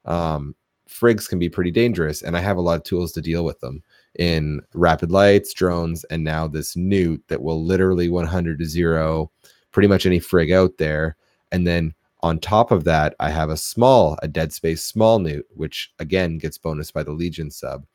um, 0.07 0.55
frigs 0.89 1.29
can 1.29 1.39
be 1.39 1.49
pretty 1.49 1.71
dangerous, 1.71 2.23
and 2.23 2.37
I 2.37 2.41
have 2.41 2.57
a 2.57 2.63
lot 2.63 2.79
of 2.79 2.83
tools 2.83 3.13
to 3.13 3.21
deal 3.21 3.45
with 3.45 3.61
them 3.61 3.83
in 4.19 4.61
rapid 4.75 5.11
lights, 5.11 5.55
drones, 5.55 6.05
and 6.05 6.25
now 6.25 6.49
this 6.49 6.75
neut 6.75 7.21
that 7.29 7.43
will 7.43 7.65
literally 7.65 8.09
100 8.09 8.59
to 8.59 8.65
zero 8.65 9.31
pretty 9.73 9.89
much 9.89 10.05
any 10.05 10.19
frig 10.19 10.53
out 10.53 10.79
there. 10.79 11.17
And 11.53 11.67
then 11.67 11.95
on 12.23 12.39
top 12.39 12.71
of 12.71 12.85
that, 12.85 13.15
I 13.21 13.31
have 13.31 13.51
a 13.51 13.57
small, 13.57 14.19
a 14.23 14.29
dead 14.29 14.53
space 14.53 14.83
small 14.83 15.21
neut, 15.21 15.45
which 15.55 15.93
again 15.99 16.39
gets 16.39 16.59
bonus 16.59 16.91
by 16.91 17.03
the 17.03 17.13
Legion 17.13 17.51
sub. 17.51 17.87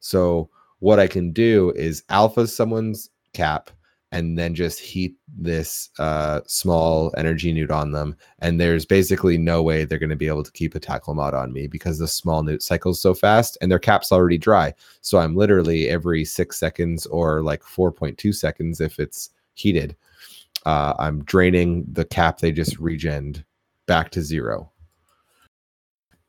So 0.00 0.50
what 0.80 1.00
I 1.00 1.06
can 1.06 1.32
do 1.32 1.72
is 1.74 2.04
alpha 2.10 2.46
someone's 2.46 3.08
cap 3.34 3.70
and 4.14 4.38
then 4.38 4.54
just 4.54 4.78
heat 4.78 5.16
this 5.36 5.90
uh, 5.98 6.40
small 6.46 7.12
energy 7.16 7.52
neut 7.52 7.72
on 7.72 7.90
them. 7.90 8.16
And 8.38 8.60
there's 8.60 8.86
basically 8.86 9.36
no 9.36 9.60
way 9.60 9.84
they're 9.84 9.98
going 9.98 10.08
to 10.10 10.14
be 10.14 10.28
able 10.28 10.44
to 10.44 10.52
keep 10.52 10.76
a 10.76 10.80
tackle 10.80 11.14
mod 11.14 11.34
on 11.34 11.52
me 11.52 11.66
because 11.66 11.98
the 11.98 12.06
small 12.06 12.44
neut 12.44 12.62
cycles 12.62 13.00
so 13.00 13.12
fast 13.12 13.58
and 13.60 13.72
their 13.72 13.80
cap's 13.80 14.12
already 14.12 14.38
dry. 14.38 14.72
So 15.00 15.18
I'm 15.18 15.34
literally 15.34 15.88
every 15.88 16.24
six 16.24 16.60
seconds 16.60 17.06
or 17.06 17.42
like 17.42 17.62
4.2 17.64 18.32
seconds 18.32 18.80
if 18.80 19.00
it's 19.00 19.30
heated. 19.54 19.96
Uh, 20.64 20.94
I'm 20.96 21.24
draining 21.24 21.84
the 21.90 22.04
cap 22.04 22.38
they 22.38 22.52
just 22.52 22.78
regened 22.78 23.42
back 23.86 24.10
to 24.10 24.22
zero. 24.22 24.70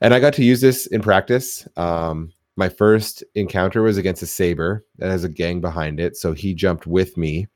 And 0.02 0.12
I 0.12 0.20
got 0.20 0.34
to 0.34 0.44
use 0.44 0.60
this 0.60 0.88
in 0.88 1.02
practice. 1.02 1.68
Um, 1.78 2.34
my 2.56 2.70
first 2.70 3.24
encounter 3.36 3.82
was 3.82 3.98
against 3.98 4.24
a 4.24 4.28
saber 4.28 4.86
that 4.98 5.10
has 5.10 5.24
a 5.24 5.30
gang 5.30 5.62
behind 5.62 6.00
it. 6.00 6.16
So 6.16 6.34
he 6.34 6.54
jumped 6.54 6.88
with 6.88 7.18
me. 7.18 7.48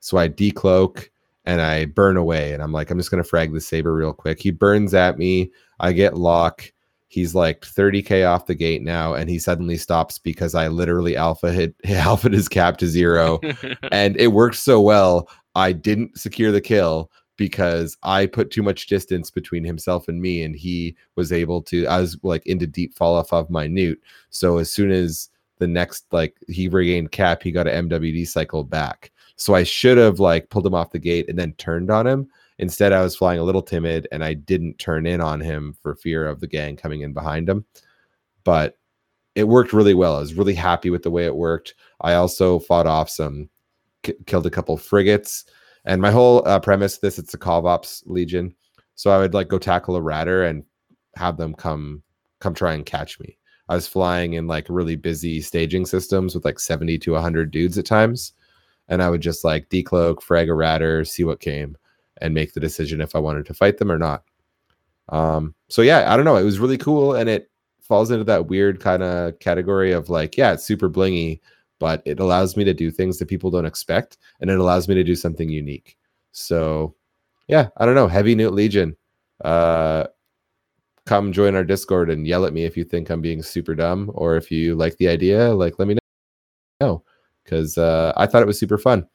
So 0.00 0.18
I 0.18 0.28
decloak 0.28 1.08
and 1.44 1.60
I 1.60 1.86
burn 1.86 2.16
away. 2.16 2.52
And 2.52 2.62
I'm 2.62 2.72
like, 2.72 2.90
I'm 2.90 2.98
just 2.98 3.10
going 3.10 3.22
to 3.22 3.28
frag 3.28 3.52
the 3.52 3.60
saber 3.60 3.94
real 3.94 4.12
quick. 4.12 4.40
He 4.40 4.50
burns 4.50 4.94
at 4.94 5.18
me. 5.18 5.50
I 5.78 5.92
get 5.92 6.16
lock. 6.16 6.72
He's 7.08 7.34
like 7.34 7.62
30k 7.62 8.28
off 8.28 8.46
the 8.46 8.54
gate 8.54 8.82
now, 8.82 9.14
and 9.14 9.28
he 9.28 9.40
suddenly 9.40 9.76
stops 9.76 10.16
because 10.16 10.54
I 10.54 10.68
literally 10.68 11.16
alpha 11.16 11.50
hit 11.50 11.74
alpha 11.84 12.28
his 12.30 12.48
cap 12.48 12.76
to 12.76 12.86
zero, 12.86 13.40
and 13.90 14.16
it 14.16 14.28
worked 14.28 14.54
so 14.54 14.80
well. 14.80 15.28
I 15.56 15.72
didn't 15.72 16.16
secure 16.16 16.52
the 16.52 16.60
kill, 16.60 17.10
because 17.40 17.96
I 18.02 18.26
put 18.26 18.50
too 18.50 18.62
much 18.62 18.86
distance 18.86 19.30
between 19.30 19.64
himself 19.64 20.08
and 20.08 20.20
me, 20.20 20.42
and 20.42 20.54
he 20.54 20.94
was 21.16 21.32
able 21.32 21.62
to. 21.62 21.86
I 21.86 21.98
was 21.98 22.18
like 22.22 22.46
into 22.46 22.66
deep 22.66 22.94
fall 22.94 23.16
off 23.16 23.32
of 23.32 23.48
my 23.48 23.66
neut. 23.66 23.96
So 24.28 24.58
as 24.58 24.70
soon 24.70 24.90
as 24.90 25.30
the 25.56 25.66
next 25.66 26.04
like 26.12 26.36
he 26.48 26.68
regained 26.68 27.12
cap, 27.12 27.42
he 27.42 27.50
got 27.50 27.66
an 27.66 27.88
MWD 27.88 28.28
cycle 28.28 28.62
back. 28.62 29.10
So 29.36 29.54
I 29.54 29.62
should 29.62 29.96
have 29.96 30.20
like 30.20 30.50
pulled 30.50 30.66
him 30.66 30.74
off 30.74 30.92
the 30.92 30.98
gate 30.98 31.30
and 31.30 31.38
then 31.38 31.54
turned 31.54 31.90
on 31.90 32.06
him. 32.06 32.28
Instead, 32.58 32.92
I 32.92 33.00
was 33.00 33.16
flying 33.16 33.38
a 33.38 33.44
little 33.44 33.62
timid 33.62 34.06
and 34.12 34.22
I 34.22 34.34
didn't 34.34 34.78
turn 34.78 35.06
in 35.06 35.22
on 35.22 35.40
him 35.40 35.74
for 35.82 35.94
fear 35.94 36.28
of 36.28 36.40
the 36.40 36.46
gang 36.46 36.76
coming 36.76 37.00
in 37.00 37.14
behind 37.14 37.48
him. 37.48 37.64
But 38.44 38.76
it 39.34 39.48
worked 39.48 39.72
really 39.72 39.94
well. 39.94 40.16
I 40.16 40.20
was 40.20 40.34
really 40.34 40.52
happy 40.52 40.90
with 40.90 41.04
the 41.04 41.10
way 41.10 41.24
it 41.24 41.34
worked. 41.34 41.74
I 42.02 42.14
also 42.14 42.58
fought 42.58 42.86
off 42.86 43.08
some, 43.08 43.48
killed 44.26 44.44
a 44.44 44.50
couple 44.50 44.76
frigates 44.76 45.46
and 45.84 46.00
my 46.00 46.10
whole 46.10 46.46
uh, 46.46 46.60
premise 46.60 46.98
this 46.98 47.18
it's 47.18 47.34
a 47.34 47.38
cov 47.38 47.66
Ops 47.66 48.02
Legion. 48.06 48.54
So 48.94 49.10
I 49.10 49.18
would 49.18 49.34
like 49.34 49.48
go 49.48 49.58
tackle 49.58 49.96
a 49.96 50.02
ratter 50.02 50.44
and 50.44 50.64
have 51.16 51.36
them 51.36 51.54
come 51.54 52.02
come 52.40 52.54
try 52.54 52.74
and 52.74 52.84
catch 52.84 53.18
me. 53.20 53.36
I 53.68 53.74
was 53.74 53.86
flying 53.86 54.32
in 54.32 54.46
like 54.46 54.66
really 54.68 54.96
busy 54.96 55.40
staging 55.40 55.86
systems 55.86 56.34
with 56.34 56.44
like 56.44 56.58
70 56.58 56.98
to 56.98 57.12
100 57.12 57.50
dudes 57.50 57.78
at 57.78 57.86
times. 57.86 58.32
And 58.88 59.02
I 59.02 59.08
would 59.08 59.20
just 59.20 59.44
like 59.44 59.68
decloak, 59.68 60.22
frag 60.22 60.48
a 60.48 60.54
ratter, 60.54 61.04
see 61.04 61.22
what 61.22 61.38
came, 61.38 61.76
and 62.20 62.34
make 62.34 62.52
the 62.52 62.60
decision 62.60 63.00
if 63.00 63.14
I 63.14 63.20
wanted 63.20 63.46
to 63.46 63.54
fight 63.54 63.78
them 63.78 63.92
or 63.92 63.98
not. 63.98 64.24
Um, 65.10 65.54
so 65.68 65.82
yeah, 65.82 66.12
I 66.12 66.16
don't 66.16 66.24
know. 66.24 66.36
It 66.36 66.44
was 66.44 66.58
really 66.58 66.78
cool. 66.78 67.14
And 67.14 67.30
it 67.30 67.48
falls 67.80 68.10
into 68.10 68.24
that 68.24 68.48
weird 68.48 68.80
kind 68.80 69.04
of 69.04 69.38
category 69.38 69.92
of 69.92 70.10
like, 70.10 70.36
yeah, 70.36 70.52
it's 70.52 70.64
super 70.64 70.90
blingy, 70.90 71.38
but 71.80 72.02
it 72.04 72.20
allows 72.20 72.56
me 72.56 72.62
to 72.62 72.72
do 72.72 72.92
things 72.92 73.18
that 73.18 73.26
people 73.26 73.50
don't 73.50 73.66
expect 73.66 74.18
and 74.40 74.48
it 74.48 74.60
allows 74.60 74.86
me 74.86 74.94
to 74.94 75.02
do 75.02 75.16
something 75.16 75.48
unique. 75.48 75.96
So, 76.30 76.94
yeah, 77.48 77.70
I 77.78 77.86
don't 77.86 77.96
know. 77.96 78.06
Heavy 78.06 78.36
Neut 78.36 78.52
Legion. 78.52 78.96
Uh, 79.44 80.06
come 81.06 81.32
join 81.32 81.56
our 81.56 81.64
Discord 81.64 82.10
and 82.10 82.26
yell 82.26 82.44
at 82.44 82.52
me 82.52 82.64
if 82.64 82.76
you 82.76 82.84
think 82.84 83.10
I'm 83.10 83.20
being 83.20 83.42
super 83.42 83.74
dumb 83.74 84.12
or 84.14 84.36
if 84.36 84.52
you 84.52 84.76
like 84.76 84.96
the 84.98 85.08
idea. 85.08 85.52
Like, 85.52 85.80
let 85.80 85.88
me 85.88 85.96
know 86.80 87.02
because 87.42 87.76
uh, 87.76 88.12
I 88.16 88.26
thought 88.26 88.42
it 88.42 88.46
was 88.46 88.60
super 88.60 88.78
fun. 88.78 89.08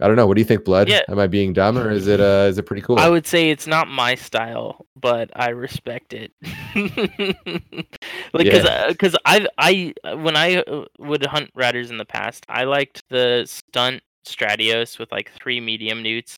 I 0.00 0.06
don't 0.06 0.16
know. 0.16 0.26
What 0.26 0.36
do 0.36 0.40
you 0.40 0.46
think, 0.46 0.64
Blood? 0.64 0.88
Yeah. 0.88 1.02
Am 1.08 1.18
I 1.18 1.26
being 1.26 1.52
dumb 1.52 1.76
or 1.78 1.90
is 1.90 2.06
it 2.06 2.20
uh 2.20 2.46
is 2.48 2.58
it 2.58 2.64
pretty 2.64 2.82
cool? 2.82 2.98
I 2.98 3.08
would 3.08 3.26
say 3.26 3.50
it's 3.50 3.66
not 3.66 3.88
my 3.88 4.14
style, 4.14 4.86
but 4.96 5.30
I 5.34 5.50
respect 5.50 6.12
it. 6.12 6.32
like, 8.32 8.50
cause, 8.50 8.64
uh, 8.64 8.94
cause 8.98 9.16
I, 9.24 9.46
I, 9.58 9.94
when 10.14 10.36
I 10.36 10.56
uh, 10.56 10.84
would 10.98 11.24
hunt 11.26 11.50
ratters 11.54 11.90
in 11.90 11.96
the 11.96 12.04
past, 12.04 12.44
I 12.48 12.64
liked 12.64 13.02
the 13.10 13.44
stunt 13.46 14.02
Stratios 14.26 14.98
with 14.98 15.10
like 15.10 15.32
three 15.32 15.60
medium 15.60 16.02
neuts, 16.02 16.36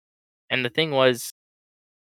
and 0.49 0.65
the 0.65 0.71
thing 0.71 0.93
was 0.93 1.33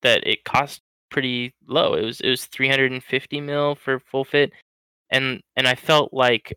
that 0.01 0.25
it 0.27 0.43
cost 0.43 0.81
pretty 1.09 1.53
low. 1.67 1.93
It 1.93 2.03
was 2.03 2.19
it 2.21 2.29
was 2.29 2.45
350 2.45 3.41
mil 3.41 3.75
for 3.75 3.99
full 3.99 4.25
fit, 4.25 4.51
and 5.09 5.41
and 5.55 5.67
I 5.67 5.75
felt 5.75 6.13
like 6.13 6.53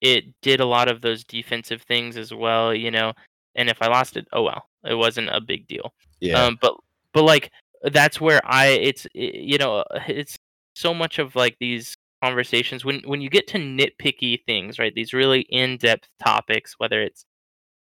it 0.00 0.24
did 0.42 0.60
a 0.60 0.66
lot 0.66 0.88
of 0.88 1.00
those 1.00 1.24
defensive 1.24 1.82
things 1.82 2.16
as 2.16 2.34
well, 2.34 2.74
you 2.74 2.90
know. 2.90 3.12
And 3.56 3.68
if 3.68 3.82
I 3.82 3.88
lost 3.88 4.16
it, 4.16 4.26
oh 4.32 4.42
well, 4.42 4.68
it 4.84 4.94
wasn't 4.94 5.30
a 5.30 5.40
big 5.40 5.66
deal. 5.66 5.94
yeah. 6.20 6.44
Um, 6.44 6.58
but 6.60 6.74
but 7.12 7.24
like 7.24 7.50
that's 7.84 8.20
where 8.20 8.40
I 8.44 8.66
it's 8.68 9.06
you 9.14 9.58
know 9.58 9.84
it's 10.06 10.36
so 10.74 10.92
much 10.94 11.18
of 11.18 11.34
like 11.34 11.56
these 11.58 11.96
conversations 12.22 12.84
when 12.84 13.00
when 13.04 13.20
you 13.20 13.30
get 13.30 13.46
to 13.48 13.58
nitpicky 13.58 14.44
things, 14.44 14.78
right? 14.78 14.94
These 14.94 15.12
really 15.12 15.40
in 15.50 15.78
depth 15.78 16.08
topics, 16.22 16.74
whether 16.78 17.02
it's 17.02 17.24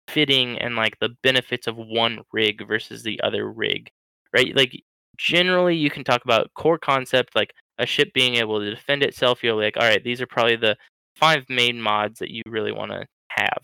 fitting 0.08 0.58
and 0.58 0.76
like 0.76 0.98
the 1.00 1.10
benefits 1.22 1.66
of 1.66 1.76
one 1.76 2.20
rig 2.32 2.66
versus 2.66 3.02
the 3.02 3.20
other 3.22 3.50
rig, 3.50 3.90
right? 4.34 4.54
Like 4.56 4.82
generally 5.16 5.76
you 5.76 5.90
can 5.90 6.04
talk 6.04 6.24
about 6.24 6.52
core 6.54 6.78
concept 6.78 7.34
like 7.34 7.52
a 7.78 7.86
ship 7.86 8.12
being 8.12 8.36
able 8.36 8.60
to 8.60 8.70
defend 8.70 9.02
itself. 9.02 9.42
You're 9.42 9.54
like, 9.54 9.76
all 9.76 9.88
right, 9.88 10.02
these 10.02 10.20
are 10.20 10.26
probably 10.26 10.56
the 10.56 10.76
five 11.16 11.48
main 11.48 11.80
mods 11.80 12.18
that 12.18 12.30
you 12.30 12.42
really 12.46 12.72
want 12.72 12.92
to 12.92 13.06
have. 13.30 13.62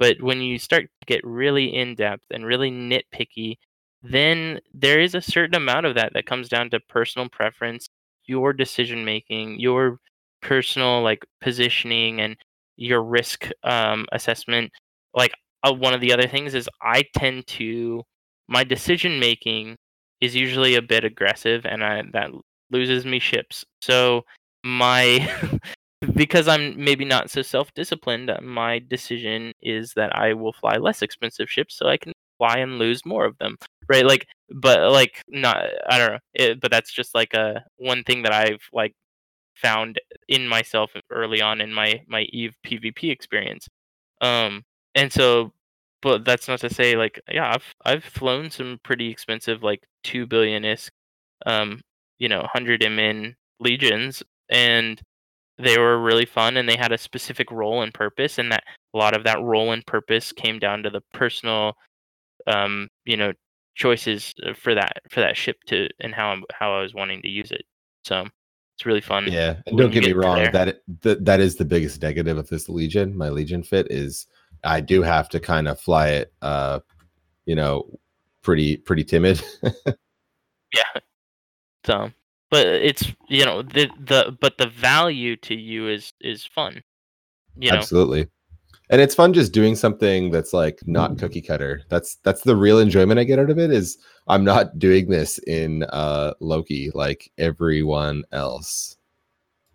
But 0.00 0.22
when 0.22 0.40
you 0.40 0.58
start 0.58 0.84
to 0.84 1.06
get 1.06 1.20
really 1.24 1.66
in 1.76 1.94
depth 1.94 2.24
and 2.32 2.46
really 2.46 2.70
nitpicky, 2.72 3.58
then 4.02 4.58
there 4.72 4.98
is 4.98 5.14
a 5.14 5.20
certain 5.20 5.54
amount 5.54 5.84
of 5.84 5.94
that 5.94 6.14
that 6.14 6.24
comes 6.24 6.48
down 6.48 6.70
to 6.70 6.80
personal 6.80 7.28
preference, 7.28 7.86
your 8.24 8.54
decision 8.54 9.04
making, 9.04 9.60
your 9.60 9.98
personal 10.40 11.02
like 11.02 11.24
positioning 11.42 12.20
and 12.20 12.36
your 12.76 13.02
risk 13.02 13.50
um, 13.62 14.06
assessment. 14.12 14.72
Like 15.14 15.32
uh, 15.62 15.74
one 15.74 15.92
of 15.92 16.00
the 16.00 16.14
other 16.14 16.26
things 16.26 16.54
is 16.54 16.68
I 16.82 17.04
tend 17.14 17.46
to 17.48 18.02
my 18.48 18.64
decision 18.64 19.20
making 19.20 19.76
is 20.22 20.34
usually 20.34 20.76
a 20.76 20.82
bit 20.82 21.04
aggressive 21.04 21.66
and 21.66 21.84
I 21.84 22.04
that 22.14 22.30
loses 22.70 23.04
me 23.04 23.18
ships. 23.18 23.66
So 23.82 24.24
my 24.64 25.30
because 26.14 26.48
I'm 26.48 26.82
maybe 26.82 27.04
not 27.04 27.30
so 27.30 27.42
self-disciplined, 27.42 28.30
uh, 28.30 28.38
my 28.42 28.78
decision 28.80 29.52
is 29.62 29.92
that 29.94 30.14
I 30.16 30.32
will 30.34 30.52
fly 30.52 30.76
less 30.76 31.02
expensive 31.02 31.50
ships 31.50 31.76
so 31.76 31.88
I 31.88 31.96
can 31.98 32.12
fly 32.38 32.58
and 32.58 32.78
lose 32.78 33.04
more 33.04 33.24
of 33.26 33.36
them. 33.38 33.56
Right? 33.88 34.06
Like 34.06 34.26
but 34.50 34.92
like 34.92 35.22
not 35.28 35.64
I 35.88 35.98
don't 35.98 36.12
know. 36.12 36.18
It, 36.34 36.60
but 36.60 36.70
that's 36.70 36.92
just 36.92 37.14
like 37.14 37.34
a 37.34 37.64
one 37.76 38.02
thing 38.04 38.22
that 38.22 38.32
I've 38.32 38.62
like 38.72 38.94
found 39.56 40.00
in 40.28 40.48
myself 40.48 40.92
early 41.10 41.42
on 41.42 41.60
in 41.60 41.72
my 41.72 42.02
my 42.08 42.22
Eve 42.32 42.56
PvP 42.66 43.10
experience. 43.10 43.68
Um 44.22 44.64
and 44.94 45.12
so 45.12 45.52
but 46.02 46.24
that's 46.24 46.48
not 46.48 46.60
to 46.60 46.70
say 46.74 46.96
like 46.96 47.20
yeah, 47.30 47.52
I've 47.54 47.74
I've 47.86 48.04
flown 48.04 48.50
some 48.50 48.80
pretty 48.84 49.10
expensive 49.10 49.62
like 49.62 49.82
2 50.04 50.26
billion 50.26 50.62
isk 50.64 50.90
um 51.46 51.80
you 52.18 52.28
know 52.28 52.40
100 52.40 52.82
mn 52.84 53.36
legions 53.60 54.22
and 54.50 55.00
they 55.62 55.78
were 55.78 56.00
really 56.00 56.26
fun 56.26 56.56
and 56.56 56.68
they 56.68 56.76
had 56.76 56.92
a 56.92 56.98
specific 56.98 57.50
role 57.50 57.82
and 57.82 57.94
purpose 57.94 58.38
and 58.38 58.50
that 58.52 58.64
a 58.94 58.98
lot 58.98 59.16
of 59.16 59.24
that 59.24 59.40
role 59.42 59.72
and 59.72 59.86
purpose 59.86 60.32
came 60.32 60.58
down 60.58 60.82
to 60.82 60.90
the 60.90 61.02
personal 61.12 61.74
um 62.46 62.88
you 63.04 63.16
know 63.16 63.32
choices 63.74 64.34
uh, 64.46 64.52
for 64.54 64.74
that 64.74 65.00
for 65.10 65.20
that 65.20 65.36
ship 65.36 65.56
to 65.66 65.88
and 66.00 66.14
how 66.14 66.30
I'm, 66.30 66.44
how 66.52 66.72
I 66.74 66.82
was 66.82 66.94
wanting 66.94 67.22
to 67.22 67.28
use 67.28 67.50
it 67.50 67.64
so 68.04 68.26
it's 68.80 68.86
really 68.86 69.02
fun 69.02 69.26
Yeah, 69.30 69.56
and 69.66 69.76
don't 69.76 69.92
you 69.92 70.00
get 70.00 70.08
me 70.08 70.14
wrong. 70.14 70.36
there. 70.36 70.52
That 70.52 70.80
that 71.02 71.24
that 71.26 71.40
is 71.40 71.56
the 71.56 71.66
biggest 71.66 72.00
negative 72.00 72.38
of 72.38 72.48
this 72.48 72.66
Legion. 72.66 73.14
My 73.14 73.28
Legion 73.28 73.62
fit 73.62 73.86
is 73.90 74.26
I 74.64 74.80
do 74.80 75.02
have 75.02 75.28
to 75.30 75.40
kind 75.40 75.68
of 75.68 75.78
fly 75.78 76.08
it, 76.08 76.32
uh, 76.40 76.80
you 77.44 77.54
know, 77.54 77.90
pretty 78.40 78.78
pretty 78.78 79.04
timid. 79.04 79.42
yeah 80.74 81.00
so 81.84 82.10
but 82.50 82.66
it's 82.66 83.12
you 83.28 83.44
know 83.44 83.62
the 83.62 83.88
the 83.98 84.36
but 84.40 84.58
the 84.58 84.66
value 84.66 85.36
to 85.36 85.54
you 85.54 85.88
is 85.88 86.12
is 86.20 86.44
fun 86.44 86.82
you 87.56 87.70
know 87.70 87.78
Absolutely, 87.78 88.28
and 88.90 89.00
it's 89.00 89.14
fun 89.14 89.32
just 89.32 89.52
doing 89.52 89.74
something 89.76 90.30
that's 90.30 90.52
like 90.52 90.80
not 90.86 91.18
cookie 91.18 91.42
cutter. 91.42 91.82
That's 91.88 92.16
that's 92.16 92.42
the 92.42 92.56
real 92.56 92.78
enjoyment 92.78 93.20
I 93.20 93.24
get 93.24 93.38
out 93.38 93.50
of 93.50 93.58
it. 93.58 93.70
Is 93.70 93.98
I'm 94.28 94.44
not 94.44 94.78
doing 94.78 95.08
this 95.08 95.38
in 95.46 95.84
uh 95.84 96.34
Loki 96.40 96.90
like 96.94 97.30
everyone 97.38 98.24
else. 98.32 98.96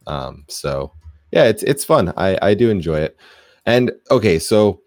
Um, 0.07 0.45
so 0.47 0.93
yeah, 1.31 1.45
it's 1.45 1.63
it's 1.63 1.83
fun. 1.83 2.13
I 2.17 2.37
I 2.41 2.53
do 2.53 2.69
enjoy 2.69 2.99
it. 2.99 3.17
And 3.65 3.91
okay, 4.11 4.37
so 4.39 4.81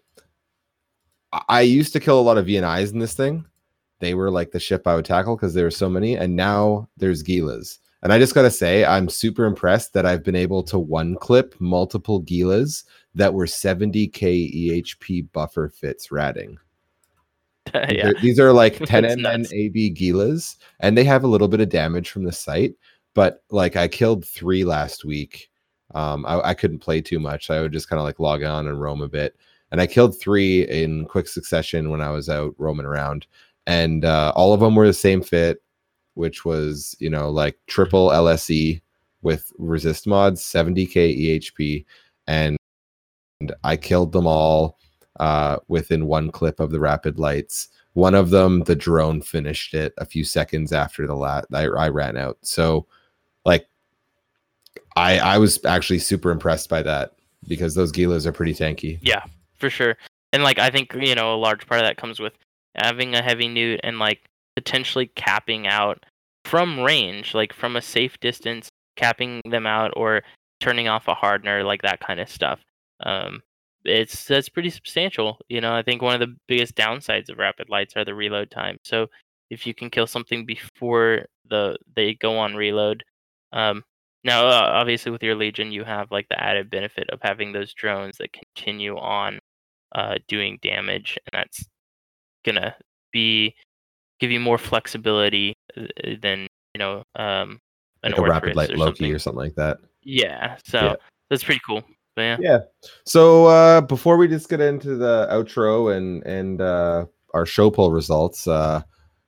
I- 1.33 1.43
I 1.49 1.61
used 1.61 1.93
to 1.93 1.99
kill 1.99 2.19
a 2.19 2.21
lot 2.21 2.37
of 2.37 2.45
VNIs 2.47 2.91
in 2.93 2.99
this 2.99 3.13
thing. 3.13 3.45
They 3.99 4.13
were 4.13 4.31
like 4.31 4.51
the 4.51 4.59
ship 4.59 4.87
I 4.87 4.95
would 4.95 5.05
tackle 5.05 5.35
because 5.35 5.53
there 5.53 5.65
were 5.65 5.71
so 5.71 5.89
many, 5.89 6.15
and 6.15 6.35
now 6.35 6.87
there's 6.97 7.23
Gilas. 7.23 7.79
And 8.01 8.13
I 8.13 8.17
just 8.19 8.33
gotta 8.33 8.49
say, 8.51 8.85
I'm 8.85 9.09
super 9.09 9.45
impressed 9.45 9.93
that 9.93 10.05
I've 10.05 10.23
been 10.23 10.35
able 10.35 10.63
to 10.63 10.79
one 10.79 11.15
clip 11.15 11.53
multiple 11.59 12.23
Gilas 12.23 12.85
that 13.15 13.33
were 13.33 13.45
70k 13.45 14.13
EHP 14.15 15.31
buffer 15.33 15.67
fits 15.69 16.11
ratting. 16.11 16.57
These 17.73 17.83
yeah 17.89 18.07
are- 18.09 18.21
These 18.21 18.39
are 18.39 18.53
like 18.53 18.77
10 18.85 19.21
That's 19.21 19.51
MN. 19.51 19.57
AB 19.59 19.93
Gilas, 19.93 20.55
and 20.79 20.97
they 20.97 21.03
have 21.03 21.23
a 21.23 21.27
little 21.27 21.47
bit 21.49 21.59
of 21.59 21.69
damage 21.69 22.09
from 22.09 22.23
the 22.23 22.31
site. 22.31 22.73
But 23.13 23.43
like 23.49 23.75
I 23.75 23.87
killed 23.87 24.25
three 24.25 24.63
last 24.63 25.03
week. 25.03 25.49
Um, 25.95 26.25
I, 26.25 26.39
I 26.49 26.53
couldn't 26.53 26.79
play 26.79 27.01
too 27.01 27.19
much. 27.19 27.49
I 27.49 27.59
would 27.61 27.73
just 27.73 27.89
kind 27.89 27.99
of 27.99 28.05
like 28.05 28.19
log 28.19 28.43
on 28.43 28.67
and 28.67 28.79
roam 28.79 29.01
a 29.01 29.07
bit. 29.09 29.35
And 29.71 29.81
I 29.81 29.87
killed 29.87 30.19
three 30.19 30.67
in 30.67 31.05
quick 31.05 31.27
succession 31.27 31.89
when 31.89 32.01
I 32.01 32.11
was 32.11 32.29
out 32.29 32.53
roaming 32.57 32.85
around. 32.85 33.27
And 33.67 34.05
uh, 34.05 34.33
all 34.35 34.53
of 34.53 34.59
them 34.59 34.75
were 34.75 34.87
the 34.87 34.93
same 34.93 35.21
fit, 35.21 35.61
which 36.15 36.45
was, 36.45 36.95
you 36.99 37.09
know, 37.09 37.29
like 37.29 37.57
triple 37.67 38.09
LSE 38.09 38.81
with 39.21 39.51
resist 39.57 40.07
mods, 40.07 40.41
70k 40.41 41.41
EHP. 41.41 41.85
And 42.27 42.57
I 43.63 43.77
killed 43.77 44.11
them 44.11 44.27
all 44.27 44.77
uh, 45.19 45.57
within 45.67 46.07
one 46.07 46.31
clip 46.31 46.59
of 46.59 46.71
the 46.71 46.79
rapid 46.79 47.19
lights. 47.19 47.69
One 47.93 48.15
of 48.15 48.29
them, 48.29 48.63
the 48.63 48.75
drone 48.75 49.21
finished 49.21 49.73
it 49.73 49.93
a 49.97 50.05
few 50.05 50.23
seconds 50.23 50.71
after 50.71 51.05
the 51.05 51.15
lat 51.15 51.45
I, 51.53 51.63
I 51.65 51.89
ran 51.89 52.17
out. 52.17 52.37
So, 52.41 52.87
like, 53.45 53.67
I 54.95 55.19
I 55.19 55.37
was 55.37 55.63
actually 55.65 55.99
super 55.99 56.31
impressed 56.31 56.69
by 56.69 56.83
that 56.83 57.13
because 57.47 57.75
those 57.75 57.91
Gilas 57.91 58.25
are 58.25 58.31
pretty 58.31 58.53
tanky. 58.53 58.99
Yeah, 59.01 59.23
for 59.57 59.69
sure. 59.69 59.97
And 60.33 60.43
like 60.43 60.59
I 60.59 60.69
think 60.69 60.93
you 60.93 61.15
know 61.15 61.33
a 61.33 61.37
large 61.37 61.65
part 61.67 61.81
of 61.81 61.87
that 61.87 61.97
comes 61.97 62.19
with 62.19 62.33
having 62.75 63.15
a 63.15 63.21
heavy 63.21 63.47
neut 63.47 63.79
and 63.83 63.99
like 63.99 64.21
potentially 64.55 65.07
capping 65.15 65.67
out 65.67 66.05
from 66.45 66.79
range, 66.79 67.33
like 67.33 67.53
from 67.53 67.75
a 67.75 67.81
safe 67.81 68.19
distance, 68.19 68.69
capping 68.95 69.41
them 69.45 69.65
out 69.65 69.91
or 69.95 70.23
turning 70.59 70.87
off 70.87 71.07
a 71.07 71.13
hardener, 71.13 71.63
like 71.63 71.81
that 71.81 71.99
kind 71.99 72.19
of 72.19 72.29
stuff. 72.29 72.59
Um, 73.01 73.41
it's 73.85 74.25
that's 74.25 74.49
pretty 74.49 74.69
substantial. 74.69 75.39
You 75.47 75.61
know, 75.61 75.73
I 75.73 75.83
think 75.83 76.01
one 76.01 76.13
of 76.13 76.19
the 76.19 76.35
biggest 76.47 76.75
downsides 76.75 77.29
of 77.29 77.37
rapid 77.37 77.69
lights 77.69 77.95
are 77.95 78.05
the 78.05 78.15
reload 78.15 78.51
time. 78.51 78.77
So 78.83 79.07
if 79.49 79.65
you 79.65 79.73
can 79.73 79.89
kill 79.89 80.07
something 80.07 80.45
before 80.45 81.25
the 81.49 81.77
they 81.95 82.15
go 82.15 82.37
on 82.37 82.55
reload, 82.55 83.03
um, 83.53 83.83
now 84.23 84.47
uh, 84.47 84.69
obviously 84.73 85.11
with 85.11 85.23
your 85.23 85.35
legion 85.35 85.71
you 85.71 85.83
have 85.83 86.11
like 86.11 86.27
the 86.29 86.41
added 86.43 86.69
benefit 86.69 87.09
of 87.09 87.19
having 87.21 87.51
those 87.51 87.73
drones 87.73 88.17
that 88.17 88.33
continue 88.33 88.97
on 88.97 89.39
uh, 89.95 90.15
doing 90.27 90.59
damage, 90.61 91.17
and 91.25 91.39
that's 91.41 91.65
gonna 92.45 92.75
be 93.11 93.55
give 94.19 94.31
you 94.31 94.39
more 94.39 94.57
flexibility 94.57 95.53
uh, 95.77 95.83
than 96.21 96.47
you 96.73 96.79
know 96.79 97.03
um, 97.15 97.59
an 98.03 98.11
Like 98.11 98.17
a 98.17 98.21
rapid 98.23 98.55
light 98.55 98.71
or 98.71 98.77
Loki 98.77 98.97
something. 98.97 99.15
or 99.15 99.19
something 99.19 99.39
like 99.43 99.55
that. 99.55 99.77
Yeah, 100.03 100.57
so 100.65 100.79
Yeah. 100.79 100.95
that's 101.29 101.43
pretty 101.43 101.61
cool. 101.65 101.83
But 102.15 102.21
yeah, 102.23 102.37
Yeah. 102.39 102.59
So 103.05 103.45
uh 103.45 103.81
before 103.81 104.17
we 104.17 104.27
just 104.27 104.49
get 104.49 104.61
into 104.61 104.95
the 104.95 105.27
outro 105.31 105.95
and 105.95 106.23
and 106.25 106.59
uh 106.61 107.05
our 107.33 107.45
show 107.45 107.69
poll 107.69 107.91
results, 107.91 108.47
uh 108.47 108.81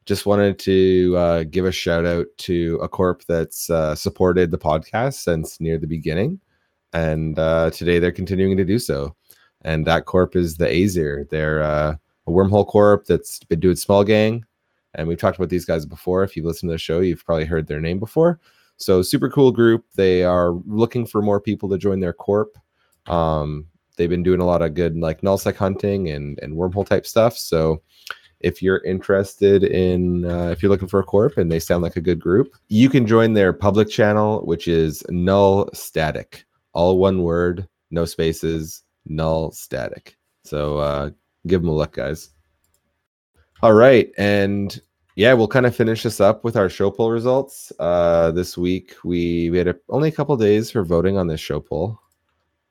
just 0.05 0.25
wanted 0.25 0.57
to 0.59 1.13
uh 1.17 1.43
give 1.43 1.65
a 1.65 1.71
shout 1.71 2.05
out 2.05 2.25
to 2.39 2.79
a 2.81 2.89
corp 2.89 3.23
that's 3.27 3.69
uh 3.69 3.95
supported 3.95 4.51
the 4.51 4.57
podcast 4.57 5.15
since 5.15 5.59
near 5.61 5.77
the 5.77 5.87
beginning. 5.87 6.39
And 6.93 7.37
uh 7.39 7.69
today 7.71 7.99
they're 7.99 8.11
continuing 8.11 8.57
to 8.57 8.65
do 8.65 8.79
so. 8.79 9.15
And 9.61 9.85
that 9.85 10.05
corp 10.05 10.35
is 10.35 10.57
the 10.57 10.65
Azir. 10.65 11.29
They're 11.29 11.61
uh 11.63 11.95
wormhole 12.31 12.67
corp 12.67 13.05
that's 13.05 13.39
been 13.45 13.59
doing 13.59 13.75
small 13.75 14.03
gang. 14.03 14.45
And 14.93 15.07
we've 15.07 15.17
talked 15.17 15.37
about 15.37 15.49
these 15.49 15.65
guys 15.65 15.85
before. 15.85 16.23
If 16.23 16.35
you've 16.35 16.45
listened 16.45 16.69
to 16.69 16.73
the 16.73 16.79
show, 16.79 16.99
you've 16.99 17.25
probably 17.25 17.45
heard 17.45 17.67
their 17.67 17.79
name 17.79 17.99
before. 17.99 18.39
So 18.77 19.01
super 19.01 19.29
cool 19.29 19.51
group. 19.51 19.85
They 19.95 20.23
are 20.23 20.51
looking 20.65 21.05
for 21.05 21.21
more 21.21 21.39
people 21.39 21.69
to 21.69 21.77
join 21.77 21.99
their 21.99 22.13
corp. 22.13 22.57
Um, 23.07 23.67
they've 23.95 24.09
been 24.09 24.23
doing 24.23 24.41
a 24.41 24.45
lot 24.45 24.61
of 24.61 24.73
good 24.73 24.97
like 24.97 25.21
nullsec 25.21 25.55
hunting 25.55 26.09
and 26.09 26.39
and 26.41 26.55
wormhole 26.55 26.85
type 26.85 27.05
stuff. 27.05 27.37
So 27.37 27.81
if 28.43 28.61
you're 28.61 28.83
interested 28.83 29.63
in 29.63 30.25
uh, 30.25 30.49
if 30.49 30.61
you're 30.61 30.71
looking 30.71 30.87
for 30.87 30.99
a 30.99 31.03
corp 31.03 31.37
and 31.37 31.51
they 31.51 31.59
sound 31.59 31.83
like 31.83 31.95
a 31.95 32.01
good 32.01 32.19
group 32.19 32.55
you 32.69 32.89
can 32.89 33.05
join 33.05 33.33
their 33.33 33.53
public 33.53 33.89
channel 33.89 34.41
which 34.45 34.67
is 34.67 35.03
null 35.09 35.69
static 35.73 36.45
all 36.73 36.97
one 36.97 37.21
word 37.23 37.67
no 37.91 38.05
spaces 38.05 38.83
null 39.05 39.51
static 39.51 40.17
so 40.43 40.77
uh, 40.77 41.09
give 41.47 41.61
them 41.61 41.69
a 41.69 41.75
look 41.75 41.93
guys 41.93 42.29
all 43.61 43.73
right 43.73 44.11
and 44.17 44.81
yeah 45.15 45.33
we'll 45.33 45.47
kind 45.47 45.65
of 45.65 45.75
finish 45.75 46.03
this 46.03 46.21
up 46.21 46.43
with 46.43 46.55
our 46.55 46.69
show 46.69 46.89
poll 46.91 47.11
results 47.11 47.71
uh, 47.79 48.31
this 48.31 48.57
week 48.57 48.95
we 49.03 49.49
we 49.49 49.57
had 49.57 49.67
a, 49.67 49.75
only 49.89 50.09
a 50.09 50.13
couple 50.13 50.35
days 50.37 50.71
for 50.71 50.83
voting 50.83 51.17
on 51.17 51.27
this 51.27 51.39
show 51.39 51.59
poll 51.59 51.99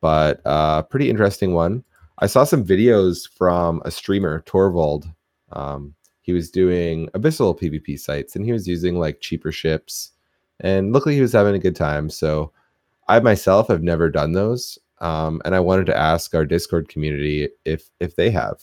but 0.01 0.40
uh 0.47 0.82
pretty 0.82 1.10
interesting 1.10 1.52
one 1.55 1.84
i 2.18 2.26
saw 2.26 2.44
some 2.44 2.64
videos 2.64 3.28
from 3.28 3.82
a 3.84 3.90
streamer 3.90 4.42
torvald 4.47 5.06
um, 5.52 5.94
he 6.22 6.32
was 6.32 6.51
doing 6.51 7.09
abyssal 7.09 7.59
PvP 7.59 7.98
sites 7.98 8.36
and 8.36 8.44
he 8.44 8.52
was 8.52 8.68
using 8.68 8.98
like 8.98 9.20
cheaper 9.20 9.51
ships 9.51 10.12
and 10.60 10.92
luckily 10.92 11.14
he 11.14 11.20
was 11.20 11.32
having 11.32 11.55
a 11.55 11.59
good 11.59 11.76
time. 11.76 12.10
So 12.10 12.52
I 13.09 13.18
myself 13.20 13.68
have 13.68 13.82
never 13.82 14.09
done 14.09 14.32
those. 14.32 14.78
Um, 15.01 15.40
and 15.44 15.55
I 15.55 15.60
wanted 15.60 15.86
to 15.86 15.97
ask 15.97 16.35
our 16.35 16.44
Discord 16.44 16.89
community 16.89 17.48
if 17.64 17.90
if 18.01 18.16
they 18.16 18.31
have. 18.31 18.59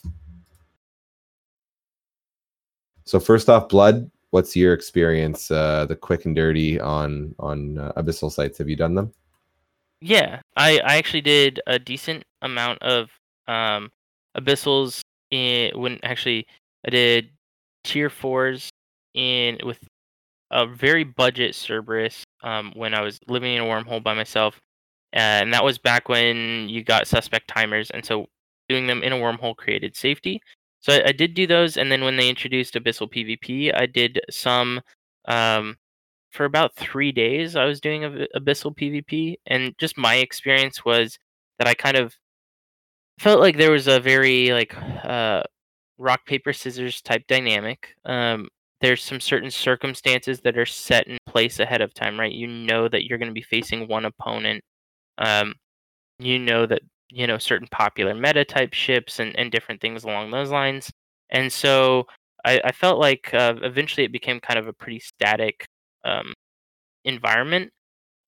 So 3.05 3.19
first 3.19 3.49
off, 3.49 3.69
Blood, 3.69 4.11
what's 4.31 4.55
your 4.55 4.73
experience, 4.73 5.49
uh, 5.49 5.85
the 5.85 5.95
quick 5.95 6.25
and 6.25 6.35
dirty 6.35 6.79
on 6.79 7.33
on 7.39 7.77
uh, 7.77 7.93
abyssal 7.97 8.31
sites? 8.31 8.57
Have 8.57 8.69
you 8.69 8.75
done 8.75 8.95
them? 8.95 9.13
Yeah, 10.01 10.41
I, 10.55 10.79
I 10.79 10.97
actually 10.97 11.21
did 11.21 11.59
a 11.65 11.79
decent 11.79 12.23
amount 12.41 12.81
of 12.83 13.09
um, 13.47 13.89
abyssals 14.37 15.01
in, 15.31 15.71
when 15.79 15.99
actually 16.03 16.45
I 16.85 16.91
did 16.91 17.29
tier 17.83 18.09
fours 18.09 18.69
in 19.15 19.57
with 19.63 19.79
a 20.51 20.67
very 20.67 21.03
budget 21.03 21.55
Cerberus 21.55 22.23
um, 22.43 22.71
when 22.75 22.93
I 22.93 23.01
was 23.01 23.19
living 23.27 23.55
in 23.55 23.61
a 23.61 23.65
wormhole 23.65 24.03
by 24.03 24.13
myself, 24.13 24.59
and 25.13 25.53
that 25.53 25.63
was 25.63 25.77
back 25.77 26.09
when 26.09 26.69
you 26.69 26.83
got 26.83 27.07
suspect 27.07 27.47
timers, 27.47 27.89
and 27.91 28.05
so 28.05 28.27
doing 28.69 28.87
them 28.87 29.03
in 29.03 29.13
a 29.13 29.17
wormhole 29.17 29.55
created 29.55 29.95
safety. 29.95 30.41
So 30.79 30.93
I, 30.93 31.09
I 31.09 31.11
did 31.11 31.33
do 31.33 31.47
those, 31.47 31.77
and 31.77 31.91
then 31.91 32.03
when 32.03 32.17
they 32.17 32.29
introduced 32.29 32.75
Abyssal 32.75 33.11
PvP, 33.11 33.73
I 33.75 33.85
did 33.85 34.19
some 34.29 34.81
um, 35.27 35.77
for 36.31 36.45
about 36.45 36.75
three 36.75 37.11
days. 37.11 37.55
I 37.55 37.65
was 37.65 37.81
doing 37.81 38.01
Abyssal 38.35 38.75
PvP, 38.75 39.35
and 39.47 39.73
just 39.79 39.97
my 39.97 40.15
experience 40.15 40.85
was 40.85 41.17
that 41.59 41.67
I 41.67 41.73
kind 41.73 41.97
of 41.97 42.15
felt 43.19 43.39
like 43.39 43.57
there 43.57 43.71
was 43.71 43.87
a 43.87 43.99
very 43.99 44.51
like 44.51 44.75
uh, 45.03 45.43
rock 45.97 46.25
paper 46.25 46.53
scissors 46.53 47.01
type 47.01 47.23
dynamic. 47.27 47.95
Um, 48.05 48.47
there's 48.81 49.03
some 49.03 49.19
certain 49.19 49.49
circumstances 49.49 50.41
that 50.41 50.57
are 50.57 50.65
set 50.65 51.07
in 51.07 51.17
place 51.25 51.59
ahead 51.59 51.81
of 51.81 51.93
time, 51.93 52.19
right? 52.19 52.31
You 52.31 52.47
know 52.47 52.87
that 52.87 53.05
you're 53.05 53.17
going 53.17 53.29
to 53.29 53.33
be 53.33 53.41
facing 53.41 53.87
one 53.87 54.05
opponent. 54.05 54.63
Um, 55.17 55.55
you 56.19 56.39
know 56.39 56.65
that 56.65 56.81
you 57.09 57.27
know 57.27 57.37
certain 57.37 57.67
popular 57.71 58.13
meta 58.13 58.43
type 58.45 58.73
ships 58.73 59.19
and, 59.19 59.37
and 59.37 59.51
different 59.51 59.81
things 59.81 60.03
along 60.03 60.31
those 60.31 60.51
lines. 60.51 60.91
And 61.29 61.51
so 61.51 62.05
I, 62.45 62.61
I 62.65 62.71
felt 62.71 62.99
like 62.99 63.33
uh, 63.33 63.55
eventually 63.61 64.05
it 64.05 64.11
became 64.11 64.39
kind 64.39 64.59
of 64.59 64.67
a 64.67 64.73
pretty 64.73 64.99
static 64.99 65.65
um, 66.05 66.33
environment. 67.05 67.71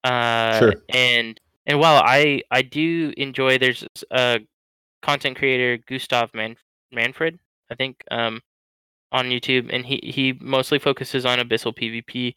Uh, 0.04 0.60
Sure. 0.60 0.74
And 0.90 1.40
and 1.66 1.80
while 1.80 2.02
I 2.04 2.42
I 2.52 2.62
do 2.62 3.14
enjoy, 3.18 3.58
there's 3.58 3.86
a 4.12 4.40
content 5.02 5.38
creator 5.38 5.82
Gustav 5.88 6.34
Man- 6.34 6.58
Manfred 6.92 7.40
I 7.72 7.76
think, 7.76 8.04
um, 8.12 8.42
on 9.12 9.28
YouTube, 9.28 9.70
and 9.72 9.86
he 9.86 10.00
he 10.04 10.34
mostly 10.42 10.80
focuses 10.80 11.26
on 11.26 11.40
abyssal 11.40 11.76
PvP, 11.76 12.34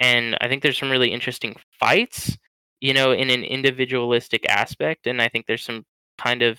and 0.00 0.36
I 0.40 0.48
think 0.48 0.62
there's 0.62 0.78
some 0.78 0.90
really 0.90 1.12
interesting 1.12 1.56
fights, 1.78 2.36
you 2.82 2.92
know, 2.92 3.12
in 3.12 3.30
an 3.30 3.44
individualistic 3.44 4.44
aspect, 4.48 5.06
and 5.06 5.22
I 5.22 5.28
think 5.28 5.46
there's 5.46 5.64
some 5.64 5.84
kind 6.18 6.42
of 6.42 6.58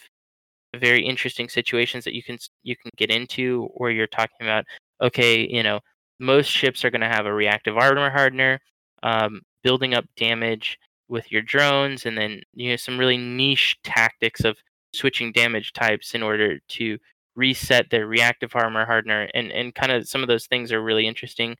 very 0.75 1.05
interesting 1.05 1.49
situations 1.49 2.05
that 2.05 2.15
you 2.15 2.23
can 2.23 2.37
you 2.63 2.75
can 2.77 2.91
get 2.97 3.11
into 3.11 3.69
where 3.75 3.91
you're 3.91 4.07
talking 4.07 4.37
about 4.41 4.65
okay, 5.01 5.45
you 5.49 5.63
know, 5.63 5.81
most 6.19 6.49
ships 6.49 6.85
are 6.85 6.91
going 6.91 7.01
to 7.01 7.09
have 7.09 7.25
a 7.25 7.33
reactive 7.33 7.77
armor 7.77 8.09
hardener, 8.09 8.59
um, 9.03 9.41
building 9.63 9.93
up 9.93 10.05
damage 10.17 10.79
with 11.09 11.29
your 11.31 11.41
drones, 11.41 12.05
and 12.05 12.17
then 12.17 12.41
you 12.53 12.69
know 12.71 12.77
some 12.77 12.97
really 12.97 13.17
niche 13.17 13.77
tactics 13.83 14.45
of 14.45 14.57
switching 14.95 15.33
damage 15.33 15.73
types 15.73 16.15
in 16.15 16.23
order 16.23 16.59
to 16.69 16.97
reset 17.35 17.89
their 17.89 18.07
reactive 18.07 18.51
armor 18.55 18.85
hardener 18.85 19.29
and 19.33 19.51
and 19.51 19.75
kind 19.75 19.91
of 19.91 20.07
some 20.07 20.21
of 20.21 20.29
those 20.29 20.45
things 20.47 20.71
are 20.71 20.83
really 20.83 21.07
interesting 21.07 21.55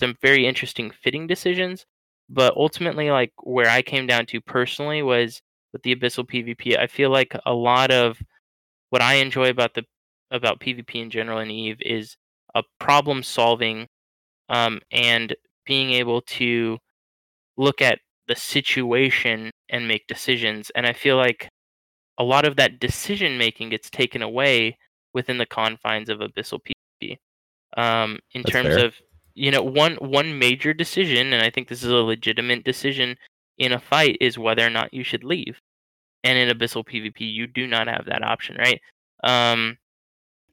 some 0.00 0.16
very 0.22 0.46
interesting 0.46 0.90
fitting 0.90 1.26
decisions 1.26 1.84
but 2.28 2.54
ultimately 2.56 3.10
like 3.10 3.32
where 3.42 3.68
i 3.68 3.82
came 3.82 4.06
down 4.06 4.26
to 4.26 4.40
personally 4.40 5.02
was 5.02 5.40
with 5.72 5.82
the 5.82 5.94
abyssal 5.94 6.26
pvp 6.28 6.78
i 6.78 6.86
feel 6.86 7.10
like 7.10 7.34
a 7.46 7.52
lot 7.52 7.90
of 7.90 8.18
what 8.90 9.02
i 9.02 9.14
enjoy 9.14 9.48
about 9.48 9.74
the 9.74 9.84
about 10.30 10.60
pvp 10.60 10.94
in 10.94 11.10
general 11.10 11.38
in 11.38 11.50
eve 11.50 11.78
is 11.80 12.16
a 12.54 12.62
problem 12.78 13.22
solving 13.22 13.86
um, 14.50 14.80
and 14.90 15.36
being 15.66 15.90
able 15.92 16.22
to 16.22 16.78
look 17.58 17.82
at 17.82 17.98
the 18.26 18.36
situation 18.36 19.50
and 19.68 19.86
make 19.86 20.06
decisions 20.06 20.70
and 20.74 20.86
i 20.86 20.92
feel 20.92 21.16
like 21.16 21.48
a 22.18 22.24
lot 22.24 22.44
of 22.44 22.56
that 22.56 22.80
decision 22.80 23.38
making 23.38 23.70
gets 23.70 23.88
taken 23.88 24.22
away 24.22 24.76
within 25.14 25.38
the 25.38 25.46
confines 25.46 26.08
of 26.08 26.18
abyssal 26.18 26.60
PvP. 26.60 27.16
Um, 27.76 28.18
in 28.32 28.42
That's 28.42 28.52
terms 28.52 28.76
fair. 28.76 28.86
of 28.86 28.94
you 29.38 29.50
know 29.50 29.62
one 29.62 29.96
one 29.96 30.38
major 30.38 30.74
decision, 30.74 31.32
and 31.32 31.42
I 31.42 31.50
think 31.50 31.68
this 31.68 31.82
is 31.82 31.90
a 31.90 31.96
legitimate 31.96 32.64
decision 32.64 33.16
in 33.58 33.72
a 33.72 33.80
fight, 33.80 34.18
is 34.20 34.38
whether 34.38 34.66
or 34.66 34.70
not 34.70 34.92
you 34.94 35.04
should 35.04 35.24
leave. 35.24 35.60
And 36.24 36.38
in 36.38 36.56
abyssal 36.56 36.86
PvP, 36.86 37.32
you 37.32 37.46
do 37.46 37.66
not 37.66 37.86
have 37.86 38.06
that 38.06 38.24
option, 38.24 38.56
right? 38.56 38.80
Um, 39.24 39.78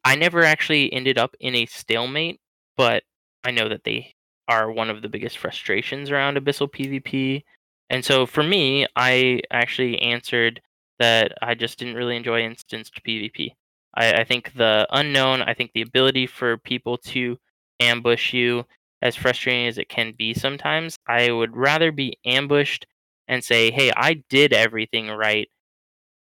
I 0.04 0.16
never 0.16 0.44
actually 0.44 0.94
ended 0.94 1.18
up 1.18 1.36
in 1.40 1.56
a 1.56 1.66
stalemate, 1.66 2.40
but 2.78 3.04
I 3.44 3.52
know 3.52 3.70
that 3.70 3.84
they 3.84 4.14
are 4.48 4.72
one 4.72 4.90
of 4.90 5.02
the 5.02 5.10
biggest 5.10 5.38
frustrations 5.40 6.12
around 6.12 6.38
abyssal 6.38 6.72
PvP. 6.72 7.44
And 7.90 8.06
so 8.06 8.26
for 8.26 8.44
me, 8.44 8.86
I 8.96 9.42
actually 9.52 10.00
answered 10.02 10.62
that 11.00 11.34
I 11.42 11.56
just 11.56 11.80
didn't 11.80 11.96
really 11.96 12.16
enjoy 12.16 12.42
instanced 12.42 13.04
PvP. 13.04 13.50
I, 13.96 14.14
I 14.14 14.24
think 14.24 14.54
the 14.56 14.88
unknown, 14.92 15.42
I 15.42 15.54
think 15.54 15.72
the 15.74 15.82
ability 15.82 16.28
for 16.28 16.58
people 16.58 16.98
to 17.00 17.38
ambush 17.80 18.34
you, 18.34 18.66
as 19.02 19.16
frustrating 19.16 19.68
as 19.68 19.78
it 19.78 19.90
can 19.90 20.14
be 20.18 20.34
sometimes, 20.34 20.98
I 21.08 21.32
would 21.32 21.56
rather 21.56 21.92
be 21.92 22.18
ambushed 22.26 22.88
and 23.28 23.44
say, 23.44 23.72
"Hey, 23.72 23.92
I 23.96 24.24
did 24.30 24.54
everything 24.54 25.10
right," 25.10 25.50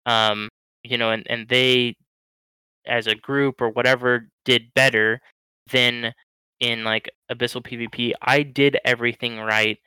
um, 0.06 0.48
you 0.84 0.98
know, 0.98 1.10
and 1.10 1.26
and 1.30 1.48
they, 1.48 1.96
as 2.86 3.06
a 3.06 3.14
group 3.14 3.60
or 3.60 3.70
whatever, 3.70 4.28
did 4.44 4.72
better 4.74 5.20
than 5.70 6.12
in 6.60 6.84
like 6.84 7.10
abyssal 7.30 7.62
PvP. 7.62 8.12
I 8.22 8.42
did 8.42 8.78
everything 8.84 9.38
right, 9.40 9.78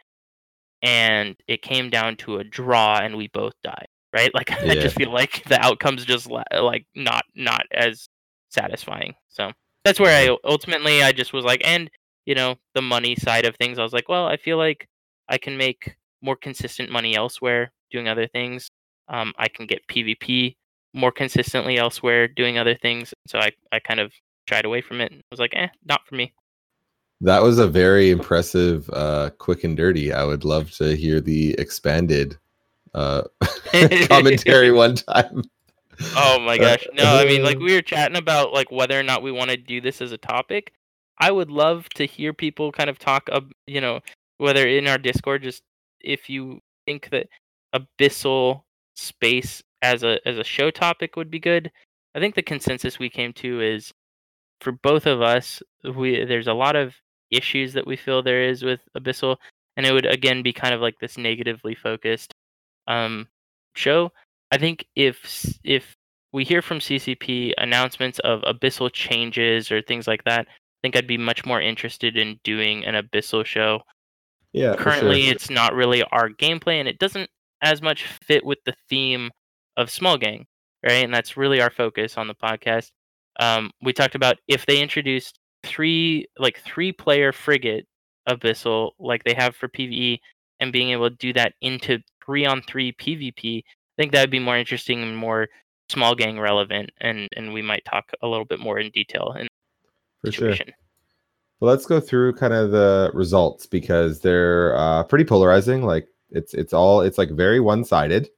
and 0.82 1.36
it 1.48 1.62
came 1.62 1.90
down 1.90 2.18
to 2.18 2.38
a 2.40 2.44
draw, 2.44 3.00
and 3.00 3.18
we 3.18 3.28
both 3.30 3.54
died 3.64 3.88
right? 4.14 4.32
Like 4.38 4.52
I 4.52 4.76
just 4.76 4.96
feel 4.96 5.12
like 5.12 5.44
the 5.46 5.60
outcome's 5.60 6.06
just 6.06 6.30
like 6.30 6.86
not 6.96 7.24
not 7.36 7.64
as 7.72 8.10
satisfying. 8.50 9.16
So 9.30 9.52
that's 9.88 10.01
where 10.01 10.14
I 10.14 10.35
ultimately 10.43 11.01
I 11.01 11.14
just 11.14 11.31
was 11.31 11.45
like, 11.45 11.61
and 11.64 11.89
you 12.26 12.35
know 12.35 12.57
the 12.76 12.81
money 12.81 13.15
side 13.15 13.45
of 13.45 13.55
things, 13.55 13.80
I 13.80 13.84
was 13.84 13.93
like, 13.93 14.09
well, 14.09 14.27
I 14.27 14.35
feel 14.35 14.57
like 14.57 14.88
I 15.30 15.38
can 15.38 15.55
make 15.57 15.95
more 16.22 16.35
consistent 16.35 16.91
money 16.91 17.15
elsewhere 17.15 17.72
doing 17.89 18.09
other 18.09 18.27
things. 18.27 18.69
Um, 19.07 19.34
I 19.38 19.47
can 19.47 19.65
get 19.65 19.88
PvP 19.88 20.55
more 20.93 21.11
consistently 21.11 21.77
elsewhere 21.77 22.27
doing 22.27 22.57
other 22.57 22.76
things. 22.76 23.14
So 23.27 23.39
I 23.39 23.51
I 23.72 23.80
kind 23.80 24.01
of 24.01 24.11
shied 24.49 24.65
away 24.65 24.81
from 24.81 24.99
it. 24.99 25.11
and 25.14 25.22
was 25.31 25.39
like, 25.39 25.53
eh, 25.55 25.69
not 25.85 26.01
for 26.05 26.15
me. 26.15 26.34
That 27.22 27.41
was 27.41 27.57
a 27.57 27.68
very 27.68 28.11
impressive, 28.11 28.89
uh, 28.93 29.31
quick 29.38 29.64
and 29.64 29.76
dirty. 29.76 30.14
I 30.14 30.23
would 30.23 30.43
love 30.43 30.72
to 30.73 30.95
hear 30.95 31.19
the 31.19 31.53
expanded 31.57 32.38
uh, 32.93 33.23
commentary 34.09 34.72
one 34.72 34.95
time. 34.95 35.43
Oh 36.15 36.40
my 36.40 36.57
gosh. 36.60 36.86
No, 36.94 37.03
I 37.03 37.26
mean 37.26 37.44
like 37.44 37.60
we 37.60 37.74
were 37.74 37.82
chatting 37.94 38.18
about 38.18 38.53
like 38.53 38.72
whether 38.72 38.99
or 38.99 39.03
not 39.03 39.24
we 39.24 39.32
want 39.32 39.52
to 39.52 39.57
do 39.57 39.82
this 39.82 40.02
as 40.02 40.11
a 40.11 40.18
topic. 40.18 40.74
I 41.19 41.32
would 41.32 41.49
love 41.49 41.90
to 41.95 42.06
hear 42.06 42.34
people 42.34 42.72
kind 42.72 42.90
of 42.90 42.99
talk 42.99 43.28
of, 43.30 43.52
you 43.65 43.82
know, 43.82 44.02
whether 44.38 44.68
in 44.68 44.88
our 44.88 44.98
Discord 44.98 45.44
just 45.44 45.64
if 46.02 46.30
you 46.30 46.60
think 46.86 47.10
that 47.10 47.28
abyssal 47.74 48.61
space 48.95 49.64
as 49.82 50.03
a 50.03 50.19
as 50.28 50.38
a 50.38 50.44
show 50.44 50.72
topic 50.72 51.15
would 51.15 51.32
be 51.32 51.40
good. 51.40 51.72
I 52.15 52.19
think 52.19 52.36
the 52.36 52.44
consensus 52.44 52.99
we 52.99 53.10
came 53.10 53.34
to 53.34 53.61
is 53.61 53.94
for 54.61 54.72
both 54.72 55.06
of 55.06 55.22
us, 55.22 55.61
we 55.95 56.24
there's 56.26 56.48
a 56.48 56.53
lot 56.53 56.76
of 56.76 56.95
issues 57.32 57.74
that 57.74 57.86
we 57.86 57.95
feel 57.95 58.24
there 58.24 58.44
is 58.44 58.64
with 58.64 58.80
abyssal 58.98 59.38
and 59.76 59.86
it 59.86 59.91
would 59.91 60.06
again 60.06 60.41
be 60.41 60.53
kind 60.53 60.74
of 60.74 60.82
like 60.82 60.95
this 60.99 61.18
negatively 61.18 61.76
focused 61.76 62.34
um 62.88 63.28
show 63.76 64.10
I 64.52 64.57
think 64.57 64.86
if 64.95 65.60
if 65.64 65.95
we 66.34 66.44
hear 66.44 66.61
from 66.61 66.80
CCP 66.80 67.53
announcements 67.57 68.19
of 68.19 68.41
abyssal 68.41 68.91
changes 68.91 69.72
or 69.72 69.82
things 69.82 70.07
like 70.07 70.24
that, 70.26 70.48
I 70.48 70.80
think 70.82 70.95
I'd 70.95 71.07
be 71.07 71.18
much 71.18 71.45
more 71.45 71.61
interested 71.61 72.18
in 72.18 72.40
doing 72.44 72.86
an 72.86 72.95
abyssal 72.95 73.45
show. 73.45 73.82
Yeah. 74.53 74.76
Currently, 74.76 75.24
sure. 75.24 75.32
it's 75.32 75.49
not 75.49 75.74
really 75.74 76.03
our 76.03 76.30
gameplay, 76.30 76.80
and 76.80 76.88
it 76.88 76.99
doesn't 76.99 77.30
as 77.61 77.82
much 77.82 78.06
fit 78.06 78.45
with 78.45 78.60
the 78.65 78.76
theme 78.90 79.32
of 79.78 79.90
Small 79.90 80.18
Gang, 80.18 80.45
right? 80.84 81.03
And 81.03 81.14
that's 81.14 81.38
really 81.38 81.61
our 81.61 81.69
focus 81.69 82.18
on 82.18 82.28
the 82.28 82.36
podcast. 82.36 82.91
Um, 83.40 83.72
we 83.82 83.94
talked 83.94 84.15
about 84.15 84.38
if 84.48 84.65
they 84.65 84.82
introduced 84.82 85.40
three, 85.64 86.26
like 86.38 86.60
three 86.60 86.91
player 86.91 87.32
frigate 87.32 87.86
abyssal, 88.28 88.91
like 88.99 89.24
they 89.24 89.34
have 89.34 89.56
for 89.56 89.68
PVE, 89.68 90.19
and 90.60 90.74
being 90.74 90.90
able 90.90 91.10
to 91.10 91.15
do 91.15 91.34
that 91.34 91.53
into 91.61 91.99
three 92.26 92.45
on 92.45 92.61
three 92.64 92.94
PvP, 92.94 93.64
I 93.98 94.02
think 94.02 94.11
that 94.11 94.22
would 94.22 94.32
be 94.32 94.40
more 94.40 94.57
interesting 94.57 95.02
and 95.02 95.18
more 95.18 95.48
small 95.90 96.15
gang 96.15 96.40
relevant, 96.40 96.91
and 97.02 97.28
and 97.36 97.53
we 97.53 97.61
might 97.61 97.86
talk 97.86 98.11
a 98.22 98.28
little 98.28 98.45
bit 98.45 98.60
more 98.60 98.80
in 98.80 98.91
detail 98.91 99.36
in 99.40 99.48
for 100.22 100.28
the 100.28 100.32
sure. 100.32 100.56
Well, 101.60 101.72
let's 101.72 101.88
go 101.88 101.99
through 101.99 102.34
kind 102.34 102.53
of 102.53 102.69
the 102.72 103.10
results 103.14 103.65
because 103.65 104.19
they're 104.19 104.76
uh, 104.78 105.03
pretty 105.03 105.26
polarizing. 105.26 105.84
Like 105.84 106.07
it's 106.30 106.53
it's 106.53 106.74
all 106.74 107.02
it's 107.02 107.18
like 107.18 107.32
very 107.32 107.60
one 107.60 107.84
sided. 107.84 108.30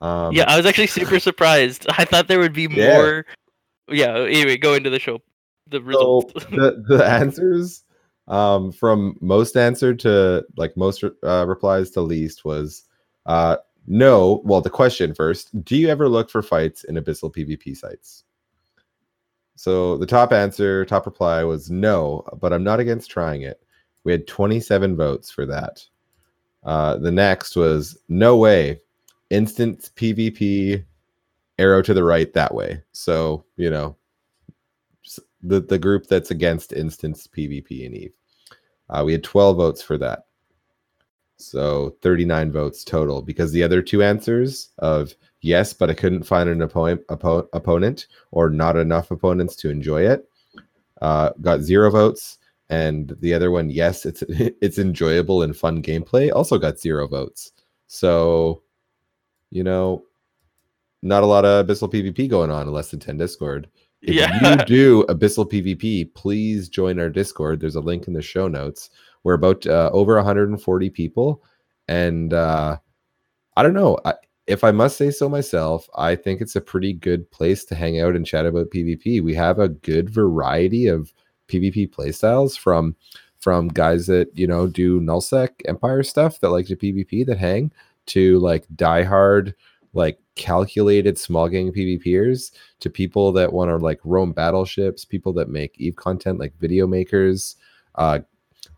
Um, 0.00 0.32
yeah, 0.32 0.44
I 0.46 0.56
was 0.56 0.66
actually 0.66 0.86
super 0.86 1.18
surprised. 1.30 1.86
I 1.90 2.04
thought 2.04 2.28
there 2.28 2.38
would 2.38 2.52
be 2.52 2.68
Yeah. 2.70 2.94
more. 2.94 3.26
Yeah. 3.88 4.16
Anyway, 4.18 4.56
go 4.56 4.74
into 4.74 4.90
the 4.90 5.00
show. 5.00 5.20
The 5.68 5.78
so 5.78 5.82
results. 5.82 6.44
the 6.50 6.84
the 6.86 7.04
answers 7.04 7.82
um, 8.28 8.70
from 8.70 9.16
most 9.20 9.56
answer 9.56 9.94
to 9.96 10.44
like 10.56 10.76
most 10.76 11.02
uh, 11.24 11.46
replies 11.48 11.90
to 11.92 12.00
least 12.00 12.44
was 12.44 12.84
uh, 13.26 13.56
no. 13.86 14.42
Well, 14.44 14.60
the 14.60 14.70
question 14.70 15.14
first: 15.14 15.64
Do 15.64 15.76
you 15.76 15.88
ever 15.88 16.08
look 16.08 16.30
for 16.30 16.42
fights 16.42 16.84
in 16.84 16.96
abyssal 16.96 17.34
PvP 17.34 17.76
sites? 17.76 18.24
So 19.56 19.96
the 19.96 20.06
top 20.06 20.32
answer, 20.32 20.84
top 20.84 21.06
reply 21.06 21.44
was 21.44 21.70
no, 21.70 22.24
but 22.40 22.52
I'm 22.52 22.64
not 22.64 22.80
against 22.80 23.10
trying 23.10 23.42
it. 23.42 23.62
We 24.04 24.12
had 24.12 24.26
27 24.26 24.96
votes 24.96 25.30
for 25.30 25.46
that. 25.46 25.84
Uh, 26.64 26.96
the 26.96 27.12
next 27.12 27.54
was 27.56 27.98
no 28.08 28.36
way, 28.36 28.80
instant 29.30 29.90
PvP, 29.96 30.84
arrow 31.58 31.82
to 31.82 31.94
the 31.94 32.04
right 32.04 32.32
that 32.32 32.54
way. 32.54 32.82
So 32.92 33.44
you 33.56 33.70
know, 33.70 33.96
the 35.42 35.60
the 35.60 35.78
group 35.78 36.06
that's 36.06 36.30
against 36.30 36.72
instance 36.72 37.26
PvP 37.26 37.84
in 37.84 37.94
Eve. 37.94 38.12
Uh, 38.90 39.02
we 39.04 39.12
had 39.12 39.24
12 39.24 39.56
votes 39.56 39.82
for 39.82 39.96
that. 39.98 40.26
So 41.44 41.96
39 42.02 42.52
votes 42.52 42.84
total 42.84 43.22
because 43.22 43.52
the 43.52 43.62
other 43.62 43.82
two 43.82 44.02
answers 44.02 44.70
of 44.78 45.14
yes, 45.40 45.72
but 45.72 45.90
I 45.90 45.94
couldn't 45.94 46.22
find 46.24 46.48
an 46.48 46.62
opponent, 46.62 47.06
oppo- 47.08 47.48
opponent 47.52 48.06
or 48.30 48.48
not 48.50 48.76
enough 48.76 49.10
opponents 49.10 49.56
to 49.56 49.70
enjoy 49.70 50.02
it 50.06 50.28
uh, 51.02 51.30
got 51.40 51.60
zero 51.60 51.90
votes. 51.90 52.38
And 52.70 53.14
the 53.20 53.34
other 53.34 53.50
one, 53.50 53.68
yes, 53.68 54.06
it's 54.06 54.22
it's 54.28 54.78
enjoyable 54.78 55.42
and 55.42 55.54
fun 55.54 55.82
gameplay, 55.82 56.32
also 56.32 56.58
got 56.58 56.78
zero 56.78 57.06
votes. 57.06 57.52
So, 57.88 58.62
you 59.50 59.62
know, 59.64 60.04
not 61.02 61.22
a 61.24 61.26
lot 61.26 61.44
of 61.44 61.66
Abyssal 61.66 61.92
PvP 61.92 62.28
going 62.30 62.50
on 62.50 62.66
in 62.68 62.72
less 62.72 62.90
than 62.90 63.00
10 63.00 63.18
Discord. 63.18 63.68
If 64.00 64.14
Yeah. 64.14 64.58
you 64.58 64.64
do 64.64 65.04
Abyssal 65.08 65.50
PvP, 65.50 66.14
please 66.14 66.68
join 66.68 66.98
our 66.98 67.10
Discord. 67.10 67.60
There's 67.60 67.74
a 67.76 67.80
link 67.80 68.06
in 68.06 68.14
the 68.14 68.22
show 68.22 68.48
notes. 68.48 68.90
We're 69.24 69.34
about 69.34 69.66
uh, 69.66 69.90
over 69.92 70.16
140 70.16 70.90
people, 70.90 71.42
and 71.88 72.32
uh, 72.32 72.78
I 73.56 73.62
don't 73.62 73.74
know. 73.74 73.98
I, 74.04 74.14
if 74.46 74.64
I 74.64 74.72
must 74.72 74.96
say 74.96 75.10
so 75.10 75.28
myself, 75.28 75.88
I 75.96 76.16
think 76.16 76.40
it's 76.40 76.56
a 76.56 76.60
pretty 76.60 76.92
good 76.92 77.30
place 77.30 77.64
to 77.66 77.74
hang 77.74 78.00
out 78.00 78.16
and 78.16 78.26
chat 78.26 78.46
about 78.46 78.70
PvP. 78.70 79.22
We 79.22 79.34
have 79.34 79.58
a 79.58 79.68
good 79.68 80.10
variety 80.10 80.88
of 80.88 81.12
PvP 81.48 81.90
playstyles 81.90 82.58
from 82.58 82.96
from 83.40 83.68
guys 83.68 84.06
that 84.06 84.28
you 84.34 84.46
know 84.46 84.66
do 84.66 85.00
nullsec 85.00 85.50
empire 85.66 86.02
stuff 86.02 86.40
that 86.40 86.50
like 86.50 86.66
to 86.66 86.76
PvP 86.76 87.26
that 87.26 87.38
hang 87.38 87.72
to 88.06 88.38
like 88.38 88.66
diehard 88.68 89.54
like 89.94 90.18
calculated 90.36 91.18
small 91.18 91.48
gang 91.48 91.72
PvPers 91.72 92.52
to 92.80 92.90
people 92.90 93.32
that 93.32 93.52
want 93.52 93.70
to 93.70 93.76
like 93.76 94.00
roam 94.04 94.32
battleships, 94.32 95.04
people 95.04 95.32
that 95.34 95.48
make 95.48 95.78
Eve 95.78 95.96
content 95.96 96.38
like 96.38 96.58
video 96.58 96.86
makers, 96.86 97.56
uh, 97.96 98.20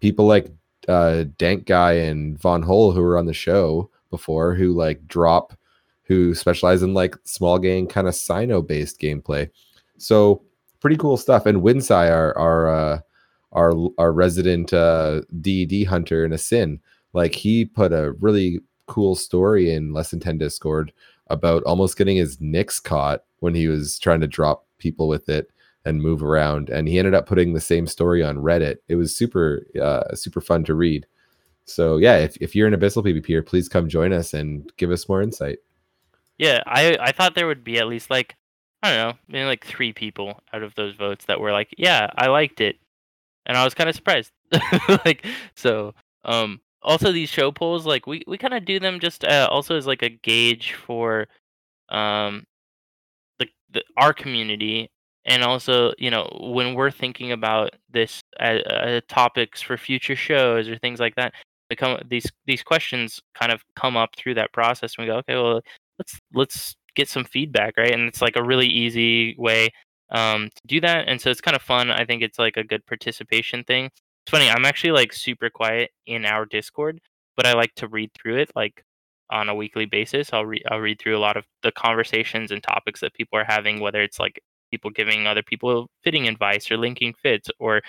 people 0.04 0.26
like 0.26 0.50
uh, 0.86 1.24
Dank 1.38 1.64
Guy 1.64 1.92
and 1.92 2.38
Von 2.38 2.62
Hole 2.62 2.92
who 2.92 3.00
were 3.00 3.16
on 3.16 3.24
the 3.24 3.32
show 3.32 3.88
before 4.10 4.54
who 4.54 4.74
like 4.74 5.08
drop, 5.08 5.54
who 6.02 6.34
specialize 6.34 6.82
in 6.82 6.92
like 6.92 7.16
small 7.24 7.58
game 7.58 7.86
kind 7.86 8.06
of 8.06 8.12
cyno 8.12 8.64
based 8.64 9.00
gameplay. 9.00 9.48
So 9.96 10.42
pretty 10.80 10.98
cool 10.98 11.16
stuff. 11.16 11.46
And 11.46 11.62
Winsai, 11.62 12.10
our 12.10 12.36
our 12.36 12.68
uh, 12.68 13.00
our 13.52 13.72
our 13.96 14.12
resident 14.12 14.74
uh, 14.74 15.22
DD 15.40 15.86
hunter 15.86 16.22
in 16.22 16.34
a 16.34 16.38
sin, 16.38 16.80
like 17.14 17.34
he 17.34 17.64
put 17.64 17.94
a 17.94 18.12
really 18.20 18.60
cool 18.86 19.14
story 19.14 19.72
in 19.72 19.94
Less 19.94 20.10
Than 20.10 20.20
10 20.20 20.36
Discord 20.36 20.92
about 21.28 21.62
almost 21.62 21.96
getting 21.96 22.18
his 22.18 22.36
Nyx 22.36 22.82
caught 22.82 23.24
when 23.38 23.54
he 23.54 23.68
was 23.68 23.98
trying 23.98 24.20
to 24.20 24.26
drop 24.26 24.66
people 24.76 25.08
with 25.08 25.30
it 25.30 25.50
and 25.84 26.02
move 26.02 26.22
around. 26.22 26.70
And 26.70 26.88
he 26.88 26.98
ended 26.98 27.14
up 27.14 27.26
putting 27.26 27.52
the 27.52 27.60
same 27.60 27.86
story 27.86 28.22
on 28.22 28.38
Reddit. 28.38 28.76
It 28.88 28.96
was 28.96 29.14
super, 29.14 29.66
uh, 29.80 30.14
super 30.14 30.40
fun 30.40 30.64
to 30.64 30.74
read. 30.74 31.06
So 31.66 31.96
yeah, 31.96 32.16
if, 32.16 32.36
if 32.38 32.54
you're 32.54 32.68
an 32.68 32.74
Abyssal 32.74 33.04
PvPer, 33.04 33.44
please 33.44 33.68
come 33.68 33.88
join 33.88 34.12
us 34.12 34.34
and 34.34 34.70
give 34.76 34.90
us 34.90 35.08
more 35.08 35.22
insight. 35.22 35.58
Yeah, 36.38 36.62
I 36.66 36.96
I 37.00 37.12
thought 37.12 37.34
there 37.34 37.46
would 37.46 37.64
be 37.64 37.78
at 37.78 37.86
least 37.86 38.10
like 38.10 38.34
I 38.82 38.90
don't 38.90 38.96
know, 38.98 39.18
maybe 39.28 39.46
like 39.46 39.64
three 39.64 39.92
people 39.92 40.40
out 40.52 40.62
of 40.62 40.74
those 40.74 40.94
votes 40.94 41.24
that 41.26 41.40
were 41.40 41.52
like, 41.52 41.74
yeah, 41.78 42.10
I 42.16 42.26
liked 42.26 42.60
it, 42.60 42.76
and 43.46 43.56
I 43.56 43.64
was 43.64 43.74
kind 43.74 43.88
of 43.88 43.96
surprised. 43.96 44.32
like 45.06 45.24
so, 45.56 45.94
um, 46.24 46.60
also 46.82 47.12
these 47.12 47.30
show 47.30 47.52
polls, 47.52 47.86
like 47.86 48.06
we 48.06 48.22
we 48.26 48.36
kind 48.36 48.54
of 48.54 48.64
do 48.64 48.80
them 48.80 49.00
just 49.00 49.24
uh, 49.24 49.48
also 49.50 49.76
as 49.76 49.86
like 49.86 50.02
a 50.02 50.10
gauge 50.10 50.72
for, 50.74 51.28
um, 51.88 52.44
the, 53.38 53.46
the 53.70 53.82
our 53.96 54.12
community, 54.12 54.90
and 55.26 55.42
also 55.42 55.92
you 55.98 56.10
know 56.10 56.28
when 56.40 56.74
we're 56.74 56.90
thinking 56.90 57.32
about 57.32 57.70
this 57.90 58.20
uh, 58.40 58.58
uh, 58.68 59.00
topics 59.08 59.62
for 59.62 59.76
future 59.76 60.16
shows 60.16 60.68
or 60.68 60.78
things 60.78 61.00
like 61.00 61.14
that. 61.16 61.34
They 61.70 61.76
come 61.76 61.98
these 62.08 62.26
these 62.46 62.62
questions 62.62 63.20
kind 63.34 63.52
of 63.52 63.62
come 63.76 63.96
up 63.96 64.10
through 64.16 64.34
that 64.34 64.52
process, 64.52 64.94
and 64.98 65.06
we 65.06 65.12
go, 65.12 65.18
okay, 65.18 65.34
well, 65.34 65.60
let's 65.98 66.18
let's 66.34 66.76
get 66.96 67.08
some 67.08 67.24
feedback 67.24 67.74
right? 67.76 67.90
And 67.92 68.02
it's 68.08 68.22
like 68.22 68.36
a 68.36 68.42
really 68.44 68.66
easy 68.68 69.34
way 69.38 69.70
um 70.10 70.50
to 70.54 70.62
do 70.66 70.80
that 70.82 71.08
and 71.08 71.20
so 71.20 71.30
it's 71.30 71.40
kind 71.40 71.56
of 71.56 71.62
fun. 71.62 71.90
I 71.90 72.04
think 72.04 72.22
it's 72.22 72.38
like 72.38 72.56
a 72.56 72.64
good 72.64 72.84
participation 72.86 73.64
thing. 73.64 73.86
It's 73.86 74.30
funny 74.30 74.48
i'm 74.48 74.64
actually 74.64 74.92
like 74.92 75.12
super 75.12 75.50
quiet 75.50 75.90
in 76.06 76.24
our 76.24 76.46
discord 76.46 76.98
but 77.36 77.46
i 77.46 77.52
like 77.52 77.74
to 77.76 77.88
read 77.88 78.10
through 78.14 78.38
it 78.38 78.50
like 78.56 78.82
on 79.30 79.48
a 79.48 79.54
weekly 79.54 79.86
basis. 79.86 80.32
I'll 80.32 80.46
read 80.46 80.62
i'll 80.70 80.80
read 80.80 81.00
through 81.00 81.16
a 81.16 81.20
lot 81.20 81.36
of 81.36 81.44
the 81.62 81.72
conversations 81.72 82.50
and 82.50 82.62
topics 82.62 83.00
that 83.00 83.14
people 83.14 83.38
are 83.38 83.44
having 83.46 83.80
whether 83.80 84.02
it's 84.02 84.18
like 84.20 84.40
people 84.74 84.90
giving 84.90 85.26
other 85.26 85.42
people 85.42 85.88
fitting 86.04 86.26
advice 86.28 86.70
or 86.70 86.76
linking 86.76 87.14
fits 87.22 87.48
or 87.58 87.80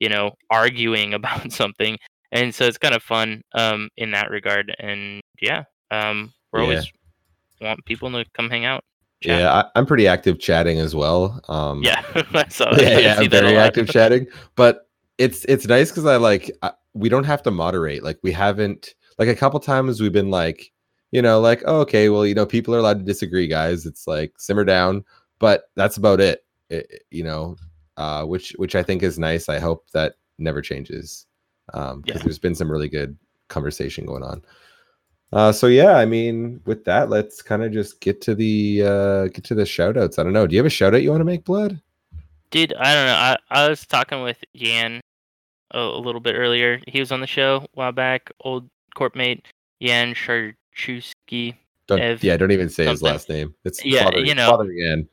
you 0.00 0.08
know 0.08 0.30
arguing 0.50 1.14
about 1.18 1.52
something 1.52 1.98
and 2.32 2.54
so 2.54 2.64
it's 2.64 2.78
kind 2.78 2.94
of 2.94 3.02
fun 3.02 3.42
um 3.54 3.88
in 3.96 4.10
that 4.12 4.30
regard 4.30 4.74
and 4.78 5.20
yeah 5.40 5.64
um 5.90 6.32
we're 6.52 6.60
Yeah. 6.60 6.66
always 6.66 6.92
want 7.60 7.84
people 7.84 8.10
to 8.12 8.24
come 8.36 8.48
hang 8.50 8.64
out. 8.64 8.84
chat. 9.22 9.40
Yeah, 9.40 9.52
I, 9.52 9.64
I'm 9.74 9.86
pretty 9.86 10.06
active 10.06 10.38
chatting 10.38 10.78
as 10.78 10.94
well. 10.94 11.40
Um, 11.48 11.82
Yeah, 11.82 12.02
so 12.48 12.68
yeah, 12.78 12.98
yeah, 12.98 13.14
I 13.16 13.20
I'm 13.22 13.30
very 13.30 13.56
active 13.56 13.88
chatting. 13.88 14.26
But 14.56 14.88
it's 15.18 15.44
it's 15.46 15.66
nice 15.66 15.90
because 15.90 16.06
I 16.06 16.16
like 16.16 16.50
I, 16.62 16.72
we 16.94 17.08
don't 17.08 17.24
have 17.24 17.42
to 17.44 17.50
moderate. 17.50 18.02
Like 18.02 18.18
we 18.22 18.32
haven't 18.32 18.94
like 19.18 19.28
a 19.28 19.34
couple 19.34 19.58
times 19.60 20.00
we've 20.00 20.12
been 20.12 20.30
like, 20.30 20.72
you 21.10 21.20
know, 21.22 21.40
like 21.40 21.62
oh, 21.66 21.80
okay, 21.80 22.08
well, 22.08 22.24
you 22.26 22.34
know, 22.34 22.46
people 22.46 22.74
are 22.74 22.78
allowed 22.78 23.00
to 23.00 23.04
disagree, 23.04 23.48
guys. 23.48 23.86
It's 23.86 24.06
like 24.06 24.32
simmer 24.38 24.64
down, 24.64 25.04
but 25.38 25.70
that's 25.74 25.96
about 25.96 26.20
it. 26.20 26.44
It- 26.70 27.02
you 27.10 27.24
know, 27.24 27.56
uh, 27.96 28.24
which 28.24 28.50
which 28.58 28.74
I 28.74 28.82
think 28.82 29.02
is 29.02 29.18
nice. 29.18 29.48
I 29.48 29.58
hope 29.58 29.86
that 29.92 30.14
never 30.38 30.60
changes 30.62 31.26
because 31.66 32.02
Yeah. 32.06 32.18
there's 32.22 32.38
been 32.38 32.54
some 32.54 32.70
really 32.70 32.88
good 32.88 33.16
conversation 33.48 34.06
going 34.06 34.22
on. 34.22 34.42
Uh, 35.32 35.52
so 35.52 35.66
yeah, 35.66 35.96
I 35.96 36.06
mean, 36.06 36.60
with 36.64 36.84
that, 36.84 37.10
let's 37.10 37.42
kind 37.42 37.62
of 37.62 37.70
just 37.72 38.00
get 38.00 38.20
to 38.22 38.34
the 38.34 38.82
uh, 38.82 39.24
get 39.28 39.44
to 39.44 39.54
the 39.54 39.66
shout 39.66 39.96
outs. 39.96 40.18
I 40.18 40.22
don't 40.22 40.32
know. 40.32 40.46
Do 40.46 40.54
you 40.54 40.58
have 40.60 40.66
a 40.66 40.70
shout 40.70 40.94
out 40.94 41.02
you 41.02 41.10
want 41.10 41.20
to 41.20 41.24
make, 41.26 41.44
Blood? 41.44 41.80
Dude, 42.50 42.72
I 42.74 42.94
don't 42.94 43.06
know. 43.06 43.14
I, 43.14 43.36
I 43.50 43.68
was 43.68 43.84
talking 43.84 44.22
with 44.22 44.42
Yan 44.54 45.02
a, 45.72 45.78
a 45.80 46.00
little 46.00 46.20
bit 46.22 46.34
earlier. 46.34 46.80
He 46.86 46.98
was 47.00 47.12
on 47.12 47.20
the 47.20 47.26
show 47.26 47.56
a 47.56 47.66
while 47.74 47.92
back. 47.92 48.30
Old 48.40 48.70
corp 48.94 49.14
mate 49.14 49.46
Yan 49.80 50.14
Ev 51.90 52.24
yeah, 52.24 52.36
don't 52.38 52.50
even 52.52 52.68
say 52.70 52.86
his 52.86 53.02
last 53.02 53.28
name. 53.28 53.54
It's 53.64 53.84
Yeah, 53.84 54.04
Father, 54.04 54.20
you 54.20 54.34
know. 54.34 54.50
Father 54.50 54.72
Yan. 54.72 55.08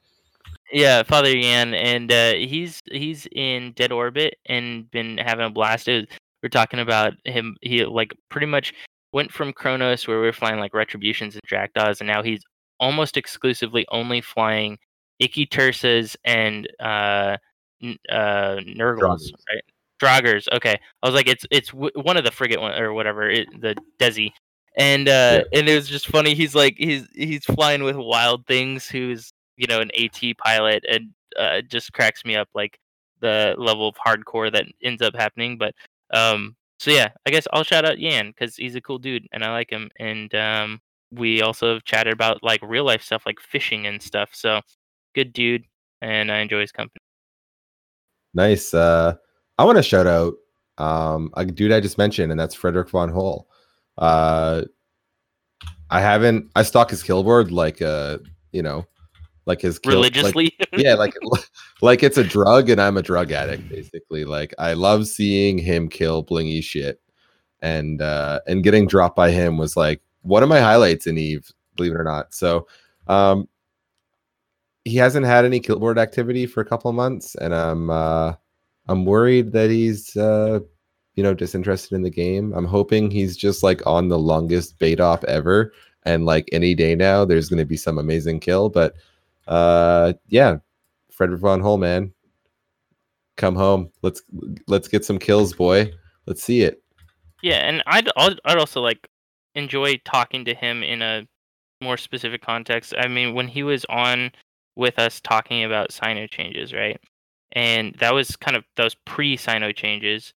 Yeah, 0.75 1.03
Father 1.03 1.33
Yan, 1.33 1.73
and 1.73 2.11
uh, 2.11 2.33
he's 2.33 2.83
he's 2.91 3.27
in 3.31 3.71
dead 3.77 3.93
orbit 3.93 4.35
and 4.47 4.91
been 4.91 5.17
having 5.19 5.45
a 5.45 5.49
blast. 5.49 5.87
Was- 5.87 6.05
we're 6.43 6.49
talking 6.49 6.81
about 6.81 7.13
him. 7.23 7.55
He 7.61 7.85
like 7.85 8.11
pretty 8.29 8.45
much 8.47 8.73
went 9.13 9.31
from 9.31 9.53
Kronos, 9.53 10.05
where 10.05 10.19
we 10.19 10.25
were 10.25 10.33
flying 10.33 10.59
like 10.59 10.73
retributions 10.73 11.35
and 11.35 11.41
jackdaws, 11.47 12.01
and 12.01 12.07
now 12.09 12.21
he's 12.21 12.43
almost 12.81 13.15
exclusively 13.15 13.85
only 13.89 14.19
flying 14.19 14.77
Ikitursas 15.23 16.17
and 16.25 16.67
uh, 16.81 17.37
n- 17.81 17.97
uh, 18.09 18.57
Nergals, 18.57 18.99
Draugurs. 18.99 19.31
right? 19.49 19.63
Draugurs. 20.01 20.47
Okay, 20.51 20.77
I 21.01 21.07
was 21.07 21.15
like, 21.15 21.29
it's 21.29 21.45
it's 21.51 21.69
w- 21.69 21.89
one 21.95 22.17
of 22.17 22.25
the 22.25 22.31
frigate 22.31 22.59
one 22.59 22.73
or 22.77 22.91
whatever, 22.91 23.29
it, 23.29 23.47
the 23.61 23.77
Desi, 23.97 24.31
and 24.77 25.07
uh, 25.07 25.45
and 25.53 25.69
it 25.69 25.73
was 25.75 25.87
just 25.87 26.07
funny. 26.09 26.33
He's 26.35 26.53
like 26.53 26.75
he's 26.77 27.07
he's 27.15 27.45
flying 27.45 27.83
with 27.85 27.95
Wild 27.95 28.45
Things, 28.45 28.89
who's 28.89 29.31
you 29.57 29.67
know 29.67 29.81
an 29.81 29.91
AT 29.97 30.19
pilot, 30.37 30.83
and 30.89 31.11
uh, 31.39 31.57
it 31.57 31.69
just 31.69 31.93
cracks 31.93 32.25
me 32.25 32.35
up 32.35 32.49
like 32.53 32.79
the 33.21 33.55
level 33.57 33.87
of 33.87 33.95
hardcore 33.95 34.51
that 34.51 34.65
ends 34.83 35.01
up 35.01 35.15
happening. 35.15 35.57
But 35.57 35.73
um, 36.13 36.55
so 36.79 36.91
yeah, 36.91 37.09
I 37.25 37.31
guess 37.31 37.47
I'll 37.53 37.63
shout 37.63 37.85
out 37.85 37.99
Yan 37.99 38.27
because 38.29 38.55
he's 38.55 38.75
a 38.75 38.81
cool 38.81 38.99
dude 38.99 39.27
and 39.31 39.43
I 39.43 39.51
like 39.51 39.69
him. 39.69 39.89
And 39.99 40.33
um, 40.35 40.81
we 41.11 41.41
also 41.41 41.79
chatted 41.79 42.13
about 42.13 42.43
like 42.43 42.61
real 42.61 42.83
life 42.83 43.01
stuff 43.01 43.23
like 43.25 43.39
fishing 43.39 43.87
and 43.87 44.01
stuff. 44.01 44.29
So 44.33 44.61
good 45.13 45.33
dude, 45.33 45.63
and 46.01 46.31
I 46.31 46.39
enjoy 46.39 46.61
his 46.61 46.71
company. 46.71 46.99
Nice. 48.33 48.73
Uh, 48.73 49.15
I 49.57 49.63
want 49.63 49.77
to 49.77 49.83
shout 49.83 50.07
out 50.07 50.33
um, 50.77 51.31
a 51.35 51.45
dude 51.45 51.71
I 51.71 51.79
just 51.79 51.97
mentioned, 51.97 52.31
and 52.31 52.39
that's 52.39 52.53
Frederick 52.55 52.89
von 52.89 53.09
Hole. 53.09 53.47
Uh, 53.97 54.63
I 55.89 56.01
haven't. 56.01 56.51
I 56.55 56.63
stalk 56.63 56.89
his 56.89 57.01
killboard 57.01 57.51
like 57.51 57.81
uh, 57.81 58.17
you 58.51 58.61
know, 58.61 58.85
like 59.45 59.61
his 59.61 59.79
kill, 59.79 59.99
like- 60.01 60.15
Religiously, 60.15 60.55
yeah, 60.77 60.93
like 60.95 61.13
like 61.81 62.03
it's 62.03 62.17
a 62.17 62.23
drug, 62.23 62.69
and 62.69 62.81
I'm 62.81 62.97
a 62.97 63.01
drug 63.01 63.31
addict, 63.31 63.67
basically. 63.69 64.25
Like 64.25 64.53
I 64.57 64.73
love 64.73 65.07
seeing 65.07 65.57
him 65.57 65.87
kill 65.89 66.23
blingy 66.23 66.63
shit, 66.63 67.01
and 67.61 68.01
uh, 68.01 68.39
and 68.47 68.63
getting 68.63 68.87
dropped 68.87 69.15
by 69.15 69.31
him 69.31 69.57
was 69.57 69.77
like 69.77 70.01
one 70.21 70.43
of 70.43 70.49
my 70.49 70.59
highlights 70.59 71.07
in 71.07 71.17
Eve, 71.17 71.51
believe 71.75 71.91
it 71.91 71.99
or 71.99 72.03
not. 72.03 72.33
So, 72.33 72.67
um, 73.07 73.47
he 74.83 74.97
hasn't 74.97 75.25
had 75.25 75.45
any 75.45 75.59
killboard 75.59 75.97
activity 75.97 76.45
for 76.45 76.61
a 76.61 76.65
couple 76.65 76.89
of 76.89 76.95
months, 76.95 77.35
and 77.35 77.53
I'm 77.53 77.89
uh, 77.89 78.33
I'm 78.87 79.05
worried 79.05 79.51
that 79.53 79.69
he's 79.69 80.15
uh, 80.15 80.59
you 81.15 81.23
know 81.23 81.33
disinterested 81.33 81.93
in 81.93 82.01
the 82.01 82.09
game. 82.09 82.53
I'm 82.53 82.65
hoping 82.65 83.11
he's 83.11 83.37
just 83.37 83.63
like 83.63 83.85
on 83.85 84.09
the 84.09 84.19
longest 84.19 84.79
bait 84.79 84.99
off 84.99 85.23
ever, 85.25 85.71
and 86.03 86.25
like 86.25 86.47
any 86.51 86.75
day 86.75 86.95
now, 86.95 87.25
there's 87.25 87.49
going 87.49 87.59
to 87.59 87.65
be 87.65 87.77
some 87.77 87.97
amazing 87.97 88.39
kill, 88.39 88.69
but 88.69 88.95
uh 89.47 90.13
yeah 90.27 90.57
frederick 91.11 91.39
von 91.39 91.61
hole 91.61 91.77
man 91.77 92.11
come 93.37 93.55
home 93.55 93.89
let's 94.01 94.23
let's 94.67 94.87
get 94.87 95.05
some 95.05 95.19
kills 95.19 95.53
boy 95.53 95.91
let's 96.25 96.43
see 96.43 96.61
it 96.61 96.81
yeah, 97.45 97.57
and 97.57 97.83
I'd 97.85 98.09
I'd 98.17 98.39
I'd 98.43 98.57
also 98.57 98.81
like 98.81 99.07
enjoy 99.53 99.97
talking 100.03 100.45
to 100.45 100.55
him 100.55 100.81
in 100.81 101.03
a 101.03 101.27
more 101.79 101.95
specific 101.95 102.41
context. 102.41 102.95
I 102.97 103.07
mean, 103.07 103.35
when 103.35 103.47
he 103.47 103.61
was 103.61 103.85
on 103.87 104.31
with 104.75 104.97
us 104.97 105.21
talking 105.21 105.63
about 105.63 105.91
cyno 105.91 106.27
changes, 106.29 106.73
right? 106.73 106.99
And 107.51 107.93
that 107.99 108.15
was 108.15 108.35
kind 108.35 108.57
of 108.57 108.63
those 108.77 108.95
pre 109.05 109.37
cyno 109.37 109.75
changes 109.75 110.33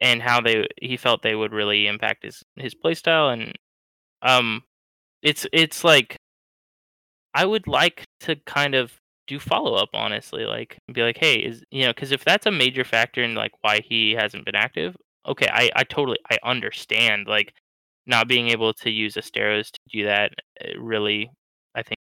and 0.00 0.20
how 0.20 0.40
they 0.40 0.66
he 0.82 0.96
felt 0.96 1.22
they 1.22 1.36
would 1.36 1.52
really 1.52 1.86
impact 1.86 2.24
his 2.24 2.42
his 2.56 2.74
playstyle 2.74 3.32
and 3.32 3.56
um 4.22 4.62
it's 5.22 5.46
it's 5.52 5.84
like 5.84 6.16
I 7.38 7.44
would 7.46 7.68
like 7.68 8.04
to 8.20 8.34
kind 8.46 8.74
of 8.74 8.92
do 9.28 9.38
follow 9.38 9.74
up 9.74 9.90
honestly 9.94 10.44
like 10.44 10.78
be 10.92 11.02
like 11.02 11.18
hey 11.18 11.36
is 11.36 11.62
you 11.70 11.84
know 11.84 11.90
because 11.92 12.10
if 12.12 12.24
that's 12.24 12.46
a 12.46 12.50
major 12.50 12.82
factor 12.82 13.22
in 13.22 13.34
like 13.34 13.52
why 13.60 13.80
he 13.80 14.12
hasn't 14.12 14.44
been 14.44 14.54
active 14.56 14.96
okay 15.26 15.48
i 15.52 15.70
i 15.76 15.84
totally 15.84 16.18
i 16.32 16.38
understand 16.44 17.26
like 17.28 17.52
not 18.06 18.26
being 18.26 18.48
able 18.48 18.72
to 18.72 18.90
use 18.90 19.14
asteros 19.14 19.70
to 19.70 19.78
do 19.92 20.04
that 20.04 20.32
really 20.78 21.30
i 21.76 21.82
think 21.82 21.98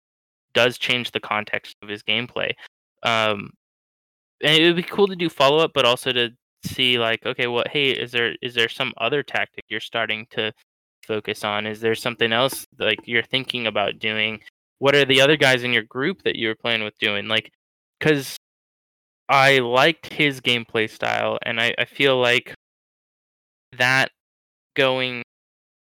does 0.54 0.78
change 0.78 1.10
the 1.10 1.20
context 1.20 1.76
of 1.82 1.88
his 1.88 2.02
gameplay. 2.04 2.52
Um 3.02 3.50
and 4.42 4.56
it 4.58 4.66
would 4.66 4.76
be 4.76 4.82
cool 4.82 5.08
to 5.08 5.16
do 5.16 5.28
follow 5.28 5.58
up 5.58 5.72
but 5.74 5.84
also 5.86 6.12
to 6.12 6.30
see 6.64 6.98
like 6.98 7.26
okay 7.26 7.46
well 7.48 7.64
hey 7.70 7.90
is 7.90 8.12
there 8.12 8.34
is 8.42 8.54
there 8.54 8.68
some 8.68 8.92
other 8.98 9.22
tactic 9.22 9.64
you're 9.68 9.80
starting 9.80 10.26
to 10.30 10.52
focus 11.06 11.44
on? 11.44 11.66
Is 11.66 11.80
there 11.80 11.94
something 11.94 12.32
else 12.32 12.66
like 12.78 12.98
you're 13.04 13.22
thinking 13.22 13.66
about 13.66 13.98
doing 13.98 14.40
what 14.78 14.94
are 14.94 15.04
the 15.04 15.20
other 15.20 15.36
guys 15.36 15.62
in 15.62 15.72
your 15.72 15.82
group 15.84 16.22
that 16.24 16.36
you 16.36 16.48
were 16.48 16.54
playing 16.54 16.84
with 16.84 16.96
doing 16.98 17.28
like 17.28 17.52
because 17.98 18.36
i 19.28 19.58
liked 19.58 20.12
his 20.12 20.40
gameplay 20.40 20.88
style 20.90 21.38
and 21.44 21.60
I, 21.60 21.74
I 21.78 21.84
feel 21.86 22.20
like 22.20 22.54
that 23.78 24.10
going 24.76 25.22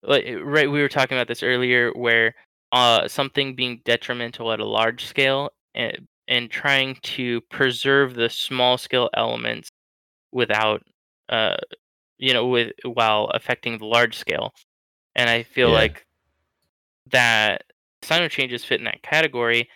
like 0.03 0.27
right 0.43 0.71
we 0.71 0.81
were 0.81 0.89
talking 0.89 1.17
about 1.17 1.29
this 1.29 1.43
earlier 1.43 1.93
where 1.95 2.35
uh 2.73 3.09
something 3.09 3.55
being 3.57 3.81
detrimental 3.85 4.53
at 4.53 4.61
a 4.61 4.65
large 4.67 5.07
scale 5.07 5.51
and, 5.75 6.07
and 6.29 6.51
trying 6.51 6.97
to 7.03 7.41
preserve 7.51 8.15
the 8.15 8.31
small 8.31 8.79
scale 8.79 9.11
elements 9.15 9.71
without 10.33 10.83
uh 11.31 11.57
you 12.19 12.33
know 12.35 12.47
with 12.47 12.73
while 12.85 13.27
affecting 13.35 13.79
the 13.79 13.87
large 13.87 14.17
scale 14.17 14.53
and 15.17 15.31
i 15.31 15.43
feel 15.43 15.69
Yeah. 15.71 15.75
like 15.75 16.05
that 17.11 17.63
cyno 18.03 18.29
changes 18.31 18.65
fit 18.65 18.81
in 18.81 18.85
that 18.85 19.03
category 19.03 19.69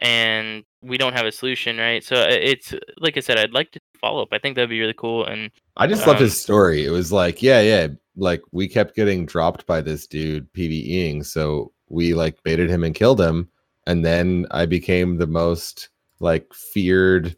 and 0.00 0.64
we 0.82 0.96
don't 0.96 1.12
have 1.14 1.26
a 1.26 1.32
solution 1.32 1.78
right? 1.78 2.04
So 2.04 2.16
uh, 2.16 2.26
it's 2.28 2.74
like 2.98 3.16
i 3.16 3.20
said 3.20 3.38
i'd 3.38 3.52
like 3.52 3.72
to 3.72 3.80
follow 4.00 4.22
up. 4.22 4.28
I 4.32 4.38
think 4.38 4.54
that'd 4.54 4.70
be 4.70 4.80
really 4.80 4.94
cool 4.94 5.24
and 5.24 5.50
i 5.76 5.86
just 5.86 6.06
love 6.06 6.16
Um, 6.16 6.22
his 6.22 6.40
story. 6.40 6.84
It 6.84 6.90
was 6.90 7.12
like 7.12 7.42
yeah 7.42 7.60
yeah 7.60 7.88
like 8.16 8.42
we 8.52 8.68
kept 8.68 8.94
getting 8.96 9.26
dropped 9.26 9.66
by 9.66 9.80
this 9.80 10.06
dude 10.06 10.52
pveing 10.52 11.24
so 11.24 11.72
we 11.88 12.14
like 12.14 12.42
baited 12.42 12.68
him 12.70 12.84
and 12.84 12.94
killed 12.94 13.20
him 13.20 13.48
and 13.86 14.04
then 14.04 14.46
i 14.50 14.66
became 14.66 15.16
the 15.16 15.26
most 15.26 15.88
like 16.20 16.52
feared 16.52 17.36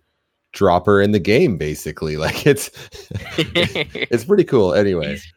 dropper 0.52 1.00
in 1.00 1.12
the 1.12 1.18
game 1.20 1.56
basically. 1.56 2.16
Like 2.20 2.46
it's 2.46 2.70
it's 3.38 4.24
pretty 4.24 4.44
cool. 4.44 4.74
Anyway. 4.74 5.12
He's, 5.12 5.32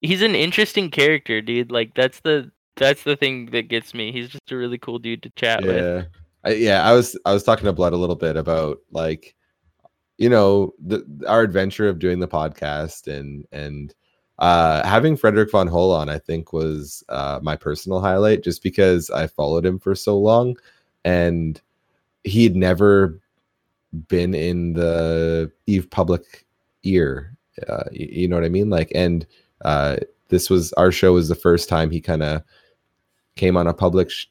he's 0.00 0.22
an 0.22 0.34
interesting 0.34 0.90
character 0.90 1.40
dude. 1.40 1.70
Like 1.70 1.94
that's 1.94 2.20
the 2.20 2.50
that's 2.80 3.04
the 3.04 3.14
thing 3.14 3.46
that 3.52 3.68
gets 3.68 3.94
me. 3.94 4.10
He's 4.10 4.28
just 4.28 4.50
a 4.50 4.56
really 4.56 4.78
cool 4.78 4.98
dude 4.98 5.22
to 5.22 5.30
chat 5.36 5.62
with. 5.62 5.76
Yeah. 5.76 6.02
I, 6.42 6.54
yeah 6.54 6.88
i 6.88 6.92
was 6.94 7.18
i 7.26 7.34
was 7.34 7.42
talking 7.42 7.66
to 7.66 7.72
blood 7.72 7.92
a 7.92 7.98
little 7.98 8.16
bit 8.16 8.36
about 8.36 8.78
like 8.92 9.34
you 10.16 10.30
know 10.30 10.72
the 10.78 11.04
our 11.28 11.42
adventure 11.42 11.86
of 11.86 11.98
doing 11.98 12.18
the 12.18 12.26
podcast 12.26 13.14
and 13.14 13.46
and 13.52 13.94
uh 14.38 14.86
having 14.86 15.18
frederick 15.18 15.50
von 15.50 15.66
hole 15.66 15.92
on 15.92 16.08
i 16.08 16.18
think 16.18 16.54
was 16.54 17.04
uh 17.10 17.38
my 17.42 17.56
personal 17.56 18.00
highlight 18.00 18.42
just 18.42 18.62
because 18.62 19.10
i 19.10 19.26
followed 19.26 19.66
him 19.66 19.78
for 19.78 19.94
so 19.94 20.18
long 20.18 20.56
and 21.04 21.60
he'd 22.24 22.56
never 22.56 23.20
been 24.08 24.34
in 24.34 24.72
the 24.72 25.52
eve 25.66 25.90
public 25.90 26.46
ear 26.84 27.36
uh, 27.68 27.84
y- 27.90 28.08
you 28.10 28.28
know 28.28 28.36
what 28.36 28.44
i 28.46 28.48
mean? 28.48 28.70
Like 28.70 28.90
and 28.94 29.26
uh 29.62 29.96
this 30.28 30.48
was 30.48 30.72
our 30.74 30.92
show 30.92 31.12
was 31.12 31.28
the 31.28 31.34
first 31.34 31.68
time 31.68 31.90
he 31.90 32.00
kind 32.00 32.22
of 32.22 32.42
came 33.40 33.56
on 33.56 33.66
a 33.66 33.72
public 33.74 34.10
sh- 34.10 34.26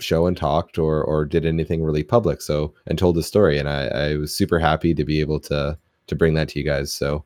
show 0.00 0.26
and 0.26 0.36
talked 0.36 0.76
or 0.76 1.04
or 1.04 1.24
did 1.24 1.46
anything 1.46 1.84
really 1.84 2.02
public 2.02 2.42
so 2.42 2.74
and 2.86 2.98
told 2.98 3.14
the 3.14 3.22
story 3.22 3.58
and 3.58 3.68
I, 3.68 3.86
I 3.86 4.16
was 4.16 4.34
super 4.34 4.58
happy 4.58 4.92
to 4.94 5.04
be 5.04 5.20
able 5.20 5.38
to 5.40 5.78
to 6.08 6.16
bring 6.16 6.34
that 6.34 6.48
to 6.48 6.58
you 6.58 6.64
guys 6.64 6.92
so 6.92 7.24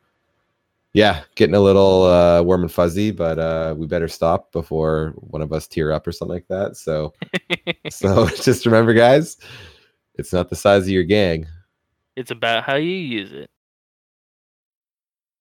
yeah 0.93 1.23
getting 1.35 1.55
a 1.55 1.61
little 1.61 2.05
uh 2.05 2.43
warm 2.43 2.63
and 2.63 2.71
fuzzy 2.71 3.11
but 3.11 3.39
uh 3.39 3.75
we 3.77 3.87
better 3.87 4.09
stop 4.09 4.53
before 4.53 5.15
one 5.17 5.41
of 5.41 5.53
us 5.53 5.67
tear 5.67 5.93
up 5.93 6.07
or 6.07 6.13
something 6.13 6.35
like 6.35 6.49
that 6.49 6.77
so 6.77 7.15
so 7.91 8.29
just 8.43 8.67
remember 8.67 8.93
guys 8.93 9.39
it's 10.17 10.33
not 10.33 10.49
the 10.49 10.57
size 10.57 10.83
of 10.83 10.91
your 10.91 11.03
gang. 11.03 11.47
It's 12.17 12.31
about 12.31 12.63
how 12.63 12.77
you 12.77 12.95
use 12.95 13.33
it 13.33 13.51